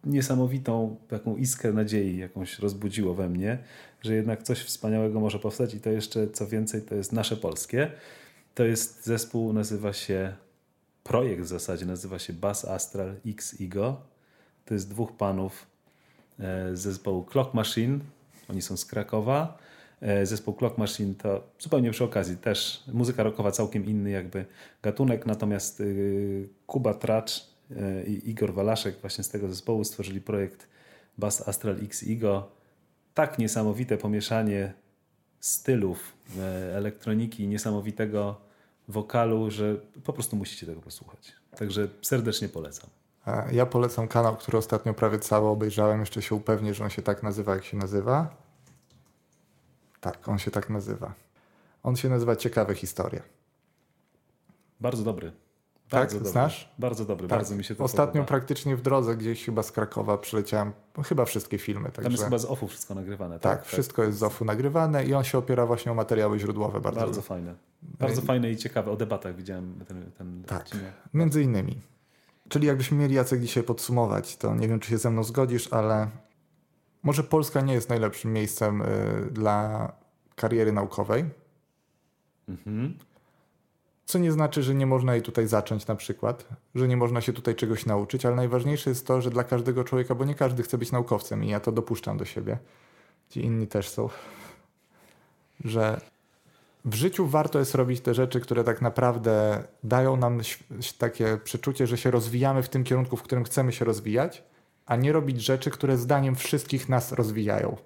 niesamowitą 0.04 0.96
taką 1.08 1.36
iskrę 1.36 1.72
nadziei 1.72 2.18
jakąś 2.18 2.58
rozbudziło 2.58 3.14
we 3.14 3.28
mnie, 3.28 3.58
że 4.02 4.14
jednak 4.14 4.42
coś 4.42 4.62
wspaniałego 4.62 5.20
może 5.20 5.38
powstać 5.38 5.74
i 5.74 5.80
to 5.80 5.90
jeszcze 5.90 6.28
co 6.28 6.46
więcej 6.46 6.82
to 6.82 6.94
jest 6.94 7.12
nasze 7.12 7.36
polskie. 7.36 7.92
To 8.54 8.64
jest 8.64 9.04
zespół, 9.04 9.52
nazywa 9.52 9.92
się 9.92 10.34
projekt 11.08 11.42
w 11.42 11.46
zasadzie 11.46 11.86
nazywa 11.86 12.18
się 12.18 12.32
Bass 12.32 12.64
Astral 12.64 13.14
X 13.26 13.56
Ego. 13.60 14.00
To 14.64 14.74
jest 14.74 14.90
dwóch 14.90 15.12
panów 15.16 15.66
e, 16.38 16.76
z 16.76 16.80
zespołu 16.80 17.24
Clock 17.24 17.54
Machine. 17.54 17.98
Oni 18.48 18.62
są 18.62 18.76
z 18.76 18.84
Krakowa. 18.84 19.58
E, 20.00 20.26
zespół 20.26 20.54
Clock 20.54 20.78
Machine 20.78 21.14
to 21.14 21.44
zupełnie 21.58 21.90
przy 21.90 22.04
okazji 22.04 22.36
też 22.36 22.84
muzyka 22.92 23.22
rockowa 23.22 23.50
całkiem 23.50 23.84
inny 23.84 24.10
jakby 24.10 24.44
gatunek, 24.82 25.26
natomiast 25.26 25.80
y, 25.80 26.48
Kuba 26.66 26.94
Tracz 26.94 27.44
e, 27.76 28.04
i 28.04 28.30
Igor 28.30 28.54
Walaszek 28.54 29.00
właśnie 29.00 29.24
z 29.24 29.28
tego 29.28 29.48
zespołu 29.48 29.84
stworzyli 29.84 30.20
projekt 30.20 30.68
Bass 31.18 31.48
Astral 31.48 31.76
X 31.82 32.04
Ego. 32.08 32.50
Tak 33.14 33.38
niesamowite 33.38 33.98
pomieszanie 33.98 34.72
stylów 35.40 36.12
elektroniki 36.74 37.48
niesamowitego 37.48 38.47
wokalu, 38.88 39.50
że 39.50 39.76
po 40.04 40.12
prostu 40.12 40.36
musicie 40.36 40.66
tego 40.66 40.80
posłuchać. 40.80 41.32
Także 41.58 41.88
serdecznie 42.02 42.48
polecam. 42.48 42.90
Ja 43.52 43.66
polecam 43.66 44.08
kanał, 44.08 44.36
który 44.36 44.58
ostatnio 44.58 44.94
prawie 44.94 45.18
cały 45.18 45.48
obejrzałem. 45.48 46.00
Jeszcze 46.00 46.22
się 46.22 46.34
upewnię, 46.34 46.74
że 46.74 46.84
on 46.84 46.90
się 46.90 47.02
tak 47.02 47.22
nazywa, 47.22 47.54
jak 47.54 47.64
się 47.64 47.76
nazywa. 47.76 48.36
Tak, 50.00 50.28
on 50.28 50.38
się 50.38 50.50
tak 50.50 50.70
nazywa. 50.70 51.14
On 51.82 51.96
się 51.96 52.08
nazywa 52.08 52.36
Ciekawe 52.36 52.74
Historie. 52.74 53.22
Bardzo 54.80 55.04
dobry. 55.04 55.32
Tak? 55.88 56.00
Bardzo 56.00 56.14
tak, 56.14 56.18
dobry. 56.18 56.32
znasz? 56.32 56.70
Bardzo 56.78 57.04
dobry, 57.04 57.28
tak. 57.28 57.38
bardzo 57.38 57.56
mi 57.56 57.64
się 57.64 57.74
to 57.74 57.84
Ostatnio 57.84 58.12
podoba. 58.12 58.28
praktycznie 58.28 58.76
w 58.76 58.82
drodze 58.82 59.16
gdzieś 59.16 59.44
chyba 59.44 59.62
z 59.62 59.72
Krakowa 59.72 60.18
przyleciałem, 60.18 60.72
no, 60.96 61.02
chyba 61.02 61.24
wszystkie 61.24 61.58
filmy. 61.58 61.84
Także... 61.84 62.02
Tam 62.02 62.12
jest 62.12 62.24
chyba 62.24 62.38
z 62.38 62.44
OFU 62.44 62.68
wszystko 62.68 62.94
nagrywane. 62.94 63.34
Tak, 63.34 63.42
tak, 63.42 63.58
tak 63.58 63.66
wszystko 63.68 64.04
jest 64.04 64.18
z 64.18 64.22
OFU 64.22 64.44
nagrywane 64.44 65.04
i 65.04 65.14
on 65.14 65.24
się 65.24 65.38
opiera 65.38 65.66
właśnie 65.66 65.92
o 65.92 65.94
materiały 65.94 66.38
źródłowe. 66.38 66.80
Bardzo, 66.80 67.00
bardzo 67.00 67.22
fajne. 67.22 67.54
Bardzo 67.82 68.22
I... 68.22 68.24
fajne 68.24 68.50
i 68.50 68.56
ciekawe. 68.56 68.90
O 68.90 68.96
debatach 68.96 69.36
widziałem 69.36 69.84
ten, 69.88 70.10
ten 70.18 70.42
Tak, 70.46 70.60
odcinek. 70.60 70.92
między 71.14 71.42
innymi. 71.42 71.80
Czyli 72.48 72.66
jakbyśmy 72.66 72.96
mieli 72.96 73.14
Jacek 73.14 73.40
dzisiaj 73.40 73.62
podsumować, 73.62 74.36
to 74.36 74.54
nie 74.54 74.68
wiem, 74.68 74.80
czy 74.80 74.90
się 74.90 74.98
ze 74.98 75.10
mną 75.10 75.24
zgodzisz, 75.24 75.72
ale 75.72 76.08
może 77.02 77.22
Polska 77.24 77.60
nie 77.60 77.74
jest 77.74 77.88
najlepszym 77.88 78.32
miejscem 78.32 78.82
y, 78.82 78.86
dla 79.30 79.92
kariery 80.36 80.72
naukowej. 80.72 81.24
Mhm. 82.48 82.98
Co 84.08 84.18
nie 84.18 84.32
znaczy, 84.32 84.62
że 84.62 84.74
nie 84.74 84.86
można 84.86 85.14
jej 85.14 85.22
tutaj 85.22 85.46
zacząć 85.46 85.86
na 85.86 85.94
przykład, 85.94 86.44
że 86.74 86.88
nie 86.88 86.96
można 86.96 87.20
się 87.20 87.32
tutaj 87.32 87.54
czegoś 87.54 87.86
nauczyć, 87.86 88.26
ale 88.26 88.36
najważniejsze 88.36 88.90
jest 88.90 89.06
to, 89.06 89.20
że 89.20 89.30
dla 89.30 89.44
każdego 89.44 89.84
człowieka, 89.84 90.14
bo 90.14 90.24
nie 90.24 90.34
każdy 90.34 90.62
chce 90.62 90.78
być 90.78 90.92
naukowcem 90.92 91.44
i 91.44 91.48
ja 91.48 91.60
to 91.60 91.72
dopuszczam 91.72 92.16
do 92.18 92.24
siebie, 92.24 92.58
ci 93.30 93.44
inni 93.44 93.66
też 93.66 93.88
są, 93.88 94.08
że 95.64 96.00
w 96.84 96.94
życiu 96.94 97.26
warto 97.26 97.58
jest 97.58 97.74
robić 97.74 98.00
te 98.00 98.14
rzeczy, 98.14 98.40
które 98.40 98.64
tak 98.64 98.82
naprawdę 98.82 99.64
dają 99.84 100.16
nam 100.16 100.40
takie 100.98 101.38
przeczucie, 101.44 101.86
że 101.86 101.98
się 101.98 102.10
rozwijamy 102.10 102.62
w 102.62 102.68
tym 102.68 102.84
kierunku, 102.84 103.16
w 103.16 103.22
którym 103.22 103.44
chcemy 103.44 103.72
się 103.72 103.84
rozwijać, 103.84 104.42
a 104.86 104.96
nie 104.96 105.12
robić 105.12 105.42
rzeczy, 105.42 105.70
które 105.70 105.96
zdaniem 105.96 106.36
wszystkich 106.36 106.88
nas 106.88 107.12
rozwijają. 107.12 107.76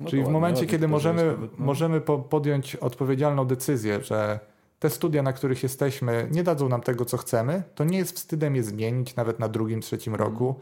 No 0.00 0.10
Czyli 0.10 0.24
w 0.24 0.28
momencie, 0.28 0.66
kiedy 0.66 0.88
możemy, 0.88 1.36
no. 1.40 1.48
możemy 1.58 2.00
podjąć 2.30 2.76
odpowiedzialną 2.76 3.44
decyzję, 3.44 4.04
że 4.04 4.40
te 4.78 4.90
studia, 4.90 5.22
na 5.22 5.32
których 5.32 5.62
jesteśmy, 5.62 6.28
nie 6.30 6.42
dadzą 6.42 6.68
nam 6.68 6.80
tego, 6.80 7.04
co 7.04 7.16
chcemy, 7.16 7.62
to 7.74 7.84
nie 7.84 7.98
jest 7.98 8.16
wstydem 8.16 8.56
je 8.56 8.62
zmienić 8.62 9.16
nawet 9.16 9.38
na 9.38 9.48
drugim, 9.48 9.80
trzecim 9.80 10.14
mm. 10.14 10.26
roku. 10.26 10.54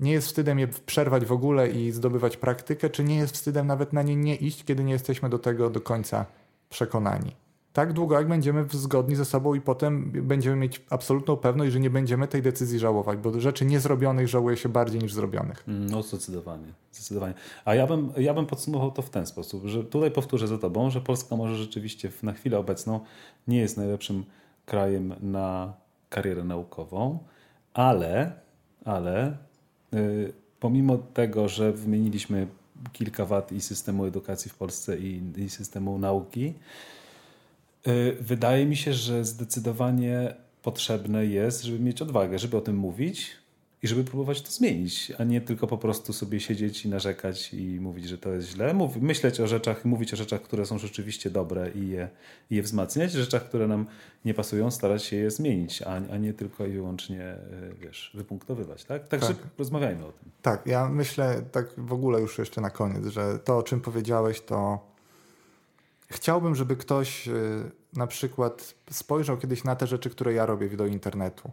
Nie 0.00 0.12
jest 0.12 0.26
wstydem 0.26 0.58
je 0.58 0.68
przerwać 0.68 1.24
w 1.24 1.32
ogóle 1.32 1.70
i 1.70 1.92
zdobywać 1.92 2.36
praktykę, 2.36 2.90
czy 2.90 3.04
nie 3.04 3.16
jest 3.16 3.34
wstydem 3.34 3.66
nawet 3.66 3.92
na 3.92 4.02
nie 4.02 4.16
nie 4.16 4.36
iść, 4.36 4.64
kiedy 4.64 4.84
nie 4.84 4.92
jesteśmy 4.92 5.28
do 5.28 5.38
tego 5.38 5.70
do 5.70 5.80
końca 5.80 6.26
przekonani 6.68 7.36
tak 7.76 7.92
długo, 7.92 8.14
jak 8.14 8.28
będziemy 8.28 8.66
zgodni 8.70 9.16
ze 9.16 9.24
sobą 9.24 9.54
i 9.54 9.60
potem 9.60 10.10
będziemy 10.22 10.56
mieć 10.56 10.82
absolutną 10.90 11.36
pewność, 11.36 11.72
że 11.72 11.80
nie 11.80 11.90
będziemy 11.90 12.28
tej 12.28 12.42
decyzji 12.42 12.78
żałować, 12.78 13.18
bo 13.18 13.40
rzeczy 13.40 13.64
niezrobionych 13.64 14.28
żałuje 14.28 14.56
się 14.56 14.68
bardziej 14.68 15.00
niż 15.00 15.12
zrobionych. 15.12 15.64
Mm, 15.68 15.86
no 15.86 16.02
zdecydowanie, 16.02 16.72
zdecydowanie. 16.92 17.34
A 17.64 17.74
ja 17.74 17.86
bym, 17.86 18.12
ja 18.16 18.34
bym 18.34 18.46
podsumował 18.46 18.90
to 18.90 19.02
w 19.02 19.10
ten 19.10 19.26
sposób, 19.26 19.66
że 19.66 19.84
tutaj 19.84 20.10
powtórzę 20.10 20.48
za 20.48 20.58
tobą, 20.58 20.90
że 20.90 21.00
Polska 21.00 21.36
może 21.36 21.56
rzeczywiście 21.56 22.10
na 22.22 22.32
chwilę 22.32 22.58
obecną 22.58 23.00
nie 23.48 23.58
jest 23.58 23.76
najlepszym 23.76 24.24
krajem 24.66 25.14
na 25.20 25.74
karierę 26.08 26.44
naukową, 26.44 27.18
ale, 27.74 28.32
ale 28.84 29.36
yy, 29.92 30.32
pomimo 30.60 30.98
tego, 30.98 31.48
że 31.48 31.72
wymieniliśmy 31.72 32.46
kilka 32.92 33.24
wad 33.24 33.52
i 33.52 33.60
systemu 33.60 34.04
edukacji 34.04 34.50
w 34.50 34.54
Polsce 34.54 34.98
i, 34.98 35.22
i 35.36 35.50
systemu 35.50 35.98
nauki, 35.98 36.54
Y, 37.86 38.16
wydaje 38.20 38.66
mi 38.66 38.76
się, 38.76 38.92
że 38.92 39.24
zdecydowanie 39.24 40.34
potrzebne 40.62 41.26
jest, 41.26 41.62
żeby 41.62 41.78
mieć 41.78 42.02
odwagę, 42.02 42.38
żeby 42.38 42.56
o 42.56 42.60
tym 42.60 42.76
mówić 42.76 43.30
i 43.82 43.88
żeby 43.88 44.04
próbować 44.04 44.42
to 44.42 44.50
zmienić, 44.50 45.12
a 45.18 45.24
nie 45.24 45.40
tylko 45.40 45.66
po 45.66 45.78
prostu 45.78 46.12
sobie 46.12 46.40
siedzieć 46.40 46.84
i 46.84 46.88
narzekać 46.88 47.54
i 47.54 47.80
mówić, 47.80 48.08
że 48.08 48.18
to 48.18 48.32
jest 48.32 48.48
źle. 48.48 48.74
Mów, 48.74 48.96
myśleć 48.96 49.40
o 49.40 49.46
rzeczach, 49.46 49.84
mówić 49.84 50.12
o 50.14 50.16
rzeczach, 50.16 50.42
które 50.42 50.66
są 50.66 50.78
rzeczywiście 50.78 51.30
dobre 51.30 51.70
i 51.70 51.88
je, 51.88 52.08
i 52.50 52.56
je 52.56 52.62
wzmacniać, 52.62 53.12
rzeczach, 53.12 53.48
które 53.48 53.68
nam 53.68 53.86
nie 54.24 54.34
pasują, 54.34 54.70
starać 54.70 55.04
się 55.04 55.16
je 55.16 55.30
zmienić, 55.30 55.82
a, 55.82 55.94
a 55.94 56.16
nie 56.16 56.34
tylko 56.34 56.66
i 56.66 56.72
wyłącznie, 56.72 57.22
e, 57.22 57.38
wiesz, 57.80 58.10
wypunktowywać, 58.14 58.84
tak? 58.84 59.08
Także 59.08 59.34
tak. 59.34 59.46
rozmawiajmy 59.58 60.06
o 60.06 60.12
tym. 60.12 60.30
Tak, 60.42 60.66
ja 60.66 60.88
myślę 60.88 61.42
tak 61.52 61.66
w 61.76 61.92
ogóle 61.92 62.20
już 62.20 62.38
jeszcze 62.38 62.60
na 62.60 62.70
koniec, 62.70 63.06
że 63.06 63.38
to, 63.38 63.56
o 63.56 63.62
czym 63.62 63.80
powiedziałeś, 63.80 64.40
to 64.40 64.86
chciałbym, 66.08 66.54
żeby 66.54 66.76
ktoś 66.76 67.28
e, 67.28 67.32
na 67.92 68.06
przykład 68.06 68.74
spojrzał 68.90 69.36
kiedyś 69.36 69.64
na 69.64 69.76
te 69.76 69.86
rzeczy, 69.86 70.10
które 70.10 70.32
ja 70.32 70.46
robię 70.46 70.68
do 70.68 70.86
internetu 70.86 71.50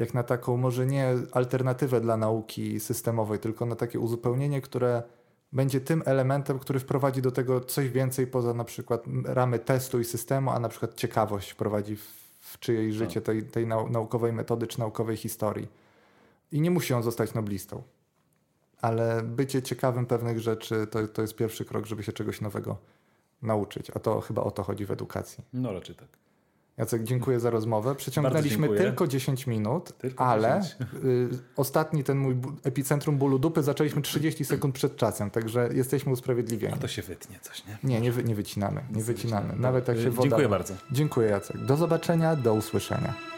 jak 0.00 0.14
na 0.14 0.22
taką 0.22 0.56
może 0.56 0.86
nie 0.86 1.14
alternatywę 1.32 2.00
dla 2.00 2.16
nauki 2.16 2.80
systemowej, 2.80 3.38
tylko 3.38 3.66
na 3.66 3.76
takie 3.76 4.00
uzupełnienie, 4.00 4.60
które 4.60 5.02
będzie 5.52 5.80
tym 5.80 6.02
elementem, 6.06 6.58
który 6.58 6.80
wprowadzi 6.80 7.22
do 7.22 7.30
tego 7.30 7.60
coś 7.60 7.88
więcej 7.88 8.26
poza 8.26 8.54
na 8.54 8.64
przykład 8.64 9.04
ramy 9.24 9.58
testu 9.58 10.00
i 10.00 10.04
systemu, 10.04 10.50
a 10.50 10.60
na 10.60 10.68
przykład 10.68 10.94
ciekawość 10.94 11.50
wprowadzi 11.50 11.96
w, 11.96 12.02
w 12.40 12.58
czyjeś 12.58 12.98
tak. 12.98 12.98
życie 12.98 13.20
tej, 13.20 13.42
tej 13.42 13.66
naukowej 13.66 14.32
metody 14.32 14.66
czy 14.66 14.78
naukowej 14.78 15.16
historii. 15.16 15.68
I 16.52 16.60
nie 16.60 16.70
musi 16.70 16.94
on 16.94 17.02
zostać 17.02 17.34
noblistą. 17.34 17.82
Ale 18.82 19.22
bycie 19.22 19.62
ciekawym 19.62 20.06
pewnych 20.06 20.40
rzeczy 20.40 20.86
to, 20.86 21.08
to 21.08 21.22
jest 21.22 21.36
pierwszy 21.36 21.64
krok, 21.64 21.86
żeby 21.86 22.02
się 22.02 22.12
czegoś 22.12 22.40
nowego 22.40 22.76
nauczyć. 23.42 23.90
A 23.90 23.98
to 23.98 24.20
chyba 24.20 24.42
o 24.42 24.50
to 24.50 24.62
chodzi 24.62 24.86
w 24.86 24.90
edukacji. 24.90 25.44
No 25.52 25.72
raczej 25.72 25.96
tak. 25.96 26.08
Jacek, 26.80 27.04
dziękuję 27.04 27.40
za 27.40 27.50
rozmowę. 27.50 27.94
Przeciągnęliśmy 27.94 28.68
tylko 28.68 29.06
10 29.06 29.46
minut, 29.46 29.98
tylko 29.98 30.24
ale 30.24 30.60
10. 30.62 31.04
Y, 31.04 31.28
ostatni 31.56 32.04
ten 32.04 32.18
mój 32.18 32.36
epicentrum 32.64 33.18
bólu 33.18 33.38
dupy 33.38 33.62
zaczęliśmy 33.62 34.02
30 34.02 34.44
sekund 34.44 34.74
przed 34.74 34.96
czasem, 34.96 35.30
także 35.30 35.68
jesteśmy 35.74 36.12
usprawiedliwieni. 36.12 36.74
A 36.74 36.76
to 36.76 36.88
się 36.88 37.02
wytnie 37.02 37.38
coś, 37.42 37.62
nie? 37.66 37.78
Nie, 37.84 38.00
nie, 38.00 38.12
wy, 38.12 38.24
nie 38.24 38.34
wycinamy. 38.34 38.80
Nie 38.92 39.02
wycinamy. 39.02 39.56
Nawet 39.56 39.88
jak 39.88 39.98
się 39.98 40.10
woda... 40.10 40.22
Dziękuję 40.28 40.48
bardzo. 40.48 40.74
Dziękuję 40.92 41.28
Jacek. 41.28 41.64
Do 41.64 41.76
zobaczenia, 41.76 42.36
do 42.36 42.54
usłyszenia. 42.54 43.29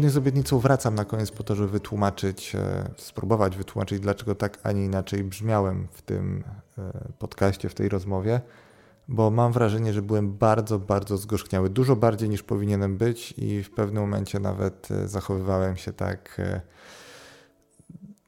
Zgodnie 0.00 0.10
z 0.10 0.16
obietnicą 0.16 0.58
wracam 0.58 0.94
na 0.94 1.04
koniec 1.04 1.30
po 1.30 1.42
to, 1.42 1.54
żeby 1.54 1.68
wytłumaczyć, 1.68 2.54
e, 2.54 2.90
spróbować 2.96 3.56
wytłumaczyć, 3.56 4.00
dlaczego 4.00 4.34
tak, 4.34 4.58
a 4.62 4.72
nie 4.72 4.84
inaczej 4.84 5.24
brzmiałem 5.24 5.88
w 5.92 6.02
tym 6.02 6.44
e, 6.78 7.08
podcaście, 7.18 7.68
w 7.68 7.74
tej 7.74 7.88
rozmowie, 7.88 8.40
bo 9.08 9.30
mam 9.30 9.52
wrażenie, 9.52 9.92
że 9.92 10.02
byłem 10.02 10.32
bardzo, 10.32 10.78
bardzo 10.78 11.16
zgorzkniały. 11.16 11.70
Dużo 11.70 11.96
bardziej 11.96 12.28
niż 12.28 12.42
powinienem 12.42 12.96
być 12.96 13.34
i 13.38 13.62
w 13.62 13.70
pewnym 13.70 14.02
momencie 14.02 14.40
nawet 14.40 14.88
e, 14.90 15.08
zachowywałem 15.08 15.76
się 15.76 15.92
tak 15.92 16.40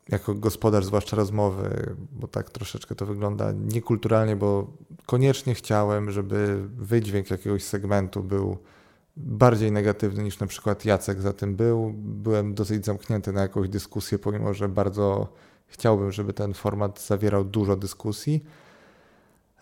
jako 0.09 0.35
gospodarz, 0.35 0.85
zwłaszcza 0.85 1.17
rozmowy, 1.17 1.97
bo 2.13 2.29
tak 2.29 2.51
troszeczkę 2.51 2.95
to 2.95 3.07
wygląda 3.07 3.53
niekulturalnie, 3.53 4.37
bo 4.37 4.71
koniecznie 5.07 5.55
chciałem, 5.55 6.11
żeby 6.11 6.69
wydźwięk 6.77 7.31
jakiegoś 7.31 7.65
segmentu 7.65 8.23
był 8.23 8.59
bardziej 9.17 9.73
negatywny 9.73 10.23
niż 10.23 10.39
na 10.39 10.47
przykład 10.47 10.85
Jacek 10.85 11.21
za 11.21 11.33
tym 11.33 11.57
był. 11.57 11.93
Byłem 11.97 12.55
dosyć 12.55 12.85
zamknięty 12.85 13.33
na 13.33 13.41
jakąś 13.41 13.69
dyskusję, 13.69 14.19
pomimo 14.19 14.55
że 14.55 14.69
bardzo 14.69 15.33
chciałbym, 15.67 16.13
żeby 16.13 16.33
ten 16.33 16.55
format 16.55 17.01
zawierał 17.01 17.45
dużo 17.45 17.77
dyskusji. 17.77 18.45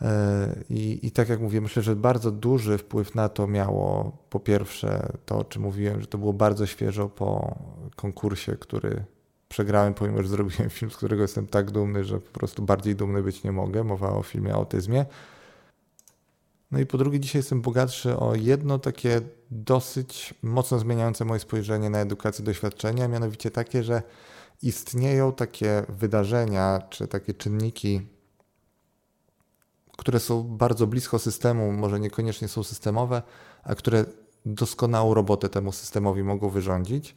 E, 0.02 0.54
I, 0.70 1.06
I 1.06 1.10
tak 1.10 1.28
jak 1.28 1.40
mówię, 1.40 1.60
myślę, 1.60 1.82
że 1.82 1.96
bardzo 1.96 2.30
duży 2.30 2.78
wpływ 2.78 3.14
na 3.14 3.28
to 3.28 3.46
miało 3.46 4.16
po 4.30 4.40
pierwsze 4.40 5.12
to, 5.26 5.38
o 5.38 5.44
czym 5.44 5.62
mówiłem, 5.62 6.00
że 6.00 6.06
to 6.06 6.18
było 6.18 6.32
bardzo 6.32 6.66
świeżo 6.66 7.08
po 7.08 7.58
konkursie, 7.96 8.56
który 8.56 9.04
przegrałem, 9.48 9.94
pomimo 9.94 10.22
że 10.22 10.28
zrobiłem 10.28 10.70
film, 10.70 10.90
z 10.90 10.96
którego 10.96 11.22
jestem 11.22 11.46
tak 11.46 11.70
dumny, 11.70 12.04
że 12.04 12.20
po 12.20 12.38
prostu 12.38 12.62
bardziej 12.62 12.96
dumny 12.96 13.22
być 13.22 13.44
nie 13.44 13.52
mogę. 13.52 13.84
Mowa 13.84 14.12
o 14.12 14.22
filmie 14.22 14.52
o 14.52 14.56
autyzmie. 14.56 15.06
No 16.70 16.78
i 16.78 16.86
po 16.86 16.98
drugie, 16.98 17.20
dzisiaj 17.20 17.38
jestem 17.38 17.62
bogatszy 17.62 18.16
o 18.16 18.34
jedno 18.34 18.78
takie 18.78 19.20
dosyć 19.50 20.34
mocno 20.42 20.78
zmieniające 20.78 21.24
moje 21.24 21.40
spojrzenie 21.40 21.90
na 21.90 21.98
edukację 21.98 22.44
doświadczenia, 22.44 23.08
mianowicie 23.08 23.50
takie, 23.50 23.82
że 23.82 24.02
istnieją 24.62 25.32
takie 25.32 25.82
wydarzenia 25.88 26.82
czy 26.90 27.08
takie 27.08 27.34
czynniki, 27.34 28.06
które 29.98 30.20
są 30.20 30.42
bardzo 30.42 30.86
blisko 30.86 31.18
systemu, 31.18 31.72
może 31.72 32.00
niekoniecznie 32.00 32.48
są 32.48 32.62
systemowe, 32.62 33.22
a 33.62 33.74
które 33.74 34.04
doskonałą 34.46 35.14
robotę 35.14 35.48
temu 35.48 35.72
systemowi 35.72 36.22
mogą 36.22 36.48
wyrządzić. 36.48 37.14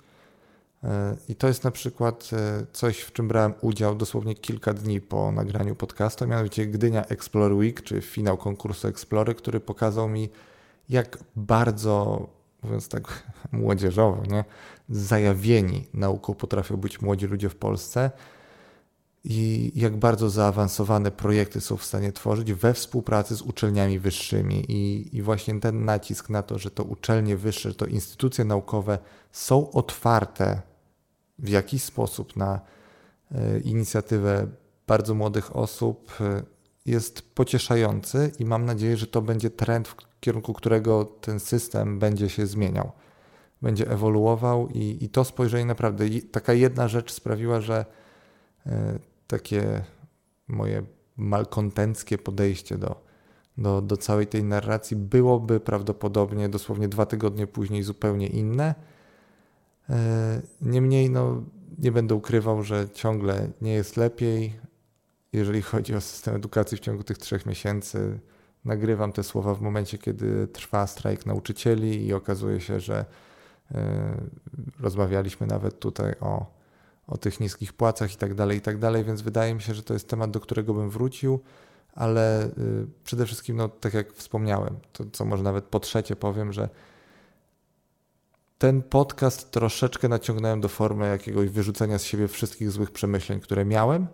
E, 0.83 1.15
I 1.29 1.35
to 1.35 1.47
jest 1.47 1.63
na 1.63 1.71
przykład 1.71 2.29
e, 2.33 2.65
coś, 2.73 2.99
w 2.99 3.13
czym 3.13 3.27
brałem 3.27 3.53
udział 3.61 3.95
dosłownie 3.95 4.35
kilka 4.35 4.73
dni 4.73 5.01
po 5.01 5.31
nagraniu 5.31 5.75
podcastu, 5.75 6.27
mianowicie 6.27 6.67
Gdynia 6.67 7.05
Explore 7.05 7.55
Week, 7.55 7.81
czy 7.81 8.01
finał 8.01 8.37
konkursu 8.37 8.87
Explory, 8.87 9.35
który 9.35 9.59
pokazał 9.59 10.09
mi, 10.09 10.29
jak 10.89 11.17
bardzo, 11.35 12.27
mówiąc 12.63 12.89
tak 12.89 13.23
młodzieżowo, 13.51 14.23
nie, 14.25 14.45
zajawieni 14.89 15.87
nauką 15.93 16.33
potrafią 16.33 16.77
być 16.77 17.01
młodzi 17.01 17.27
ludzie 17.27 17.49
w 17.49 17.55
Polsce 17.55 18.11
i 19.23 19.71
jak 19.75 19.97
bardzo 19.97 20.29
zaawansowane 20.29 21.11
projekty 21.11 21.61
są 21.61 21.77
w 21.77 21.83
stanie 21.83 22.11
tworzyć 22.11 22.53
we 22.53 22.73
współpracy 22.73 23.35
z 23.35 23.41
uczelniami 23.41 23.99
wyższymi. 23.99 24.65
I, 24.71 25.09
I 25.17 25.21
właśnie 25.21 25.59
ten 25.59 25.85
nacisk 25.85 26.29
na 26.29 26.43
to, 26.43 26.59
że 26.59 26.71
to 26.71 26.83
uczelnie 26.83 27.37
wyższe, 27.37 27.73
to 27.73 27.85
instytucje 27.85 28.45
naukowe 28.45 28.99
są 29.31 29.71
otwarte 29.71 30.61
w 31.43 31.49
jakiś 31.49 31.83
sposób 31.83 32.35
na 32.35 32.61
e, 33.31 33.59
inicjatywę 33.59 34.47
bardzo 34.87 35.13
młodych 35.13 35.55
osób 35.55 36.11
e, 36.21 36.43
jest 36.85 37.35
pocieszający 37.35 38.31
i 38.39 38.45
mam 38.45 38.65
nadzieję, 38.65 38.97
że 38.97 39.07
to 39.07 39.21
będzie 39.21 39.49
trend, 39.49 39.87
w 39.87 39.95
kierunku 40.19 40.53
którego 40.53 41.05
ten 41.05 41.39
system 41.39 41.99
będzie 41.99 42.29
się 42.29 42.45
zmieniał, 42.47 42.91
będzie 43.61 43.91
ewoluował 43.91 44.67
i, 44.67 44.97
i 45.01 45.09
to 45.09 45.25
spojrzenie 45.25 45.65
naprawdę, 45.65 46.05
taka 46.31 46.53
jedna 46.53 46.87
rzecz 46.87 47.11
sprawiła, 47.11 47.61
że 47.61 47.85
e, 48.65 48.99
takie 49.27 49.83
moje 50.47 50.83
malkontenckie 51.17 52.17
podejście 52.17 52.77
do, 52.77 53.03
do, 53.57 53.81
do 53.81 53.97
całej 53.97 54.27
tej 54.27 54.43
narracji 54.43 54.97
byłoby 54.97 55.59
prawdopodobnie 55.59 56.49
dosłownie 56.49 56.87
dwa 56.87 57.05
tygodnie 57.05 57.47
później 57.47 57.83
zupełnie 57.83 58.27
inne 58.27 58.75
niemniej 60.61 61.09
no, 61.09 61.43
nie 61.77 61.91
będę 61.91 62.15
ukrywał, 62.15 62.63
że 62.63 62.89
ciągle 62.89 63.49
nie 63.61 63.73
jest 63.73 63.97
lepiej. 63.97 64.59
Jeżeli 65.33 65.61
chodzi 65.61 65.95
o 65.95 66.01
system 66.01 66.35
edukacji 66.35 66.77
w 66.77 66.81
ciągu 66.81 67.03
tych 67.03 67.17
trzech 67.17 67.45
miesięcy, 67.45 68.19
nagrywam 68.65 69.11
te 69.11 69.23
słowa 69.23 69.55
w 69.55 69.61
momencie, 69.61 69.97
kiedy 69.97 70.47
trwa 70.47 70.87
strajk 70.87 71.25
nauczycieli 71.25 72.07
i 72.07 72.13
okazuje 72.13 72.61
się, 72.61 72.79
że 72.79 73.05
e, 73.71 74.15
rozmawialiśmy 74.79 75.47
nawet 75.47 75.79
tutaj 75.79 76.15
o, 76.21 76.45
o 77.07 77.17
tych 77.17 77.39
niskich 77.39 77.73
płacach 77.73 78.13
i 78.13 78.17
tak 78.17 78.33
dalej, 78.33 78.57
i 78.57 78.61
tak 78.61 78.77
dalej, 78.77 79.03
więc 79.03 79.21
wydaje 79.21 79.55
mi 79.55 79.61
się, 79.61 79.73
że 79.73 79.83
to 79.83 79.93
jest 79.93 80.09
temat, 80.09 80.31
do 80.31 80.39
którego 80.39 80.73
bym 80.73 80.89
wrócił, 80.89 81.39
ale 81.95 82.45
y, 82.45 82.51
przede 83.03 83.25
wszystkim, 83.25 83.57
no, 83.57 83.69
tak 83.69 83.93
jak 83.93 84.13
wspomniałem, 84.13 84.75
to 84.93 85.03
co 85.11 85.25
może 85.25 85.43
nawet 85.43 85.65
po 85.65 85.79
trzecie 85.79 86.15
powiem, 86.15 86.53
że 86.53 86.69
ten 88.63 88.81
podcast 88.81 89.51
troszeczkę 89.51 90.09
naciągnąłem 90.09 90.61
do 90.61 90.69
formy 90.69 91.07
jakiegoś 91.07 91.49
wyrzucenia 91.49 91.99
z 91.99 92.03
siebie 92.03 92.27
wszystkich 92.27 92.71
złych 92.71 92.91
przemyśleń, 92.91 93.39
które 93.39 93.65
miałem. 93.65 94.07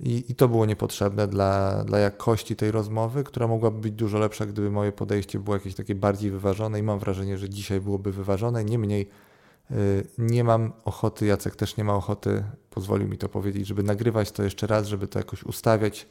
I, 0.00 0.24
i 0.28 0.34
to 0.34 0.48
było 0.48 0.66
niepotrzebne 0.66 1.28
dla, 1.28 1.84
dla 1.84 1.98
jakości 1.98 2.56
tej 2.56 2.70
rozmowy, 2.70 3.24
która 3.24 3.46
mogłaby 3.46 3.80
być 3.80 3.92
dużo 3.92 4.18
lepsza, 4.18 4.46
gdyby 4.46 4.70
moje 4.70 4.92
podejście 4.92 5.38
było 5.38 5.56
jakieś 5.56 5.74
takie 5.74 5.94
bardziej 5.94 6.30
wyważone 6.30 6.78
i 6.78 6.82
mam 6.82 6.98
wrażenie, 6.98 7.38
że 7.38 7.48
dzisiaj 7.48 7.80
byłoby 7.80 8.12
wyważone. 8.12 8.64
Niemniej 8.64 9.10
yy, 9.70 9.76
nie 10.18 10.44
mam 10.44 10.72
ochoty, 10.84 11.26
Jacek 11.26 11.56
też 11.56 11.76
nie 11.76 11.84
ma 11.84 11.94
ochoty, 11.94 12.44
pozwolił 12.70 13.08
mi 13.08 13.18
to 13.18 13.28
powiedzieć, 13.28 13.66
żeby 13.66 13.82
nagrywać 13.82 14.32
to 14.32 14.42
jeszcze 14.42 14.66
raz, 14.66 14.86
żeby 14.86 15.08
to 15.08 15.18
jakoś 15.18 15.42
ustawiać. 15.42 16.06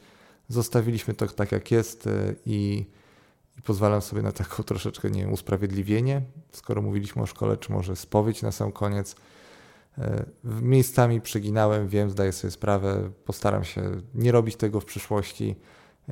Zostawiliśmy 0.48 1.14
to 1.14 1.26
tak, 1.26 1.52
jak 1.52 1.70
jest 1.70 2.06
yy, 2.06 2.36
i 2.46 2.86
i 3.58 3.62
pozwalam 3.62 4.02
sobie 4.02 4.22
na 4.22 4.32
taką 4.32 4.62
troszeczkę, 4.72 5.10
nie 5.10 5.20
wiem, 5.20 5.32
usprawiedliwienie, 5.32 6.22
skoro 6.52 6.82
mówiliśmy 6.82 7.22
o 7.22 7.26
szkole, 7.26 7.56
czy 7.56 7.72
może 7.72 7.96
spowiedź 7.96 8.42
na 8.42 8.52
sam 8.52 8.72
koniec. 8.72 9.16
E, 9.98 10.24
miejscami 10.44 11.20
przeginałem, 11.20 11.88
wiem, 11.88 12.10
zdaję 12.10 12.32
sobie 12.32 12.50
sprawę, 12.50 13.10
postaram 13.24 13.64
się 13.64 13.82
nie 14.14 14.32
robić 14.32 14.56
tego 14.56 14.80
w 14.80 14.84
przyszłości. 14.84 15.56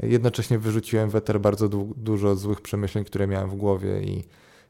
E, 0.02 0.08
jednocześnie 0.08 0.58
wyrzuciłem 0.58 1.10
weter 1.10 1.40
bardzo 1.40 1.68
du 1.68 1.94
dużo 1.96 2.36
złych 2.36 2.60
przemyśleń, 2.60 3.04
które 3.04 3.26
miałem 3.26 3.50
w 3.50 3.56
głowie 3.56 4.02
i, 4.02 4.24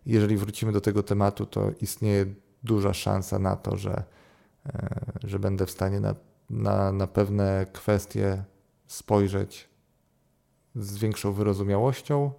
Jeżeli 0.07 0.37
wrócimy 0.37 0.73
do 0.73 0.81
tego 0.81 1.03
tematu, 1.03 1.47
to 1.47 1.71
istnieje 1.81 2.27
duża 2.63 2.95
szansa 2.95 3.39
na 3.39 3.57
to, 3.57 3.77
że, 3.77 4.05
e, 4.67 5.03
że 5.25 5.39
będę 5.39 5.67
w 5.67 5.71
stanie 5.71 6.01
na, 6.01 6.15
na, 6.51 6.93
na 6.93 7.07
pewne 7.07 7.67
kwestie 7.73 8.45
spojrzeć 8.87 9.69
z 10.75 10.99
większą 10.99 11.33
wyrozumiałością 11.33 12.33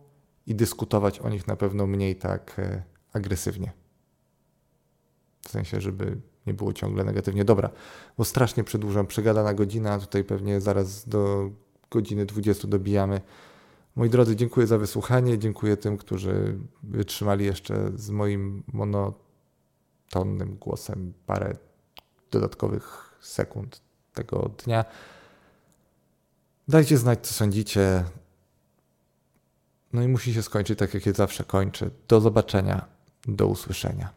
i 0.48 0.56
dyskutować 0.56 1.20
o 1.20 1.30
nich 1.30 1.48
na 1.48 1.56
pewno 1.56 1.88
mniej 1.88 2.16
tak 2.16 2.60
e, 2.60 2.84
agresywnie. 3.14 3.72
W 5.42 5.50
sensie, 5.50 5.82
żeby 5.82 6.18
nie 6.48 6.54
było 6.54 6.74
ciągle 6.74 7.04
negatywnie. 7.04 7.46
Dobra, 7.46 7.70
bo 8.18 8.26
strasznie 8.26 8.64
przedłużam, 8.64 9.08
przegadana 9.08 9.54
godzina, 9.54 10.00
tutaj 10.00 10.24
pewnie 10.24 10.62
zaraz 10.62 11.10
do 11.10 11.50
godziny 11.92 12.26
20 12.26 12.68
dobijamy. 12.68 13.22
Moi 13.96 14.10
drodzy, 14.10 14.36
dziękuję 14.36 14.68
za 14.68 14.78
wysłuchanie. 14.78 15.40
Dziękuję 15.40 15.78
tym, 15.78 15.98
którzy 15.98 16.58
wytrzymali 16.84 17.46
jeszcze 17.46 17.92
z 17.96 18.10
moim 18.10 18.64
monotonnym 18.74 20.58
głosem 20.60 21.14
parę 21.26 21.58
dodatkowych 22.32 23.16
sekund 23.22 23.82
tego 24.14 24.52
dnia. 24.66 24.86
Dajcie 26.68 26.98
znać, 26.98 27.28
co 27.28 27.34
sądzicie. 27.34 28.04
No 29.96 30.04
i 30.04 30.08
musi 30.08 30.34
się 30.34 30.44
skończyć 30.44 30.80
tak, 30.80 30.94
jak 30.94 31.04
się 31.04 31.14
zawsze 31.14 31.44
kończy. 31.44 31.92
Do 32.08 32.22
zobaczenia, 32.22 32.86
do 33.28 33.48
usłyszenia. 33.48 34.10